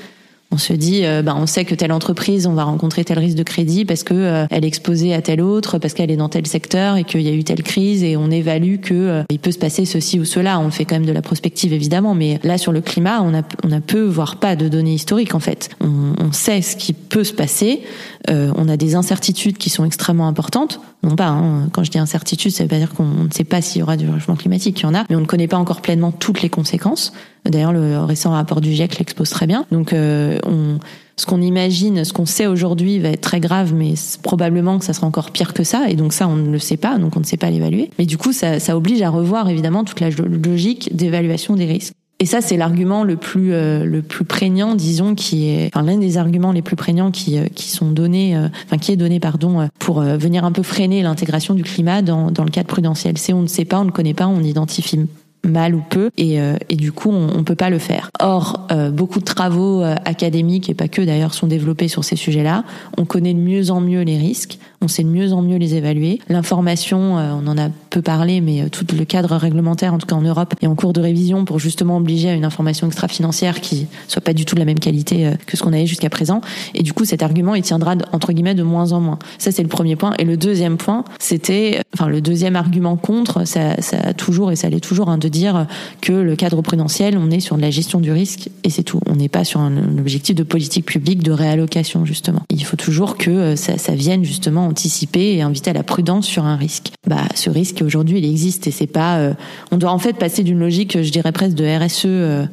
On 0.51 0.57
se 0.57 0.73
dit, 0.73 1.03
bah, 1.23 1.35
on 1.37 1.47
sait 1.47 1.65
que 1.65 1.75
telle 1.75 1.91
entreprise, 1.91 2.47
on 2.47 2.53
va 2.53 2.63
rencontrer 2.63 3.03
tel 3.03 3.19
risque 3.19 3.37
de 3.37 3.43
crédit 3.43 3.85
parce 3.85 4.03
que 4.03 4.13
euh, 4.13 4.45
elle 4.49 4.63
est 4.63 4.67
exposée 4.67 5.13
à 5.13 5.21
tel 5.21 5.41
autre, 5.41 5.79
parce 5.79 5.93
qu'elle 5.93 6.11
est 6.11 6.17
dans 6.17 6.29
tel 6.29 6.47
secteur 6.47 6.97
et 6.97 7.03
qu'il 7.03 7.21
y 7.21 7.29
a 7.29 7.33
eu 7.33 7.43
telle 7.43 7.63
crise 7.63 8.03
et 8.03 8.17
on 8.17 8.31
évalue 8.31 8.77
que 8.79 8.93
euh, 8.93 9.23
il 9.29 9.39
peut 9.39 9.51
se 9.51 9.59
passer 9.59 9.85
ceci 9.85 10.19
ou 10.19 10.25
cela. 10.25 10.59
On 10.59 10.71
fait 10.71 10.85
quand 10.85 10.95
même 10.95 11.05
de 11.05 11.11
la 11.11 11.21
prospective 11.21 11.73
évidemment, 11.73 12.15
mais 12.15 12.39
là 12.43 12.57
sur 12.57 12.71
le 12.71 12.81
climat, 12.81 13.21
on 13.21 13.33
a 13.33 13.41
on 13.63 13.71
a 13.71 13.81
peu 13.81 14.03
voire 14.03 14.37
pas 14.37 14.55
de 14.55 14.67
données 14.67 14.93
historiques 14.93 15.35
en 15.35 15.39
fait. 15.39 15.69
On, 15.81 16.13
on 16.23 16.31
sait 16.31 16.61
ce 16.61 16.75
qui 16.75 16.93
peut 16.93 17.23
se 17.23 17.33
passer. 17.33 17.81
On 18.29 18.67
a 18.69 18.77
des 18.77 18.95
incertitudes 18.95 19.57
qui 19.57 19.69
sont 19.69 19.85
extrêmement 19.85 20.27
importantes. 20.27 20.79
Non 21.03 21.15
pas, 21.15 21.27
hein, 21.27 21.69
quand 21.71 21.83
je 21.83 21.91
dis 21.91 21.99
incertitude, 21.99 22.51
ça 22.51 22.63
veut 22.63 22.69
pas 22.69 22.77
dire 22.79 22.93
qu'on 22.93 23.05
ne 23.05 23.31
sait 23.31 23.43
pas 23.43 23.61
s'il 23.61 23.79
y 23.79 23.83
aura 23.83 23.97
du 23.97 24.07
changement 24.07 24.35
climatique, 24.35 24.79
il 24.79 24.83
y 24.83 24.85
en 24.85 24.95
a, 24.95 25.03
mais 25.09 25.15
on 25.15 25.21
ne 25.21 25.25
connaît 25.25 25.47
pas 25.47 25.57
encore 25.57 25.81
pleinement 25.81 26.11
toutes 26.11 26.41
les 26.41 26.49
conséquences. 26.49 27.13
D'ailleurs, 27.45 27.73
le 27.73 27.99
récent 27.99 28.31
rapport 28.31 28.61
du 28.61 28.73
GIEC 28.73 28.97
l'expose 28.97 29.29
très 29.29 29.45
bien. 29.45 29.65
Donc, 29.71 29.93
euh, 29.93 30.39
on, 30.45 30.79
ce 31.17 31.25
qu'on 31.25 31.41
imagine, 31.41 32.03
ce 32.03 32.11
qu'on 32.11 32.25
sait 32.25 32.47
aujourd'hui 32.47 32.99
va 32.99 33.09
être 33.09 33.21
très 33.21 33.39
grave, 33.39 33.73
mais 33.73 33.93
probablement 34.21 34.79
que 34.79 34.85
ça 34.85 34.93
sera 34.93 35.07
encore 35.07 35.31
pire 35.31 35.53
que 35.53 35.63
ça. 35.63 35.89
Et 35.89 35.95
donc 35.95 36.13
ça, 36.13 36.27
on 36.27 36.35
ne 36.35 36.51
le 36.51 36.59
sait 36.59 36.77
pas, 36.77 36.97
donc 36.97 37.15
on 37.15 37.19
ne 37.19 37.25
sait 37.25 37.37
pas 37.37 37.49
l'évaluer. 37.49 37.89
Mais 37.97 38.05
du 38.05 38.17
coup, 38.17 38.33
ça, 38.33 38.59
ça 38.59 38.75
oblige 38.75 39.01
à 39.01 39.09
revoir 39.09 39.49
évidemment 39.49 39.83
toute 39.83 39.99
la 40.01 40.09
logique 40.09 40.95
d'évaluation 40.95 41.55
des 41.55 41.65
risques. 41.65 41.93
Et 42.19 42.25
ça, 42.25 42.41
c'est 42.41 42.55
l'argument 42.55 43.03
le 43.03 43.17
plus 43.17 43.53
euh, 43.53 43.83
le 43.83 44.01
plus 44.01 44.23
prégnant, 44.23 44.75
disons, 44.75 45.15
qui 45.15 45.49
est 45.49 45.69
enfin, 45.73 45.85
l'un 45.85 45.97
des 45.97 46.17
arguments 46.17 46.53
les 46.53 46.61
plus 46.61 46.75
prégnants 46.75 47.11
qui 47.11 47.37
euh, 47.37 47.45
qui 47.53 47.69
sont 47.69 47.91
donnés, 47.91 48.37
enfin 48.65 48.77
qui 48.77 48.91
est 48.91 48.95
donné, 48.95 49.19
pardon, 49.19 49.67
pour 49.79 50.01
venir 50.01 50.45
un 50.45 50.51
peu 50.51 50.63
freiner 50.63 51.03
l'intégration 51.03 51.53
du 51.53 51.63
climat 51.63 52.01
dans 52.01 52.31
dans 52.31 52.43
le 52.43 52.51
cadre 52.51 52.67
prudentiel. 52.67 53.17
C'est 53.17 53.33
on 53.33 53.41
ne 53.41 53.47
sait 53.47 53.65
pas, 53.65 53.79
on 53.79 53.85
ne 53.85 53.91
connaît 53.91 54.13
pas, 54.13 54.27
on 54.27 54.39
n'identifie 54.39 54.99
mal 55.45 55.75
ou 55.75 55.81
peu, 55.89 56.09
et, 56.17 56.39
euh, 56.39 56.57
et 56.69 56.75
du 56.75 56.91
coup, 56.91 57.09
on, 57.11 57.29
on 57.35 57.43
peut 57.43 57.55
pas 57.55 57.69
le 57.69 57.79
faire. 57.79 58.09
Or, 58.19 58.67
euh, 58.71 58.91
beaucoup 58.91 59.19
de 59.19 59.25
travaux 59.25 59.81
euh, 59.81 59.95
académiques, 60.05 60.69
et 60.69 60.73
pas 60.73 60.87
que 60.87 61.01
d'ailleurs, 61.01 61.33
sont 61.33 61.47
développés 61.47 61.87
sur 61.87 62.03
ces 62.03 62.15
sujets-là. 62.15 62.63
On 62.97 63.05
connaît 63.05 63.33
de 63.33 63.39
mieux 63.39 63.71
en 63.71 63.81
mieux 63.81 64.01
les 64.01 64.17
risques. 64.17 64.57
On 64.85 64.87
sait 64.87 65.03
de 65.03 65.09
mieux 65.09 65.33
en 65.33 65.41
mieux 65.41 65.57
les 65.57 65.75
évaluer. 65.75 66.19
L'information, 66.29 67.15
on 67.15 67.47
en 67.47 67.57
a 67.57 67.69
peu 67.89 68.01
parlé, 68.01 68.41
mais 68.41 68.69
tout 68.69 68.85
le 68.97 69.05
cadre 69.05 69.35
réglementaire, 69.35 69.93
en 69.93 69.97
tout 69.97 70.07
cas 70.07 70.15
en 70.15 70.21
Europe, 70.21 70.53
est 70.61 70.67
en 70.67 70.75
cours 70.75 70.93
de 70.93 71.01
révision 71.01 71.45
pour 71.45 71.59
justement 71.59 71.97
obliger 71.97 72.29
à 72.29 72.33
une 72.33 72.45
information 72.45 72.87
extra-financière 72.87 73.61
qui 73.61 73.87
soit 74.07 74.21
pas 74.21 74.33
du 74.33 74.45
tout 74.45 74.55
de 74.55 74.59
la 74.59 74.65
même 74.65 74.79
qualité 74.79 75.31
que 75.45 75.57
ce 75.57 75.63
qu'on 75.63 75.73
avait 75.73 75.87
jusqu'à 75.87 76.09
présent. 76.09 76.41
Et 76.73 76.83
du 76.83 76.93
coup, 76.93 77.05
cet 77.05 77.23
argument, 77.23 77.55
il 77.55 77.63
tiendra 77.63 77.95
entre 78.11 78.31
guillemets 78.31 78.55
de 78.55 78.63
moins 78.63 78.91
en 78.91 78.99
moins. 78.99 79.19
Ça, 79.37 79.51
c'est 79.51 79.63
le 79.63 79.69
premier 79.69 79.95
point. 79.95 80.13
Et 80.19 80.23
le 80.23 80.37
deuxième 80.37 80.77
point, 80.77 81.03
c'était, 81.19 81.81
enfin, 81.93 82.07
le 82.07 82.21
deuxième 82.21 82.55
argument 82.55 82.97
contre, 82.97 83.45
ça, 83.45 83.81
ça 83.81 83.97
a 83.97 84.13
toujours 84.13 84.51
et 84.51 84.55
ça 84.55 84.69
l'est 84.69 84.79
toujours, 84.79 85.09
hein, 85.09 85.17
de 85.17 85.27
dire 85.27 85.67
que 86.01 86.13
le 86.13 86.35
cadre 86.35 86.61
prudentiel, 86.61 87.17
on 87.17 87.31
est 87.31 87.39
sur 87.39 87.57
de 87.57 87.61
la 87.61 87.71
gestion 87.71 87.99
du 87.99 88.11
risque 88.11 88.49
et 88.63 88.69
c'est 88.69 88.83
tout. 88.83 88.99
On 89.07 89.15
n'est 89.15 89.29
pas 89.29 89.43
sur 89.43 89.59
un, 89.59 89.75
objectif 89.97 90.35
de 90.35 90.43
politique 90.43 90.85
publique 90.85 91.23
de 91.23 91.31
réallocation 91.31 92.05
justement. 92.05 92.41
Il 92.49 92.63
faut 92.63 92.77
toujours 92.77 93.17
que 93.17 93.29
euh, 93.29 93.55
ça, 93.55 93.95
vienne 93.95 94.23
justement 94.23 94.67
anticiper 94.75 95.35
et 95.35 95.41
inviter 95.41 95.69
à 95.69 95.73
la 95.73 95.83
prudence 95.83 96.25
sur 96.25 96.43
un 96.43 96.57
risque. 96.57 96.91
Bah, 97.07 97.23
ce 97.33 97.49
risque 97.49 97.81
aujourd'hui, 97.81 98.17
il 98.17 98.25
existe 98.25 98.67
et 98.67 98.71
c'est 98.71 98.87
pas. 98.87 99.19
Euh, 99.19 99.33
on 99.71 99.77
doit 99.77 99.91
en 99.91 99.99
fait 99.99 100.17
passer 100.17 100.43
d'une 100.43 100.59
logique, 100.59 101.01
je 101.01 101.09
dirais 101.11 101.31
presque 101.31 101.55
de 101.55 101.65
RSE 101.65 102.03
euh, 102.05 102.45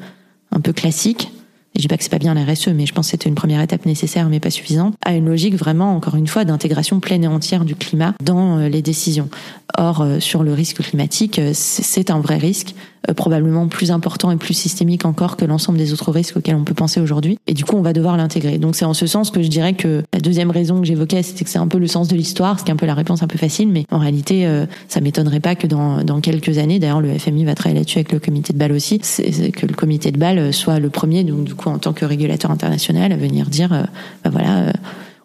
un 0.53 0.61
peu 0.61 0.73
classique 0.73 1.31
je 1.75 1.81
dis 1.81 1.89
pas 1.89 1.97
que 1.97 2.03
c'est 2.03 2.11
pas 2.11 2.19
bien 2.19 2.35
la 2.35 2.45
RSE, 2.45 2.69
mais 2.69 2.85
je 2.85 2.93
pense 2.93 3.07
que 3.07 3.13
c'était 3.13 3.31
une 3.31 3.35
première 3.35 3.63
étape 3.63 3.87
nécessaire, 3.87 4.29
mais 4.29 4.41
pas 4.41 4.51
suffisante, 4.51 4.95
à 5.03 5.15
une 5.15 5.25
logique 5.25 5.55
vraiment, 5.55 5.97
encore 5.97 6.17
une 6.17 6.27
fois, 6.27 6.45
d'intégration 6.45 7.01
pleine 7.01 7.25
et 7.25 7.29
entière 7.29 7.65
du 7.65 7.75
climat 7.75 8.13
dans 8.23 8.59
euh, 8.59 8.69
les 8.69 8.83
décisions. 8.83 9.31
Or, 9.79 10.07
sur 10.19 10.43
le 10.43 10.53
risque 10.53 10.83
climatique, 10.83 11.41
c'est 11.55 12.11
un 12.11 12.21
vrai 12.21 12.37
risque. 12.37 12.75
Euh, 13.11 13.15
probablement 13.15 13.67
plus 13.67 13.91
important 13.91 14.31
et 14.31 14.37
plus 14.37 14.55
systémique 14.55 15.05
encore 15.05 15.37
que 15.37 15.45
l'ensemble 15.45 15.77
des 15.77 15.93
autres 15.93 16.13
risques 16.13 16.37
auxquels 16.37 16.55
on 16.55 16.63
peut 16.63 16.75
penser 16.75 17.01
aujourd'hui. 17.01 17.37
Et 17.49 17.55
du 17.55 17.65
coup, 17.65 17.77
on 17.77 17.83
va 17.83 17.93
devoir 17.93 18.17
l'intégrer. 18.17 18.59
Donc 18.59 18.77
c'est 18.77 18.85
en 18.85 18.95
ce 18.95 19.09
sens 19.09 19.33
que 19.33 19.43
je 19.43 19.49
dirais 19.49 19.73
que 19.73 20.05
la 20.13 20.21
deuxième 20.21 20.53
raison 20.53 20.79
que 20.81 20.87
j'évoquais, 20.87 21.25
c'était 21.25 21.45
que 21.45 21.51
c'est 21.51 21.59
un 21.59 21.67
peu 21.67 21.79
le 21.79 21.89
sens 21.89 22.07
de 22.07 22.15
l'histoire, 22.15 22.61
ce 22.61 22.65
qui 22.65 22.71
est 22.71 22.75
un 22.75 22.77
peu 22.77 22.87
la 22.87 22.95
réponse 22.95 23.23
un 23.25 23.27
peu 23.27 23.39
facile, 23.39 23.69
mais 23.69 23.87
en 23.91 23.99
réalité, 23.99 24.47
euh, 24.47 24.67
ça 24.87 25.01
m'étonnerait 25.01 25.41
pas 25.41 25.57
que 25.57 25.67
dans, 25.67 26.05
dans 26.05 26.21
quelques 26.21 26.59
années, 26.59 26.79
d'ailleurs 26.79 27.01
le 27.01 27.19
FMI 27.19 27.45
va 27.45 27.57
travailler 27.57 27.81
là-dessus 27.81 27.99
avec 27.99 28.13
le 28.13 28.21
comité 28.21 28.53
de 28.53 28.59
Bâle 28.59 28.73
aussi, 28.73 29.01
que 29.01 29.67
le 29.67 29.75
comité 29.75 30.13
de 30.13 30.19
Bâle 30.19 30.53
soit 30.53 30.79
le 30.79 30.89
premier, 30.89 31.25
donc 31.25 31.43
du 31.43 31.55
coup 31.55 31.71
en 31.71 31.79
tant 31.79 31.93
que 31.93 32.05
régulateur 32.05 32.53
international, 32.53 33.11
à 33.11 33.17
venir 33.17 33.47
dire, 33.47 33.73
euh, 33.73 33.83
bah 34.23 34.31
voilà 34.31 34.73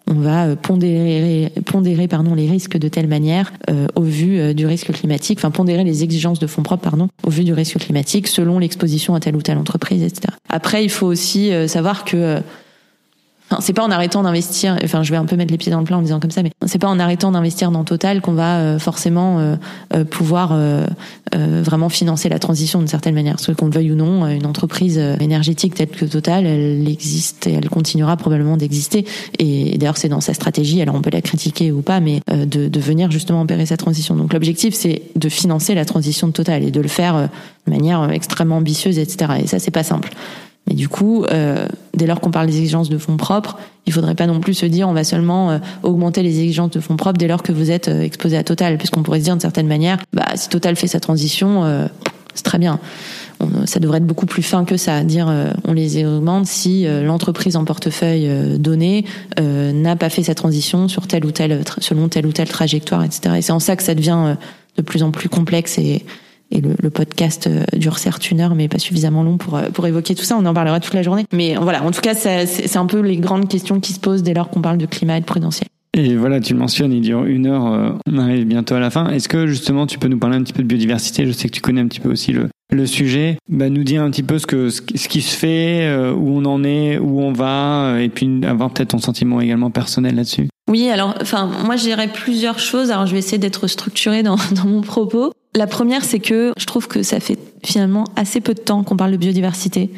on 0.08 0.16
va 0.16 0.46
euh, 0.46 0.56
pondérer, 0.56 1.52
pondérer 1.66 2.08
pardon, 2.08 2.34
les 2.34 2.50
risques 2.50 2.78
de 2.78 2.88
telle 2.88 3.08
manière 3.08 3.52
euh, 3.70 3.88
au 3.96 4.02
vu 4.02 4.40
euh, 4.40 4.54
du 4.54 4.66
risque 4.66 4.92
climatique, 4.92 5.40
enfin 5.40 5.52
pondérer 5.52 5.84
les 5.84 6.04
exigences 6.04 6.40
de 6.40 6.48
fonds 6.48 6.64
propres 6.64 6.84
pardon, 6.84 7.10
au 7.24 7.30
vu 7.30 7.44
du 7.44 7.54
risque 7.54 7.78
climatique 7.78 8.28
selon 8.28 8.60
l'exposition 8.60 9.16
à 9.16 9.20
telle 9.20 9.36
ou 9.36 9.42
telle 9.42 9.58
entreprise, 9.58 10.04
etc. 10.04 10.34
Après, 10.50 10.84
il 10.84 10.90
faut 10.90 11.08
aussi 11.08 11.52
savoir 11.68 12.06
que 12.06 12.40
c'est 13.60 13.74
pas 13.74 13.84
en 13.84 13.92
arrêtant 13.92 14.24
d'investir, 14.24 14.78
enfin 14.84 15.04
je 15.04 15.12
vais 15.12 15.18
un 15.18 15.26
peu 15.26 15.36
mettre 15.36 15.52
les 15.52 15.58
pieds 15.58 15.72
dans 15.72 15.80
le 15.80 15.86
plat 15.86 15.98
en 15.98 16.02
disant 16.02 16.20
comme 16.20 16.32
ça, 16.32 16.44
mais 16.44 16.52
c'est 16.66 16.80
pas 16.80 16.90
en 16.90 17.00
arrêtant 17.00 17.32
d'investir 17.32 17.72
dans 17.72 17.84
Total 17.84 18.22
qu'on 18.22 18.34
va 18.34 18.58
euh, 18.58 18.80
forcément 18.80 19.40
euh, 19.40 19.56
euh, 19.96 20.04
pouvoir 20.04 20.58
vraiment 21.34 21.90
financer 21.90 22.30
la 22.30 22.40
transition 22.40 22.80
d'une 22.80 22.88
certaine 22.88 23.14
manière. 23.14 23.36
Parce 23.36 23.54
qu'on 23.54 23.66
le 23.66 23.72
veuille 23.72 23.92
ou 23.92 23.96
non, 23.96 24.28
une 24.28 24.46
entreprise 24.46 24.98
énergétique 24.98 25.76
telle 25.76 25.90
que 25.90 26.06
Total, 26.06 26.46
elle 26.46 26.88
existe 26.88 27.48
et 27.48 27.54
elle 27.54 27.70
continuera 27.70 28.18
probablement 28.18 28.58
d'exister. 28.58 29.06
Et 29.38 29.78
d'ailleurs 29.78 29.98
c'est 29.98 30.10
dans 30.10 30.22
sa 30.22 30.34
stratégie, 30.34 30.82
alors 30.82 30.96
on 30.96 31.02
peut 31.02 31.12
la 31.12 31.22
critiquer 31.22 31.72
ou 31.72 31.82
pas, 31.82 32.00
mais 32.00 32.22
de, 32.28 32.68
de 32.68 32.80
venir 32.80 33.12
justement 33.12 33.42
opérer 33.42 33.66
sa 33.66 33.78
transition. 33.78 34.16
Donc 34.16 34.34
l'objectif 34.34 34.74
c'est 34.74 35.04
de 35.16 35.30
financer 35.30 35.76
la 35.76 35.86
transition 35.86 36.28
de 36.28 36.34
Total 36.34 36.64
et 36.64 36.72
de 36.72 36.82
le 36.82 36.88
faire 36.88 37.30
de 37.68 37.72
manière 37.72 38.10
extrêmement 38.12 38.58
ambitieuse, 38.58 38.98
etc. 38.98 39.34
Et 39.44 39.48
ça 39.48 39.60
c'est 39.60 39.72
pas 39.72 39.84
simple. 39.84 40.10
Mais 40.68 40.76
du 40.76 40.90
coup, 40.90 41.24
euh, 41.26 41.68
dès 41.94 42.08
lors 42.08 42.20
qu'on 42.20 42.32
parle 42.32 42.48
des 42.48 42.58
exigences 42.58 42.90
de 42.90 42.98
fonds 42.98 43.18
propres, 43.18 43.58
il 43.88 43.94
faudrait 43.94 44.16
pas 44.16 44.28
non 44.28 44.40
plus 44.40 44.54
se 44.54 44.66
dire 44.66 44.88
on 44.88 44.94
va 44.94 45.04
seulement 45.04 45.50
euh, 45.50 45.58
augmenter 45.82 46.22
les 46.22 46.42
exigences 46.42 46.72
de 46.72 46.80
fonds 46.80 46.98
propres 46.98 47.18
dès 47.18 47.28
lors 47.28 47.42
que 47.42 47.54
vous 47.54 47.72
êtes 47.72 47.88
euh, 47.88 48.02
exposé 48.02 48.38
à 48.38 48.44
Total, 48.44 48.78
puisqu'on 48.78 49.02
pourrait 49.02 49.20
se 49.20 49.24
dire 49.24 49.34
d'une 49.34 49.42
certaine 49.42 49.68
manière, 49.68 49.98
bah 50.14 50.26
si 50.36 50.50
Total 50.50 50.76
fait 50.76 50.88
sa 50.88 51.00
transition, 51.00 51.64
euh, 51.64 51.88
c'est 52.36 52.44
très 52.44 52.60
bien. 52.60 52.80
ça 53.66 53.80
devrait 53.80 53.98
être 53.98 54.06
beaucoup 54.06 54.28
plus 54.28 54.44
fin 54.44 54.64
que 54.66 54.78
ça, 54.78 55.04
dire 55.04 55.34
on 55.66 55.74
les 55.74 56.06
augmente 56.06 56.46
si 56.46 56.86
l'entreprise 56.86 57.56
en 57.56 57.66
portefeuille 57.66 58.30
donné 58.60 59.06
n'a 59.40 59.96
pas 59.96 60.10
fait 60.10 60.22
sa 60.22 60.36
transition 60.36 60.88
sur 60.88 61.08
telle 61.08 61.26
ou 61.26 61.32
telle 61.32 61.64
selon 61.80 62.10
telle 62.10 62.28
ou 62.28 62.32
telle 62.32 62.48
trajectoire, 62.48 63.04
etc. 63.04 63.38
Et 63.38 63.42
c'est 63.42 63.54
en 63.54 63.60
ça 63.60 63.76
que 63.76 63.82
ça 63.82 63.96
devient 63.96 64.36
de 64.78 64.82
plus 64.84 65.02
en 65.02 65.10
plus 65.10 65.30
complexe 65.30 65.80
et 65.80 66.06
et 66.52 66.62
le, 66.62 66.76
le, 66.82 66.90
podcast 66.90 67.48
euh, 67.48 67.64
dure 67.76 68.00
certes 68.00 68.32
une 68.32 68.40
heure, 68.40 68.56
mais 68.56 68.68
pas 68.68 68.80
suffisamment 68.80 69.24
long 69.24 69.38
pour, 69.38 69.56
euh, 69.56 69.70
pour 69.70 69.86
évoquer 69.88 70.16
tout 70.16 70.24
ça. 70.24 70.38
On 70.38 70.46
en 70.46 70.54
parlera 70.54 70.80
toute 70.80 70.94
la 70.94 71.04
journée. 71.04 71.26
Mais 71.34 71.56
voilà, 71.56 71.84
en 71.84 71.92
tout 71.92 72.02
cas, 72.02 72.14
c'est 72.16 72.78
un 72.78 72.86
peu 72.86 73.00
les 73.00 73.18
grandes 73.18 73.48
questions 73.48 73.80
qui 73.80 73.94
se 73.94 74.00
posent 74.00 74.24
dès 74.24 74.34
lors 74.34 74.50
qu'on 74.50 74.62
parle 74.62 74.78
de 74.78 74.86
climat 74.86 75.18
et 75.18 75.22
de 75.22 75.26
prudentiel. 75.26 75.68
Et 75.94 76.16
voilà, 76.16 76.40
tu 76.40 76.54
le 76.54 76.60
mentionnes, 76.60 76.94
il 76.94 77.02
dure 77.02 77.26
une 77.26 77.48
heure, 77.48 77.66
euh, 77.66 77.90
on 78.08 78.20
arrive 78.20 78.46
bientôt 78.46 78.76
à 78.76 78.80
la 78.80 78.90
fin. 78.90 79.10
Est-ce 79.10 79.28
que 79.28 79.48
justement 79.48 79.88
tu 79.88 79.98
peux 79.98 80.08
nous 80.08 80.20
parler 80.20 80.38
un 80.38 80.44
petit 80.44 80.54
peu 80.54 80.62
de 80.62 80.68
biodiversité? 80.68 81.26
Je 81.26 81.32
sais 81.32 81.48
que 81.48 81.54
tu 81.54 81.62
connais 81.62 81.82
un 81.82 81.88
petit 81.88 82.00
peu 82.00 82.10
aussi 82.10 82.34
le, 82.34 82.50
le 82.72 82.86
sujet. 82.86 83.38
Bah, 83.50 83.70
nous 83.70 83.84
dire 83.84 84.04
un 84.04 84.12
petit 84.12 84.24
peu 84.24 84.38
ce, 84.38 84.46
que, 84.46 84.70
ce 84.70 84.82
qui 84.82 85.22
se 85.22 85.36
fait, 85.36 85.90
où 86.16 86.38
on 86.38 86.46
en 86.46 86.64
est, 86.64 87.00
où 87.00 87.22
on 87.22 87.34
va, 87.34 87.96
et 88.00 88.10
puis 88.10 88.42
avoir 88.46 88.70
peut-être 88.72 88.90
ton 88.90 89.00
sentiment 89.00 89.42
également 89.42 89.72
personnel 89.72 90.16
là-dessus. 90.16 90.48
Oui, 90.70 90.90
alors, 90.90 91.16
enfin, 91.22 91.50
moi, 91.66 91.78
je 91.78 92.08
plusieurs 92.12 92.60
choses. 92.60 92.92
Alors, 92.92 93.06
je 93.06 93.14
vais 93.14 93.20
essayer 93.20 93.38
d'être 93.38 93.68
structurée 93.68 94.22
dans, 94.22 94.36
dans 94.52 94.68
mon 94.68 94.82
propos. 94.82 95.32
La 95.58 95.66
première, 95.66 96.06
c'est 96.06 96.20
que 96.20 96.54
je 96.56 96.66
trouve 96.68 96.88
que 96.88 97.02
ça 97.02 97.20
fait 97.20 97.40
finalement 97.64 98.04
assez 98.16 98.42
peu 98.42 98.54
de 98.54 98.60
temps 98.60 98.84
qu'on 98.84 98.96
parle 98.96 99.12
de 99.12 99.18
biodiversité. 99.18 99.90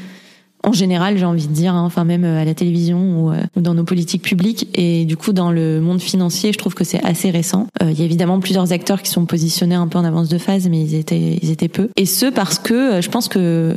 En 0.63 0.71
général, 0.71 1.17
j'ai 1.17 1.25
envie 1.25 1.47
de 1.47 1.53
dire, 1.53 1.73
hein, 1.73 1.83
enfin 1.83 2.05
même 2.05 2.23
euh, 2.23 2.41
à 2.41 2.45
la 2.45 2.53
télévision 2.53 3.33
euh, 3.33 3.41
ou, 3.57 3.61
dans 3.61 3.73
nos 3.73 3.83
politiques 3.83 4.21
publiques. 4.21 4.69
Et 4.73 5.03
du 5.03 5.17
coup, 5.17 5.33
dans 5.33 5.51
le 5.51 5.81
monde 5.81 5.99
financier, 5.99 6.53
je 6.53 6.57
trouve 6.57 6.75
que 6.75 6.85
c'est 6.85 7.03
assez 7.05 7.29
récent. 7.29 7.67
Euh, 7.83 7.91
il 7.91 7.99
y 7.99 8.03
a 8.03 8.05
évidemment 8.05 8.39
plusieurs 8.39 8.71
acteurs 8.71 9.01
qui 9.01 9.11
sont 9.11 9.25
positionnés 9.25 9.75
un 9.75 9.87
peu 9.89 9.97
en 9.97 10.05
avance 10.05 10.29
de 10.29 10.37
phase, 10.37 10.69
mais 10.69 10.79
ils 10.79 10.95
étaient, 10.95 11.39
ils 11.41 11.51
étaient 11.51 11.67
peu. 11.67 11.89
Et 11.97 12.05
ce 12.05 12.27
parce 12.27 12.57
que 12.57 13.01
je 13.01 13.09
pense 13.09 13.27
que 13.27 13.75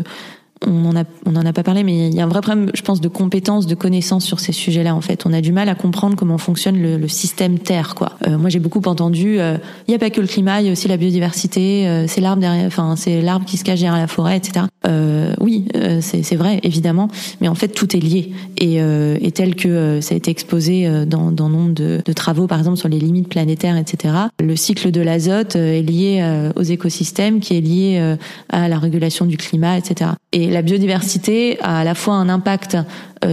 on 0.67 0.87
en 0.87 0.97
a 0.97 1.05
on 1.27 1.37
en 1.37 1.47
a 1.47 1.53
pas 1.53 1.63
parlé, 1.63 1.85
mais 1.85 2.09
il 2.09 2.15
y 2.15 2.21
a 2.21 2.25
un 2.25 2.29
vrai 2.29 2.41
problème, 2.41 2.71
je 2.75 2.83
pense, 2.83 3.01
de 3.01 3.09
compétences, 3.09 3.67
de 3.67 3.75
connaissances 3.75 4.25
sur 4.25 4.41
ces 4.41 4.53
sujets-là. 4.53 4.95
En 4.95 5.01
fait, 5.01 5.25
on 5.27 5.33
a 5.33 5.41
du 5.41 5.53
mal 5.53 5.69
à 5.69 5.75
comprendre 5.75 6.17
comment 6.17 6.39
fonctionne 6.39 6.81
le, 6.81 6.97
le 6.97 7.09
système 7.09 7.59
Terre. 7.59 7.95
Quoi. 7.95 8.13
Euh, 8.27 8.39
moi, 8.39 8.51
j'ai 8.51 8.59
beaucoup 8.59 8.83
entendu. 8.85 9.39
Euh, 9.39 9.57
il 9.87 9.91
n'y 9.91 9.95
a 9.95 9.99
pas 9.99 10.11
que 10.11 10.21
le 10.21 10.27
climat, 10.27 10.61
il 10.61 10.67
y 10.67 10.69
a 10.69 10.73
aussi 10.73 10.89
la 10.89 10.97
biodiversité. 10.97 11.87
Euh, 11.87 12.07
c'est 12.09 12.21
l'arbre 12.21 12.41
derrière, 12.41 12.67
enfin, 12.67 12.97
c'est 12.97 13.21
l'arbre 13.23 13.47
qui 13.47 13.57
se 13.57 13.65
cache 13.65 13.81
derrière 13.81 13.99
la 13.99 14.07
forêt, 14.07 14.37
etc. 14.37 14.67
oui, 15.41 15.67
c'est 16.01 16.37
vrai, 16.37 16.61
évidemment, 16.63 17.09
mais 17.41 17.49
en 17.49 17.55
fait, 17.55 17.69
tout 17.69 17.97
est 17.97 18.01
lié. 18.01 18.33
Et, 18.59 18.77
et 18.77 19.33
tel 19.33 19.55
que 19.55 20.01
ça 20.01 20.15
a 20.15 20.17
été 20.17 20.31
exposé 20.31 20.89
dans, 21.07 21.33
dans 21.33 21.49
nombre 21.49 21.73
de, 21.73 22.01
de, 22.05 22.13
travaux, 22.13 22.47
par 22.47 22.59
exemple 22.59 22.77
sur 22.77 22.89
les 22.89 22.99
limites 22.99 23.29
planétaires, 23.29 23.77
etc. 23.77 24.15
Le 24.41 24.57
cycle 24.57 24.91
de 24.91 25.01
l'azote 25.01 25.57
est 25.57 25.83
lié 25.83 26.51
aux 26.57 26.63
écosystèmes, 26.63 27.41
qui 27.41 27.57
est 27.57 27.61
lié 27.61 28.17
à 28.49 28.69
la 28.69 28.79
régulation 28.79 29.27
du 29.27 29.37
climat, 29.37 29.79
etc. 29.79 30.11
Et 30.33 30.51
la 30.53 30.63
biodiversité 30.63 31.59
a 31.61 31.81
à 31.81 31.85
la 31.85 31.95
fois 31.95 32.15
un 32.15 32.29
impact 32.29 32.77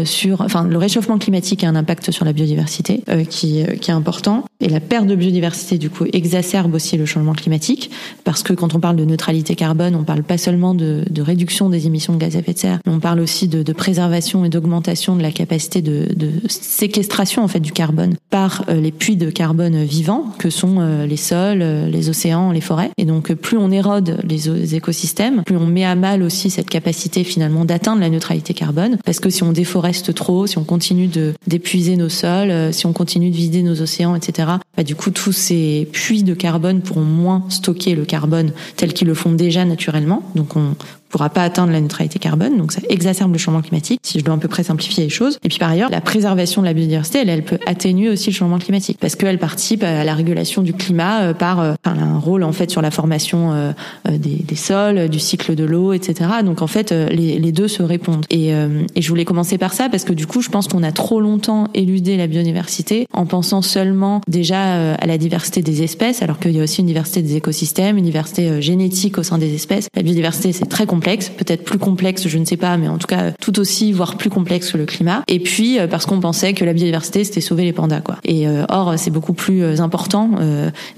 sur, 0.06 0.42
enfin, 0.42 0.66
le 0.66 0.78
réchauffement 0.78 1.18
climatique 1.18 1.64
a 1.64 1.68
un 1.68 1.76
impact 1.76 2.12
sur 2.12 2.26
la 2.26 2.34
biodiversité 2.34 3.04
euh, 3.10 3.24
qui, 3.24 3.62
euh, 3.62 3.76
qui 3.76 3.92
est 3.92 3.94
important. 3.94 4.46
Et 4.62 4.70
la 4.70 4.80
perte 4.80 5.08
de 5.08 5.16
biodiversité, 5.16 5.78
du 5.78 5.90
coup, 5.90 6.06
exacerbe 6.12 6.74
aussi 6.74 6.98
le 6.98 7.06
changement 7.06 7.34
climatique, 7.34 7.92
parce 8.24 8.44
que 8.44 8.54
quand 8.54 8.76
on 8.76 8.80
parle 8.80 8.98
de 8.98 9.06
neutralité 9.06 9.56
carbone, 9.56 9.96
on 9.96 10.04
parle 10.04 10.24
pas 10.24 10.38
seulement 10.38 10.74
de, 10.74 11.04
de 11.10 11.22
réduction 11.22 11.70
des 11.70 11.88
émissions 11.88 12.14
de 12.14 12.20
gaz 12.20 12.36
à 12.36 12.40
effet 12.40 12.54
de 12.54 12.58
serre, 12.58 12.80
mais 12.86 12.92
on 12.92 13.00
parle 13.00 13.20
aussi 13.20 13.48
de, 13.48 13.64
de 13.64 13.74
préservation 13.74 14.44
et 14.44 14.50
d'augmentation 14.50 15.16
de 15.16 15.22
la 15.22 15.32
capacité 15.32 15.82
de, 15.82 16.08
de, 16.14 16.32
séquestration 16.48 17.44
en 17.44 17.48
fait 17.48 17.60
du 17.60 17.72
carbone 17.72 18.16
par 18.30 18.66
les 18.70 18.92
puits 18.92 19.16
de 19.16 19.30
carbone 19.30 19.84
vivants 19.84 20.26
que 20.38 20.50
sont 20.50 21.06
les 21.08 21.18
sols, 21.18 21.60
les 21.60 22.10
océans, 22.10 22.52
les 22.52 22.62
forêts. 22.62 22.92
Et 22.98 23.06
donc, 23.06 23.34
plus 23.34 23.58
on 23.58 23.72
érode 23.72 24.18
les 24.24 24.76
écosystèmes, 24.76 25.44
plus 25.44 25.58
on 25.58 25.66
met 25.66 25.86
à 25.86 25.96
mal 25.96 26.24
aussi 26.24 26.50
cette 26.50 26.70
capacité 26.70 27.24
finalement 27.24 27.66
d'atteindre 27.66 28.02
la 28.02 28.10
neutralité 28.10 28.54
carbone, 28.54 28.98
parce 29.06 29.20
que 29.20 29.30
si 29.30 29.44
on 29.44 29.52
reste 29.80 30.14
trop, 30.14 30.48
si 30.48 30.58
on 30.58 30.64
continue 30.64 31.08
de 31.08 31.34
d'épuiser 31.48 31.96
nos 31.96 32.10
sols, 32.10 32.52
euh, 32.52 32.72
si 32.72 32.86
on 32.86 32.94
continue 32.94 33.32
de 33.32 33.36
vider 33.36 33.64
nos 33.64 33.82
océans, 33.82 34.16
etc. 34.16 34.50
Bah, 34.78 34.84
du 34.84 34.96
coup, 34.96 35.12
tous 35.12 35.32
ces 35.32 35.88
puits 35.92 36.24
de 36.24 36.34
carbone 36.34 36.82
pourront 36.82 37.02
moins 37.02 37.46
stocker 37.50 37.96
le 37.96 38.06
carbone 38.06 38.52
tel 38.76 38.94
qu'ils 38.94 39.08
le 39.08 39.14
font 39.14 39.32
déjà 39.32 39.66
naturellement. 39.66 40.24
Donc, 40.36 40.56
on, 40.56 40.76
pourra 41.10 41.30
pas 41.30 41.44
atteindre 41.44 41.74
la 41.74 41.82
neutralité 41.82 42.20
carbone, 42.20 42.58
donc 42.58 42.72
ça 42.72 42.82
exacerbe 42.90 43.34
le 43.34 43.38
changement 43.38 43.62
climatique, 43.62 44.00
si 44.04 44.20
je 44.20 44.24
dois 44.24 44.36
à 44.36 44.38
peu 44.38 44.48
près 44.48 44.64
simplifier 44.64 45.04
les 45.04 45.10
choses. 45.10 45.40
Et 45.44 45.50
puis 45.50 45.58
par 45.58 45.70
ailleurs, 45.70 45.90
la 45.90 46.02
préservation 46.02 46.62
de 46.62 46.68
la 46.68 46.74
biodiversité, 46.74 47.20
elle, 47.20 47.30
elle 47.30 47.44
peut 47.44 47.60
atténuer 47.66 48.10
aussi 48.10 48.30
le 48.30 48.36
changement 48.36 48.60
climatique, 48.60 48.98
parce 49.00 49.16
qu'elle 49.16 49.40
participe 49.40 49.84
à 49.84 50.04
la 50.04 50.14
régulation 50.14 50.62
du 50.62 50.74
climat 50.74 51.22
euh, 51.22 51.34
par 51.34 51.60
euh, 51.60 51.74
enfin, 51.84 51.98
un 52.00 52.20
rôle 52.20 52.44
en 52.44 52.52
fait 52.52 52.70
sur 52.70 52.82
la 52.82 52.92
formation 52.92 53.52
euh, 53.54 53.72
des, 54.10 54.38
des, 54.44 54.56
sols, 54.56 55.10
du 55.10 55.20
cycle 55.20 55.56
de 55.56 55.64
l'eau, 55.64 55.94
etc. 55.94 56.30
Donc 56.44 56.62
en 56.62 56.68
fait, 56.68 56.92
les, 56.92 57.40
les, 57.40 57.52
deux 57.52 57.68
se 57.68 57.82
répondent. 57.82 58.26
Et, 58.30 58.50
et 58.50 59.02
je 59.02 59.10
voulais 59.10 59.26
commencer 59.26 59.58
par 59.58 59.74
ça, 59.74 59.90
parce 59.90 60.04
que 60.04 60.14
du 60.14 60.28
coup, 60.28 60.42
je 60.42 60.50
pense 60.50 60.68
qu'on 60.68 60.84
a 60.84 60.92
trop 60.92 61.22
longtemps 61.22 61.68
éludé 61.74 62.18
la 62.18 62.28
biodiversité 62.28 63.08
en 63.14 63.26
pensant 63.26 63.62
seulement 63.62 64.22
déjà 64.28 64.94
à 64.94 65.06
la 65.06 65.18
diversité 65.18 65.62
des 65.62 65.82
espèces, 65.84 66.22
alors 66.22 66.40
qu'il 66.40 66.52
y 66.52 66.60
a 66.60 66.64
aussi 66.64 66.82
une 66.82 66.88
diversité 66.88 67.22
des 67.22 67.36
écosystèmes, 67.36 67.98
une 67.98 68.06
diversité 68.06 68.62
génétique 68.62 69.18
au 69.18 69.24
sein 69.24 69.38
des 69.38 69.54
espèces. 69.54 69.88
La 69.96 70.04
biodiversité, 70.04 70.52
c'est 70.52 70.66
très 70.66 70.86
compliqué 70.86 70.99
peut-être 71.00 71.64
plus 71.64 71.80
complexe, 71.80 72.28
je 72.28 72.38
ne 72.38 72.46
sais 72.46 72.58
pas, 72.58 72.78
mais 72.78 72.88
en 72.88 72.98
tout 72.98 73.08
cas 73.08 73.32
tout 73.32 73.60
aussi, 73.60 73.92
voire 73.92 74.18
plus 74.18 74.30
complexe 74.30 74.72
que 74.72 74.78
le 74.78 74.86
climat. 74.86 75.24
Et 75.28 75.40
puis 75.40 75.78
parce 75.90 76.06
qu'on 76.06 76.20
pensait 76.20 76.54
que 76.54 76.66
la 76.66 76.74
biodiversité 76.74 77.24
c'était 77.24 77.42
sauver 77.42 77.64
les 77.64 77.74
pandas, 77.74 78.02
quoi. 78.02 78.18
Et 78.24 78.46
or 78.70 78.94
c'est 78.98 79.12
beaucoup 79.12 79.34
plus 79.34 79.82
important 79.82 80.32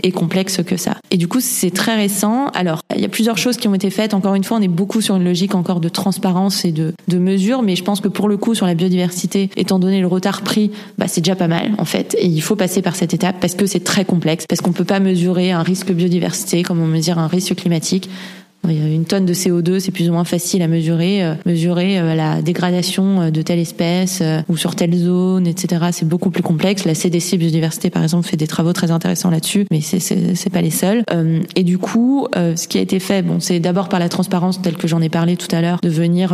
et 0.03 0.11
complexe 0.11 0.61
que 0.65 0.77
ça. 0.77 0.97
Et 1.11 1.17
du 1.17 1.27
coup 1.27 1.39
c'est 1.39 1.71
très 1.71 1.95
récent. 1.95 2.47
Alors 2.53 2.81
il 2.95 3.01
y 3.01 3.05
a 3.05 3.09
plusieurs 3.09 3.37
choses 3.37 3.57
qui 3.57 3.67
ont 3.67 3.75
été 3.75 3.89
faites. 3.89 4.13
Encore 4.13 4.35
une 4.35 4.43
fois, 4.43 4.57
on 4.57 4.61
est 4.61 4.67
beaucoup 4.67 5.01
sur 5.01 5.15
une 5.15 5.23
logique 5.23 5.55
encore 5.55 5.79
de 5.79 5.89
transparence 5.89 6.65
et 6.65 6.71
de, 6.71 6.93
de 7.07 7.17
mesure, 7.17 7.61
mais 7.61 7.75
je 7.75 7.83
pense 7.83 8.01
que 8.01 8.07
pour 8.07 8.27
le 8.27 8.37
coup 8.37 8.55
sur 8.55 8.65
la 8.65 8.75
biodiversité, 8.75 9.49
étant 9.55 9.79
donné 9.79 10.01
le 10.01 10.07
retard 10.07 10.41
pris, 10.41 10.71
bah 10.97 11.07
c'est 11.07 11.21
déjà 11.21 11.35
pas 11.35 11.47
mal 11.47 11.71
en 11.77 11.85
fait. 11.85 12.15
Et 12.19 12.27
il 12.27 12.41
faut 12.41 12.55
passer 12.55 12.81
par 12.81 12.95
cette 12.95 13.13
étape 13.13 13.37
parce 13.39 13.55
que 13.55 13.65
c'est 13.65 13.83
très 13.83 14.05
complexe, 14.05 14.45
parce 14.47 14.61
qu'on 14.61 14.71
peut 14.71 14.85
pas 14.85 14.99
mesurer 14.99 15.51
un 15.51 15.63
risque 15.63 15.91
biodiversité 15.91 16.63
comme 16.63 16.81
on 16.81 16.87
mesure 16.87 17.19
un 17.19 17.27
risque 17.27 17.55
climatique. 17.55 18.09
Une 18.69 19.05
tonne 19.05 19.25
de 19.25 19.33
CO2, 19.33 19.79
c'est 19.79 19.91
plus 19.91 20.09
ou 20.09 20.13
moins 20.13 20.23
facile 20.23 20.61
à 20.61 20.67
mesurer. 20.67 21.23
Euh, 21.23 21.33
mesurer 21.45 21.99
euh, 21.99 22.13
la 22.13 22.41
dégradation 22.41 23.21
euh, 23.21 23.31
de 23.31 23.41
telle 23.41 23.59
espèce 23.59 24.21
ou 24.49 24.57
sur 24.57 24.75
telle 24.75 24.95
zone, 24.95 25.47
etc. 25.47 25.85
C'est 25.91 26.07
beaucoup 26.07 26.29
plus 26.29 26.43
complexe. 26.43 26.85
La 26.85 26.93
CDC 26.93 27.37
Biodiversité, 27.37 27.89
par 27.89 28.03
exemple, 28.03 28.27
fait 28.27 28.37
des 28.37 28.47
travaux 28.47 28.73
très 28.73 28.91
intéressants 28.91 29.31
là-dessus, 29.31 29.65
mais 29.71 29.81
c'est 29.81 29.99
c'est 29.99 30.49
pas 30.49 30.61
les 30.61 30.69
seuls. 30.71 31.03
Et 31.55 31.63
du 31.63 31.77
coup, 31.77 32.27
ce 32.33 32.67
qui 32.67 32.77
a 32.77 32.81
été 32.81 32.99
fait, 32.99 33.21
bon, 33.21 33.39
c'est 33.39 33.59
d'abord 33.59 33.89
par 33.89 33.99
la 33.99 34.09
transparence, 34.09 34.61
telle 34.61 34.75
que 34.75 34.87
j'en 34.87 35.01
ai 35.01 35.09
parlé 35.09 35.37
tout 35.37 35.53
à 35.55 35.61
l'heure, 35.61 35.79
de 35.81 35.89
venir 35.89 36.33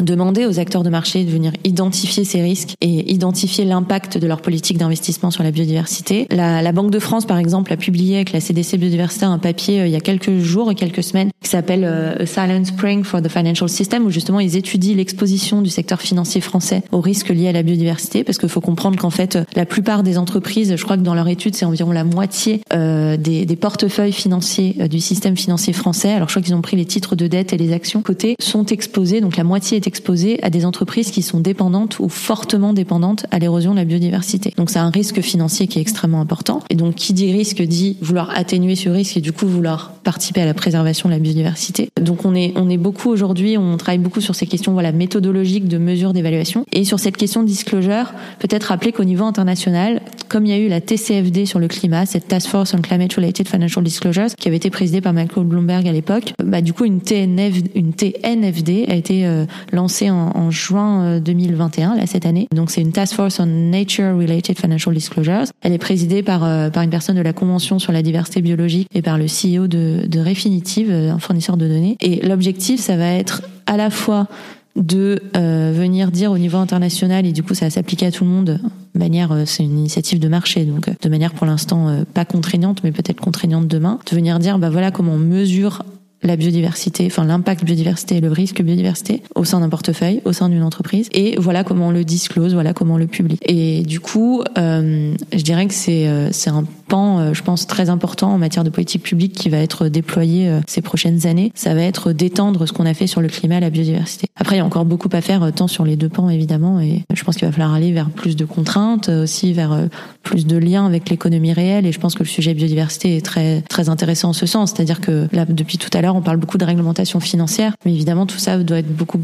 demander 0.00 0.46
aux 0.46 0.58
acteurs 0.58 0.82
de 0.82 0.90
marché 0.90 1.24
de 1.24 1.30
venir 1.30 1.52
identifier 1.64 2.24
ces 2.24 2.40
risques 2.40 2.74
et 2.80 3.12
identifier 3.12 3.64
l'impact 3.64 4.18
de 4.18 4.26
leur 4.26 4.40
politique 4.40 4.78
d'investissement 4.78 5.30
sur 5.30 5.42
la 5.42 5.50
biodiversité. 5.50 6.26
La, 6.30 6.62
la, 6.62 6.72
Banque 6.72 6.90
de 6.90 6.98
France, 6.98 7.26
par 7.26 7.38
exemple, 7.38 7.72
a 7.72 7.76
publié 7.76 8.16
avec 8.16 8.32
la 8.32 8.40
CDC 8.40 8.78
Biodiversité 8.78 9.26
un 9.26 9.38
papier 9.38 9.80
euh, 9.80 9.86
il 9.86 9.92
y 9.92 9.96
a 9.96 10.00
quelques 10.00 10.38
jours 10.38 10.70
et 10.70 10.74
quelques 10.74 11.02
semaines 11.02 11.30
qui 11.42 11.50
s'appelle 11.50 11.84
euh, 11.84 12.16
A 12.18 12.26
Silent 12.26 12.64
Spring 12.64 13.04
for 13.04 13.20
the 13.20 13.28
Financial 13.28 13.68
System, 13.68 14.06
où 14.06 14.10
justement 14.10 14.40
ils 14.40 14.56
étudient 14.56 14.96
l'exposition 14.96 15.60
du 15.60 15.70
secteur 15.70 16.00
financier 16.00 16.40
français 16.40 16.82
aux 16.92 17.00
risques 17.00 17.28
liés 17.28 17.48
à 17.48 17.52
la 17.52 17.62
biodiversité, 17.62 18.24
parce 18.24 18.38
qu'il 18.38 18.48
faut 18.48 18.60
comprendre 18.60 18.98
qu'en 18.98 19.10
fait, 19.10 19.38
la 19.54 19.66
plupart 19.66 20.02
des 20.02 20.18
entreprises, 20.18 20.74
je 20.76 20.84
crois 20.84 20.96
que 20.96 21.02
dans 21.02 21.14
leur 21.14 21.28
étude, 21.28 21.54
c'est 21.54 21.64
environ 21.64 21.92
la 21.92 22.04
moitié 22.04 22.62
euh, 22.72 23.16
des, 23.16 23.44
des, 23.44 23.56
portefeuilles 23.56 24.12
financiers 24.12 24.76
euh, 24.80 24.88
du 24.88 25.00
système 25.00 25.36
financier 25.36 25.72
français. 25.72 26.12
Alors 26.12 26.28
je 26.28 26.34
crois 26.34 26.42
qu'ils 26.42 26.54
ont 26.54 26.62
pris 26.62 26.76
les 26.76 26.84
titres 26.84 27.16
de 27.16 27.26
dette 27.26 27.52
et 27.52 27.58
les 27.58 27.72
actions 27.72 28.02
cotées 28.02 28.36
sont 28.40 28.66
exposés, 28.66 29.20
donc 29.20 29.36
la 29.36 29.44
moitié 29.44 29.80
est 29.82 29.88
exposé 29.88 30.42
à 30.42 30.50
des 30.50 30.64
entreprises 30.64 31.10
qui 31.10 31.22
sont 31.22 31.40
dépendantes 31.40 31.98
ou 31.98 32.08
fortement 32.08 32.72
dépendantes 32.72 33.26
à 33.30 33.38
l'érosion 33.38 33.72
de 33.72 33.76
la 33.76 33.84
biodiversité. 33.84 34.52
Donc 34.56 34.70
c'est 34.70 34.78
un 34.78 34.90
risque 34.90 35.20
financier 35.20 35.66
qui 35.66 35.78
est 35.78 35.82
extrêmement 35.82 36.20
important. 36.20 36.60
Et 36.70 36.74
donc 36.74 36.94
qui 36.94 37.12
dit 37.12 37.32
risque 37.32 37.62
dit 37.62 37.96
vouloir 38.00 38.30
atténuer 38.34 38.76
ce 38.76 38.88
risque 38.88 39.16
et 39.16 39.20
du 39.20 39.32
coup 39.32 39.46
vouloir 39.46 39.92
participer 40.04 40.42
à 40.42 40.46
la 40.46 40.54
préservation 40.54 41.08
de 41.08 41.14
la 41.14 41.20
biodiversité. 41.20 41.90
Donc 42.00 42.24
on 42.24 42.34
est 42.34 42.52
on 42.56 42.68
est 42.68 42.76
beaucoup 42.76 43.10
aujourd'hui, 43.10 43.56
on 43.58 43.76
travaille 43.76 43.98
beaucoup 43.98 44.20
sur 44.20 44.34
ces 44.34 44.46
questions 44.46 44.72
voilà 44.72 44.92
méthodologiques 44.92 45.68
de 45.68 45.78
mesure 45.78 46.12
d'évaluation 46.12 46.64
et 46.72 46.84
sur 46.84 46.98
cette 46.98 47.16
question 47.16 47.42
de 47.42 47.46
disclosure, 47.46 48.12
peut-être 48.38 48.64
rappeler 48.64 48.92
qu'au 48.92 49.04
niveau 49.04 49.24
international, 49.24 50.00
comme 50.28 50.46
il 50.46 50.50
y 50.50 50.54
a 50.54 50.58
eu 50.58 50.68
la 50.68 50.80
TCFD 50.80 51.46
sur 51.46 51.58
le 51.58 51.68
climat, 51.68 52.06
cette 52.06 52.28
Task 52.28 52.48
Force 52.48 52.74
on 52.74 52.80
Climate 52.80 53.12
Related 53.14 53.48
Financial 53.48 53.84
Disclosures 53.84 54.34
qui 54.38 54.48
avait 54.48 54.56
été 54.56 54.70
présidée 54.70 55.00
par 55.00 55.12
Michael 55.12 55.44
Bloomberg 55.44 55.86
à 55.86 55.92
l'époque, 55.92 56.34
bah 56.42 56.60
du 56.60 56.72
coup 56.72 56.84
une 56.84 57.00
TNF, 57.00 57.54
une 57.74 57.92
TNFD 57.92 58.86
a 58.88 58.94
été 58.94 59.26
euh, 59.26 59.44
lancée 59.72 60.10
en, 60.10 60.30
en 60.34 60.50
juin 60.50 61.18
2021, 61.20 61.92
euh, 61.92 61.96
là 61.96 62.06
cette 62.06 62.26
année. 62.26 62.46
Donc 62.54 62.70
c'est 62.70 62.80
une 62.80 62.92
Task 62.92 63.14
Force 63.14 63.40
on 63.40 63.46
Nature 63.46 64.16
Related 64.16 64.58
Financial 64.58 64.94
Disclosures. 64.94 65.44
Elle 65.62 65.72
est 65.72 65.78
présidée 65.78 66.22
par 66.22 66.44
euh, 66.44 66.70
par 66.70 66.82
une 66.82 66.90
personne 66.90 67.16
de 67.16 67.22
la 67.22 67.32
Convention 67.32 67.78
sur 67.78 67.92
la 67.92 68.02
diversité 68.02 68.42
biologique 68.42 68.88
et 68.94 69.02
par 69.02 69.18
le 69.18 69.24
CEO 69.24 69.66
de, 69.66 70.06
de 70.06 70.20
Refinitiv, 70.20 70.90
un 70.90 71.18
fournisseur 71.18 71.56
de 71.56 71.66
données. 71.66 71.96
Et 72.00 72.26
l'objectif, 72.26 72.80
ça 72.80 72.96
va 72.96 73.08
être 73.08 73.42
à 73.66 73.76
la 73.76 73.90
fois 73.90 74.28
de 74.76 75.20
euh, 75.36 75.72
venir 75.74 76.10
dire 76.10 76.30
au 76.32 76.38
niveau 76.38 76.56
international 76.56 77.26
et 77.26 77.32
du 77.32 77.42
coup 77.42 77.54
ça 77.54 77.66
va 77.66 77.70
s'appliquer 77.70 78.06
à 78.06 78.10
tout 78.10 78.24
le 78.24 78.30
monde 78.30 78.58
de 78.94 78.98
manière 78.98 79.42
c'est 79.44 79.62
une 79.62 79.78
initiative 79.78 80.18
de 80.18 80.28
marché 80.28 80.64
donc 80.64 80.88
de 80.98 81.08
manière 81.10 81.34
pour 81.34 81.46
l'instant 81.46 82.02
pas 82.14 82.24
contraignante 82.24 82.82
mais 82.82 82.90
peut-être 82.90 83.20
contraignante 83.20 83.68
demain 83.68 83.98
de 84.10 84.16
venir 84.16 84.38
dire 84.38 84.58
bah 84.58 84.70
voilà 84.70 84.90
comment 84.90 85.12
on 85.12 85.18
mesure 85.18 85.82
la 86.22 86.36
biodiversité, 86.36 87.06
enfin 87.06 87.24
l'impact 87.24 87.64
biodiversité 87.64 88.16
et 88.16 88.20
le 88.20 88.30
risque 88.30 88.62
biodiversité 88.62 89.22
au 89.34 89.44
sein 89.44 89.60
d'un 89.60 89.68
portefeuille, 89.68 90.20
au 90.24 90.32
sein 90.32 90.48
d'une 90.48 90.62
entreprise. 90.62 91.08
Et 91.12 91.36
voilà 91.38 91.64
comment 91.64 91.88
on 91.88 91.90
le 91.90 92.04
disclose, 92.04 92.54
voilà 92.54 92.72
comment 92.72 92.94
on 92.94 92.98
le 92.98 93.06
publie. 93.06 93.38
Et 93.42 93.82
du 93.82 94.00
coup, 94.00 94.42
euh, 94.58 95.14
je 95.32 95.42
dirais 95.42 95.66
que 95.66 95.74
c'est 95.74 96.06
euh, 96.06 96.28
c'est 96.32 96.50
un 96.50 96.64
euh, 96.92 97.34
je 97.34 97.42
pense, 97.42 97.66
très 97.66 97.90
important 97.90 98.32
en 98.32 98.38
matière 98.38 98.64
de 98.64 98.70
politique 98.70 99.02
publique 99.02 99.32
qui 99.32 99.48
va 99.48 99.58
être 99.58 99.88
déployé 99.88 100.48
euh, 100.48 100.60
ces 100.66 100.82
prochaines 100.82 101.26
années. 101.26 101.52
Ça 101.54 101.74
va 101.74 101.82
être 101.82 102.12
d'étendre 102.12 102.66
ce 102.66 102.72
qu'on 102.72 102.86
a 102.86 102.94
fait 102.94 103.06
sur 103.06 103.20
le 103.20 103.28
climat, 103.28 103.60
la 103.60 103.70
biodiversité. 103.70 104.28
Après, 104.36 104.56
il 104.56 104.58
y 104.58 104.62
a 104.62 104.64
encore 104.64 104.84
beaucoup 104.84 105.08
à 105.12 105.20
faire, 105.20 105.52
tant 105.54 105.68
sur 105.68 105.84
les 105.84 105.96
deux 105.96 106.08
pans 106.08 106.28
évidemment, 106.28 106.80
et 106.80 107.02
je 107.12 107.24
pense 107.24 107.36
qu'il 107.36 107.46
va 107.46 107.52
falloir 107.52 107.74
aller 107.74 107.92
vers 107.92 108.10
plus 108.10 108.36
de 108.36 108.44
contraintes, 108.44 109.08
aussi 109.08 109.52
vers 109.52 109.88
plus 110.22 110.46
de 110.46 110.56
liens 110.56 110.86
avec 110.86 111.08
l'économie 111.08 111.52
réelle. 111.52 111.86
Et 111.86 111.92
je 111.92 112.00
pense 112.00 112.14
que 112.14 112.22
le 112.22 112.28
sujet 112.28 112.54
biodiversité 112.54 113.16
est 113.16 113.24
très 113.24 113.62
très 113.62 113.88
intéressant 113.88 114.30
en 114.30 114.32
ce 114.32 114.46
sens, 114.46 114.72
c'est-à-dire 114.72 115.00
que 115.00 115.28
là, 115.32 115.44
depuis 115.48 115.78
tout 115.78 115.90
à 115.92 116.00
l'heure 116.00 116.16
on 116.16 116.22
parle 116.22 116.38
beaucoup 116.38 116.58
de 116.58 116.64
réglementation 116.64 117.20
financière, 117.20 117.74
mais 117.84 117.92
évidemment, 117.92 118.26
tout 118.26 118.38
ça 118.38 118.58
doit 118.58 118.78
être 118.78 118.94
beaucoup 118.94 119.20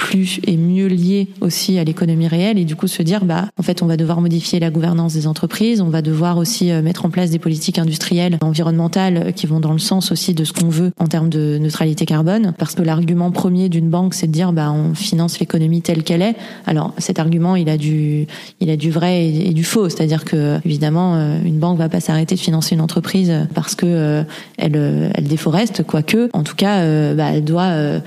plus 0.00 0.40
et 0.46 0.56
mieux 0.56 0.86
lié 0.86 1.28
aussi 1.42 1.78
à 1.78 1.84
l'économie 1.84 2.26
réelle 2.26 2.58
et 2.58 2.64
du 2.64 2.74
coup 2.74 2.88
se 2.88 3.02
dire 3.02 3.26
bah 3.26 3.48
en 3.58 3.62
fait 3.62 3.82
on 3.82 3.86
va 3.86 3.98
devoir 3.98 4.22
modifier 4.22 4.58
la 4.58 4.70
gouvernance 4.70 5.12
des 5.12 5.26
entreprises, 5.26 5.82
on 5.82 5.90
va 5.90 6.00
devoir 6.00 6.38
aussi 6.38 6.72
euh, 6.72 6.80
mettre 6.80 7.04
en 7.04 7.10
place 7.10 7.30
des 7.30 7.38
politiques 7.38 7.78
industrielles, 7.78 8.38
environnementales 8.40 9.34
qui 9.34 9.46
vont 9.46 9.60
dans 9.60 9.74
le 9.74 9.78
sens 9.78 10.10
aussi 10.10 10.32
de 10.32 10.44
ce 10.44 10.54
qu'on 10.54 10.70
veut 10.70 10.92
en 10.98 11.06
termes 11.06 11.28
de 11.28 11.58
neutralité 11.60 12.06
carbone 12.06 12.54
parce 12.58 12.74
que 12.74 12.82
l'argument 12.82 13.30
premier 13.30 13.68
d'une 13.68 13.90
banque 13.90 14.14
c'est 14.14 14.26
de 14.26 14.32
dire 14.32 14.52
bah 14.52 14.72
on 14.72 14.94
finance 14.94 15.38
l'économie 15.38 15.82
telle 15.82 16.02
qu'elle 16.02 16.22
est. 16.22 16.34
Alors 16.66 16.94
cet 16.96 17.18
argument 17.18 17.54
il 17.54 17.68
a 17.68 17.76
du 17.76 18.26
il 18.60 18.70
a 18.70 18.76
du 18.76 18.90
vrai 18.90 19.26
et, 19.26 19.52
du 19.52 19.64
faux, 19.64 19.90
c'est-à-dire 19.90 20.24
que 20.24 20.58
évidemment 20.64 21.16
euh, 21.16 21.38
une 21.44 21.58
banque 21.58 21.76
va 21.76 21.90
pas 21.90 22.00
s'arrêter 22.00 22.36
de 22.36 22.40
financer 22.40 22.74
une 22.74 22.80
entreprise 22.80 23.32
parce 23.54 23.74
que 23.74 23.86
euh, 23.86 24.22
elle 24.56 25.10
elle 25.14 25.28
déforeste 25.28 25.82
quoique 25.84 26.30
en 26.32 26.42
tout 26.42 26.56
cas 26.56 26.80
bah, 27.14 27.32
elle 27.34 27.44
doit 27.44 27.74
euh, 27.90 28.00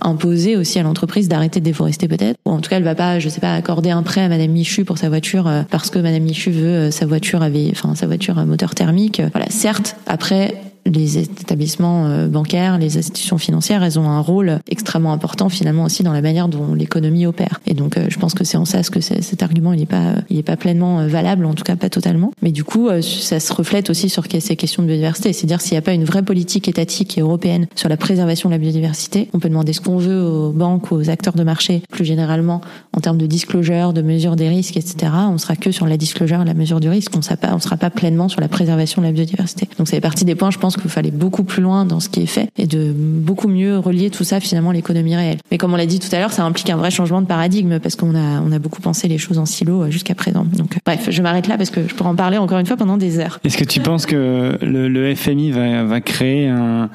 imposer 0.00 0.56
aussi 0.56 0.78
à 0.78 0.82
l'entreprise 0.82 1.28
d'arrêter 1.28 1.60
de 1.60 1.64
déforester 1.64 2.08
peut-être. 2.08 2.36
Ou 2.46 2.50
en 2.50 2.60
tout 2.60 2.70
cas, 2.70 2.76
elle 2.76 2.84
va 2.84 2.94
pas, 2.94 3.18
je 3.18 3.28
sais 3.28 3.40
pas, 3.40 3.54
accorder 3.54 3.90
un 3.90 4.02
prêt 4.02 4.22
à 4.22 4.28
Madame 4.28 4.50
Michu 4.50 4.84
pour 4.84 4.98
sa 4.98 5.08
voiture 5.08 5.46
euh, 5.46 5.62
parce 5.70 5.90
que 5.90 5.98
Madame 5.98 6.22
Michu 6.22 6.50
veut 6.50 6.66
euh, 6.66 6.90
sa 6.90 7.06
voiture 7.06 7.42
avait, 7.42 7.68
enfin 7.70 7.94
sa 7.94 8.06
voiture 8.06 8.38
à 8.38 8.44
moteur 8.44 8.74
thermique. 8.74 9.22
Voilà. 9.32 9.46
Certes, 9.50 9.96
après 10.06 10.54
les 10.86 11.18
établissements 11.18 12.06
euh, 12.06 12.26
bancaires, 12.28 12.78
les 12.78 12.98
institutions 12.98 13.38
financières, 13.38 13.82
elles 13.82 13.98
ont 13.98 14.08
un 14.08 14.20
rôle 14.20 14.58
extrêmement 14.68 15.12
important 15.12 15.48
finalement 15.48 15.84
aussi 15.84 16.02
dans 16.02 16.12
la 16.12 16.22
manière 16.22 16.48
dont 16.48 16.74
l'économie 16.74 17.26
opère. 17.26 17.60
Et 17.66 17.74
donc, 17.74 17.96
euh, 17.96 18.06
je 18.08 18.18
pense 18.18 18.34
que 18.34 18.44
c'est 18.44 18.56
en 18.56 18.64
ça 18.64 18.82
que 18.82 19.00
cet 19.00 19.42
argument 19.42 19.72
il 19.72 19.80
n'est 19.80 19.86
pas, 19.86 20.14
il 20.30 20.38
est 20.38 20.42
pas 20.42 20.56
pleinement 20.56 21.00
euh, 21.00 21.06
valable, 21.06 21.44
en 21.44 21.54
tout 21.54 21.64
cas 21.64 21.76
pas 21.76 21.90
totalement. 21.90 22.32
Mais 22.42 22.50
du 22.50 22.64
coup, 22.64 22.88
ça 23.02 23.40
se 23.40 23.52
reflète 23.52 23.90
aussi 23.90 24.08
sur 24.08 24.24
ces 24.26 24.56
questions 24.56 24.82
de 24.82 24.88
biodiversité. 24.88 25.32
C'est-à-dire 25.32 25.60
s'il 25.60 25.72
n'y 25.72 25.78
a 25.78 25.82
pas 25.82 25.92
une 25.92 26.04
vraie 26.04 26.22
politique 26.22 26.68
étatique 26.68 27.18
et 27.18 27.20
européenne 27.20 27.66
sur 27.74 27.88
la 27.88 27.96
préservation 27.96 28.48
de 28.48 28.54
la 28.54 28.58
biodiversité, 28.58 29.28
on 29.32 29.38
peut 29.38 29.48
demander 29.48 29.72
ce 29.72 29.80
qu'on 29.80 29.98
veut 29.98 30.22
aux 30.22 30.52
banques, 30.52 30.90
aux 30.92 31.10
acteurs 31.10 31.34
de 31.34 31.44
marché, 31.44 31.82
plus 31.90 32.04
généralement 32.04 32.60
en 32.96 33.00
termes 33.00 33.18
de 33.18 33.26
disclosure, 33.26 33.92
de 33.92 34.02
mesure 34.02 34.36
des 34.36 34.48
risques, 34.48 34.76
etc. 34.76 35.12
On 35.30 35.38
sera 35.38 35.56
que 35.56 35.70
sur 35.72 35.86
la 35.86 35.96
disclosure, 35.96 36.44
la 36.44 36.54
mesure 36.54 36.80
du 36.80 36.88
risque. 36.88 37.12
On 37.16 37.20
on 37.52 37.58
sera 37.60 37.76
pas 37.76 37.90
pleinement 37.90 38.28
sur 38.28 38.40
la 38.40 38.48
préservation 38.48 39.02
de 39.02 39.06
la 39.06 39.12
biodiversité. 39.12 39.68
Donc, 39.78 39.88
ça 39.88 39.92
fait 39.92 40.00
partie 40.00 40.24
des 40.24 40.34
points, 40.34 40.50
je 40.50 40.58
pense 40.58 40.69
qu'il 40.76 40.90
fallait 40.90 41.10
beaucoup 41.10 41.44
plus 41.44 41.62
loin 41.62 41.84
dans 41.84 42.00
ce 42.00 42.08
qui 42.08 42.22
est 42.22 42.26
fait 42.26 42.48
et 42.56 42.66
de 42.66 42.92
beaucoup 42.94 43.48
mieux 43.48 43.78
relier 43.78 44.10
tout 44.10 44.24
ça 44.24 44.40
finalement 44.40 44.70
à 44.70 44.72
l'économie 44.72 45.16
réelle. 45.16 45.38
Mais 45.50 45.58
comme 45.58 45.72
on 45.72 45.76
l'a 45.76 45.86
dit 45.86 45.98
tout 45.98 46.14
à 46.14 46.18
l'heure, 46.18 46.32
ça 46.32 46.44
implique 46.44 46.70
un 46.70 46.76
vrai 46.76 46.90
changement 46.90 47.20
de 47.22 47.26
paradigme 47.26 47.78
parce 47.78 47.96
qu'on 47.96 48.14
a 48.14 48.40
on 48.40 48.52
a 48.52 48.58
beaucoup 48.58 48.80
pensé 48.80 49.08
les 49.08 49.18
choses 49.18 49.38
en 49.38 49.46
silo 49.46 49.82
euh, 49.82 49.90
jusqu'à 49.90 50.14
présent. 50.14 50.44
Donc 50.56 50.78
bref, 50.84 51.08
je 51.10 51.22
m'arrête 51.22 51.48
là 51.48 51.56
parce 51.56 51.70
que 51.70 51.86
je 51.86 51.94
pourrais 51.94 52.10
en 52.10 52.16
parler 52.16 52.38
encore 52.38 52.58
une 52.58 52.66
fois 52.66 52.76
pendant 52.76 52.96
des 52.96 53.18
heures. 53.18 53.40
Est-ce 53.44 53.56
que 53.56 53.64
tu 53.64 53.80
penses 53.80 54.06
que 54.06 54.58
le, 54.62 55.14
FMI 55.14 55.50
va, 55.50 55.84
va 55.84 56.00
créer 56.00 56.48
un 56.48 56.90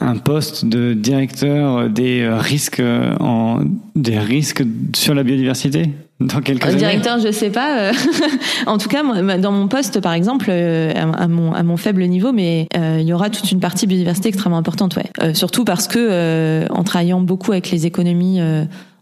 un 0.00 0.16
poste 0.16 0.66
de 0.66 0.92
directeur 0.92 1.88
des 1.88 2.28
risques 2.28 2.82
en 3.20 3.60
des 3.94 4.18
risques 4.18 4.62
sur 4.94 5.14
la 5.14 5.22
biodiversité? 5.22 5.90
dans 6.20 6.40
quelques 6.40 6.64
années 6.64 6.76
Directeur, 6.76 7.18
je 7.18 7.30
sais 7.30 7.50
pas. 7.50 7.78
Euh, 7.78 7.92
en 8.66 8.78
tout 8.78 8.88
cas, 8.88 9.02
dans 9.38 9.52
mon 9.52 9.68
poste, 9.68 10.00
par 10.00 10.14
exemple, 10.14 10.46
euh, 10.48 10.92
à 10.94 11.28
mon, 11.28 11.52
à 11.52 11.62
mon 11.62 11.76
faible 11.76 12.04
niveau, 12.04 12.32
mais 12.32 12.68
euh, 12.76 12.98
il 13.00 13.06
y 13.06 13.12
aura 13.12 13.28
toute 13.30 13.50
une 13.52 13.60
partie 13.60 13.86
biodiversité 13.86 14.28
extrêmement 14.28 14.58
importante, 14.58 14.96
ouais. 14.96 15.34
surtout 15.34 15.64
parce 15.64 15.88
que 15.88 16.64
en 16.70 16.84
travaillant 16.84 17.20
beaucoup 17.20 17.52
avec 17.52 17.70
les 17.70 17.86
économies 17.86 18.40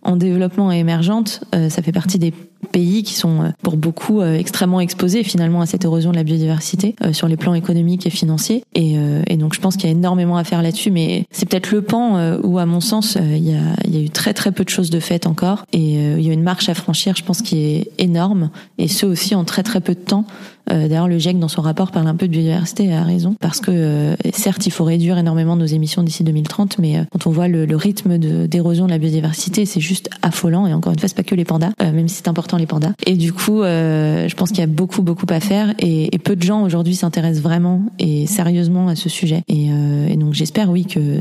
en 0.02 0.16
développement 0.16 0.72
et 0.72 0.78
émergente, 0.78 1.44
ça 1.52 1.82
fait 1.82 1.92
partie 1.92 2.18
des 2.18 2.32
pays 2.64 3.02
qui 3.02 3.14
sont 3.14 3.42
euh, 3.42 3.48
pour 3.62 3.76
beaucoup 3.76 4.20
euh, 4.20 4.36
extrêmement 4.36 4.80
exposés 4.80 5.22
finalement 5.22 5.60
à 5.60 5.66
cette 5.66 5.84
érosion 5.84 6.10
de 6.10 6.16
la 6.16 6.24
biodiversité 6.24 6.96
euh, 7.04 7.12
sur 7.12 7.28
les 7.28 7.36
plans 7.36 7.54
économiques 7.54 8.06
et 8.06 8.10
financiers. 8.10 8.64
Et, 8.74 8.96
donc 9.36 9.54
je 9.54 9.60
pense 9.60 9.76
qu'il 9.76 9.90
y 9.90 9.92
a 9.92 9.96
énormément 9.96 10.36
à 10.36 10.44
faire 10.44 10.62
là-dessus, 10.62 10.90
mais 10.90 11.26
c'est 11.30 11.46
peut-être 11.46 11.70
le 11.70 11.82
pan 11.82 12.38
où, 12.42 12.58
à 12.58 12.66
mon 12.66 12.80
sens, 12.80 13.18
il 13.20 13.44
y, 13.44 13.54
a, 13.54 14.00
eu 14.00 14.08
très 14.08 14.32
très 14.32 14.52
peu 14.52 14.64
de 14.64 14.68
choses 14.68 14.88
de 14.88 15.00
faites 15.00 15.26
encore. 15.26 15.66
Et 15.72 15.94
il 15.94 16.22
y 16.22 16.30
a 16.30 16.32
une 16.32 16.42
marche 16.42 16.68
à 16.68 16.74
franchir, 16.74 17.14
je 17.16 17.24
pense, 17.24 17.42
qui 17.42 17.58
est 17.58 17.90
énorme, 17.98 18.50
et 18.78 18.88
ce 18.88 19.04
aussi 19.04 19.34
en 19.34 19.44
très 19.44 19.62
très 19.62 19.80
peu 19.80 19.94
de 19.94 20.00
temps. 20.00 20.24
D'ailleurs, 20.68 21.08
le 21.08 21.18
GIEC, 21.18 21.38
dans 21.38 21.48
son 21.48 21.60
rapport, 21.60 21.90
parle 21.90 22.06
un 22.06 22.14
peu 22.14 22.26
de 22.26 22.32
biodiversité, 22.32 22.94
a 22.94 23.02
raison, 23.02 23.34
parce 23.38 23.60
que 23.60 24.16
certes, 24.32 24.66
il 24.66 24.70
faut 24.70 24.84
réduire 24.84 25.18
énormément 25.18 25.56
nos 25.56 25.66
émissions 25.66 26.02
d'ici 26.02 26.24
2030, 26.24 26.78
mais 26.78 27.04
quand 27.10 27.26
on 27.26 27.30
voit 27.30 27.48
le, 27.48 27.76
rythme 27.76 28.16
d'érosion 28.46 28.86
de, 28.86 28.90
la 28.90 28.98
biodiversité, 28.98 29.66
c'est 29.66 29.80
juste 29.80 30.08
affolant. 30.22 30.66
Et 30.66 30.72
encore 30.72 30.92
une 30.92 30.98
fois, 30.98 31.08
c'est 31.08 31.16
pas 31.16 31.24
que 31.24 31.34
les 31.34 31.44
pandas, 31.44 31.72
même 31.80 32.08
si 32.08 32.16
c'est 32.16 32.28
important 32.28 32.53
les 32.56 32.66
pandas. 32.66 32.92
Et 33.06 33.14
du 33.14 33.32
coup, 33.32 33.62
je 33.62 34.34
pense 34.34 34.50
qu'il 34.50 34.58
y 34.58 34.62
a 34.62 34.66
beaucoup, 34.66 35.02
beaucoup 35.02 35.26
à 35.28 35.40
faire, 35.40 35.74
et, 35.78 36.10
peu 36.24 36.36
de 36.36 36.42
gens 36.42 36.62
aujourd'hui 36.62 36.94
s'intéressent 36.94 37.42
vraiment 37.42 37.82
et 37.98 38.26
sérieusement 38.26 38.88
à 38.88 38.96
ce 38.96 39.10
sujet. 39.10 39.42
Et, 39.48 39.66
et 39.66 40.16
donc, 40.16 40.32
j'espère, 40.32 40.70
oui, 40.70 40.86
que 40.86 41.20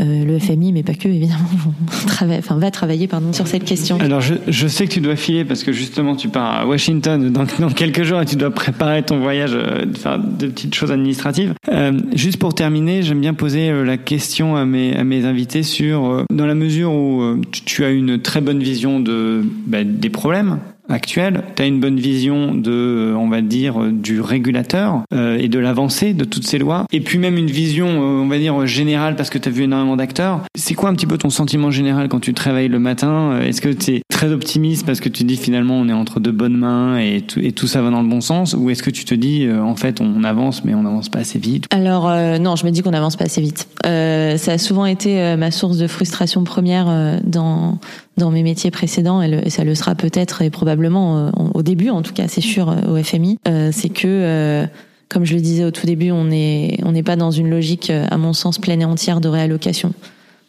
le 0.00 0.38
FMI, 0.38 0.72
mais 0.72 0.82
pas 0.82 0.94
que, 0.94 1.08
évidemment, 1.08 1.44
travaille, 2.06 2.38
enfin, 2.38 2.56
va 2.56 2.70
travailler 2.70 3.06
pardon, 3.06 3.32
sur 3.32 3.46
cette 3.46 3.64
question. 3.64 3.98
Alors, 4.00 4.20
je, 4.20 4.34
je 4.48 4.66
sais 4.66 4.86
que 4.86 4.92
tu 4.92 5.00
dois 5.00 5.16
filer 5.16 5.44
parce 5.44 5.62
que 5.62 5.72
justement, 5.72 6.16
tu 6.16 6.28
pars 6.28 6.60
à 6.60 6.66
Washington 6.66 7.30
dans, 7.32 7.46
dans 7.58 7.70
quelques 7.70 8.02
jours 8.02 8.20
et 8.20 8.26
tu 8.26 8.36
dois 8.36 8.50
préparer 8.50 9.02
ton 9.02 9.20
voyage, 9.20 9.52
euh, 9.54 9.84
faire 9.94 10.18
de 10.18 10.46
petites 10.46 10.74
choses 10.74 10.90
administratives. 10.90 11.54
Euh, 11.70 11.92
juste 12.14 12.38
pour 12.38 12.54
terminer, 12.54 13.02
j'aime 13.02 13.20
bien 13.20 13.34
poser 13.34 13.70
euh, 13.70 13.84
la 13.84 13.96
question 13.96 14.56
à 14.56 14.64
mes, 14.64 14.96
à 14.96 15.04
mes 15.04 15.24
invités 15.24 15.62
sur, 15.62 16.24
dans 16.30 16.46
la 16.46 16.54
mesure 16.54 16.92
où 16.92 17.36
tu 17.50 17.84
as 17.84 17.90
une 17.90 18.20
très 18.20 18.40
bonne 18.40 18.62
vision 18.62 19.00
de, 19.00 19.42
bah, 19.66 19.84
des 19.84 20.10
problèmes 20.10 20.58
actuelle, 20.88 21.42
tu 21.56 21.62
as 21.62 21.66
une 21.66 21.80
bonne 21.80 21.98
vision 21.98 22.54
de, 22.54 23.14
on 23.16 23.28
va 23.28 23.40
dire, 23.40 23.80
du 23.90 24.20
régulateur 24.20 25.02
euh, 25.14 25.38
et 25.38 25.48
de 25.48 25.58
l'avancée 25.58 26.14
de 26.14 26.24
toutes 26.24 26.46
ces 26.46 26.58
lois, 26.58 26.86
et 26.92 27.00
puis 27.00 27.18
même 27.18 27.36
une 27.36 27.50
vision, 27.50 27.86
euh, 27.88 28.22
on 28.22 28.28
va 28.28 28.38
dire, 28.38 28.66
générale 28.66 29.16
parce 29.16 29.30
que 29.30 29.38
tu 29.38 29.48
as 29.48 29.52
vu 29.52 29.64
énormément 29.64 29.96
d'acteurs. 29.96 30.40
C'est 30.56 30.74
quoi 30.74 30.90
un 30.90 30.94
petit 30.94 31.06
peu 31.06 31.18
ton 31.18 31.30
sentiment 31.30 31.70
général 31.70 32.08
quand 32.08 32.20
tu 32.20 32.34
te 32.34 32.42
réveilles 32.42 32.68
le 32.68 32.78
matin 32.78 33.40
Est-ce 33.40 33.60
que 33.60 33.68
tu 33.68 33.96
es 33.96 34.02
très 34.08 34.32
optimiste 34.32 34.84
parce 34.86 35.00
que 35.00 35.08
tu 35.08 35.24
dis 35.24 35.36
finalement 35.36 35.74
on 35.74 35.88
est 35.88 35.92
entre 35.92 36.20
de 36.20 36.30
bonnes 36.30 36.56
mains 36.56 36.98
et 36.98 37.22
tout, 37.22 37.40
et 37.40 37.52
tout 37.52 37.66
ça 37.66 37.82
va 37.82 37.90
dans 37.90 38.02
le 38.02 38.08
bon 38.08 38.20
sens, 38.20 38.54
ou 38.54 38.70
est-ce 38.70 38.82
que 38.82 38.90
tu 38.90 39.04
te 39.04 39.14
dis 39.14 39.46
euh, 39.46 39.62
en 39.62 39.76
fait 39.76 40.00
on 40.00 40.24
avance 40.24 40.64
mais 40.64 40.74
on 40.74 40.82
n'avance 40.82 41.08
pas 41.08 41.20
assez 41.20 41.38
vite? 41.38 41.66
Alors 41.70 42.10
non, 42.40 42.56
je 42.56 42.64
me 42.66 42.70
dis 42.70 42.82
qu'on 42.82 42.92
avance 42.92 43.16
pas 43.16 43.24
assez 43.24 43.40
vite. 43.40 43.68
ça 43.84 44.52
a 44.52 44.58
souvent 44.58 44.86
été 44.86 45.36
ma 45.36 45.50
source 45.50 45.78
de 45.78 45.86
frustration 45.86 46.44
première 46.44 47.20
dans 47.24 47.78
dans 48.16 48.30
mes 48.30 48.42
métiers 48.42 48.70
précédents, 48.70 49.22
et, 49.22 49.50
ça 49.50 49.64
le 49.64 49.74
sera 49.74 49.94
peut-être 49.94 50.42
et 50.42 50.50
probablement 50.50 51.18
euh, 51.18 51.30
au 51.54 51.62
début, 51.62 51.90
en 51.90 52.02
tout 52.02 52.12
cas, 52.12 52.28
c'est 52.28 52.40
sûr, 52.42 52.68
euh, 52.68 52.98
au 53.00 53.02
FMI, 53.02 53.38
euh, 53.48 53.70
c'est 53.72 53.88
que 53.88 54.66
comme 55.08 55.24
je 55.26 55.34
le 55.34 55.40
disais 55.42 55.64
au 55.64 55.70
tout 55.70 55.86
début, 55.86 56.10
on 56.10 56.24
n'est 56.24 57.02
pas 57.04 57.16
dans 57.16 57.30
une 57.30 57.50
logique, 57.50 57.90
à 57.90 58.16
mon 58.16 58.32
sens, 58.32 58.58
pleine 58.58 58.80
et 58.80 58.86
entière 58.86 59.20
de 59.20 59.28
réallocation. 59.28 59.92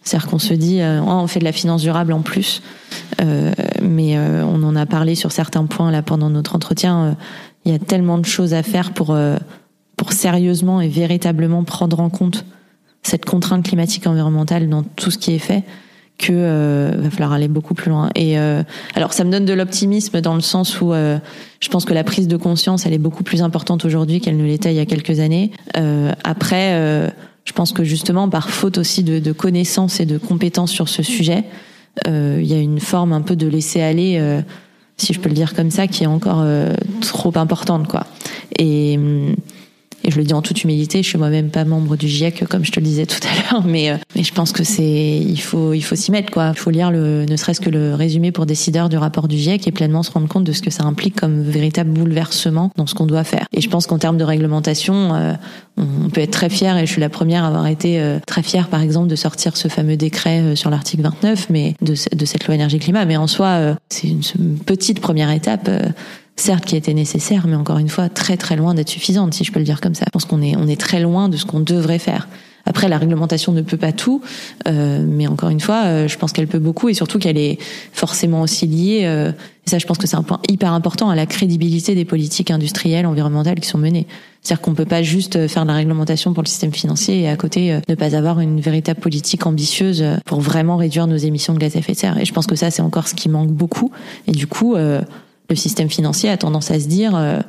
C'est-à-dire 0.03 0.29
qu'on 0.29 0.39
se 0.39 0.53
dit, 0.53 0.79
oh, 0.81 1.05
on 1.05 1.27
fait 1.27 1.39
de 1.39 1.43
la 1.43 1.51
finance 1.51 1.81
durable 1.81 2.13
en 2.13 2.21
plus, 2.21 2.61
mais 3.81 4.17
on 4.17 4.63
en 4.63 4.75
a 4.77 4.85
parlé 4.85 5.15
sur 5.15 5.33
certains 5.33 5.65
points 5.65 5.91
là 5.91 6.01
pendant 6.01 6.29
notre 6.29 6.55
entretien. 6.55 7.17
Il 7.65 7.73
y 7.73 7.75
a 7.75 7.79
tellement 7.79 8.17
de 8.17 8.25
choses 8.25 8.53
à 8.53 8.63
faire 8.63 8.93
pour 8.93 9.17
pour 9.97 10.13
sérieusement 10.13 10.79
et 10.79 10.87
véritablement 10.87 11.65
prendre 11.65 11.99
en 11.99 12.09
compte 12.09 12.45
cette 13.01 13.25
contrainte 13.25 13.65
climatique 13.65 14.07
environnementale 14.07 14.69
dans 14.69 14.83
tout 14.83 15.11
ce 15.11 15.17
qui 15.17 15.33
est 15.33 15.39
fait 15.39 15.63
que 16.17 16.31
euh, 16.31 16.91
va 16.95 17.09
falloir 17.09 17.33
aller 17.33 17.47
beaucoup 17.47 17.73
plus 17.73 17.89
loin. 17.89 18.09
Et 18.15 18.37
euh, 18.37 18.63
alors 18.95 19.13
ça 19.13 19.23
me 19.23 19.31
donne 19.31 19.45
de 19.45 19.53
l'optimisme 19.53 20.21
dans 20.21 20.35
le 20.35 20.41
sens 20.41 20.79
où 20.79 20.93
euh, 20.93 21.17
je 21.59 21.69
pense 21.69 21.85
que 21.85 21.93
la 21.93 22.03
prise 22.03 22.27
de 22.27 22.37
conscience 22.37 22.85
elle 22.85 22.93
est 22.93 22.99
beaucoup 22.99 23.23
plus 23.23 23.41
importante 23.41 23.83
aujourd'hui 23.85 24.21
qu'elle 24.21 24.37
ne 24.37 24.45
l'était 24.45 24.71
il 24.71 24.77
y 24.77 24.79
a 24.79 24.85
quelques 24.85 25.19
années. 25.19 25.51
Euh, 25.77 26.11
après, 26.23 26.73
euh, 26.75 27.09
je 27.45 27.53
pense 27.53 27.73
que 27.73 27.83
justement 27.83 28.29
par 28.29 28.49
faute 28.49 28.77
aussi 28.77 29.03
de, 29.03 29.19
de 29.19 29.31
connaissances 29.31 29.99
et 29.99 30.05
de 30.05 30.17
compétences 30.17 30.71
sur 30.71 30.87
ce 30.87 31.03
sujet, 31.03 31.43
il 32.07 32.45
y 32.45 32.53
a 32.53 32.59
une 32.59 32.79
forme 32.79 33.13
un 33.13 33.21
peu 33.21 33.35
de 33.35 33.45
laisser 33.45 33.79
aller, 33.79 34.19
si 34.97 35.13
je 35.13 35.19
peux 35.19 35.29
le 35.29 35.35
dire 35.35 35.53
comme 35.53 35.69
ça, 35.69 35.85
qui 35.85 36.05
est 36.05 36.07
encore 36.07 36.43
trop 37.01 37.31
importante 37.35 37.87
quoi. 37.87 38.07
Et 38.57 38.97
hum, 38.97 39.35
et 40.03 40.11
je 40.11 40.17
le 40.17 40.23
dis 40.23 40.33
en 40.33 40.41
toute 40.41 40.63
humilité, 40.63 41.01
je 41.01 41.07
suis 41.07 41.17
moi-même 41.17 41.49
pas 41.49 41.65
membre 41.65 41.95
du 41.95 42.07
GIEC 42.07 42.45
comme 42.49 42.65
je 42.65 42.71
te 42.71 42.79
le 42.79 42.85
disais 42.85 43.05
tout 43.05 43.19
à 43.23 43.53
l'heure, 43.53 43.63
mais 43.65 43.89
euh, 43.89 43.97
mais 44.15 44.23
je 44.23 44.33
pense 44.33 44.51
que 44.51 44.63
c'est 44.63 44.83
il 44.83 45.39
faut 45.39 45.73
il 45.73 45.81
faut 45.81 45.95
s'y 45.95 46.11
mettre 46.11 46.31
quoi. 46.31 46.51
Il 46.53 46.59
faut 46.59 46.69
lire 46.69 46.91
le 46.91 47.25
ne 47.25 47.35
serait-ce 47.37 47.61
que 47.61 47.69
le 47.69 47.95
résumé 47.95 48.31
pour 48.31 48.45
décideurs 48.45 48.89
du 48.89 48.97
rapport 48.97 49.27
du 49.27 49.37
GIEC 49.37 49.67
et 49.67 49.71
pleinement 49.71 50.03
se 50.03 50.11
rendre 50.11 50.27
compte 50.27 50.43
de 50.43 50.51
ce 50.51 50.61
que 50.61 50.69
ça 50.69 50.83
implique 50.83 51.15
comme 51.15 51.41
véritable 51.41 51.91
bouleversement 51.91 52.71
dans 52.75 52.85
ce 52.85 52.95
qu'on 52.95 53.05
doit 53.05 53.23
faire. 53.23 53.45
Et 53.53 53.61
je 53.61 53.69
pense 53.69 53.87
qu'en 53.87 53.97
termes 53.97 54.17
de 54.17 54.23
réglementation, 54.23 55.15
euh, 55.15 55.33
on 55.77 56.09
peut 56.09 56.21
être 56.21 56.31
très 56.31 56.49
fier 56.49 56.77
et 56.77 56.85
je 56.85 56.91
suis 56.91 57.01
la 57.01 57.09
première 57.09 57.45
à 57.45 57.47
avoir 57.47 57.67
été 57.67 57.99
euh, 57.99 58.19
très 58.25 58.43
fière 58.43 58.67
par 58.67 58.81
exemple 58.81 59.07
de 59.07 59.15
sortir 59.15 59.55
ce 59.55 59.67
fameux 59.67 59.95
décret 59.95 60.55
sur 60.55 60.69
l'article 60.69 61.03
29 61.03 61.47
mais 61.49 61.75
de, 61.81 61.93
de 62.15 62.25
cette 62.25 62.45
loi 62.45 62.55
énergie 62.55 62.79
climat 62.79 63.05
mais 63.05 63.17
en 63.17 63.27
soi 63.27 63.75
c'est 63.89 64.07
une, 64.07 64.21
une 64.37 64.57
petite 64.57 64.99
première 64.99 65.31
étape 65.31 65.69
certes 66.35 66.65
qui 66.65 66.75
était 66.75 66.93
nécessaire, 66.93 67.47
mais 67.47 67.55
encore 67.55 67.77
une 67.77 67.89
fois 67.89 68.09
très 68.09 68.37
très 68.37 68.55
loin 68.55 68.73
d'être 68.73 68.89
suffisante, 68.89 69.33
si 69.33 69.43
je 69.43 69.51
peux 69.51 69.59
le 69.59 69.65
dire 69.65 69.81
comme 69.81 69.95
ça. 69.95 70.05
Je 70.07 70.11
pense 70.11 70.25
qu'on 70.25 70.41
est 70.41 70.55
on 70.55 70.67
est 70.67 70.79
très 70.79 70.99
loin 70.99 71.29
de 71.29 71.37
ce 71.37 71.45
qu'on 71.45 71.59
devrait 71.59 71.99
faire. 71.99 72.27
Après, 72.65 72.87
la 72.87 72.97
réglementation 72.97 73.51
ne 73.51 73.61
peut 73.61 73.77
pas 73.77 73.91
tout, 73.91 74.21
euh, 74.67 75.03
mais 75.05 75.27
encore 75.27 75.49
une 75.49 75.59
fois, 75.59 75.83
euh, 75.83 76.07
je 76.07 76.17
pense 76.17 76.31
qu'elle 76.31 76.47
peut 76.47 76.59
beaucoup 76.59 76.87
et 76.87 76.93
surtout 76.93 77.19
qu'elle 77.19 77.37
est 77.37 77.57
forcément 77.91 78.41
aussi 78.41 78.67
liée. 78.67 79.01
Euh, 79.03 79.31
et 79.67 79.69
ça, 79.69 79.79
je 79.79 79.85
pense 79.85 79.97
que 79.97 80.07
c'est 80.07 80.15
un 80.15 80.23
point 80.23 80.39
hyper 80.49 80.71
important 80.71 81.09
à 81.09 81.15
la 81.15 81.25
crédibilité 81.25 81.93
des 81.93 82.05
politiques 82.05 82.51
industrielles, 82.51 83.05
environnementales 83.05 83.59
qui 83.59 83.67
sont 83.67 83.77
menées. 83.77 84.07
C'est-à-dire 84.41 84.61
qu'on 84.61 84.75
peut 84.75 84.85
pas 84.85 85.03
juste 85.03 85.47
faire 85.47 85.63
de 85.63 85.69
la 85.69 85.75
réglementation 85.75 86.33
pour 86.33 86.43
le 86.43 86.47
système 86.47 86.73
financier 86.73 87.21
et 87.21 87.29
à 87.29 87.35
côté 87.37 87.79
ne 87.87 87.95
pas 87.95 88.13
avoir 88.15 88.41
une 88.41 88.59
véritable 88.59 88.99
politique 88.99 89.45
ambitieuse 89.45 90.03
pour 90.25 90.41
vraiment 90.41 90.75
réduire 90.75 91.07
nos 91.07 91.15
émissions 91.15 91.53
de 91.53 91.59
gaz 91.59 91.77
à 91.77 91.79
effet 91.79 91.93
de 91.93 91.97
serre. 91.97 92.17
Et 92.17 92.25
je 92.25 92.33
pense 92.33 92.45
que 92.45 92.55
ça, 92.55 92.69
c'est 92.69 92.81
encore 92.81 93.07
ce 93.07 93.15
qui 93.15 93.29
manque 93.29 93.51
beaucoup. 93.51 93.91
Et 94.27 94.33
du 94.33 94.47
coup, 94.47 94.75
le 95.53 95.57
système 95.57 95.89
financier 95.89 96.29
a 96.29 96.37
tendance 96.37 96.71
à 96.71 96.79
se 96.79 96.87
dire, 96.87 97.15
euh, 97.15 97.39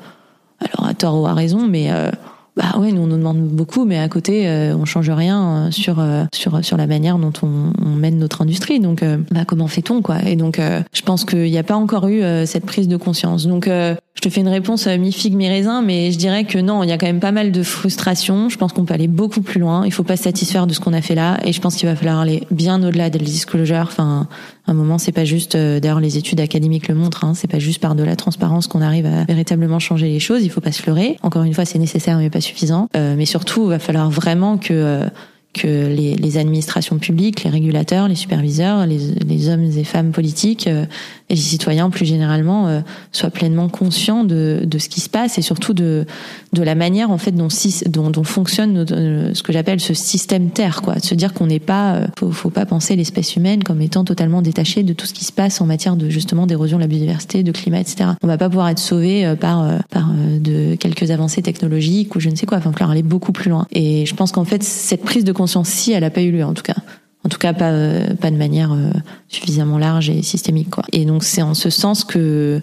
alors 0.61 0.89
à 0.89 0.95
tort 0.95 1.21
ou 1.21 1.27
à 1.27 1.33
raison, 1.33 1.67
mais 1.67 1.91
euh, 1.91 2.11
bah 2.57 2.79
ouais, 2.79 2.93
nous 2.93 3.03
on 3.03 3.07
nous 3.07 3.17
demande 3.17 3.41
beaucoup, 3.49 3.85
mais 3.85 3.99
à 3.99 4.09
côté 4.09 4.47
euh, 4.47 4.77
on 4.77 4.85
change 4.85 5.11
rien 5.11 5.71
sur 5.73 6.05
sur 6.33 6.65
sur 6.65 6.77
la 6.77 6.87
manière 6.87 7.19
dont 7.19 7.33
on, 7.43 7.73
on 7.85 7.89
mène 7.89 8.19
notre 8.19 8.43
industrie. 8.43 8.79
Donc 8.79 9.03
bah 9.31 9.45
comment 9.47 9.67
fait-on 9.67 10.03
quoi? 10.03 10.23
Et 10.25 10.37
donc 10.37 10.61
je 10.61 11.03
pense 11.03 11.25
qu'il 11.25 11.51
n'y 11.51 11.59
a 11.59 11.65
pas 11.65 11.77
encore 11.77 12.07
eu 12.09 12.23
cette 12.47 12.67
prise 12.67 12.87
de 12.87 12.97
conscience. 12.97 13.47
Donc 13.47 13.69
je 14.15 14.21
te 14.21 14.29
fais 14.29 14.41
une 14.41 14.49
réponse 14.49 14.87
mi 14.87 15.13
figue 15.13 15.35
mi 15.35 15.49
raisin, 15.49 15.83
mais 15.83 16.13
je 16.13 16.19
dirais 16.19 16.45
que 16.45 16.59
non, 16.59 16.85
il 16.85 16.89
y 16.89 16.93
a 16.93 16.99
quand 16.99 17.07
même 17.07 17.21
pas 17.21 17.33
mal 17.33 17.51
de 17.51 17.63
frustration. 17.65 18.49
Je 18.49 18.57
pense 18.57 18.73
qu'on 18.73 18.85
peut 18.85 18.95
aller 18.95 19.09
beaucoup 19.09 19.43
plus 19.43 19.59
loin. 19.59 19.85
Il 19.85 19.93
faut 19.93 20.05
pas 20.05 20.17
se 20.17 20.23
satisfaire 20.23 20.69
de 20.69 20.73
ce 20.73 20.79
qu'on 20.79 20.93
a 20.93 21.03
fait 21.03 21.17
là, 21.17 21.39
et 21.45 21.53
je 21.53 21.61
pense 21.61 21.75
qu'il 21.75 21.89
va 21.89 21.97
falloir 21.97 22.21
aller 22.21 22.45
bien 22.53 22.81
au-delà 22.83 23.11
des 23.11 23.19
disclosures. 23.19 23.77
Enfin, 23.83 24.29
à 24.67 24.71
un 24.71 24.75
moment, 24.75 24.99
c'est 24.99 25.13
pas 25.13 25.25
juste. 25.25 25.57
Euh, 25.57 25.81
d'ailleurs, 25.81 25.99
les 25.99 26.17
études 26.17 26.41
académiques 26.41 26.87
le 26.87 26.95
montrent. 26.95 27.25
Hein, 27.25 27.35
c'est 27.35 27.51
pas 27.51 27.59
juste 27.59 27.81
par 27.81 27.97
de 27.97 28.05
la 28.05 28.15
transparence 28.15 28.69
qu'on 28.69 28.83
arrive 28.83 29.07
à 29.07 29.25
véritablement 29.25 29.81
changer 29.81 30.07
les 30.07 30.21
choses. 30.21 30.45
Il 30.45 30.49
faut 30.51 30.61
pas 30.61 30.73
se 30.73 30.87
leurrer. 30.87 31.17
Encore 31.23 31.43
une 31.43 31.53
fois, 31.53 31.65
c'est 31.65 31.79
nécessaire 31.79 32.17
mais 32.19 32.31
pas 32.31 32.41
suffisant. 32.41 32.89
Euh, 32.97 33.17
mais 33.19 33.27
surtout, 33.27 33.65
il 33.65 33.71
va 33.71 33.81
falloir 33.81 34.11
vraiment 34.11 34.59
que 34.59 34.73
euh, 34.73 35.07
que 35.55 35.87
les, 35.87 36.17
les, 36.17 36.37
administrations 36.37 36.99
publiques, 36.99 37.45
les 37.45 37.51
régulateurs, 37.51 38.09
les 38.09 38.17
superviseurs, 38.17 38.87
les, 38.87 38.99
les 39.27 39.49
hommes 39.49 39.63
et 39.63 39.85
femmes 39.85 40.11
politiques 40.11 40.67
euh, 40.67 40.85
et 41.31 41.35
les 41.35 41.41
citoyens 41.41 41.89
plus 41.91 42.05
généralement 42.05 42.67
euh, 42.67 42.81
soient 43.13 43.31
pleinement 43.31 43.69
conscients 43.69 44.25
de, 44.25 44.63
de, 44.65 44.79
ce 44.79 44.89
qui 44.89 45.01
se 45.01 45.09
passe 45.09 45.39
et 45.39 45.43
surtout 45.43 45.73
de, 45.73 46.05
de 46.53 46.63
la 46.63 46.75
manière 46.75 47.11
en 47.11 47.19
fait 47.19 47.31
dont, 47.31 47.49
dont, 47.87 48.11
dont 48.11 48.25
fonctionne 48.25 48.85
euh, 48.91 49.33
ce 49.33 49.43
que 49.43 49.53
j'appelle 49.53 49.81
ce 49.81 49.95
système 49.95 50.51
Terre, 50.51 50.83
quoi. 50.83 50.97
De 50.97 51.05
se 51.05 51.15
dire 51.15 51.33
qu'on 51.33 51.47
n'est 51.47 51.61
pas, 51.61 52.01
faut, 52.19 52.33
faut 52.33 52.51
pas 52.51 52.67
penser 52.67 52.97
l'espèce 52.97 53.37
humaine 53.37 53.63
comme 53.63 53.81
étant 53.81 54.05
totalement 54.05 54.43
détachée 54.43 54.83
de 54.83 54.93
tout 54.93 55.07
ce 55.07 55.15
qui 55.15 55.25
se 55.25 55.33
passe 55.33 55.61
en 55.61 55.67
matière 55.67 55.97
de 55.97 56.11
justement 56.11 56.47
d'érosion 56.47 56.79
de 56.79 56.83
la 56.83 56.89
biodiversité, 56.89 57.43
de 57.45 57.53
climat, 57.53 57.81
etc. 57.81 58.11
On 58.23 58.27
va 58.27 58.39
pas 58.39 58.49
pouvoir 58.49 58.69
être 58.69 58.79
sauvé 58.79 59.35
par 59.41 59.65
par 59.91 60.11
de 60.41 60.75
quelques 60.75 61.11
avancées 61.13 61.43
technologiques 61.43 62.15
ou 62.17 62.21
je 62.21 62.29
ne 62.29 62.35
sais 62.35 62.47
quoi. 62.47 62.59
Enfin, 62.59 62.71
il 62.71 62.73
falloir 62.75 62.91
aller 62.91 63.03
beaucoup 63.03 63.33
plus 63.33 63.51
loin. 63.51 63.67
Et 63.73 64.05
je 64.05 64.15
pense 64.15 64.33
qu'en 64.33 64.45
fait 64.45 64.63
cette 64.63 65.03
prise 65.03 65.25
de 65.25 65.33
conscience 65.33 65.44
si 65.47 65.93
elle 65.93 66.03
n'a 66.03 66.11
pas 66.11 66.23
eu 66.23 66.31
lieu 66.31 66.45
en 66.45 66.55
tout 66.55 66.63
cas. 66.63 66.77
En 67.25 67.31
tout 67.31 67.39
cas, 67.39 67.55
pas, 67.55 67.71
euh, 67.71 68.15
pas 68.15 68.31
de 68.31 68.37
manière 68.37 68.73
euh, 68.73 68.91
suffisamment 69.29 69.79
large 69.79 70.11
et 70.11 70.23
systémique. 70.23 70.71
Quoi. 70.71 70.85
Et 70.93 71.07
donc 71.07 71.25
c'est 71.25 71.41
en 71.41 71.55
ce 71.55 71.71
sens 71.71 72.05
que, 72.05 72.61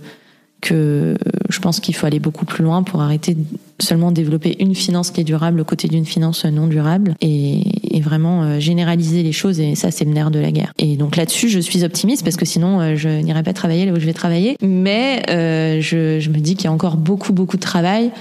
que 0.61 1.15
je 1.49 1.59
pense 1.59 1.79
qu'il 1.79 1.95
faut 1.95 2.05
aller 2.05 2.19
beaucoup 2.19 2.45
plus 2.45 2.63
loin 2.63 2.83
pour 2.83 3.01
arrêter 3.01 3.33
de 3.33 3.43
seulement 3.79 4.11
développer 4.11 4.57
une 4.59 4.75
finance 4.75 5.09
qui 5.09 5.21
est 5.21 5.23
durable 5.23 5.59
aux 5.59 5.65
côtés 5.65 5.87
d'une 5.87 6.05
finance 6.05 6.45
non 6.45 6.67
durable 6.67 7.15
et, 7.21 7.63
vraiment 8.01 8.41
euh, 8.41 8.59
généraliser 8.59 9.21
les 9.21 9.31
choses 9.31 9.59
et 9.59 9.75
ça 9.75 9.91
c'est 9.91 10.05
le 10.05 10.11
nerf 10.11 10.31
de 10.31 10.39
la 10.39 10.51
guerre. 10.51 10.73
Et 10.79 10.97
donc 10.97 11.15
là-dessus 11.15 11.49
je 11.49 11.59
suis 11.59 11.83
optimiste 11.83 12.23
parce 12.23 12.35
que 12.35 12.45
sinon 12.45 12.95
je 12.95 13.09
n'irai 13.09 13.43
pas 13.43 13.53
travailler 13.53 13.85
là 13.85 13.91
où 13.91 13.99
je 13.99 14.07
vais 14.07 14.13
travailler 14.13 14.57
mais 14.63 15.21
je, 15.27 16.19
je 16.19 16.29
me 16.31 16.39
dis 16.39 16.55
qu'il 16.55 16.65
y 16.65 16.67
a 16.67 16.71
encore 16.71 16.97
beaucoup 16.97 17.31
beaucoup 17.31 17.57
de 17.57 17.61
travail 17.61 18.11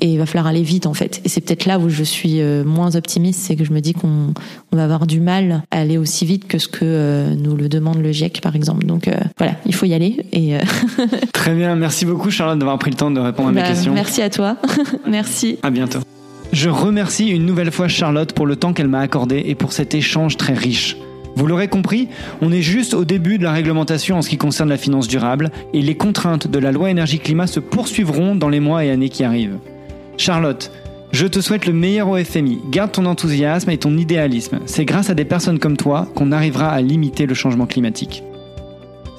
et 0.00 0.06
il 0.06 0.18
va 0.18 0.26
falloir 0.26 0.46
aller 0.46 0.62
vite 0.62 0.86
en 0.86 0.94
fait. 0.94 1.20
Et 1.24 1.28
c'est 1.28 1.40
peut-être 1.40 1.66
là 1.66 1.78
où 1.78 1.88
je 1.88 2.02
suis 2.02 2.40
euh, 2.40 2.64
moins 2.64 2.96
optimiste, 2.96 3.40
c'est 3.40 3.56
que 3.56 3.64
je 3.64 3.72
me 3.72 3.80
dis 3.80 3.92
qu'on 3.92 4.32
on 4.72 4.76
va 4.76 4.84
avoir 4.84 5.06
du 5.06 5.20
mal 5.20 5.62
à 5.70 5.80
aller 5.80 5.98
aussi 5.98 6.24
vite 6.24 6.46
que 6.46 6.58
ce 6.58 6.68
que 6.68 6.80
euh, 6.82 7.34
nous 7.34 7.56
le 7.56 7.68
demande 7.68 8.02
le 8.02 8.12
GIEC 8.12 8.40
par 8.40 8.56
exemple. 8.56 8.86
Donc 8.86 9.08
euh, 9.08 9.14
voilà, 9.38 9.54
il 9.66 9.74
faut 9.74 9.86
y 9.86 9.94
aller. 9.94 10.24
Et 10.32 10.54
Très 11.32 11.54
bien, 11.54 11.76
merci 11.76 12.04
beaucoup 12.04 12.30
Charlotte 12.30 12.58
d'avoir 12.58 12.78
pris 12.78 12.90
le 12.90 12.96
temps 12.96 13.10
de 13.10 13.20
répondre 13.20 13.48
à 13.48 13.52
mes 13.52 13.60
bah, 13.60 13.68
questions. 13.68 13.92
Merci 13.92 14.22
à 14.22 14.30
toi. 14.30 14.56
merci. 15.06 15.58
À 15.62 15.70
bientôt. 15.70 16.00
Je 16.52 16.68
remercie 16.68 17.28
une 17.28 17.46
nouvelle 17.46 17.70
fois 17.70 17.86
Charlotte 17.86 18.32
pour 18.32 18.46
le 18.46 18.56
temps 18.56 18.72
qu'elle 18.72 18.88
m'a 18.88 19.00
accordé 19.00 19.42
et 19.46 19.54
pour 19.54 19.72
cet 19.72 19.94
échange 19.94 20.36
très 20.36 20.54
riche. 20.54 20.96
Vous 21.36 21.46
l'aurez 21.46 21.68
compris, 21.68 22.08
on 22.42 22.50
est 22.50 22.60
juste 22.60 22.92
au 22.92 23.04
début 23.04 23.38
de 23.38 23.44
la 23.44 23.52
réglementation 23.52 24.18
en 24.18 24.22
ce 24.22 24.28
qui 24.28 24.36
concerne 24.36 24.68
la 24.68 24.76
finance 24.76 25.06
durable 25.06 25.50
et 25.72 25.80
les 25.80 25.94
contraintes 25.94 26.48
de 26.48 26.58
la 26.58 26.72
loi 26.72 26.90
énergie-climat 26.90 27.46
se 27.46 27.60
poursuivront 27.60 28.34
dans 28.34 28.48
les 28.48 28.60
mois 28.60 28.84
et 28.84 28.90
années 28.90 29.08
qui 29.08 29.22
arrivent. 29.22 29.58
Charlotte, 30.20 30.70
je 31.12 31.26
te 31.26 31.40
souhaite 31.40 31.64
le 31.64 31.72
meilleur 31.72 32.10
au 32.10 32.22
FMI. 32.22 32.58
Garde 32.70 32.92
ton 32.92 33.06
enthousiasme 33.06 33.70
et 33.70 33.78
ton 33.78 33.96
idéalisme. 33.96 34.58
C'est 34.66 34.84
grâce 34.84 35.08
à 35.08 35.14
des 35.14 35.24
personnes 35.24 35.58
comme 35.58 35.78
toi 35.78 36.06
qu'on 36.14 36.30
arrivera 36.30 36.68
à 36.68 36.82
limiter 36.82 37.24
le 37.24 37.32
changement 37.32 37.64
climatique. 37.64 38.22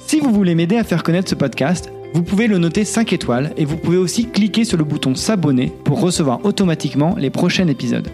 Si 0.06 0.20
vous 0.20 0.32
voulez 0.32 0.54
m'aider 0.54 0.76
à 0.76 0.84
faire 0.84 1.02
connaître 1.02 1.28
ce 1.28 1.34
podcast, 1.34 1.92
vous 2.14 2.22
pouvez 2.22 2.46
le 2.46 2.58
noter 2.58 2.84
5 2.84 3.12
étoiles 3.12 3.52
et 3.56 3.64
vous 3.64 3.78
pouvez 3.78 3.96
aussi 3.96 4.28
cliquer 4.28 4.64
sur 4.64 4.78
le 4.78 4.84
bouton 4.84 5.16
s'abonner 5.16 5.72
pour 5.82 6.00
recevoir 6.00 6.38
automatiquement 6.44 7.16
les 7.18 7.30
prochains 7.30 7.66
épisodes. 7.66 8.08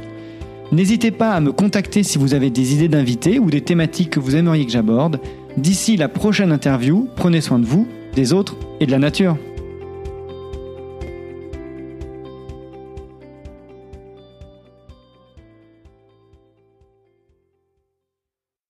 N'hésitez 0.73 1.11
pas 1.11 1.33
à 1.33 1.41
me 1.41 1.53
contacter 1.53 2.03
si 2.03 2.17
vous 2.17 2.33
avez 2.33 2.49
des 2.49 2.73
idées 2.73 2.89
d'invités 2.89 3.39
ou 3.39 3.51
des 3.51 3.61
thématiques 3.61 4.11
que 4.11 4.21
vous 4.21 4.35
aimeriez 4.35 4.65
que 4.65 4.73
j'aborde. 4.73 5.21
D'ici 5.59 5.99
la 5.99 6.09
prochaine 6.09 6.53
interview, 6.53 7.07
prenez 7.17 7.43
soin 7.43 7.59
de 7.59 7.67
vous, 7.67 7.87
des 8.15 8.33
autres 8.33 8.57
et 8.81 8.87
de 8.87 8.93
la 8.93 8.99
nature. 8.99 9.37